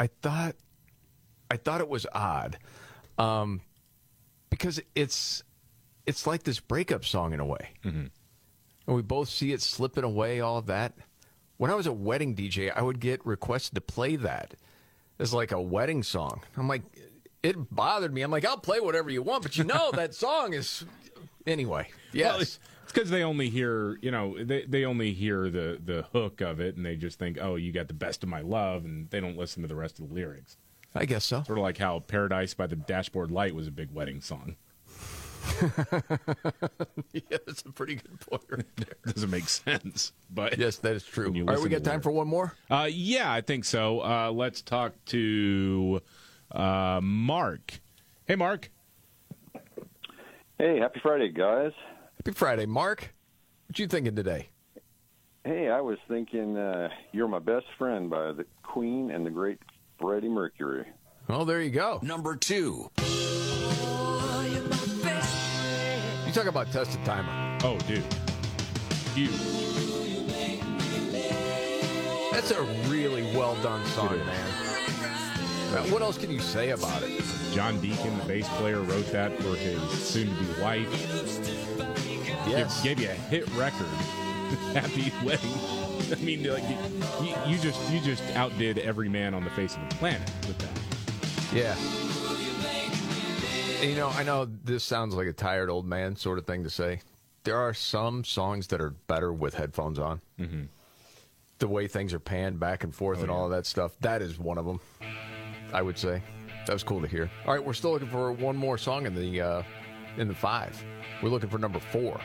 I 0.00 0.08
thought, 0.22 0.56
I 1.50 1.58
thought 1.58 1.82
it 1.82 1.88
was 1.90 2.06
odd, 2.12 2.56
um, 3.18 3.60
because 4.48 4.80
it's, 4.94 5.42
it's 6.06 6.26
like 6.26 6.44
this 6.44 6.58
breakup 6.60 7.04
song 7.04 7.34
in 7.34 7.40
a 7.40 7.46
way, 7.46 7.68
mm-hmm. 7.84 8.06
And 8.88 8.96
we 8.96 9.02
both 9.02 9.28
see 9.28 9.52
it 9.52 9.60
slipping 9.60 10.02
away. 10.02 10.40
All 10.40 10.56
of 10.56 10.66
that. 10.66 10.94
When 11.58 11.70
I 11.70 11.74
was 11.74 11.86
a 11.86 11.92
wedding 11.92 12.34
DJ, 12.34 12.72
I 12.74 12.80
would 12.82 13.00
get 13.00 13.24
requested 13.26 13.74
to 13.74 13.80
play 13.82 14.16
that 14.16 14.54
as 15.18 15.34
like 15.34 15.52
a 15.52 15.60
wedding 15.60 16.02
song. 16.02 16.40
I'm 16.56 16.68
like, 16.68 16.82
it 17.42 17.56
bothered 17.74 18.14
me. 18.14 18.22
I'm 18.22 18.30
like, 18.30 18.46
I'll 18.46 18.56
play 18.56 18.80
whatever 18.80 19.10
you 19.10 19.22
want, 19.22 19.42
but 19.42 19.58
you 19.58 19.64
know 19.64 19.90
that 19.92 20.14
song 20.14 20.54
is 20.54 20.84
anyway. 21.46 21.88
Yes. 22.12 22.32
Well, 22.32 22.40
it's 22.40 22.58
because 22.86 23.10
they 23.10 23.22
only 23.22 23.50
hear, 23.50 23.98
you 24.00 24.10
know, 24.10 24.42
they, 24.42 24.64
they 24.64 24.86
only 24.86 25.12
hear 25.12 25.50
the, 25.50 25.78
the 25.84 26.06
hook 26.12 26.40
of 26.40 26.58
it 26.58 26.76
and 26.76 26.86
they 26.86 26.96
just 26.96 27.18
think, 27.18 27.36
oh, 27.40 27.56
you 27.56 27.72
got 27.72 27.88
the 27.88 27.94
best 27.94 28.22
of 28.22 28.30
my 28.30 28.40
love, 28.40 28.86
and 28.86 29.10
they 29.10 29.20
don't 29.20 29.36
listen 29.36 29.60
to 29.62 29.68
the 29.68 29.76
rest 29.76 29.98
of 29.98 30.08
the 30.08 30.14
lyrics. 30.14 30.56
I 30.94 31.04
guess 31.04 31.26
so. 31.26 31.42
Sort 31.42 31.58
of 31.58 31.62
like 31.62 31.76
how 31.76 32.00
Paradise 32.00 32.54
by 32.54 32.66
the 32.66 32.76
Dashboard 32.76 33.30
Light 33.30 33.54
was 33.54 33.66
a 33.66 33.70
big 33.70 33.92
wedding 33.92 34.22
song. 34.22 34.56
yeah, 37.12 37.38
that's 37.46 37.62
a 37.62 37.72
pretty 37.72 37.96
good 37.96 38.20
point 38.20 38.42
right 38.50 38.76
there. 38.76 38.94
Doesn't 39.12 39.30
make 39.30 39.48
sense, 39.48 40.12
but 40.30 40.58
yes, 40.58 40.76
that 40.78 40.94
is 40.94 41.04
true. 41.04 41.32
All 41.40 41.44
right, 41.44 41.60
we 41.60 41.68
got 41.68 41.84
time 41.84 42.00
for 42.00 42.10
one 42.10 42.28
more. 42.28 42.54
Uh, 42.70 42.88
yeah, 42.90 43.32
I 43.32 43.40
think 43.40 43.64
so. 43.64 44.00
Uh, 44.00 44.30
let's 44.30 44.62
talk 44.62 44.92
to 45.06 46.00
uh, 46.52 47.00
Mark. 47.02 47.80
Hey, 48.26 48.36
Mark. 48.36 48.70
Hey, 50.58 50.78
happy 50.78 51.00
Friday, 51.02 51.30
guys. 51.30 51.72
Happy 52.16 52.32
Friday, 52.32 52.66
Mark. 52.66 53.14
What 53.68 53.78
you 53.78 53.86
thinking 53.86 54.16
today? 54.16 54.48
Hey, 55.44 55.68
I 55.68 55.80
was 55.80 55.98
thinking 56.08 56.56
uh, 56.56 56.88
"You're 57.12 57.28
My 57.28 57.38
Best 57.38 57.66
Friend" 57.78 58.10
by 58.10 58.32
the 58.32 58.44
Queen 58.62 59.10
and 59.10 59.24
the 59.24 59.30
great 59.30 59.58
Freddie 60.00 60.28
Mercury. 60.28 60.86
Oh, 61.28 61.44
there 61.44 61.62
you 61.62 61.70
go. 61.70 62.00
Number 62.02 62.36
two. 62.36 62.90
Talk 66.38 66.46
about 66.46 66.70
tested 66.70 67.04
timer. 67.04 67.58
Oh, 67.64 67.78
dude. 67.88 68.04
Huge. 69.12 69.32
That's 72.30 72.52
a 72.52 72.62
really 72.86 73.24
well 73.36 73.56
done 73.60 73.84
song, 73.86 74.16
man. 74.18 74.50
Uh, 75.74 75.82
What 75.88 76.00
else 76.00 76.16
can 76.16 76.30
you 76.30 76.38
say 76.38 76.70
about 76.70 77.02
it? 77.02 77.24
John 77.52 77.80
Deacon, 77.80 78.16
the 78.18 78.24
bass 78.24 78.48
player, 78.50 78.82
wrote 78.82 79.10
that 79.10 79.36
for 79.38 79.56
his 79.56 79.82
soon-to-be 79.90 80.62
wife. 80.62 80.88
Yes. 82.46 82.84
Gave, 82.84 82.98
gave 82.98 83.04
you 83.04 83.10
a 83.10 83.14
hit 83.14 83.52
record. 83.56 83.86
Happy 84.74 85.12
wedding. 85.24 85.58
I 86.12 86.22
mean, 86.22 86.44
like 86.44 86.62
you, 87.20 87.34
you 87.52 87.58
just 87.58 87.90
you 87.90 87.98
just 88.00 88.22
outdid 88.36 88.78
every 88.78 89.08
man 89.08 89.34
on 89.34 89.42
the 89.42 89.50
face 89.50 89.74
of 89.74 89.80
the 89.88 89.96
planet 89.96 90.30
with 90.46 90.58
that. 90.58 91.52
Yeah. 91.52 92.07
You 93.80 93.94
know, 93.94 94.08
I 94.08 94.24
know 94.24 94.44
this 94.44 94.82
sounds 94.82 95.14
like 95.14 95.28
a 95.28 95.32
tired 95.32 95.70
old 95.70 95.86
man 95.86 96.16
sort 96.16 96.38
of 96.38 96.46
thing 96.46 96.64
to 96.64 96.70
say. 96.70 97.00
There 97.44 97.56
are 97.56 97.72
some 97.72 98.24
songs 98.24 98.66
that 98.68 98.80
are 98.80 98.90
better 98.90 99.32
with 99.32 99.54
headphones 99.54 99.98
on. 100.00 100.20
Mm-hmm. 100.38 100.64
The 101.60 101.68
way 101.68 101.86
things 101.86 102.12
are 102.12 102.18
panned 102.18 102.58
back 102.58 102.82
and 102.82 102.94
forth 102.94 103.22
and 103.22 103.30
all 103.30 103.44
of 103.44 103.50
that 103.52 103.66
stuff. 103.66 103.92
That 104.00 104.20
is 104.20 104.38
one 104.38 104.58
of 104.58 104.66
them. 104.66 104.80
I 105.72 105.82
would 105.82 105.96
say 105.96 106.22
that 106.66 106.72
was 106.72 106.82
cool 106.82 107.00
to 107.00 107.06
hear. 107.06 107.30
All 107.46 107.54
right, 107.54 107.64
we're 107.64 107.72
still 107.72 107.92
looking 107.92 108.08
for 108.08 108.32
one 108.32 108.56
more 108.56 108.78
song 108.78 109.06
in 109.06 109.14
the 109.14 109.40
uh, 109.40 109.62
in 110.16 110.28
the 110.28 110.34
five. 110.34 110.82
We're 111.22 111.30
looking 111.30 111.48
for 111.48 111.58
number 111.58 111.78
four. 111.78 112.20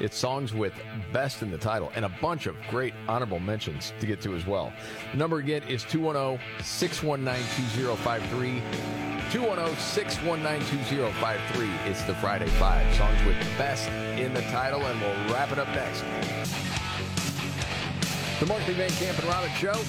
It's 0.00 0.16
songs 0.16 0.52
with 0.52 0.72
best 1.12 1.42
in 1.42 1.52
the 1.52 1.58
title 1.58 1.92
and 1.94 2.04
a 2.04 2.08
bunch 2.20 2.46
of 2.46 2.56
great 2.68 2.94
honorable 3.06 3.38
mentions 3.38 3.92
to 4.00 4.06
get 4.06 4.20
to 4.22 4.34
as 4.34 4.44
well. 4.44 4.72
The 5.12 5.18
number 5.18 5.38
again 5.38 5.62
is 5.68 5.84
210 5.84 6.44
619 6.64 7.44
2053. 7.76 8.62
210 9.30 9.76
619 9.78 10.68
2053. 10.88 11.70
It's 11.90 12.02
the 12.02 12.14
Friday 12.16 12.48
Five. 12.58 12.92
Songs 12.96 13.24
with 13.24 13.36
best 13.56 13.88
in 14.18 14.34
the 14.34 14.42
title, 14.42 14.82
and 14.82 15.00
we'll 15.00 15.34
wrap 15.34 15.52
it 15.52 15.58
up 15.60 15.68
next. 15.68 16.00
The 18.40 18.46
Markley 18.46 18.74
Van 18.74 18.90
Camp 18.90 19.16
and 19.18 19.28
Robbins 19.28 19.56
Show. 19.56 19.80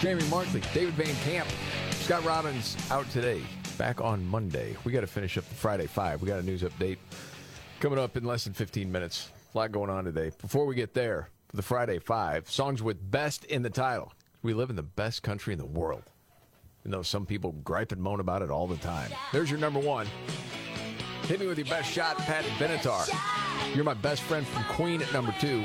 Jamie 0.00 0.24
Markley, 0.28 0.62
David 0.74 0.94
Van 0.94 1.14
Camp, 1.24 1.48
Scott 1.92 2.24
Robbins 2.24 2.76
out 2.90 3.08
today. 3.10 3.40
Back 3.78 4.00
on 4.00 4.26
Monday. 4.26 4.76
We 4.84 4.92
got 4.92 5.00
to 5.00 5.06
finish 5.06 5.38
up 5.38 5.48
the 5.48 5.54
Friday 5.54 5.86
Five. 5.86 6.20
We 6.20 6.28
got 6.28 6.40
a 6.40 6.42
news 6.42 6.62
update 6.62 6.98
coming 7.78 8.00
up 8.00 8.16
in 8.16 8.24
less 8.24 8.44
than 8.44 8.52
15 8.52 8.90
minutes. 8.90 9.30
A 9.54 9.58
lot 9.58 9.70
going 9.70 9.88
on 9.88 10.04
today. 10.04 10.32
Before 10.40 10.66
we 10.66 10.74
get 10.74 10.94
there, 10.94 11.28
the 11.52 11.62
Friday 11.62 12.00
Five, 12.00 12.50
songs 12.50 12.82
with 12.82 13.08
best 13.12 13.44
in 13.44 13.62
the 13.62 13.70
title. 13.70 14.12
We 14.42 14.52
live 14.52 14.68
in 14.68 14.74
the 14.74 14.82
best 14.82 15.22
country 15.22 15.52
in 15.52 15.60
the 15.60 15.64
world. 15.64 16.02
You 16.84 16.90
know, 16.90 17.02
some 17.02 17.24
people 17.24 17.52
gripe 17.62 17.92
and 17.92 18.02
moan 18.02 18.18
about 18.18 18.42
it 18.42 18.50
all 18.50 18.66
the 18.66 18.76
time. 18.78 19.12
There's 19.32 19.48
your 19.48 19.60
number 19.60 19.78
one. 19.78 20.08
Hit 21.28 21.38
me 21.38 21.46
with 21.46 21.58
your 21.58 21.68
best 21.68 21.88
shot, 21.88 22.18
Pat 22.18 22.44
Benatar. 22.58 23.08
You're 23.76 23.84
my 23.84 23.94
best 23.94 24.22
friend 24.22 24.44
from 24.44 24.64
Queen 24.64 25.00
at 25.00 25.12
number 25.12 25.32
two. 25.38 25.64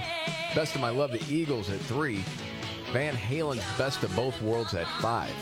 Best 0.53 0.75
of 0.75 0.81
my 0.81 0.89
love, 0.91 1.11
the 1.11 1.23
Eagles 1.27 1.71
at 1.71 1.79
three. 1.79 2.23
Van 2.93 3.15
Halen's 3.15 3.65
best 3.75 4.03
of 4.03 4.15
both 4.15 4.39
worlds 4.43 4.75
at 4.75 4.87
five. 5.01 5.33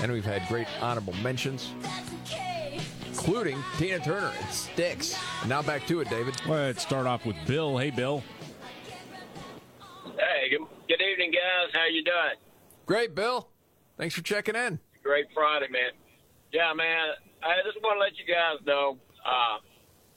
And 0.00 0.10
we've 0.10 0.24
had 0.24 0.48
great 0.48 0.66
honorable 0.80 1.14
mentions, 1.22 1.74
including 3.24 3.62
Tina 3.78 4.00
Turner 4.00 4.32
and 4.36 4.50
Styx. 4.50 5.16
And 5.40 5.48
now 5.48 5.62
back 5.62 5.86
to 5.86 6.00
it, 6.00 6.10
David. 6.10 6.34
Let's 6.46 6.82
start 6.82 7.06
off 7.06 7.24
with 7.24 7.36
Bill. 7.46 7.78
Hey, 7.78 7.90
Bill. 7.90 8.22
Hey, 10.16 10.50
good, 10.50 10.66
good 10.88 11.00
evening, 11.00 11.30
guys. 11.30 11.72
How 11.72 11.86
you 11.86 12.02
doing? 12.02 12.34
Great, 12.84 13.14
Bill. 13.14 13.48
Thanks 13.96 14.16
for 14.16 14.22
checking 14.22 14.56
in. 14.56 14.80
Great 15.04 15.26
Friday, 15.32 15.68
man. 15.70 15.92
Yeah, 16.52 16.72
man. 16.74 17.10
I 17.44 17.62
just 17.64 17.80
want 17.82 17.96
to 17.96 18.00
let 18.00 18.18
you 18.18 18.26
guys 18.26 18.58
know. 18.66 18.98
Uh, 19.24 19.58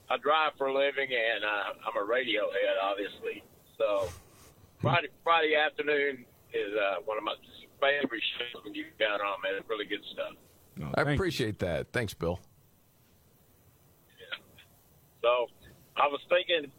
I 0.09 0.17
drive 0.17 0.53
for 0.57 0.67
a 0.67 0.73
living, 0.73 1.09
and 1.09 1.43
uh, 1.43 1.87
I'm 1.87 2.01
a 2.01 2.05
radio 2.05 2.49
head, 2.49 2.77
obviously. 2.81 3.43
So 3.77 4.09
Friday 4.81 5.09
Friday 5.23 5.55
afternoon 5.55 6.25
is 6.53 6.73
uh, 6.73 7.01
one 7.05 7.19
of 7.19 7.23
my 7.23 7.35
favorite 7.79 8.23
shows 8.39 8.63
when 8.63 8.73
you 8.73 8.85
got 8.97 9.21
on, 9.21 9.41
man. 9.43 9.53
It's 9.59 9.69
really 9.69 9.85
good 9.85 10.03
stuff. 10.11 10.33
I 10.95 11.01
appreciate 11.01 11.59
that. 11.59 11.91
Thanks, 11.93 12.15
Bill. 12.15 12.39
So 15.25 15.47
I 15.97 16.05
was 16.05 16.21
thinking 16.29 16.71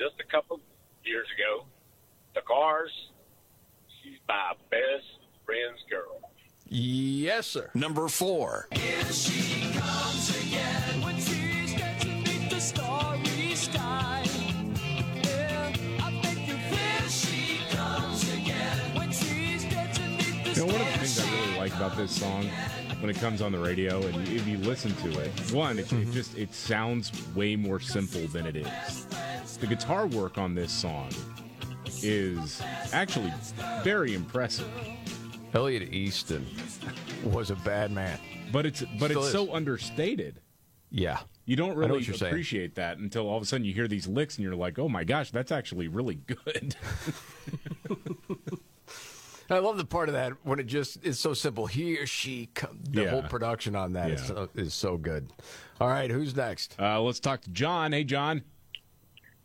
just 0.00 0.14
a 0.18 0.24
couple 0.32 0.58
years 1.04 1.26
ago, 1.36 1.66
the 2.34 2.40
Cars. 2.40 2.90
She's 4.02 4.18
my 4.26 4.54
best 4.70 5.04
friend's 5.44 5.82
girl. 5.90 6.32
Yes, 6.66 7.48
sir. 7.48 7.70
Number 7.74 8.08
four. 8.08 8.66
Here 8.72 9.04
she 9.12 9.74
comes 9.74 10.42
again 10.42 11.02
when 11.02 11.16
she's 11.16 11.74
dancing 11.74 12.22
beneath 12.24 12.48
the 12.48 12.60
starry 12.60 13.54
sky. 13.56 14.24
Yeah, 15.22 15.72
I 16.00 16.20
think 16.22 16.48
you 16.48 16.54
Here 16.54 17.08
she 17.10 17.60
comes 17.76 18.32
again 18.32 18.96
when 18.96 19.12
she's 19.12 19.64
dancing 19.64 20.16
beneath 20.16 20.44
the 20.44 20.60
You 20.60 20.66
know, 20.66 20.72
one 20.72 20.80
of 20.80 20.86
the 20.92 20.98
things 20.98 21.20
I 21.20 21.30
really 21.30 21.58
like 21.58 21.74
about 21.76 21.94
this 21.98 22.10
song 22.18 22.48
when 23.02 23.10
it 23.10 23.16
comes 23.16 23.42
on 23.42 23.50
the 23.50 23.58
radio 23.58 24.00
and 24.00 24.28
if 24.28 24.46
you 24.46 24.56
listen 24.58 24.94
to 24.94 25.20
it, 25.20 25.32
one, 25.52 25.76
it, 25.76 25.92
it 25.92 25.96
mm-hmm. 25.96 26.12
just 26.12 26.38
it 26.38 26.54
sounds 26.54 27.10
way 27.34 27.56
more 27.56 27.80
simple 27.80 28.28
than 28.28 28.46
it 28.46 28.54
is. 28.54 29.06
The 29.60 29.66
guitar 29.66 30.06
work 30.06 30.38
on 30.38 30.54
this 30.54 30.70
song 30.70 31.10
is 32.00 32.62
actually 32.92 33.32
very 33.82 34.14
impressive. 34.14 34.70
Elliot 35.52 35.92
Easton 35.92 36.46
was 37.24 37.50
a 37.50 37.56
bad 37.56 37.90
man, 37.90 38.20
but 38.52 38.66
it's 38.66 38.84
but 39.00 39.10
Still 39.10 39.18
it's 39.18 39.26
is. 39.26 39.32
so 39.32 39.52
understated. 39.52 40.40
Yeah, 40.88 41.18
You 41.44 41.56
don't 41.56 41.76
really 41.76 41.90
what 41.90 42.06
you're 42.06 42.16
saying. 42.16 42.30
appreciate 42.30 42.76
that 42.76 42.98
until 42.98 43.28
all 43.28 43.36
of 43.36 43.42
a 43.42 43.46
sudden 43.46 43.64
you 43.64 43.74
hear 43.74 43.88
these 43.88 44.06
licks 44.06 44.36
and 44.36 44.44
you're 44.44 44.54
like, 44.54 44.78
"Oh 44.78 44.88
my 44.88 45.02
gosh, 45.02 45.32
that's 45.32 45.50
actually 45.50 45.88
really 45.88 46.20
good." 46.26 46.76
I 49.52 49.58
love 49.58 49.76
the 49.76 49.84
part 49.84 50.08
of 50.08 50.14
that 50.14 50.32
when 50.44 50.58
it 50.58 50.66
just 50.66 51.04
is 51.04 51.18
so 51.20 51.34
simple. 51.34 51.66
He 51.66 51.98
or 51.98 52.06
she, 52.06 52.46
come, 52.54 52.78
the 52.88 53.02
Yeah. 53.02 53.10
whole 53.10 53.22
production 53.22 53.76
on 53.76 53.92
that 53.92 54.10
is, 54.10 54.20
Yeah. 54.22 54.26
so, 54.26 54.48
is 54.54 54.74
so 54.74 54.96
good. 54.96 55.30
All 55.80 55.88
right, 55.88 56.10
who's 56.10 56.34
next? 56.34 56.74
Uh, 56.80 57.00
let's 57.02 57.20
talk 57.20 57.42
to 57.42 57.50
John. 57.50 57.92
Hey, 57.92 58.04
John. 58.04 58.42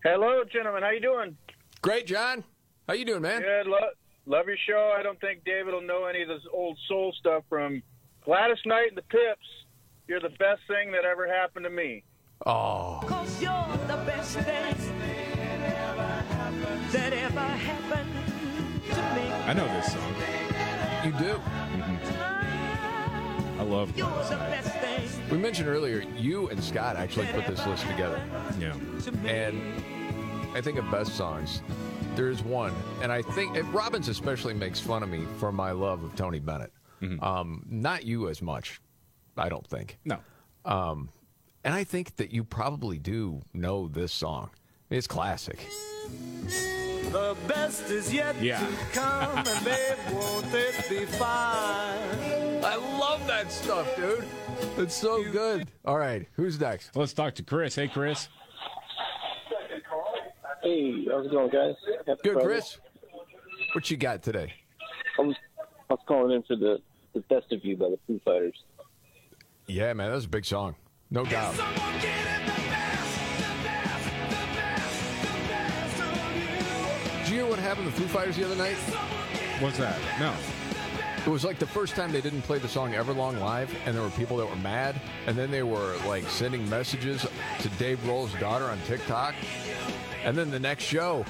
Hello, 0.03 0.43
gentlemen. 0.45 0.83
How 0.83 0.91
you 0.91 1.01
doing? 1.01 1.35
Great, 1.81 2.07
John. 2.07 2.43
How 2.87 2.93
you 2.93 3.03
doing, 3.05 3.21
man? 3.21 3.41
Good. 3.41 3.67
Lo- 3.67 3.89
love 4.25 4.47
your 4.47 4.57
show. 4.65 4.93
I 4.97 5.03
don't 5.03 5.19
think 5.19 5.43
David 5.43 5.73
will 5.73 5.81
know 5.81 6.05
any 6.05 6.21
of 6.21 6.29
this 6.29 6.43
old 6.53 6.77
soul 6.87 7.13
stuff 7.19 7.43
from 7.49 7.83
Gladys 8.23 8.59
Knight 8.65 8.89
and 8.89 8.97
the 8.97 9.01
Pips. 9.03 9.45
You're 10.07 10.21
the 10.21 10.29
best 10.39 10.61
thing 10.67 10.91
that 10.93 11.03
ever 11.03 11.27
happened 11.27 11.65
to 11.65 11.69
me. 11.69 12.03
Oh, 12.45 13.01
Cause 13.05 13.41
you're 13.41 13.77
the 13.87 13.97
best 14.05 14.37
thing 14.37 14.45
that 16.91 17.13
ever 17.13 17.41
happened 17.41 17.89
to 17.89 18.03
me. 18.05 18.06
I 19.19 19.53
know 19.53 19.65
this 19.67 19.91
song. 19.93 20.15
you 21.05 21.11
do. 21.13 21.39
I 23.59 23.63
love 23.63 23.97
You're 23.97 24.07
Gladys 24.07 24.29
the 24.29 24.35
Knight. 24.37 24.49
best 24.51 24.75
thing. 24.77 25.29
We 25.31 25.37
mentioned 25.37 25.67
earlier, 25.67 26.03
you 26.15 26.47
and 26.49 26.63
Scott 26.63 26.95
actually 26.95 27.25
put 27.27 27.47
this 27.47 27.65
list 27.65 27.85
together. 27.87 28.21
Yeah. 28.59 28.73
And 29.25 29.61
I 30.55 30.61
think 30.61 30.77
of 30.77 30.89
best 30.91 31.15
songs. 31.15 31.61
There's 32.15 32.43
one, 32.43 32.73
and 33.01 33.11
I 33.11 33.21
think 33.21 33.55
and 33.57 33.71
Robbins 33.73 34.07
especially 34.09 34.53
makes 34.53 34.79
fun 34.79 35.03
of 35.03 35.09
me 35.09 35.25
for 35.37 35.51
my 35.51 35.71
love 35.71 36.03
of 36.03 36.15
Tony 36.15 36.39
Bennett. 36.39 36.71
Um, 37.21 37.63
not 37.69 38.05
you 38.05 38.27
as 38.29 38.41
much, 38.41 38.81
I 39.37 39.49
don't 39.49 39.65
think. 39.67 39.99
No. 40.03 40.17
Um, 40.65 41.09
and 41.63 41.75
I 41.75 41.83
think 41.83 42.15
that 42.15 42.31
you 42.31 42.43
probably 42.43 42.97
do 42.97 43.41
know 43.53 43.87
this 43.87 44.11
song. 44.11 44.49
It's 44.89 45.05
classic. 45.05 45.59
The 47.11 47.35
best 47.47 47.89
is 47.89 48.13
yet 48.13 48.35
Yeah. 48.41 48.59
to 48.59 48.65
come, 48.93 49.37
and 49.37 49.65
babe, 49.65 49.97
won't 50.13 50.53
it 50.53 50.75
be 50.89 51.05
fine? 51.05 52.63
I 52.63 52.75
love 52.99 53.25
that 53.27 53.51
stuff, 53.51 53.95
dude. 53.95 54.25
It's 54.77 54.93
so 54.95 55.23
good. 55.31 55.67
All 55.85 55.97
right, 55.97 56.27
who's 56.33 56.59
next? 56.59 56.95
Let's 56.95 57.13
talk 57.13 57.35
to 57.35 57.43
Chris. 57.43 57.75
Hey, 57.75 57.87
Chris. 57.87 58.27
Hey, 60.63 61.05
how's 61.09 61.25
it 61.27 61.31
going, 61.31 61.49
guys? 61.49 61.75
Happy 62.05 62.19
Good, 62.23 62.33
Friday. 62.33 62.47
Chris. 62.47 62.77
What 63.73 63.89
you 63.89 63.97
got 63.97 64.21
today? 64.23 64.53
I 65.17 65.21
was, 65.21 65.35
I 65.89 65.93
was 65.93 65.99
calling 66.07 66.35
in 66.35 66.43
for 66.43 66.55
the, 66.55 66.79
the 67.13 67.21
Best 67.21 67.51
of 67.51 67.63
You 67.63 67.77
by 67.77 67.89
the 67.89 67.99
Foo 68.05 68.19
Fighters. 68.25 68.63
Yeah, 69.67 69.93
man, 69.93 70.09
that 70.09 70.15
was 70.15 70.25
a 70.25 70.29
big 70.29 70.45
song, 70.45 70.75
no 71.09 71.23
doubt. 71.25 71.53
Happened 77.67 77.93
to 77.93 78.01
Foo 78.01 78.07
Fighters 78.07 78.37
the 78.37 78.45
other 78.45 78.55
night? 78.55 78.77
What's 79.59 79.77
that? 79.77 79.99
No. 80.21 80.33
It 81.25 81.29
was 81.29 81.43
like 81.43 81.59
the 81.59 81.67
first 81.67 81.95
time 81.95 82.13
they 82.13 82.21
didn't 82.21 82.43
play 82.43 82.59
the 82.59 82.69
song 82.69 82.93
Everlong 82.93 83.37
live, 83.41 83.75
and 83.85 83.93
there 83.93 84.01
were 84.01 84.09
people 84.11 84.37
that 84.37 84.49
were 84.49 84.55
mad, 84.55 85.01
and 85.25 85.35
then 85.35 85.51
they 85.51 85.63
were 85.63 85.97
like 86.05 86.23
sending 86.29 86.69
messages 86.69 87.27
to 87.59 87.69
Dave 87.71 87.99
Grohl's 88.05 88.33
daughter 88.39 88.63
on 88.63 88.79
TikTok, 88.85 89.35
and 90.23 90.37
then 90.37 90.49
the 90.49 90.59
next 90.59 90.85
show, 90.85 91.25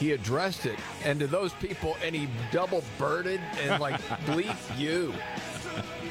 he 0.00 0.12
addressed 0.12 0.64
it, 0.64 0.78
and 1.04 1.20
to 1.20 1.26
those 1.26 1.52
people, 1.54 1.98
and 2.02 2.14
he 2.14 2.28
double 2.50 2.82
birded 2.96 3.40
and 3.60 3.78
like 3.78 4.00
bleep 4.24 4.56
you. 4.78 5.12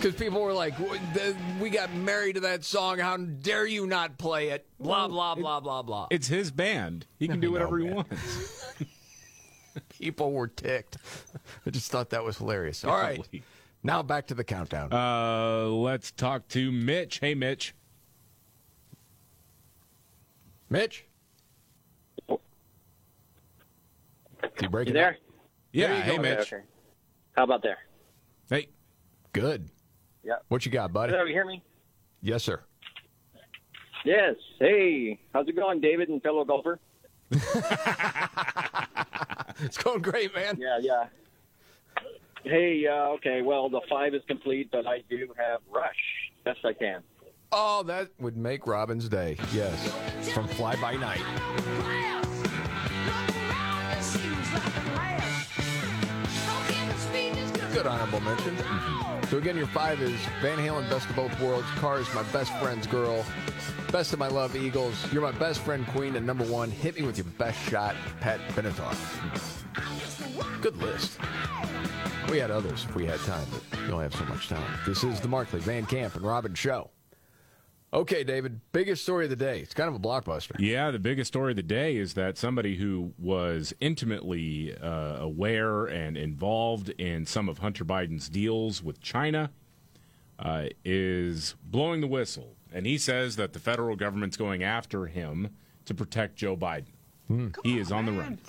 Because 0.00 0.14
people 0.14 0.40
were 0.40 0.54
like, 0.54 0.72
"We 1.60 1.68
got 1.68 1.92
married 1.94 2.36
to 2.36 2.40
that 2.40 2.64
song. 2.64 2.98
How 2.98 3.18
dare 3.18 3.66
you 3.66 3.86
not 3.86 4.16
play 4.16 4.48
it?" 4.48 4.66
Blah 4.78 5.08
blah 5.08 5.34
blah 5.34 5.60
blah 5.60 5.82
blah. 5.82 6.06
It's 6.10 6.26
his 6.26 6.50
band. 6.50 7.06
He 7.18 7.26
can 7.28 7.36
I 7.36 7.40
do 7.40 7.46
know, 7.48 7.52
whatever 7.52 7.78
he 7.78 7.84
wants. 7.90 8.64
People 10.00 10.32
were 10.32 10.48
ticked. 10.48 10.96
I 11.66 11.70
just 11.70 11.90
thought 11.90 12.10
that 12.10 12.24
was 12.24 12.38
hilarious. 12.38 12.82
All 12.82 12.96
right, 12.96 13.22
now 13.82 14.02
back 14.02 14.28
to 14.28 14.34
the 14.34 14.42
countdown. 14.42 14.90
Uh, 14.90 15.66
let's 15.68 16.10
talk 16.12 16.48
to 16.48 16.72
Mitch. 16.72 17.18
Hey, 17.18 17.34
Mitch. 17.34 17.74
Mitch, 20.70 21.04
Is 22.30 22.38
he 24.60 24.66
breaking 24.68 24.94
You 24.94 25.00
there? 25.00 25.10
up? 25.10 25.16
Yeah. 25.72 25.88
There 25.88 26.02
Hey, 26.02 26.16
go. 26.16 26.22
Mitch. 26.22 26.38
Okay, 26.40 26.56
okay. 26.56 26.64
How 27.36 27.42
about 27.44 27.62
there? 27.62 27.78
Hey. 28.48 28.68
Good. 29.32 29.68
Yeah. 30.22 30.34
What 30.48 30.64
you 30.66 30.72
got, 30.72 30.92
buddy? 30.92 31.12
Hello, 31.12 31.24
you 31.24 31.32
hear 31.32 31.46
me? 31.46 31.62
Yes, 32.22 32.42
sir. 32.42 32.60
Yes. 34.04 34.34
Hey, 34.58 35.18
how's 35.32 35.48
it 35.48 35.56
going, 35.56 35.80
David 35.80 36.08
and 36.08 36.22
fellow 36.22 36.44
golfer? 36.44 36.78
It's 39.62 39.76
going 39.76 40.00
great, 40.00 40.34
man. 40.34 40.56
Yeah, 40.58 40.78
yeah. 40.80 41.04
Hey, 42.44 42.86
uh, 42.86 43.08
okay, 43.16 43.42
well, 43.42 43.68
the 43.68 43.82
five 43.90 44.14
is 44.14 44.22
complete, 44.26 44.70
but 44.72 44.86
I 44.86 45.02
do 45.10 45.28
have 45.36 45.60
Rush. 45.70 45.94
Best 46.44 46.64
I 46.64 46.72
can. 46.72 47.02
Oh, 47.52 47.82
that 47.82 48.08
would 48.18 48.36
make 48.36 48.66
Robbins' 48.66 49.08
day. 49.08 49.36
Yes. 49.52 49.92
From 50.32 50.48
Fly 50.48 50.76
By 50.76 50.96
Night. 50.96 51.20
Good 57.72 57.86
honorable 57.86 58.20
mention. 58.20 58.56
So 59.30 59.38
again, 59.38 59.56
your 59.56 59.68
five 59.68 60.02
is 60.02 60.18
Van 60.42 60.58
Halen, 60.58 60.90
Best 60.90 61.08
of 61.08 61.14
Both 61.14 61.40
Worlds, 61.40 61.68
Cars, 61.76 62.12
My 62.16 62.24
Best 62.32 62.52
Friend's 62.58 62.88
Girl, 62.88 63.24
Best 63.92 64.12
of 64.12 64.18
My 64.18 64.26
Love, 64.26 64.56
Eagles, 64.56 64.96
You're 65.12 65.22
My 65.22 65.30
Best 65.30 65.60
Friend, 65.60 65.86
Queen, 65.86 66.16
and 66.16 66.26
number 66.26 66.42
one, 66.42 66.68
Hit 66.68 66.98
Me 66.98 67.06
With 67.06 67.16
Your 67.16 67.26
Best 67.38 67.56
Shot, 67.70 67.94
Pat 68.18 68.40
Benatar. 68.56 68.92
Good 70.60 70.76
list. 70.78 71.20
We 72.28 72.38
had 72.38 72.50
others 72.50 72.84
if 72.88 72.96
we 72.96 73.06
had 73.06 73.20
time, 73.20 73.46
but 73.52 73.80
we 73.82 73.92
only 73.92 74.02
have 74.02 74.16
so 74.16 74.24
much 74.24 74.48
time. 74.48 74.80
This 74.84 75.04
is 75.04 75.20
the 75.20 75.28
Markley, 75.28 75.60
Van 75.60 75.86
Camp, 75.86 76.16
and 76.16 76.24
Robbins 76.24 76.58
Show. 76.58 76.90
Okay, 77.92 78.22
David, 78.22 78.60
biggest 78.70 79.02
story 79.02 79.24
of 79.24 79.30
the 79.30 79.36
day. 79.36 79.58
It's 79.58 79.74
kind 79.74 79.88
of 79.88 79.96
a 79.96 79.98
blockbuster. 79.98 80.54
Yeah, 80.60 80.92
the 80.92 81.00
biggest 81.00 81.28
story 81.28 81.52
of 81.52 81.56
the 81.56 81.62
day 81.62 81.96
is 81.96 82.14
that 82.14 82.38
somebody 82.38 82.76
who 82.76 83.12
was 83.18 83.74
intimately 83.80 84.76
uh, 84.76 85.16
aware 85.18 85.86
and 85.86 86.16
involved 86.16 86.90
in 86.90 87.26
some 87.26 87.48
of 87.48 87.58
Hunter 87.58 87.84
Biden's 87.84 88.28
deals 88.28 88.80
with 88.80 89.00
China 89.00 89.50
uh, 90.38 90.66
is 90.84 91.56
blowing 91.64 92.00
the 92.00 92.06
whistle. 92.06 92.54
And 92.72 92.86
he 92.86 92.96
says 92.96 93.34
that 93.36 93.54
the 93.54 93.58
federal 93.58 93.96
government's 93.96 94.36
going 94.36 94.62
after 94.62 95.06
him 95.06 95.50
to 95.86 95.92
protect 95.94 96.36
Joe 96.36 96.56
Biden. 96.56 96.86
he 97.64 97.78
is 97.78 97.90
on 97.90 98.06
the 98.06 98.12
run. 98.12 98.38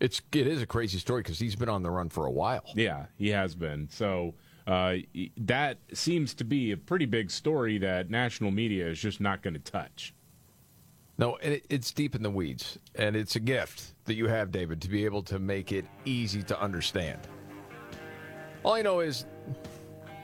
It's 0.00 0.20
it 0.32 0.48
is 0.48 0.60
a 0.60 0.66
crazy 0.66 0.98
story 0.98 1.22
because 1.22 1.38
he's 1.38 1.54
been 1.54 1.68
on 1.68 1.84
the 1.84 1.90
run 1.90 2.08
for 2.08 2.26
a 2.26 2.30
while. 2.30 2.64
Yeah, 2.74 3.06
he 3.16 3.28
has 3.28 3.54
been. 3.54 3.88
So 3.88 4.34
uh, 4.66 4.96
that 5.36 5.78
seems 5.92 6.34
to 6.34 6.44
be 6.44 6.72
a 6.72 6.76
pretty 6.76 7.06
big 7.06 7.30
story 7.30 7.78
that 7.78 8.10
national 8.10 8.50
media 8.50 8.88
is 8.88 8.98
just 8.98 9.20
not 9.20 9.42
going 9.42 9.54
to 9.54 9.60
touch. 9.60 10.14
No, 11.18 11.36
and 11.36 11.54
it, 11.54 11.66
it's 11.68 11.92
deep 11.92 12.14
in 12.14 12.22
the 12.22 12.30
weeds, 12.30 12.78
and 12.94 13.14
it's 13.14 13.36
a 13.36 13.40
gift 13.40 13.94
that 14.06 14.14
you 14.14 14.26
have, 14.26 14.50
David, 14.50 14.80
to 14.82 14.88
be 14.88 15.04
able 15.04 15.22
to 15.24 15.38
make 15.38 15.70
it 15.70 15.84
easy 16.04 16.42
to 16.44 16.60
understand. 16.60 17.20
All 18.64 18.72
I 18.72 18.82
know 18.82 19.00
is 19.00 19.26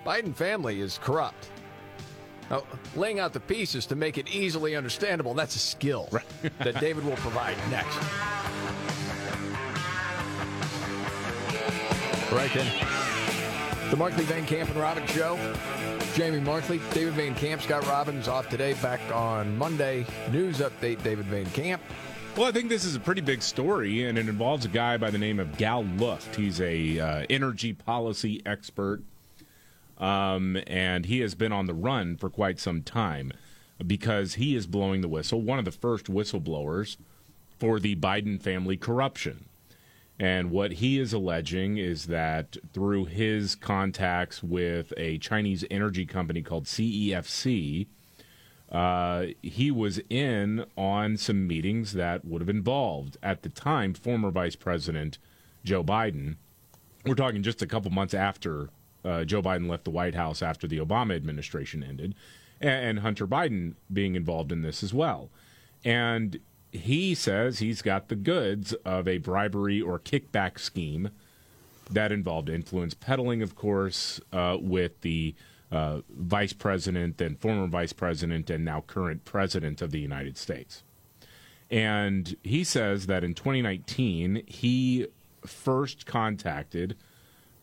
Biden 0.05 0.35
family 0.35 0.81
is 0.81 0.99
corrupt. 0.99 1.51
Now, 2.51 2.65
laying 2.97 3.21
out 3.21 3.33
the 3.33 3.41
pieces 3.41 3.87
to 3.87 3.95
make 3.95 4.19
it 4.19 4.29
easily 4.29 4.75
understandable, 4.75 5.35
that's 5.35 5.55
a 5.55 5.61
skill 5.61 6.09
that 6.59 6.81
David 6.81 7.05
will 7.05 7.17
provide 7.17 7.57
next. 7.71 7.97
Right 12.33 12.51
then. 12.55 13.20
The 13.91 13.97
Markley 13.97 14.23
Van 14.23 14.47
Camp 14.47 14.71
and 14.71 14.79
Robbins 14.79 15.11
Show. 15.11 15.37
Jamie 16.15 16.39
Markley, 16.39 16.81
David 16.93 17.15
Van 17.15 17.35
Camp, 17.35 17.61
Scott 17.61 17.85
Robbins 17.89 18.29
off 18.29 18.49
today, 18.49 18.75
back 18.75 19.01
on 19.13 19.59
Monday. 19.59 20.07
News 20.31 20.61
update, 20.61 21.03
David 21.03 21.27
Van 21.27 21.47
Camp. 21.47 21.83
Well, 22.37 22.47
I 22.47 22.53
think 22.53 22.69
this 22.69 22.85
is 22.85 22.95
a 22.95 23.01
pretty 23.01 23.21
big 23.21 23.43
story, 23.43 24.05
and 24.05 24.17
it 24.17 24.29
involves 24.29 24.65
a 24.65 24.69
guy 24.69 24.97
by 24.97 25.11
the 25.11 25.19
name 25.19 25.41
of 25.41 25.57
Gal 25.57 25.83
Luft. 25.83 26.37
He's 26.37 26.61
a 26.61 27.01
uh, 27.01 27.27
energy 27.29 27.73
policy 27.73 28.41
expert, 28.47 29.03
um, 29.99 30.57
and 30.69 31.07
he 31.07 31.19
has 31.19 31.35
been 31.35 31.51
on 31.51 31.67
the 31.67 31.75
run 31.75 32.17
for 32.17 32.31
quite 32.31 32.61
some 32.61 32.83
time 32.83 33.33
because 33.85 34.35
he 34.35 34.55
is 34.55 34.69
blowing 34.69 35.01
the 35.01 35.09
whistle. 35.09 35.41
One 35.41 35.59
of 35.59 35.65
the 35.65 35.73
first 35.73 36.07
whistleblowers 36.07 36.97
for 37.59 37.81
the 37.81 37.97
Biden 37.97 38.41
family 38.41 38.77
corruption. 38.77 39.47
And 40.21 40.51
what 40.51 40.73
he 40.73 40.99
is 40.99 41.15
alleging 41.15 41.79
is 41.79 42.05
that 42.09 42.59
through 42.75 43.07
his 43.07 43.55
contacts 43.55 44.43
with 44.43 44.93
a 44.99 45.17
Chinese 45.17 45.65
energy 45.71 46.05
company 46.05 46.43
called 46.43 46.67
CEFC, 46.67 47.87
uh, 48.71 49.27
he 49.41 49.71
was 49.71 49.99
in 50.11 50.67
on 50.77 51.17
some 51.17 51.47
meetings 51.47 51.95
that 51.95 52.27
would 52.27 52.43
have 52.43 52.51
involved, 52.51 53.17
at 53.23 53.41
the 53.41 53.49
time, 53.49 53.95
former 53.95 54.31
Vice 54.31 54.57
President 54.57 55.17
Joe 55.65 55.83
Biden. 55.83 56.37
We're 57.07 57.15
talking 57.15 57.43
just 57.43 57.63
a 57.63 57.67
couple 57.67 57.91
months 57.91 58.13
after 58.13 58.69
uh, 59.03 59.25
Joe 59.25 59.41
Biden 59.41 59.71
left 59.71 59.85
the 59.85 59.91
White 59.91 60.15
House 60.15 60.43
after 60.43 60.69
the 60.69 60.81
Obama 60.81 61.17
administration 61.17 61.83
ended, 61.83 62.15
and, 62.61 62.85
and 62.85 62.99
Hunter 62.99 63.27
Biden 63.27 63.73
being 63.91 64.17
involved 64.17 64.53
in 64.53 64.61
this 64.61 64.83
as 64.83 64.93
well. 64.93 65.31
And 65.83 66.39
he 66.73 67.15
says 67.15 67.59
he's 67.59 67.83
got 67.83 68.09
the 68.09 68.17
goods 68.17 68.73
of 68.85 69.09
a 69.09 69.19
bribery 69.19 69.81
or 69.81 69.99
kickback 69.99 70.59
scheme 70.59 71.11
that 71.91 72.13
involved 72.13 72.49
influence 72.49 72.95
peddling, 72.95 73.43
of 73.43 73.57
course, 73.57 74.21
uh, 74.33 74.57
with 74.61 75.01
the 75.01 75.35
uh, 75.73 76.01
vice 76.11 76.53
president 76.53 77.21
and 77.21 77.39
former 77.39 77.67
vice 77.67 77.93
president 77.93 78.51
and 78.51 78.65
now 78.65 78.83
current 78.87 79.25
president 79.25 79.83
of 79.83 79.91
the 79.91 80.01
United 80.01 80.37
States. 80.37 80.83
And 81.71 82.37
he 82.43 82.65
says 82.65 83.07
that 83.07 83.23
in 83.23 83.35
2019, 83.35 84.43
he 84.47 85.07
first 85.47 86.07
contacted 86.07 86.97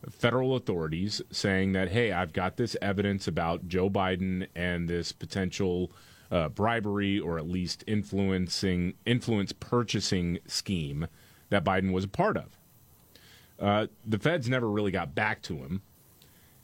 federal 0.08 0.56
authorities 0.56 1.20
saying 1.30 1.72
that, 1.72 1.90
hey, 1.90 2.12
I've 2.12 2.32
got 2.32 2.56
this 2.56 2.76
evidence 2.80 3.28
about 3.28 3.68
Joe 3.68 3.90
Biden 3.90 4.46
and 4.54 4.88
this 4.88 5.12
potential 5.12 5.90
uh, 6.30 6.48
bribery 6.48 7.18
or 7.18 7.38
at 7.38 7.48
least 7.48 7.84
influencing 7.86 8.94
influence 9.06 9.52
purchasing 9.52 10.38
scheme 10.46 11.06
that 11.50 11.64
Biden 11.64 11.92
was 11.92 12.04
a 12.04 12.08
part 12.08 12.36
of. 12.36 12.58
Uh, 13.58 13.86
the 14.06 14.18
feds 14.18 14.48
never 14.48 14.68
really 14.70 14.90
got 14.92 15.14
back 15.14 15.42
to 15.42 15.56
him, 15.56 15.82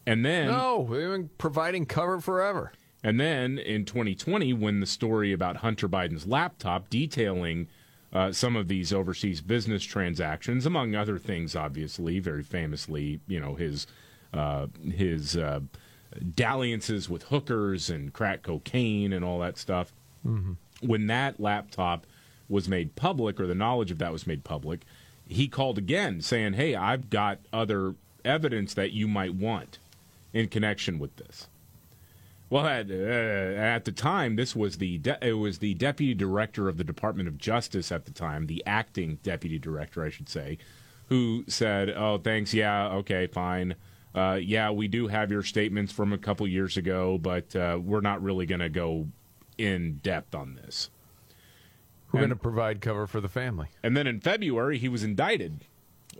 and 0.06 0.24
then 0.24 0.46
No, 0.48 0.78
we've 0.80 1.00
been 1.08 1.30
providing 1.38 1.86
cover 1.86 2.20
forever. 2.20 2.72
and 3.02 3.18
then 3.18 3.58
in 3.58 3.84
2020, 3.84 4.52
when 4.52 4.80
the 4.80 4.86
story 4.86 5.32
about 5.32 5.56
Hunter 5.56 5.88
Biden's 5.88 6.26
laptop 6.26 6.88
detailing 6.90 7.66
uh, 8.12 8.30
some 8.30 8.54
of 8.54 8.68
these 8.68 8.92
overseas 8.92 9.40
business 9.40 9.82
transactions, 9.82 10.66
among 10.66 10.94
other 10.94 11.18
things, 11.18 11.56
obviously, 11.56 12.20
very 12.20 12.44
famously, 12.44 13.18
you 13.26 13.40
know, 13.40 13.56
his 13.56 13.88
uh, 14.32 14.68
his 14.92 15.36
uh, 15.36 15.60
dalliances 16.34 17.08
with 17.08 17.24
hookers 17.24 17.90
and 17.90 18.12
crack 18.12 18.42
cocaine 18.42 19.12
and 19.12 19.24
all 19.24 19.38
that 19.40 19.58
stuff. 19.58 19.92
When 20.80 21.06
that 21.08 21.38
laptop 21.40 22.06
was 22.48 22.68
made 22.68 22.94
public, 22.96 23.40
or 23.40 23.46
the 23.46 23.54
knowledge 23.54 23.90
of 23.90 23.98
that 23.98 24.12
was 24.12 24.26
made 24.26 24.44
public, 24.44 24.80
he 25.26 25.48
called 25.48 25.78
again 25.78 26.20
saying, 26.20 26.54
"Hey, 26.54 26.74
I've 26.74 27.10
got 27.10 27.38
other 27.52 27.94
evidence 28.24 28.74
that 28.74 28.92
you 28.92 29.08
might 29.08 29.34
want 29.34 29.78
in 30.32 30.48
connection 30.48 30.98
with 30.98 31.16
this." 31.16 31.48
Well, 32.50 32.66
at, 32.66 32.90
uh, 32.90 32.94
at 32.94 33.84
the 33.86 33.92
time, 33.92 34.36
this 34.36 34.54
was 34.54 34.76
the 34.76 34.98
de- 34.98 35.26
it 35.26 35.32
was 35.32 35.58
the 35.58 35.74
deputy 35.74 36.14
director 36.14 36.68
of 36.68 36.76
the 36.76 36.84
Department 36.84 37.26
of 37.28 37.38
Justice 37.38 37.90
at 37.90 38.04
the 38.04 38.12
time, 38.12 38.46
the 38.46 38.62
acting 38.66 39.18
deputy 39.22 39.58
director, 39.58 40.04
I 40.04 40.10
should 40.10 40.28
say, 40.28 40.58
who 41.08 41.44
said, 41.48 41.90
"Oh, 41.90 42.18
thanks. 42.18 42.52
Yeah, 42.54 42.88
okay, 42.88 43.26
fine. 43.26 43.74
Uh, 44.14 44.38
yeah, 44.40 44.70
we 44.70 44.86
do 44.88 45.08
have 45.08 45.30
your 45.30 45.42
statements 45.42 45.92
from 45.92 46.12
a 46.12 46.18
couple 46.18 46.46
years 46.46 46.76
ago, 46.76 47.18
but 47.18 47.54
uh, 47.56 47.78
we're 47.82 48.00
not 48.00 48.22
really 48.22 48.46
going 48.46 48.60
to 48.60 48.68
go 48.68 49.08
in 49.58 49.98
depth 50.02 50.34
on 50.34 50.54
this." 50.54 50.90
We're 52.14 52.20
going 52.20 52.30
to 52.30 52.36
provide 52.36 52.80
cover 52.80 53.08
for 53.08 53.20
the 53.20 53.28
family. 53.28 53.66
And 53.82 53.96
then 53.96 54.06
in 54.06 54.20
February, 54.20 54.78
he 54.78 54.88
was 54.88 55.02
indicted. 55.02 55.64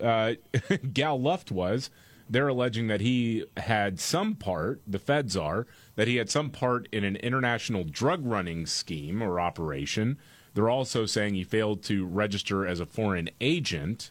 Uh, 0.02 0.34
Gal 0.92 1.20
Luft 1.20 1.52
was. 1.52 1.88
They're 2.28 2.48
alleging 2.48 2.88
that 2.88 3.00
he 3.00 3.44
had 3.56 4.00
some 4.00 4.34
part, 4.34 4.80
the 4.86 4.98
feds 4.98 5.36
are, 5.36 5.66
that 5.94 6.08
he 6.08 6.16
had 6.16 6.30
some 6.30 6.50
part 6.50 6.88
in 6.90 7.04
an 7.04 7.16
international 7.16 7.84
drug 7.84 8.26
running 8.26 8.66
scheme 8.66 9.22
or 9.22 9.38
operation. 9.38 10.18
They're 10.54 10.70
also 10.70 11.06
saying 11.06 11.34
he 11.34 11.44
failed 11.44 11.84
to 11.84 12.04
register 12.04 12.66
as 12.66 12.80
a 12.80 12.86
foreign 12.86 13.30
agent 13.40 14.10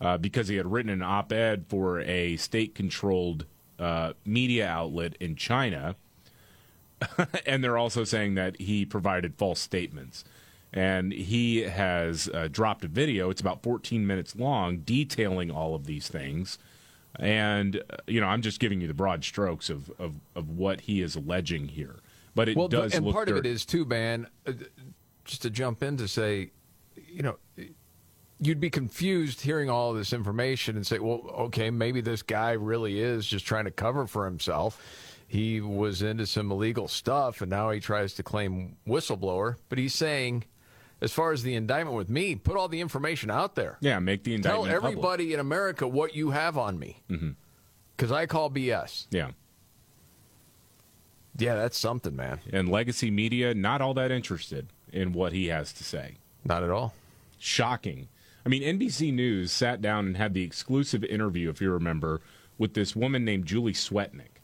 uh, 0.00 0.18
because 0.18 0.48
he 0.48 0.56
had 0.56 0.70
written 0.70 0.90
an 0.90 1.02
op 1.02 1.32
ed 1.32 1.64
for 1.68 2.00
a 2.00 2.36
state 2.36 2.74
controlled 2.74 3.46
uh, 3.78 4.12
media 4.24 4.68
outlet 4.68 5.16
in 5.20 5.36
China. 5.36 5.96
and 7.46 7.62
they're 7.62 7.78
also 7.78 8.04
saying 8.04 8.34
that 8.34 8.60
he 8.60 8.84
provided 8.84 9.34
false 9.36 9.60
statements. 9.60 10.24
And 10.72 11.12
he 11.12 11.62
has 11.62 12.28
uh, 12.34 12.48
dropped 12.50 12.84
a 12.84 12.88
video. 12.88 13.30
It's 13.30 13.40
about 13.40 13.62
14 13.62 14.06
minutes 14.06 14.34
long, 14.34 14.78
detailing 14.78 15.50
all 15.50 15.74
of 15.74 15.86
these 15.86 16.08
things. 16.08 16.58
And 17.16 17.76
uh, 17.76 17.96
you 18.06 18.20
know, 18.20 18.26
I'm 18.26 18.42
just 18.42 18.58
giving 18.58 18.80
you 18.80 18.88
the 18.88 18.94
broad 18.94 19.24
strokes 19.24 19.70
of 19.70 19.90
of, 20.00 20.14
of 20.34 20.50
what 20.50 20.82
he 20.82 21.00
is 21.00 21.14
alleging 21.14 21.68
here. 21.68 21.96
But 22.34 22.48
it 22.48 22.56
well, 22.56 22.68
does 22.68 22.94
and 22.94 23.04
look 23.04 23.14
part 23.14 23.28
of 23.28 23.36
it 23.36 23.46
is, 23.46 23.64
too, 23.64 23.84
man. 23.84 24.26
uh, 24.46 24.52
Just 25.24 25.42
to 25.42 25.50
jump 25.50 25.82
in 25.82 25.96
to 25.98 26.08
say, 26.08 26.50
you 26.96 27.22
know, 27.22 27.36
you'd 28.46 28.60
be 28.60 28.70
confused 28.70 29.40
hearing 29.40 29.70
all 29.70 29.90
of 29.90 29.96
this 29.96 30.12
information 30.12 30.76
and 30.76 30.86
say, 30.86 30.98
well, 30.98 31.22
okay, 31.38 31.70
maybe 31.70 32.00
this 32.00 32.22
guy 32.22 32.52
really 32.52 33.00
is 33.00 33.26
just 33.26 33.46
trying 33.46 33.64
to 33.64 33.70
cover 33.70 34.06
for 34.06 34.24
himself. 34.24 34.80
He 35.26 35.60
was 35.60 36.02
into 36.02 36.26
some 36.26 36.50
illegal 36.52 36.86
stuff, 36.86 37.40
and 37.40 37.50
now 37.50 37.70
he 37.70 37.80
tries 37.80 38.14
to 38.14 38.22
claim 38.22 38.76
whistleblower. 38.86 39.56
But 39.68 39.78
he's 39.78 39.94
saying, 39.94 40.44
as 41.00 41.12
far 41.12 41.32
as 41.32 41.42
the 41.42 41.54
indictment 41.54 41.96
with 41.96 42.08
me, 42.08 42.34
put 42.34 42.56
all 42.56 42.68
the 42.68 42.80
information 42.80 43.30
out 43.30 43.54
there. 43.54 43.78
Yeah, 43.80 43.98
make 43.98 44.24
the 44.24 44.38
Tell 44.38 44.64
indictment 44.64 44.82
public. 44.82 44.92
everybody 44.92 45.34
in 45.34 45.40
America 45.40 45.88
what 45.88 46.14
you 46.14 46.30
have 46.30 46.56
on 46.56 46.78
me, 46.78 47.02
mm-hmm. 47.10 47.30
because 47.96 48.12
I 48.12 48.26
call 48.26 48.50
BS. 48.50 49.06
Yeah. 49.10 49.30
Yeah, 51.36 51.56
that's 51.56 51.76
something, 51.76 52.14
man. 52.14 52.40
And 52.52 52.68
legacy 52.68 53.10
media 53.10 53.54
not 53.54 53.80
all 53.80 53.94
that 53.94 54.12
interested 54.12 54.68
in 54.92 55.12
what 55.12 55.32
he 55.32 55.48
has 55.48 55.72
to 55.72 55.84
say. 55.84 56.18
Not 56.44 56.62
at 56.62 56.70
all. 56.70 56.94
Shocking. 57.38 58.08
I 58.44 58.48
mean, 58.48 58.62
NBC 58.62 59.12
News 59.12 59.50
sat 59.52 59.80
down 59.80 60.06
and 60.06 60.16
had 60.16 60.34
the 60.34 60.42
exclusive 60.42 61.02
interview, 61.04 61.48
if 61.48 61.60
you 61.60 61.70
remember, 61.70 62.20
with 62.58 62.74
this 62.74 62.94
woman 62.94 63.24
named 63.24 63.46
Julie 63.46 63.72
Swetnick, 63.72 64.40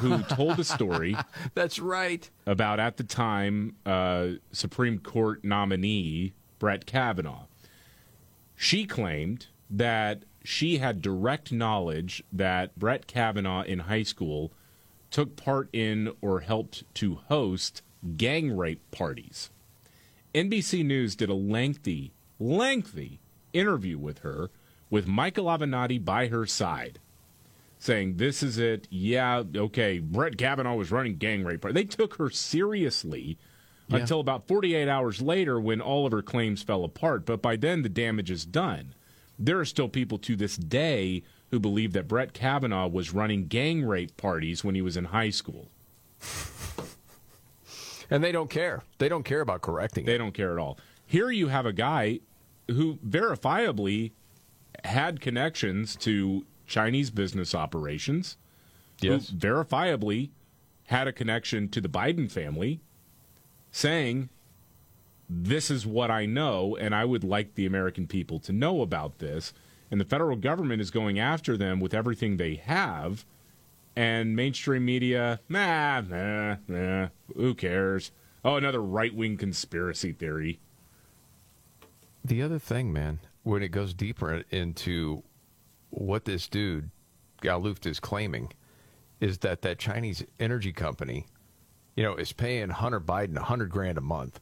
who 0.00 0.22
told 0.22 0.58
a 0.58 0.64
story. 0.64 1.16
That's 1.54 1.78
right. 1.78 2.28
About 2.46 2.80
at 2.80 2.96
the 2.96 3.04
time 3.04 3.76
uh, 3.84 4.28
Supreme 4.52 4.98
Court 4.98 5.44
nominee 5.44 6.32
Brett 6.58 6.86
Kavanaugh. 6.86 7.44
She 8.56 8.86
claimed 8.86 9.48
that 9.68 10.24
she 10.42 10.78
had 10.78 11.02
direct 11.02 11.52
knowledge 11.52 12.22
that 12.32 12.78
Brett 12.78 13.06
Kavanaugh 13.06 13.62
in 13.62 13.80
high 13.80 14.02
school 14.02 14.52
took 15.10 15.36
part 15.36 15.68
in 15.72 16.12
or 16.20 16.40
helped 16.40 16.84
to 16.94 17.16
host 17.28 17.82
gang 18.16 18.56
rape 18.56 18.82
parties. 18.90 19.50
NBC 20.34 20.84
News 20.84 21.14
did 21.14 21.28
a 21.28 21.34
lengthy, 21.34 22.12
lengthy 22.44 23.20
interview 23.52 23.98
with 23.98 24.18
her 24.20 24.50
with 24.90 25.06
Michael 25.06 25.46
Avenatti 25.46 26.02
by 26.04 26.28
her 26.28 26.44
side, 26.46 26.98
saying, 27.78 28.16
This 28.16 28.42
is 28.42 28.58
it. 28.58 28.86
Yeah, 28.90 29.42
okay, 29.56 29.98
Brett 29.98 30.36
Kavanaugh 30.36 30.74
was 30.76 30.92
running 30.92 31.16
gang 31.16 31.42
rape. 31.44 31.62
parties." 31.62 31.74
They 31.74 31.84
took 31.84 32.16
her 32.16 32.30
seriously 32.30 33.38
Yeah. 33.88 33.98
until 33.98 34.20
about 34.20 34.46
48 34.48 34.88
hours 34.88 35.20
later 35.20 35.58
when 35.60 35.80
all 35.80 36.06
of 36.06 36.12
her 36.12 36.22
claims 36.22 36.62
fell 36.62 36.84
apart. 36.84 37.26
But 37.26 37.42
by 37.42 37.56
then, 37.56 37.82
the 37.82 37.88
damage 37.88 38.30
is 38.30 38.44
done. 38.46 38.94
There 39.38 39.58
are 39.58 39.64
still 39.64 39.88
people 39.88 40.18
to 40.18 40.36
this 40.36 40.56
day 40.56 41.22
who 41.50 41.58
believe 41.60 41.92
that 41.92 42.08
Brett 42.08 42.32
Kavanaugh 42.32 42.88
was 42.88 43.12
running 43.14 43.46
gang 43.46 43.84
rape 43.84 44.16
parties 44.16 44.64
when 44.64 44.74
he 44.74 44.82
was 44.82 44.96
in 44.96 45.06
high 45.06 45.30
school. 45.30 45.70
And 48.10 48.22
they 48.22 48.32
don't 48.32 48.50
care. 48.50 48.82
They 48.98 49.08
don't 49.08 49.24
care 49.24 49.40
about 49.40 49.62
correcting. 49.62 50.04
They 50.04 50.18
don't 50.18 50.34
care 50.34 50.52
at 50.52 50.58
all. 50.58 50.78
Here 51.06 51.30
you 51.30 51.48
have 51.48 51.64
a 51.66 51.72
guy 51.72 52.20
who 52.68 52.98
verifiably 53.06 54.12
had 54.84 55.20
connections 55.20 55.96
to 55.96 56.44
Chinese 56.66 57.10
business 57.10 57.54
operations. 57.54 58.36
Yes. 59.00 59.28
Who 59.28 59.36
verifiably 59.36 60.30
had 60.86 61.08
a 61.08 61.12
connection 61.12 61.68
to 61.70 61.80
the 61.80 61.88
Biden 61.88 62.30
family, 62.30 62.80
saying, 63.70 64.28
This 65.28 65.70
is 65.70 65.86
what 65.86 66.10
I 66.10 66.26
know, 66.26 66.76
and 66.76 66.94
I 66.94 67.04
would 67.04 67.24
like 67.24 67.54
the 67.54 67.66
American 67.66 68.06
people 68.06 68.38
to 68.40 68.52
know 68.52 68.82
about 68.82 69.18
this. 69.18 69.52
And 69.90 70.00
the 70.00 70.04
federal 70.04 70.36
government 70.36 70.80
is 70.80 70.90
going 70.90 71.18
after 71.18 71.56
them 71.56 71.80
with 71.80 71.94
everything 71.94 72.36
they 72.36 72.56
have. 72.56 73.24
And 73.96 74.34
mainstream 74.34 74.84
media, 74.84 75.40
nah, 75.48 76.00
nah, 76.00 76.56
nah, 76.66 77.08
who 77.34 77.54
cares? 77.54 78.10
Oh, 78.44 78.56
another 78.56 78.82
right 78.82 79.14
wing 79.14 79.36
conspiracy 79.36 80.12
theory. 80.12 80.58
The 82.24 82.42
other 82.42 82.58
thing, 82.58 82.92
man, 82.92 83.18
when 83.42 83.62
it 83.62 83.68
goes 83.68 83.92
deeper 83.92 84.44
into 84.50 85.22
what 85.90 86.24
this 86.24 86.48
dude 86.48 86.90
Gal 87.42 87.60
Luft 87.60 87.84
is 87.84 88.00
claiming, 88.00 88.52
is 89.20 89.38
that 89.38 89.62
that 89.62 89.78
Chinese 89.78 90.24
energy 90.40 90.72
company, 90.72 91.26
you 91.94 92.02
know, 92.02 92.14
is 92.16 92.32
paying 92.32 92.70
Hunter 92.70 93.00
Biden 93.00 93.36
a 93.36 93.42
hundred 93.42 93.70
grand 93.70 93.98
a 93.98 94.00
month, 94.00 94.40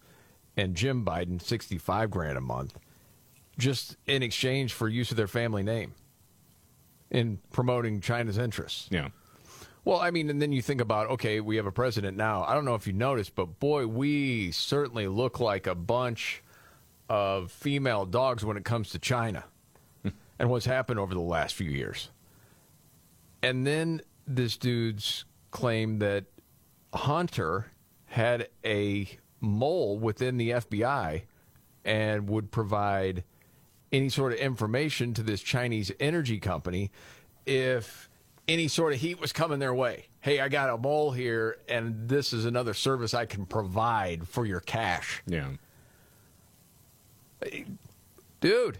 and 0.56 0.76
Jim 0.76 1.04
Biden 1.04 1.42
sixty 1.42 1.76
five 1.78 2.10
grand 2.10 2.38
a 2.38 2.40
month, 2.40 2.78
just 3.58 3.96
in 4.06 4.22
exchange 4.22 4.72
for 4.72 4.88
use 4.88 5.10
of 5.10 5.16
their 5.16 5.26
family 5.26 5.64
name, 5.64 5.94
in 7.10 7.38
promoting 7.52 8.00
China's 8.00 8.38
interests. 8.38 8.86
Yeah. 8.90 9.08
Well, 9.84 9.98
I 9.98 10.12
mean, 10.12 10.30
and 10.30 10.40
then 10.40 10.52
you 10.52 10.62
think 10.62 10.80
about, 10.80 11.10
okay, 11.10 11.40
we 11.40 11.56
have 11.56 11.66
a 11.66 11.72
president 11.72 12.16
now. 12.16 12.44
I 12.44 12.54
don't 12.54 12.64
know 12.64 12.76
if 12.76 12.86
you 12.86 12.92
noticed, 12.92 13.34
but 13.34 13.58
boy, 13.58 13.88
we 13.88 14.52
certainly 14.52 15.08
look 15.08 15.40
like 15.40 15.66
a 15.66 15.74
bunch 15.74 16.44
of 17.12 17.52
female 17.52 18.06
dogs 18.06 18.42
when 18.42 18.56
it 18.56 18.64
comes 18.64 18.88
to 18.88 18.98
China 18.98 19.44
and 20.38 20.48
what's 20.48 20.64
happened 20.64 20.98
over 20.98 21.12
the 21.12 21.20
last 21.20 21.54
few 21.54 21.70
years. 21.70 22.08
And 23.42 23.66
then 23.66 24.00
this 24.26 24.56
dude's 24.56 25.26
claim 25.50 25.98
that 25.98 26.24
Hunter 26.94 27.66
had 28.06 28.48
a 28.64 29.10
mole 29.42 29.98
within 29.98 30.38
the 30.38 30.52
FBI 30.52 31.24
and 31.84 32.30
would 32.30 32.50
provide 32.50 33.24
any 33.92 34.08
sort 34.08 34.32
of 34.32 34.38
information 34.38 35.12
to 35.12 35.22
this 35.22 35.42
Chinese 35.42 35.92
energy 36.00 36.40
company 36.40 36.90
if 37.44 38.08
any 38.48 38.68
sort 38.68 38.94
of 38.94 39.00
heat 39.00 39.20
was 39.20 39.34
coming 39.34 39.58
their 39.58 39.74
way. 39.74 40.06
Hey, 40.20 40.40
I 40.40 40.48
got 40.48 40.70
a 40.70 40.78
mole 40.78 41.10
here, 41.10 41.58
and 41.68 42.08
this 42.08 42.32
is 42.32 42.46
another 42.46 42.72
service 42.72 43.12
I 43.12 43.26
can 43.26 43.44
provide 43.44 44.26
for 44.26 44.46
your 44.46 44.60
cash. 44.60 45.22
Yeah. 45.26 45.48
Dude, 48.40 48.78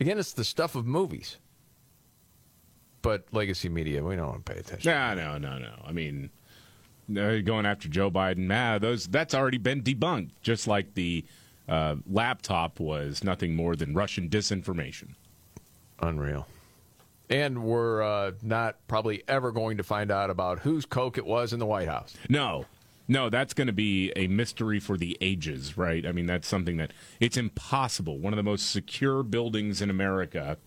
again, 0.00 0.18
it's 0.18 0.32
the 0.32 0.44
stuff 0.44 0.74
of 0.74 0.86
movies. 0.86 1.38
But 3.02 3.24
legacy 3.32 3.68
media, 3.68 4.02
we 4.02 4.16
don't 4.16 4.28
want 4.28 4.46
to 4.46 4.52
pay 4.52 4.60
attention. 4.60 4.90
No, 4.90 5.14
no, 5.14 5.36
no, 5.36 5.58
no. 5.58 5.72
I 5.84 5.90
mean, 5.92 6.30
going 7.12 7.66
after 7.66 7.88
Joe 7.88 8.10
Biden, 8.10 8.46
nah, 8.46 8.78
those 8.78 9.06
that's 9.06 9.34
already 9.34 9.58
been 9.58 9.82
debunked. 9.82 10.30
Just 10.42 10.68
like 10.68 10.94
the 10.94 11.24
uh, 11.68 11.96
laptop 12.08 12.78
was 12.78 13.24
nothing 13.24 13.56
more 13.56 13.74
than 13.74 13.94
Russian 13.94 14.28
disinformation. 14.28 15.14
Unreal. 16.00 16.46
And 17.28 17.64
we're 17.64 18.02
uh, 18.02 18.32
not 18.42 18.76
probably 18.88 19.22
ever 19.26 19.52
going 19.52 19.78
to 19.78 19.82
find 19.82 20.10
out 20.10 20.30
about 20.30 20.58
whose 20.60 20.84
Coke 20.84 21.18
it 21.18 21.24
was 21.24 21.52
in 21.52 21.58
the 21.58 21.66
White 21.66 21.88
House. 21.88 22.14
No, 22.28 22.66
no, 23.08 23.28
that's 23.28 23.54
going 23.54 23.66
to 23.66 23.72
be 23.72 24.12
a 24.16 24.26
mystery 24.28 24.78
for 24.78 24.96
the 24.96 25.18
ages, 25.20 25.76
right? 25.76 26.06
I 26.06 26.12
mean, 26.12 26.26
that's 26.26 26.48
something 26.48 26.76
that 26.76 26.92
it's 27.20 27.36
impossible. 27.36 28.18
One 28.18 28.32
of 28.32 28.36
the 28.36 28.42
most 28.42 28.70
secure 28.70 29.22
buildings 29.22 29.82
in 29.82 29.90
America. 29.90 30.58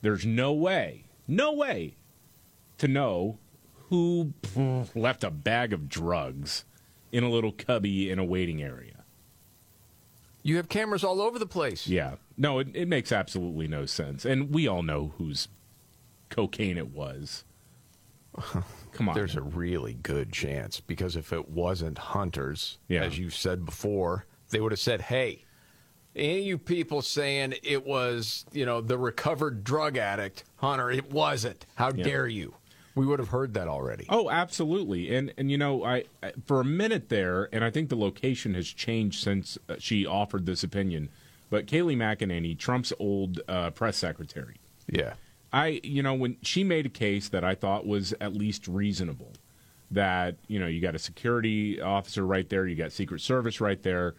There's 0.00 0.24
no 0.24 0.52
way, 0.52 1.04
no 1.26 1.52
way 1.52 1.96
to 2.78 2.86
know 2.86 3.38
who 3.88 4.34
left 4.94 5.24
a 5.24 5.30
bag 5.30 5.72
of 5.72 5.88
drugs 5.88 6.64
in 7.10 7.24
a 7.24 7.30
little 7.30 7.52
cubby 7.52 8.10
in 8.10 8.18
a 8.18 8.24
waiting 8.24 8.62
area. 8.62 9.04
You 10.42 10.56
have 10.56 10.68
cameras 10.68 11.02
all 11.02 11.20
over 11.20 11.38
the 11.38 11.46
place. 11.46 11.88
Yeah. 11.88 12.14
No, 12.36 12.60
it, 12.60 12.68
it 12.74 12.86
makes 12.86 13.10
absolutely 13.10 13.66
no 13.66 13.86
sense. 13.86 14.24
And 14.24 14.54
we 14.54 14.68
all 14.68 14.82
know 14.82 15.12
whose 15.18 15.48
cocaine 16.28 16.78
it 16.78 16.92
was. 16.92 17.44
Come 18.92 19.08
on. 19.08 19.14
There's 19.14 19.36
a 19.36 19.42
really 19.42 19.94
good 19.94 20.32
chance 20.32 20.80
because 20.80 21.16
if 21.16 21.32
it 21.32 21.48
wasn't 21.48 21.98
Hunter's, 21.98 22.78
Yeah. 22.88 23.02
as 23.04 23.18
you 23.18 23.30
said 23.30 23.64
before, 23.64 24.26
they 24.50 24.60
would 24.60 24.72
have 24.72 24.80
said, 24.80 25.02
"Hey, 25.02 25.44
any 26.16 26.42
you 26.42 26.58
people 26.58 27.02
saying 27.02 27.54
it 27.62 27.86
was, 27.86 28.44
you 28.52 28.66
know, 28.66 28.80
the 28.80 28.98
recovered 28.98 29.62
drug 29.64 29.96
addict, 29.96 30.44
Hunter, 30.56 30.90
it 30.90 31.10
wasn't. 31.12 31.66
How 31.76 31.92
Yeah. 31.92 32.04
dare 32.04 32.26
you?" 32.26 32.54
We 32.94 33.06
would 33.06 33.20
have 33.20 33.28
heard 33.28 33.54
that 33.54 33.68
already. 33.68 34.06
Oh, 34.08 34.28
absolutely. 34.28 35.14
And 35.14 35.32
and 35.38 35.50
you 35.50 35.58
know, 35.58 35.84
I, 35.84 36.04
I 36.22 36.32
for 36.46 36.60
a 36.60 36.64
minute 36.64 37.08
there, 37.10 37.48
and 37.52 37.62
I 37.62 37.70
think 37.70 37.90
the 37.90 37.96
location 37.96 38.54
has 38.54 38.66
changed 38.66 39.22
since 39.22 39.56
uh, 39.68 39.76
she 39.78 40.04
offered 40.04 40.46
this 40.46 40.64
opinion. 40.64 41.08
But 41.50 41.66
Kayleigh 41.66 41.96
McEnany, 41.96 42.58
Trump's 42.58 42.92
old 42.98 43.40
uh, 43.48 43.70
press 43.70 43.96
secretary, 43.96 44.56
Yeah. 44.86 45.14
I 45.52 45.80
you 45.82 46.02
know 46.02 46.14
when 46.14 46.36
she 46.42 46.64
made 46.64 46.86
a 46.86 46.90
case 46.90 47.28
that 47.30 47.44
I 47.44 47.54
thought 47.54 47.86
was 47.86 48.14
at 48.20 48.34
least 48.34 48.68
reasonable, 48.68 49.32
that 49.90 50.36
you 50.46 50.58
know 50.58 50.66
you 50.66 50.80
got 50.80 50.94
a 50.94 50.98
security 50.98 51.80
officer 51.80 52.26
right 52.26 52.48
there, 52.48 52.66
you 52.66 52.76
got 52.76 52.92
Secret 52.92 53.20
Service 53.20 53.60
right 53.60 53.82
there. 53.82 54.14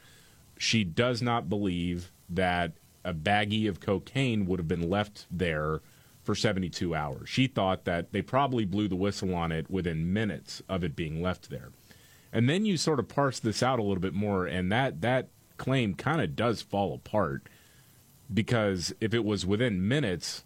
She 0.57 0.84
does 0.84 1.22
not 1.22 1.49
believe 1.49 2.11
that 2.30 2.73
a 3.03 3.14
baggie 3.14 3.69
of 3.69 3.80
cocaine 3.80 4.45
would 4.45 4.60
have 4.60 4.68
been 4.68 4.89
left 4.89 5.26
there 5.31 5.81
for 6.22 6.35
72 6.35 6.93
hours. 6.93 7.30
She 7.30 7.47
thought 7.47 7.85
that 7.85 8.11
they 8.11 8.22
probably 8.22 8.65
blew 8.65 8.88
the 8.88 8.95
whistle 8.95 9.34
on 9.34 9.51
it 9.51 9.69
within 9.69 10.11
minutes 10.11 10.61
of 10.68 10.84
it 10.84 10.95
being 10.95 11.22
left 11.22 11.49
there. 11.49 11.69
And 12.31 12.47
then 12.47 12.65
you 12.65 12.77
sort 12.77 12.99
of 12.99 13.07
parse 13.07 13.39
this 13.39 13.64
out 13.64 13.80
a 13.80 13.84
little 13.84 14.01
bit 14.01 14.14
more, 14.14 14.45
and 14.45 14.72
that 14.72 15.01
that 15.01 15.30
claim 15.57 15.93
kind 15.93 16.22
of 16.22 16.35
does 16.35 16.61
fall 16.61 16.93
apart 16.93 17.47
because 18.31 18.93
if 19.01 19.14
it 19.14 19.26
was 19.26 19.45
within 19.45 19.88
minutes, 19.88 20.43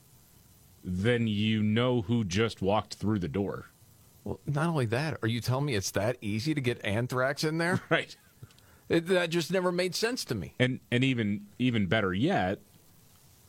then 0.84 1.28
you 1.28 1.64
know 1.64 2.02
who 2.02 2.24
just 2.24 2.62
walked 2.62 2.96
through 2.96 3.20
the 3.20 3.28
door. 3.28 3.70
Well, 4.24 4.40
not 4.46 4.68
only 4.68 4.86
that, 4.88 5.18
are 5.22 5.28
you 5.28 5.42
telling 5.42 5.66
me 5.66 5.76
it's 5.76 5.92
that 5.92 6.18
easy 6.22 6.54
to 6.54 6.62
get 6.62 6.84
anthrax 6.84 7.44
in 7.44 7.58
there? 7.58 7.82
Right. 7.90 8.16
It, 8.90 9.08
that 9.08 9.30
just 9.30 9.50
never 9.50 9.72
made 9.72 9.96
sense 9.96 10.26
to 10.26 10.36
me. 10.36 10.56
And 10.60 10.82
and 10.92 11.06
even 11.06 11.48
even 11.58 11.88
better 11.88 12.14
yet, 12.14 12.60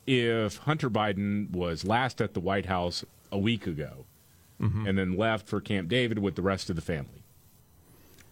if 0.06 0.58
Hunter 0.58 0.88
Biden 0.88 1.50
was 1.50 1.84
last 1.84 2.20
at 2.20 2.34
the 2.34 2.40
White 2.40 2.66
House 2.66 3.04
a 3.32 3.38
week 3.38 3.66
ago 3.66 4.06
mm-hmm. 4.60 4.86
and 4.86 4.96
then 4.96 5.16
left 5.16 5.48
for 5.48 5.60
Camp 5.60 5.88
David 5.88 6.20
with 6.20 6.36
the 6.36 6.42
rest 6.42 6.70
of 6.70 6.76
the 6.76 6.82
family, 6.82 7.24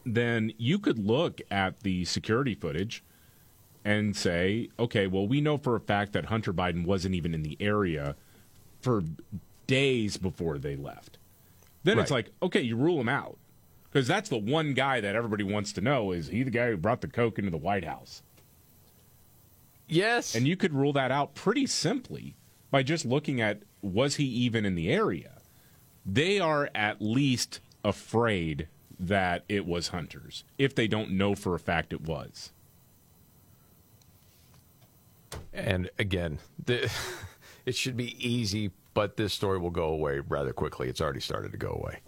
then 0.06 0.52
you 0.58 0.78
could 0.78 0.98
look 0.98 1.40
at 1.50 1.80
the 1.80 2.04
security 2.04 2.54
footage 2.54 3.02
and 3.84 4.16
say, 4.16 4.68
okay, 4.78 5.08
well, 5.08 5.26
we 5.26 5.40
know 5.40 5.58
for 5.58 5.74
a 5.74 5.80
fact 5.80 6.12
that 6.12 6.26
Hunter 6.26 6.52
Biden 6.52 6.86
wasn't 6.86 7.16
even 7.16 7.34
in 7.34 7.42
the 7.42 7.56
area 7.58 8.14
for 8.82 9.02
days 9.66 10.16
before 10.16 10.58
they 10.58 10.76
left. 10.76 11.18
Then 11.84 11.98
it's 11.98 12.10
like, 12.10 12.30
okay, 12.42 12.60
you 12.60 12.76
rule 12.76 13.00
him 13.00 13.08
out. 13.08 13.38
Because 13.90 14.06
that's 14.08 14.28
the 14.28 14.38
one 14.38 14.72
guy 14.72 15.00
that 15.00 15.14
everybody 15.14 15.44
wants 15.44 15.72
to 15.74 15.80
know 15.80 16.12
is 16.12 16.28
he 16.28 16.42
the 16.42 16.50
guy 16.50 16.70
who 16.70 16.76
brought 16.76 17.02
the 17.02 17.08
Coke 17.08 17.38
into 17.38 17.50
the 17.50 17.58
White 17.58 17.84
House? 17.84 18.22
Yes. 19.86 20.34
And 20.34 20.48
you 20.48 20.56
could 20.56 20.72
rule 20.72 20.94
that 20.94 21.10
out 21.10 21.34
pretty 21.34 21.66
simply 21.66 22.34
by 22.70 22.82
just 22.82 23.04
looking 23.04 23.40
at 23.40 23.62
was 23.82 24.16
he 24.16 24.24
even 24.24 24.64
in 24.64 24.74
the 24.74 24.90
area? 24.90 25.42
They 26.06 26.40
are 26.40 26.70
at 26.74 27.02
least 27.02 27.60
afraid 27.84 28.68
that 28.98 29.44
it 29.48 29.66
was 29.66 29.88
Hunter's 29.88 30.44
if 30.56 30.74
they 30.74 30.86
don't 30.86 31.10
know 31.10 31.34
for 31.34 31.54
a 31.54 31.58
fact 31.58 31.92
it 31.92 32.02
was. 32.02 32.52
And 35.52 35.90
again, 35.98 36.38
the, 36.64 36.90
it 37.66 37.74
should 37.74 37.96
be 37.96 38.16
easy, 38.26 38.70
but 38.94 39.16
this 39.16 39.32
story 39.32 39.58
will 39.58 39.70
go 39.70 39.86
away 39.86 40.20
rather 40.20 40.52
quickly. 40.52 40.88
It's 40.88 41.00
already 41.00 41.20
started 41.20 41.52
to 41.52 41.58
go 41.58 41.70
away. 41.70 42.00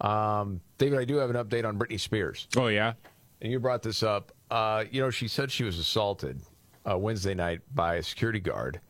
Um, 0.00 0.60
David, 0.78 0.98
I 0.98 1.04
do 1.04 1.16
have 1.16 1.30
an 1.30 1.36
update 1.36 1.66
on 1.66 1.78
Britney 1.78 2.00
Spears. 2.00 2.48
Oh, 2.56 2.66
yeah? 2.68 2.94
And 3.40 3.52
you 3.52 3.60
brought 3.60 3.82
this 3.82 4.02
up. 4.02 4.32
Uh, 4.50 4.84
you 4.90 5.00
know, 5.00 5.10
she 5.10 5.28
said 5.28 5.50
she 5.50 5.64
was 5.64 5.78
assaulted 5.78 6.40
uh, 6.88 6.98
Wednesday 6.98 7.34
night 7.34 7.60
by 7.74 7.96
a 7.96 8.02
security 8.02 8.40
guard 8.40 8.80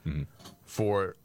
for 0.64 1.16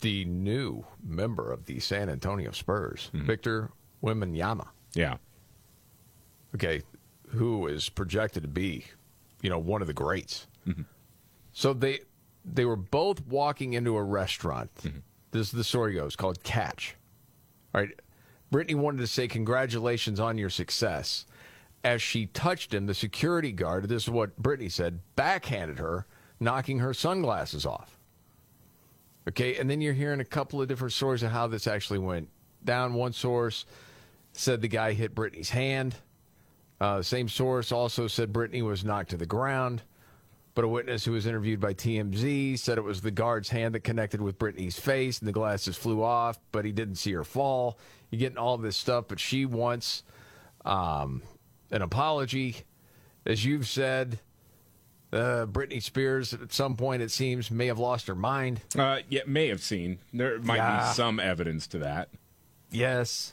the 0.00 0.24
new 0.26 0.84
member 1.02 1.50
of 1.50 1.64
the 1.64 1.80
San 1.80 2.08
Antonio 2.08 2.50
Spurs, 2.52 3.10
Victor 3.12 3.70
Wembanyama. 4.02 4.68
Yeah. 4.94 5.16
Okay, 6.54 6.82
who 7.28 7.66
is 7.66 7.88
projected 7.88 8.42
to 8.42 8.48
be, 8.48 8.84
you 9.40 9.48
know, 9.50 9.58
one 9.58 9.80
of 9.80 9.86
the 9.88 9.94
greats. 9.94 10.46
So 11.52 11.72
they 11.72 12.00
they 12.44 12.64
were 12.64 12.76
both 12.76 13.26
walking 13.26 13.74
into 13.74 13.96
a 13.96 14.02
restaurant. 14.02 14.70
This 15.30 15.48
is 15.48 15.52
the 15.52 15.64
story 15.64 15.94
goes 15.94 16.16
called 16.16 16.42
Catch. 16.42 16.96
All 17.74 17.80
right, 17.80 17.90
Britney 18.52 18.74
wanted 18.74 18.98
to 18.98 19.06
say 19.06 19.28
congratulations 19.28 20.20
on 20.20 20.36
your 20.38 20.50
success. 20.50 21.26
As 21.84 22.00
she 22.02 22.26
touched 22.26 22.74
him, 22.74 22.86
the 22.86 22.94
security 22.94 23.50
guard, 23.50 23.88
this 23.88 24.04
is 24.04 24.10
what 24.10 24.40
Britney 24.40 24.70
said, 24.70 25.00
backhanded 25.16 25.78
her, 25.78 26.06
knocking 26.38 26.78
her 26.78 26.94
sunglasses 26.94 27.66
off. 27.66 27.98
Okay, 29.28 29.56
and 29.56 29.70
then 29.70 29.80
you're 29.80 29.92
hearing 29.92 30.20
a 30.20 30.24
couple 30.24 30.60
of 30.60 30.68
different 30.68 30.92
stories 30.92 31.22
of 31.22 31.30
how 31.30 31.46
this 31.46 31.66
actually 31.66 31.98
went 31.98 32.28
down. 32.64 32.94
One 32.94 33.12
source 33.12 33.66
said 34.32 34.60
the 34.60 34.68
guy 34.68 34.92
hit 34.92 35.14
Britney's 35.14 35.50
hand. 35.50 35.94
Uh, 36.80 37.02
same 37.02 37.28
source 37.28 37.70
also 37.72 38.08
said 38.08 38.32
Britney 38.32 38.62
was 38.62 38.84
knocked 38.84 39.10
to 39.10 39.16
the 39.16 39.26
ground. 39.26 39.82
But 40.54 40.64
a 40.64 40.68
witness 40.68 41.04
who 41.04 41.12
was 41.12 41.26
interviewed 41.26 41.60
by 41.60 41.72
TMZ 41.72 42.58
said 42.58 42.76
it 42.76 42.82
was 42.84 43.00
the 43.00 43.10
guard's 43.10 43.48
hand 43.48 43.74
that 43.74 43.80
connected 43.84 44.20
with 44.20 44.38
Britney's 44.38 44.78
face 44.78 45.18
and 45.18 45.26
the 45.28 45.32
glasses 45.32 45.76
flew 45.76 46.02
off, 46.02 46.38
but 46.52 46.64
he 46.66 46.72
didn't 46.72 46.96
see 46.96 47.12
her 47.12 47.24
fall. 47.24 47.78
You're 48.10 48.18
getting 48.20 48.36
all 48.36 48.58
this 48.58 48.76
stuff, 48.76 49.06
but 49.08 49.18
she 49.18 49.46
wants 49.46 50.02
um, 50.66 51.22
an 51.70 51.80
apology. 51.80 52.56
As 53.24 53.46
you've 53.46 53.66
said, 53.66 54.18
uh, 55.10 55.46
Britney 55.46 55.82
Spears, 55.82 56.34
at 56.34 56.52
some 56.52 56.76
point, 56.76 57.00
it 57.00 57.10
seems, 57.10 57.50
may 57.50 57.66
have 57.68 57.78
lost 57.78 58.06
her 58.08 58.14
mind. 58.14 58.60
Uh, 58.76 58.98
yeah, 59.08 59.22
may 59.26 59.48
have 59.48 59.62
seen. 59.62 60.00
There 60.12 60.38
might 60.40 60.56
Yeah. 60.56 60.88
be 60.88 60.94
some 60.94 61.18
evidence 61.18 61.66
to 61.68 61.78
that. 61.78 62.10
Yes. 62.70 63.32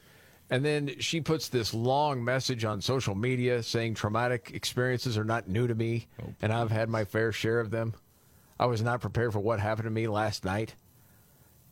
And 0.49 0.65
then 0.65 0.95
she 0.99 1.21
puts 1.21 1.49
this 1.49 1.73
long 1.73 2.23
message 2.23 2.65
on 2.65 2.81
social 2.81 3.13
media 3.13 3.61
saying 3.61 3.93
traumatic 3.93 4.51
experiences 4.53 5.17
are 5.17 5.23
not 5.23 5.47
new 5.47 5.67
to 5.67 5.75
me, 5.75 6.07
and 6.41 6.51
I've 6.51 6.71
had 6.71 6.89
my 6.89 7.05
fair 7.05 7.31
share 7.31 7.59
of 7.59 7.69
them. 7.69 7.93
I 8.59 8.65
was 8.65 8.81
not 8.81 8.99
prepared 8.99 9.33
for 9.33 9.39
what 9.39 9.59
happened 9.59 9.85
to 9.85 9.91
me 9.91 10.07
last 10.07 10.43
night. 10.43 10.73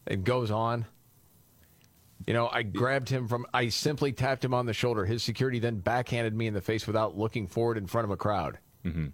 It 0.06 0.24
goes 0.24 0.52
on. 0.52 0.86
You 2.26 2.34
know, 2.34 2.50
I 2.52 2.64
grabbed 2.64 3.10
him 3.10 3.28
from, 3.28 3.46
I 3.54 3.70
simply 3.70 4.12
tapped 4.12 4.44
him 4.44 4.54
on 4.54 4.66
the 4.66 4.74
shoulder. 4.74 5.06
His 5.06 5.24
security 5.24 5.60
then 5.60 5.80
backhanded 5.80 6.36
me 6.36 6.48
in 6.48 6.54
the 6.54 6.62
face 6.62 6.86
without 6.86 7.18
looking 7.18 7.48
forward 7.48 7.78
in 7.78 7.88
front 7.88 8.06
of 8.06 8.12
a 8.12 8.18
crowd. 8.18 8.60
Mm-hmm. 8.86 9.08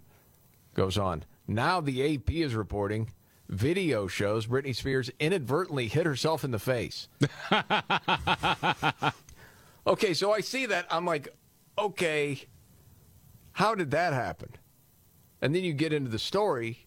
Goes 0.74 0.98
on. 0.98 1.24
Now 1.46 1.80
the 1.80 2.14
AP 2.14 2.30
is 2.30 2.54
reporting 2.54 3.10
video 3.48 4.06
shows 4.06 4.46
Britney 4.46 4.74
Spears 4.74 5.10
inadvertently 5.20 5.88
hit 5.88 6.06
herself 6.06 6.44
in 6.44 6.50
the 6.50 6.58
face. 6.58 7.08
okay, 9.86 10.14
so 10.14 10.32
I 10.32 10.40
see 10.40 10.66
that. 10.66 10.86
I'm 10.90 11.04
like, 11.04 11.34
okay, 11.78 12.40
how 13.52 13.74
did 13.74 13.90
that 13.92 14.12
happen? 14.12 14.50
And 15.42 15.54
then 15.54 15.64
you 15.64 15.72
get 15.72 15.92
into 15.92 16.10
the 16.10 16.18
story, 16.18 16.86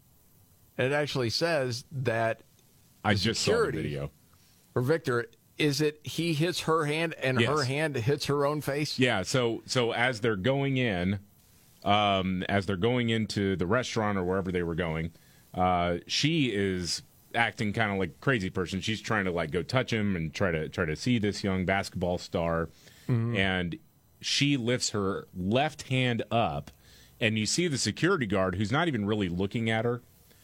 and 0.78 0.92
it 0.92 0.96
actually 0.96 1.30
says 1.30 1.86
that 1.92 2.42
I 3.04 3.14
just 3.14 3.42
saw 3.44 3.66
the 3.66 3.72
video. 3.72 4.12
Or 4.76 4.82
Victor, 4.82 5.26
is 5.58 5.82
it 5.82 6.00
he 6.04 6.34
hits 6.34 6.62
her 6.62 6.86
hand 6.86 7.16
and 7.22 7.40
Yes. 7.40 7.50
her 7.50 7.64
hand 7.64 7.96
hits 7.96 8.26
her 8.26 8.46
own 8.46 8.62
face? 8.62 9.00
Yeah, 9.00 9.24
so 9.24 9.64
so 9.66 9.92
as 9.92 10.20
they're 10.20 10.36
going 10.36 10.78
in, 10.78 11.20
um, 11.84 12.44
as 12.44 12.66
they're 12.66 12.76
going 12.76 13.10
into 13.10 13.56
the 13.56 13.66
restaurant 13.66 14.18
or 14.18 14.24
wherever 14.24 14.52
they 14.52 14.64
were 14.64 14.76
going, 14.76 15.12
uh, 15.54 15.98
she 16.06 16.48
is 16.54 17.02
acting 17.38 17.72
kind 17.72 17.92
of 17.92 17.98
like 18.00 18.20
crazy 18.20 18.50
person. 18.50 18.82
She's 18.82 19.00
trying 19.00 19.26
to 19.26 19.32
like 19.32 19.52
go 19.52 19.62
touch 19.64 19.94
him 19.94 20.16
and 20.16 20.34
try 20.34 20.52
to 20.52 20.68
try 20.68 20.84
to 20.86 20.96
see 20.96 21.20
this 21.20 21.44
young 21.44 21.66
basketball 21.66 22.18
star, 22.18 22.70
Mhm. 23.08 23.38
and 23.38 23.78
she 24.20 24.58
lifts 24.58 24.90
her 24.90 25.28
left 25.36 25.84
hand 25.84 26.24
up, 26.32 26.72
and 27.22 27.38
you 27.38 27.46
see 27.46 27.68
the 27.68 27.78
security 27.78 28.26
guard 28.26 28.56
who's 28.56 28.72
not 28.72 28.88
even 28.88 29.06
really 29.06 29.30
looking 29.30 29.70
at 29.70 29.86
her 29.86 30.02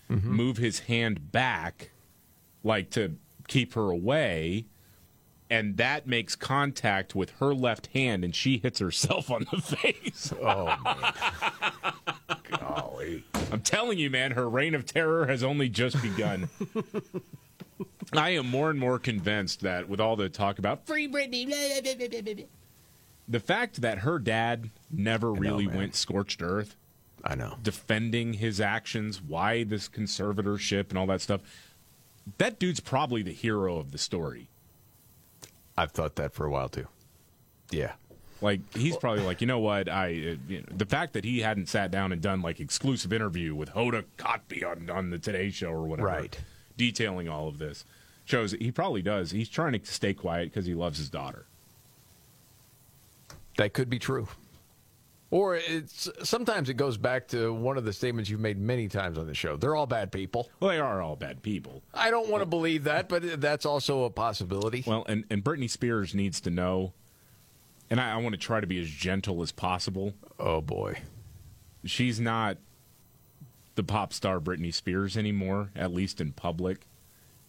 move 0.10 0.58
his 0.58 0.82
hand 0.82 1.32
back, 1.32 1.90
like 2.64 2.92
to 2.92 3.18
keep 3.48 3.74
her 3.74 3.90
away 3.90 4.66
and 5.54 5.78
that 5.78 6.08
makes 6.08 6.36
contact 6.36 7.14
with 7.14 7.30
her 7.40 7.54
left 7.54 7.86
hand, 7.94 8.26
and 8.26 8.34
she 8.34 8.58
hits 8.58 8.80
herself 8.80 9.30
on 9.30 9.46
the 9.52 9.62
face. 9.62 10.34
Oh, 10.42 10.66
man. 10.84 11.94
Golly. 12.50 13.24
I'm 13.52 13.62
telling 13.62 14.00
you, 14.00 14.10
man, 14.10 14.32
her 14.32 14.50
reign 14.50 14.74
of 14.74 14.88
terror 14.88 15.28
has 15.28 15.44
only 15.44 15.70
just 15.70 16.02
begun. 16.02 16.50
I 18.14 18.32
am 18.32 18.50
more 18.50 18.72
and 18.72 18.80
more 18.80 18.98
convinced 18.98 19.62
that 19.62 19.88
with 19.88 20.00
all 20.00 20.16
the 20.16 20.28
talk 20.28 20.58
about 20.58 20.88
free 20.88 21.08
Britney, 21.08 21.46
blah, 21.46 22.08
blah, 22.08 22.34
blah, 22.34 22.46
the 23.28 23.40
fact 23.40 23.82
that 23.82 24.00
her 24.00 24.18
dad 24.18 24.72
never 24.90 25.32
really 25.32 25.68
went 25.68 25.94
scorched 25.94 26.42
earth, 26.42 26.76
I 27.24 27.36
know, 27.36 27.58
defending 27.62 28.34
his 28.34 28.60
actions, 28.60 29.22
why 29.22 29.66
this 29.66 29.88
conservatorship 29.88 30.90
and 30.90 30.98
all 30.98 31.06
that 31.08 31.22
stuff, 31.22 31.42
that 32.40 32.58
dude's 32.58 32.80
probably 32.80 33.22
the 33.22 33.34
hero 33.34 33.78
of 33.78 33.92
the 33.92 34.00
story. 34.00 34.50
I've 35.78 35.92
thought 35.92 36.16
that 36.16 36.34
for 36.34 36.46
a 36.46 36.50
while 36.52 36.70
too. 36.70 36.88
Yeah. 37.72 37.94
Like 38.42 38.60
he's 38.76 38.98
probably 38.98 39.24
like, 39.24 39.40
you 39.42 39.48
know 39.48 39.60
what? 39.60 39.88
I 39.88 40.08
uh, 40.08 40.36
you 40.48 40.60
know, 40.60 40.66
the 40.76 40.86
fact 40.86 41.14
that 41.14 41.24
he 41.24 41.40
hadn't 41.40 41.68
sat 41.70 41.92
down 41.92 42.12
and 42.12 42.22
done 42.22 42.42
like 42.42 42.60
exclusive 42.60 43.14
interview 43.14 43.56
with 43.56 43.70
Hoda 43.70 44.04
Kotb 44.18 44.70
on 44.70 44.90
on 44.90 45.10
the 45.12 45.18
Today 45.18 45.50
Show 45.50 45.70
or 45.70 45.84
whatever, 45.84 46.08
Right. 46.08 46.38
Detailing 46.78 47.30
all 47.30 47.48
of 47.48 47.58
this 47.58 47.86
shows 48.26 48.52
he 48.52 48.72
probably 48.72 49.02
does. 49.02 49.32
He's 49.32 49.50
trying 49.50 49.74
to 49.74 49.86
stay 49.86 50.14
quiet 50.14 50.50
because 50.52 50.66
he 50.66 50.74
loves 50.74 50.98
his 50.98 51.10
daughter. 51.10 51.46
That 53.58 53.74
could 53.74 53.90
be 53.90 54.00
true. 54.00 54.28
Or 55.34 55.56
it's 55.56 56.08
sometimes 56.22 56.70
it 56.70 56.76
goes 56.76 56.96
back 56.96 57.28
to 57.30 57.52
one 57.52 57.76
of 57.76 57.86
the 57.86 57.92
statements 57.92 58.30
you've 58.30 58.40
made 58.40 58.60
many 58.60 58.88
times 58.88 59.18
on 59.18 59.26
the 59.26 59.34
show. 59.34 59.58
They're 59.58 59.76
all 59.76 59.88
bad 59.88 60.12
people. 60.12 60.48
Well, 60.60 60.70
they 60.70 60.78
are 60.78 61.02
all 61.02 61.16
bad 61.16 61.42
people. 61.42 61.82
I 61.92 62.12
don't 62.12 62.30
want 62.30 62.44
to 62.44 62.46
believe 62.46 62.84
that, 62.84 63.10
but 63.10 63.42
that's 63.42 63.66
also 63.66 64.04
a 64.04 64.12
possibility. 64.12 64.84
Well, 64.86 65.04
and 65.10 65.26
and 65.32 65.44
Britney 65.44 65.68
Spears 65.68 66.14
needs 66.14 66.40
to 66.42 66.52
know, 66.52 66.94
and 67.90 68.00
I, 68.00 68.12
I 68.12 68.18
want 68.18 68.34
to 68.34 68.40
try 68.40 68.60
to 68.60 68.68
be 68.68 68.80
as 68.80 68.88
gentle 68.88 69.42
as 69.42 69.52
possible. 69.52 70.14
Oh 70.40 70.62
boy, 70.62 71.00
she's 71.84 72.20
not 72.20 72.58
the 73.74 73.84
pop 73.84 74.14
star 74.14 74.40
Britney 74.40 74.72
Spears 74.72 75.18
anymore, 75.18 75.72
at 75.76 75.92
least 75.92 76.22
in 76.22 76.34
public. 76.34 76.86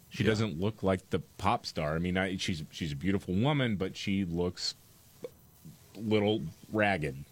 She 0.09 0.23
doesn't 0.23 0.59
look 0.59 0.82
like 0.82 1.11
the 1.11 1.19
pop 1.36 1.66
star. 1.66 1.97
I 1.97 1.98
mean, 1.98 2.16
I, 2.16 2.39
she's 2.39 2.65
she's 2.70 2.93
a 2.93 2.97
beautiful 2.97 3.35
woman, 3.35 3.77
but 3.77 3.94
she 3.94 4.24
looks 4.24 4.74
a 5.23 6.01
little 6.01 6.44
ragged. 6.73 7.27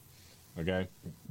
Okay. 0.58 0.86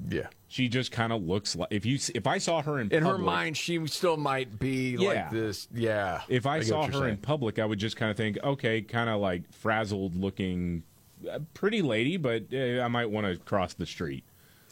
Yeah. 0.10 0.28
She 0.48 0.68
just 0.68 0.92
kind 0.92 1.14
of 1.14 1.22
looks 1.22 1.56
like 1.56 1.68
if 1.72 1.86
you 1.86 2.00
if 2.16 2.26
I 2.26 2.40
saw 2.40 2.62
her 2.64 2.80
in 2.80 2.92
In 2.92 3.04
her 3.04 3.18
mind, 3.20 3.56
she 3.56 3.86
still 3.88 4.18
might 4.18 4.58
be 4.60 4.96
Yeah. 4.98 5.08
like 5.10 5.32
this. 5.32 5.68
Yeah. 5.74 6.22
if 6.28 6.46
I, 6.48 6.60
get 6.60 6.68
saw 6.70 6.86
her 6.88 6.92
you're 6.92 7.08
in 7.08 7.18
public, 7.18 7.60
I 7.60 7.66
would 7.66 7.80
just 7.80 7.98
kind 7.98 8.10
of 8.10 8.18
think, 8.18 8.40
okay, 8.44 8.82
kind 8.82 9.10
of 9.10 9.22
like 9.22 9.52
frazzled 9.54 10.16
looking, 10.16 10.84
uh, 11.32 11.40
pretty 11.54 11.82
lady, 11.84 12.18
but 12.18 12.46
uh, 12.52 12.82
I 12.82 12.88
might 12.88 13.12
want 13.12 13.28
to 13.28 13.38
cross 13.38 13.74
the 13.76 13.86
street. 13.86 14.24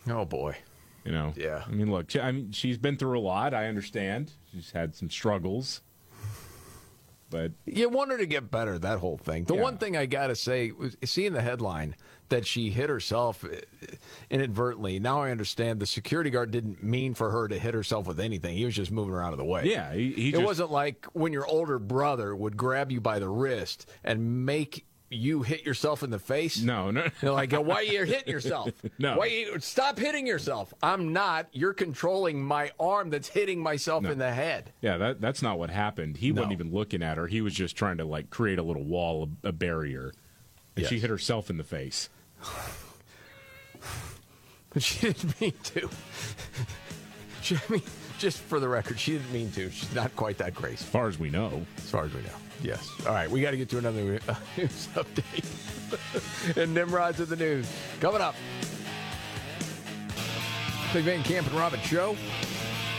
Oh 0.09 0.26
boy. 0.26 0.55
You 1.05 1.11
know. 1.11 1.34
Yeah. 1.38 1.63
I 1.65 1.69
mean, 1.69 1.91
look, 1.91 2.09
she, 2.09 2.19
I 2.19 2.31
mean, 2.31 2.51
she's 2.51 2.77
been 2.80 2.97
through 2.97 3.19
a 3.19 3.21
lot. 3.21 3.53
I 3.53 3.67
understand. 3.67 4.31
She's 4.51 4.71
had 4.71 4.95
some 4.95 5.09
struggles, 5.11 5.81
but 7.30 7.51
You 7.65 7.88
want 7.89 8.09
her 8.11 8.17
to 8.17 8.26
get 8.26 8.49
better, 8.49 8.80
that 8.80 8.97
whole 8.99 9.17
thing. 9.17 9.43
The 9.45 9.55
Yeah. 9.55 9.61
one 9.61 9.77
thing 9.77 9.95
I 9.95 10.07
got 10.07 10.27
to 10.27 10.35
say 10.35 10.71
was 10.71 10.97
seeing 11.05 11.34
the 11.34 11.41
headline 11.41 11.95
that 12.30 12.45
she 12.45 12.69
hit 12.69 12.89
herself 12.89 13.43
uh, 13.43 13.49
inadvertently. 14.30 14.99
Now 14.99 15.22
I 15.22 15.31
understand 15.31 15.80
the 15.80 15.85
security 15.85 16.30
guard 16.30 16.51
didn't 16.51 16.84
mean 16.84 17.14
for 17.14 17.30
her 17.31 17.47
to 17.47 17.57
hit 17.60 17.73
herself 17.73 18.07
with 18.07 18.19
anything. 18.19 18.56
He 18.57 18.65
was 18.65 18.76
just 18.76 18.91
moving 18.91 19.14
her 19.14 19.23
out 19.23 19.34
of 19.34 19.38
the 19.38 19.45
way. 19.45 19.64
Yeah, 19.65 19.93
he- 19.93 20.11
he 20.14 20.30
it 20.30 20.31
just- 20.34 20.43
wasn't 20.43 20.72
like 20.72 21.06
when 21.14 21.34
your 21.34 21.45
older 21.47 21.80
brother 21.80 22.35
would 22.35 22.57
grab 22.57 22.91
you 22.91 23.01
by 23.01 23.19
the 23.19 23.30
wrist 23.30 23.89
and 24.03 24.45
make 24.45 24.85
you 25.11 25.41
hit 25.41 25.65
yourself 25.65 26.03
in 26.03 26.11
the 26.11 26.19
face. 26.19 26.61
No, 26.61 26.91
no. 26.91 27.07
You're 27.23 27.31
like, 27.34 27.51
why 27.51 27.77
are 27.77 27.81
you 27.81 28.03
hitting 28.03 28.31
yourself? 28.31 28.69
No. 28.99 29.18
Why 29.18 29.26
you, 29.26 29.60
stop 29.60 29.97
hitting 29.97 30.27
yourself. 30.27 30.72
I'm 30.84 31.14
not. 31.14 31.47
You're 31.51 31.73
controlling 31.73 32.43
my 32.43 32.69
arm 32.80 33.10
that's 33.10 33.27
hitting 33.27 33.60
myself 33.60 34.06
in 34.06 34.19
the 34.19 34.31
head. 34.31 34.72
yeah, 34.81 34.97
that 34.97 35.19
that's 35.22 35.41
not 35.41 35.57
what 35.57 35.72
happened. 35.72 36.18
He 36.18 36.31
wasn't 36.31 36.51
even 36.51 36.72
looking 36.72 37.01
at 37.01 37.18
her. 37.18 37.26
He 37.26 37.41
was 37.41 37.53
just 37.56 37.76
trying 37.76 37.97
to 37.97 38.06
like 38.06 38.30
create 38.30 38.60
a 38.60 38.64
little 38.64 38.84
wall, 38.84 39.30
a, 39.43 39.47
a 39.47 39.51
barrier, 39.51 40.14
and 40.76 40.85
she 40.85 40.99
hit 40.99 41.10
herself 41.10 41.49
in 41.49 41.57
the 41.57 41.64
face. 41.64 42.10
But 44.72 44.84
she 44.84 45.07
didn't 45.07 45.41
mean 45.41 45.53
to. 45.64 45.90
She, 47.41 47.56
I 47.56 47.72
mean, 47.72 47.82
just 48.20 48.40
for 48.40 48.60
the 48.60 48.68
record, 48.70 48.99
she 48.99 49.14
didn't 49.14 49.32
mean 49.34 49.52
to. 49.53 49.72
She's 49.72 49.94
not 49.95 50.16
quite 50.16 50.38
that 50.38 50.53
crazy. 50.53 50.76
As 50.76 50.84
far 50.84 51.07
as 51.07 51.18
we 51.18 51.30
know. 51.30 51.66
As 51.78 51.90
far 51.90 52.06
as 52.06 52.14
we 52.14 52.22
know. 52.22 52.30
Yes. 52.61 52.88
All 53.07 53.14
right, 53.14 53.30
we 53.30 53.41
got 53.41 53.52
to 53.52 53.57
get 53.57 53.70
to 53.70 53.78
another 53.80 54.20
uh, 54.28 54.36
news 54.57 54.88
update. 54.94 56.57
and 56.61 56.74
Nimrod's 56.74 57.20
of 57.20 57.30
the 57.30 57.36
news. 57.36 57.68
Coming 57.99 58.22
up. 58.22 58.36
Big 60.94 61.06
Van 61.06 61.24
Camp 61.24 61.48
and 61.48 61.56
Robin 61.56 61.80
Show. 61.82 62.16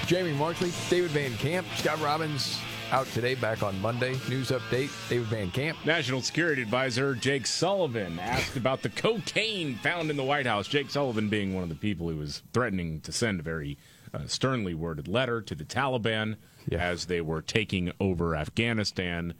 Jamie 0.06 0.32
Markley, 0.32 0.72
David 0.88 1.10
Van 1.12 1.36
Camp, 1.36 1.66
Scott 1.76 2.00
Robbins 2.00 2.58
out 2.92 3.06
today, 3.08 3.34
back 3.34 3.62
on 3.62 3.80
Monday. 3.80 4.12
News 4.28 4.50
update, 4.50 4.90
David 5.08 5.26
Van 5.28 5.50
Camp. 5.50 5.78
National 5.84 6.20
Security 6.20 6.62
Advisor 6.62 7.14
Jake 7.14 7.46
Sullivan 7.46 8.18
asked 8.18 8.56
about 8.56 8.82
the 8.82 8.88
cocaine 8.88 9.76
found 9.76 10.10
in 10.10 10.16
the 10.16 10.24
White 10.24 10.46
House. 10.46 10.66
Jake 10.66 10.90
Sullivan 10.90 11.28
being 11.28 11.54
one 11.54 11.62
of 11.62 11.68
the 11.68 11.76
people 11.76 12.08
who 12.08 12.16
was 12.16 12.42
threatening 12.52 13.00
to 13.02 13.12
send 13.12 13.38
a 13.40 13.42
very 13.42 13.78
uh, 14.12 14.26
sternly 14.26 14.74
worded 14.74 15.06
letter 15.06 15.40
to 15.40 15.54
the 15.54 15.64
Taliban 15.64 16.36
as 16.72 17.06
they 17.06 17.20
were 17.20 17.42
taking 17.42 17.92
over 18.00 18.34
Afghanistan. 18.34 19.34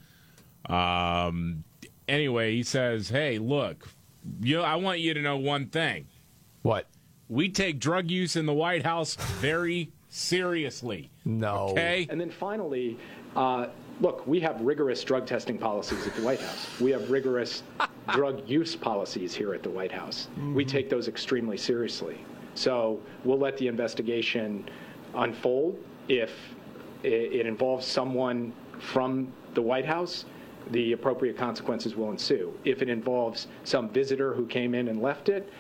Um, 0.66 1.64
anyway, 2.06 2.54
he 2.54 2.62
says, 2.62 3.08
"Hey, 3.08 3.38
look, 3.38 3.88
you, 4.40 4.60
I 4.60 4.76
want 4.76 5.00
you 5.00 5.12
to 5.14 5.20
know 5.20 5.36
one 5.36 5.66
thing. 5.66 6.06
What? 6.62 6.86
We 7.28 7.48
take 7.48 7.80
drug 7.80 8.10
use 8.10 8.36
in 8.36 8.46
the 8.46 8.52
White 8.52 8.84
House 8.84 9.16
very 9.40 9.90
seriously. 10.10 11.10
No. 11.24 11.68
Okay. 11.70 12.06
And 12.10 12.20
then 12.20 12.30
finally, 12.30 12.98
uh, 13.36 13.66
look, 14.00 14.26
we 14.26 14.40
have 14.40 14.60
rigorous 14.60 15.02
drug 15.04 15.26
testing 15.26 15.58
policies 15.58 16.06
at 16.06 16.14
the 16.14 16.22
White 16.22 16.40
House. 16.40 16.80
We 16.80 16.90
have 16.92 17.10
rigorous 17.10 17.62
drug 18.12 18.48
use 18.48 18.74
policies 18.74 19.34
here 19.34 19.54
at 19.54 19.62
the 19.62 19.70
White 19.70 19.92
House. 19.92 20.28
We 20.54 20.64
Mhm. 20.64 20.68
take 20.68 20.90
those 20.90 21.08
extremely 21.08 21.56
seriously. 21.56 22.18
So 22.54 23.00
we'll 23.24 23.38
let 23.38 23.56
the 23.56 23.68
investigation 23.68 24.64
unfold. 25.14 25.78
If 26.08 26.32
it 27.02 27.46
involves 27.46 27.86
someone 27.86 28.52
from 28.78 29.28
the 29.54 29.62
White 29.62 29.86
House, 29.86 30.24
the 30.70 30.92
appropriate 30.92 31.36
consequences 31.36 31.96
will 31.96 32.10
ensue. 32.10 32.52
If 32.64 32.82
it 32.82 32.88
involves 32.88 33.48
some 33.64 33.88
visitor 33.88 34.34
who 34.34 34.46
came 34.46 34.74
in 34.74 34.88
and 34.88 35.00
left 35.00 35.28
it, 35.28 35.50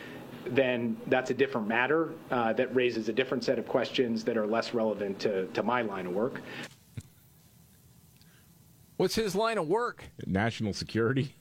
then 0.46 0.96
that's 1.06 1.30
a 1.30 1.34
different 1.34 1.66
matter 1.68 2.10
uh, 2.30 2.52
that 2.54 2.74
raises 2.74 3.08
a 3.08 3.12
different 3.12 3.44
set 3.44 3.58
of 3.58 3.66
questions 3.66 4.24
that 4.24 4.36
are 4.36 4.46
less 4.46 4.74
relevant 4.74 5.18
to, 5.20 5.46
to 5.48 5.62
my 5.62 5.82
line 5.82 6.06
of 6.06 6.12
work. 6.12 6.40
What's 9.00 9.14
his 9.14 9.34
line 9.34 9.56
of 9.56 9.66
work? 9.66 10.04
National 10.26 10.74
security. 10.74 11.34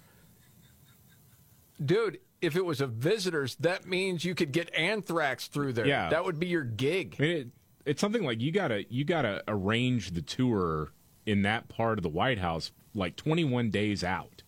Dude, 1.84 2.20
if 2.40 2.56
it 2.56 2.64
was 2.64 2.80
a 2.80 2.88
visitor's, 2.88 3.56
that 3.56 3.86
means 3.86 4.24
you 4.24 4.34
could 4.34 4.54
get 4.54 4.74
anthrax 4.74 5.50
through 5.50 5.74
there. 5.74 5.86
Yeah. 5.86 6.08
That 6.08 6.24
would 6.24 6.40
be 6.40 6.48
your 6.48 6.64
gig. 6.64 7.18
I 7.20 7.22
mean, 7.22 7.38
it, 7.38 7.48
it's 7.86 8.00
something 8.00 8.24
like 8.24 8.40
you 8.40 8.54
gotta 8.54 8.86
you 8.90 9.04
gotta 9.04 9.44
arrange 9.46 10.12
the 10.12 10.22
tour 10.22 10.94
in 11.26 11.42
that 11.42 11.68
part 11.68 12.00
of 12.00 12.04
the 12.04 12.10
White 12.10 12.38
House 12.38 12.72
like 12.94 13.18
21 13.18 13.72
days 13.72 14.06
out, 14.06 14.44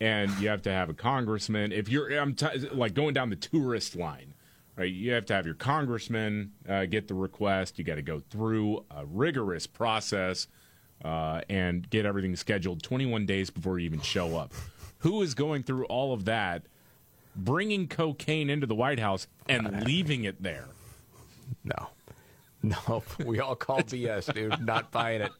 and 0.00 0.30
you 0.38 0.48
have 0.48 0.62
to 0.62 0.70
have 0.70 0.88
a 0.88 0.94
congressman. 0.94 1.72
If 1.72 1.88
you're 1.88 2.16
I'm 2.16 2.36
t- 2.36 2.68
like 2.70 2.94
going 2.94 3.12
down 3.12 3.30
the 3.30 3.34
tourist 3.34 3.96
line, 3.96 4.34
right? 4.76 4.92
You 4.92 5.10
have 5.14 5.26
to 5.26 5.34
have 5.34 5.46
your 5.46 5.56
congressman 5.56 6.52
uh, 6.68 6.86
get 6.86 7.08
the 7.08 7.14
request. 7.14 7.76
You 7.76 7.82
got 7.84 7.96
to 7.96 8.02
go 8.02 8.22
through 8.30 8.84
a 8.88 9.04
rigorous 9.04 9.66
process 9.66 10.46
uh, 11.04 11.40
and 11.48 11.88
get 11.90 12.06
everything 12.06 12.34
scheduled 12.36 12.82
21 12.82 13.26
days 13.26 13.50
before 13.50 13.78
you 13.78 13.84
even 13.86 14.00
show 14.00 14.36
up. 14.36 14.52
Who 15.00 15.22
is 15.22 15.34
going 15.34 15.62
through 15.62 15.84
all 15.86 16.12
of 16.12 16.24
that, 16.24 16.62
bringing 17.36 17.86
cocaine 17.88 18.48
into 18.50 18.66
the 18.66 18.74
White 18.74 18.98
House 19.00 19.26
and 19.48 19.84
leaving 19.86 20.24
it 20.24 20.42
there? 20.42 20.66
No. 21.64 21.88
No, 22.62 23.04
we 23.24 23.38
all 23.38 23.54
call 23.54 23.78
BS, 23.82 24.32
dude. 24.34 24.60
Not 24.64 24.90
buying 24.90 25.20
it. 25.20 25.30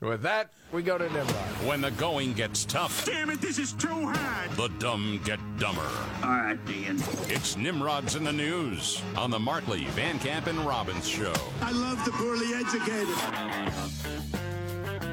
And 0.00 0.10
with 0.10 0.22
that, 0.22 0.52
we 0.70 0.82
go 0.82 0.96
to 0.96 1.08
Nimrod. 1.08 1.26
When 1.66 1.80
the 1.80 1.90
going 1.92 2.34
gets 2.34 2.64
tough, 2.64 3.04
Damn 3.04 3.30
it, 3.30 3.40
this 3.40 3.58
is 3.58 3.72
too 3.72 3.88
hard. 3.88 4.50
the 4.52 4.68
dumb 4.78 5.20
get 5.24 5.40
dumber. 5.58 5.80
All 6.22 6.28
right, 6.30 6.58
Dean. 6.66 7.02
It's 7.26 7.56
Nimrods 7.56 8.14
in 8.14 8.22
the 8.22 8.32
News 8.32 9.02
on 9.16 9.32
the 9.32 9.40
Markley, 9.40 9.86
Van 9.86 10.20
Camp, 10.20 10.46
and 10.46 10.60
Robbins 10.60 11.08
Show. 11.08 11.34
I 11.62 11.72
love 11.72 12.04
the 12.04 12.12
poorly 12.12 12.54
educated. 12.54 14.37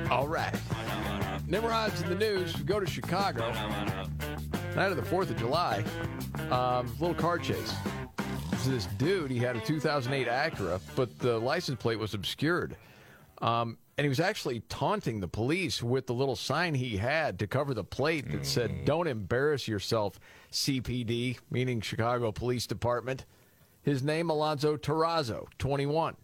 All 0.09 0.27
right. 0.27 0.55
Nimrod's 1.47 2.01
in 2.01 2.09
the 2.09 2.15
news. 2.15 2.55
Go 2.57 2.79
to 2.79 2.85
Chicago. 2.85 3.51
Night 4.75 4.91
of 4.91 4.97
the 4.97 5.03
4th 5.03 5.29
of 5.29 5.37
July. 5.37 5.83
Um, 6.51 6.87
little 6.99 7.15
car 7.15 7.37
chase. 7.37 7.73
So 8.59 8.71
this 8.71 8.85
dude, 8.97 9.31
he 9.31 9.39
had 9.39 9.55
a 9.55 9.61
2008 9.61 10.27
Acura, 10.27 10.79
but 10.95 11.17
the 11.19 11.39
license 11.39 11.79
plate 11.79 11.99
was 11.99 12.13
obscured. 12.13 12.75
Um, 13.41 13.77
and 13.97 14.05
he 14.05 14.09
was 14.09 14.19
actually 14.19 14.61
taunting 14.69 15.21
the 15.21 15.27
police 15.27 15.81
with 15.81 16.07
the 16.07 16.13
little 16.13 16.35
sign 16.35 16.73
he 16.73 16.97
had 16.97 17.39
to 17.39 17.47
cover 17.47 17.73
the 17.73 17.83
plate 17.83 18.29
that 18.31 18.45
said, 18.45 18.85
Don't 18.85 19.07
embarrass 19.07 19.67
yourself, 19.67 20.19
CPD, 20.51 21.39
meaning 21.49 21.79
Chicago 21.81 22.31
Police 22.31 22.67
Department. 22.67 23.25
His 23.81 24.03
name, 24.03 24.29
Alonzo 24.29 24.77
Terrazzo, 24.77 25.47
21. 25.59 26.15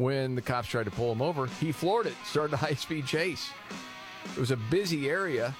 When 0.00 0.34
the 0.34 0.40
cops 0.40 0.66
tried 0.66 0.84
to 0.84 0.90
pull 0.90 1.12
him 1.12 1.20
over, 1.20 1.46
he 1.60 1.72
floored 1.72 2.06
it, 2.06 2.14
started 2.24 2.54
a 2.54 2.56
high 2.56 2.72
speed 2.72 3.04
chase. 3.04 3.50
It 4.34 4.40
was 4.40 4.50
a 4.50 4.56
busy 4.56 5.10
area. 5.10 5.54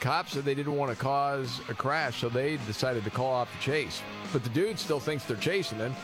Cops 0.00 0.32
said 0.32 0.46
they 0.46 0.54
didn't 0.54 0.74
want 0.74 0.90
to 0.90 0.96
cause 0.96 1.60
a 1.68 1.74
crash, 1.74 2.22
so 2.22 2.30
they 2.30 2.56
decided 2.66 3.04
to 3.04 3.10
call 3.10 3.30
off 3.30 3.52
the 3.52 3.62
chase. 3.62 4.00
But 4.32 4.42
the 4.42 4.48
dude 4.48 4.78
still 4.78 5.00
thinks 5.00 5.26
they're 5.26 5.36
chasing 5.36 5.76
him. 5.76 5.94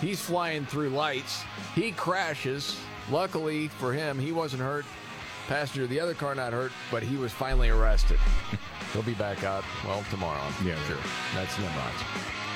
He's 0.00 0.22
flying 0.22 0.64
through 0.64 0.88
lights. 0.88 1.42
He 1.74 1.92
crashes. 1.92 2.80
Luckily 3.10 3.68
for 3.68 3.92
him, 3.92 4.18
he 4.18 4.32
wasn't 4.32 4.62
hurt. 4.62 4.86
Passenger 5.48 5.82
of 5.82 5.90
the 5.90 6.00
other 6.00 6.14
car 6.14 6.34
not 6.34 6.54
hurt, 6.54 6.72
but 6.90 7.02
he 7.02 7.16
was 7.16 7.30
finally 7.30 7.68
arrested. 7.68 8.18
He'll 8.94 9.02
be 9.02 9.12
back 9.12 9.44
out, 9.44 9.64
well, 9.84 10.02
tomorrow. 10.08 10.48
Yeah, 10.64 10.82
sure. 10.86 10.96
That's 11.34 11.58
Nimrod's. 11.58 12.47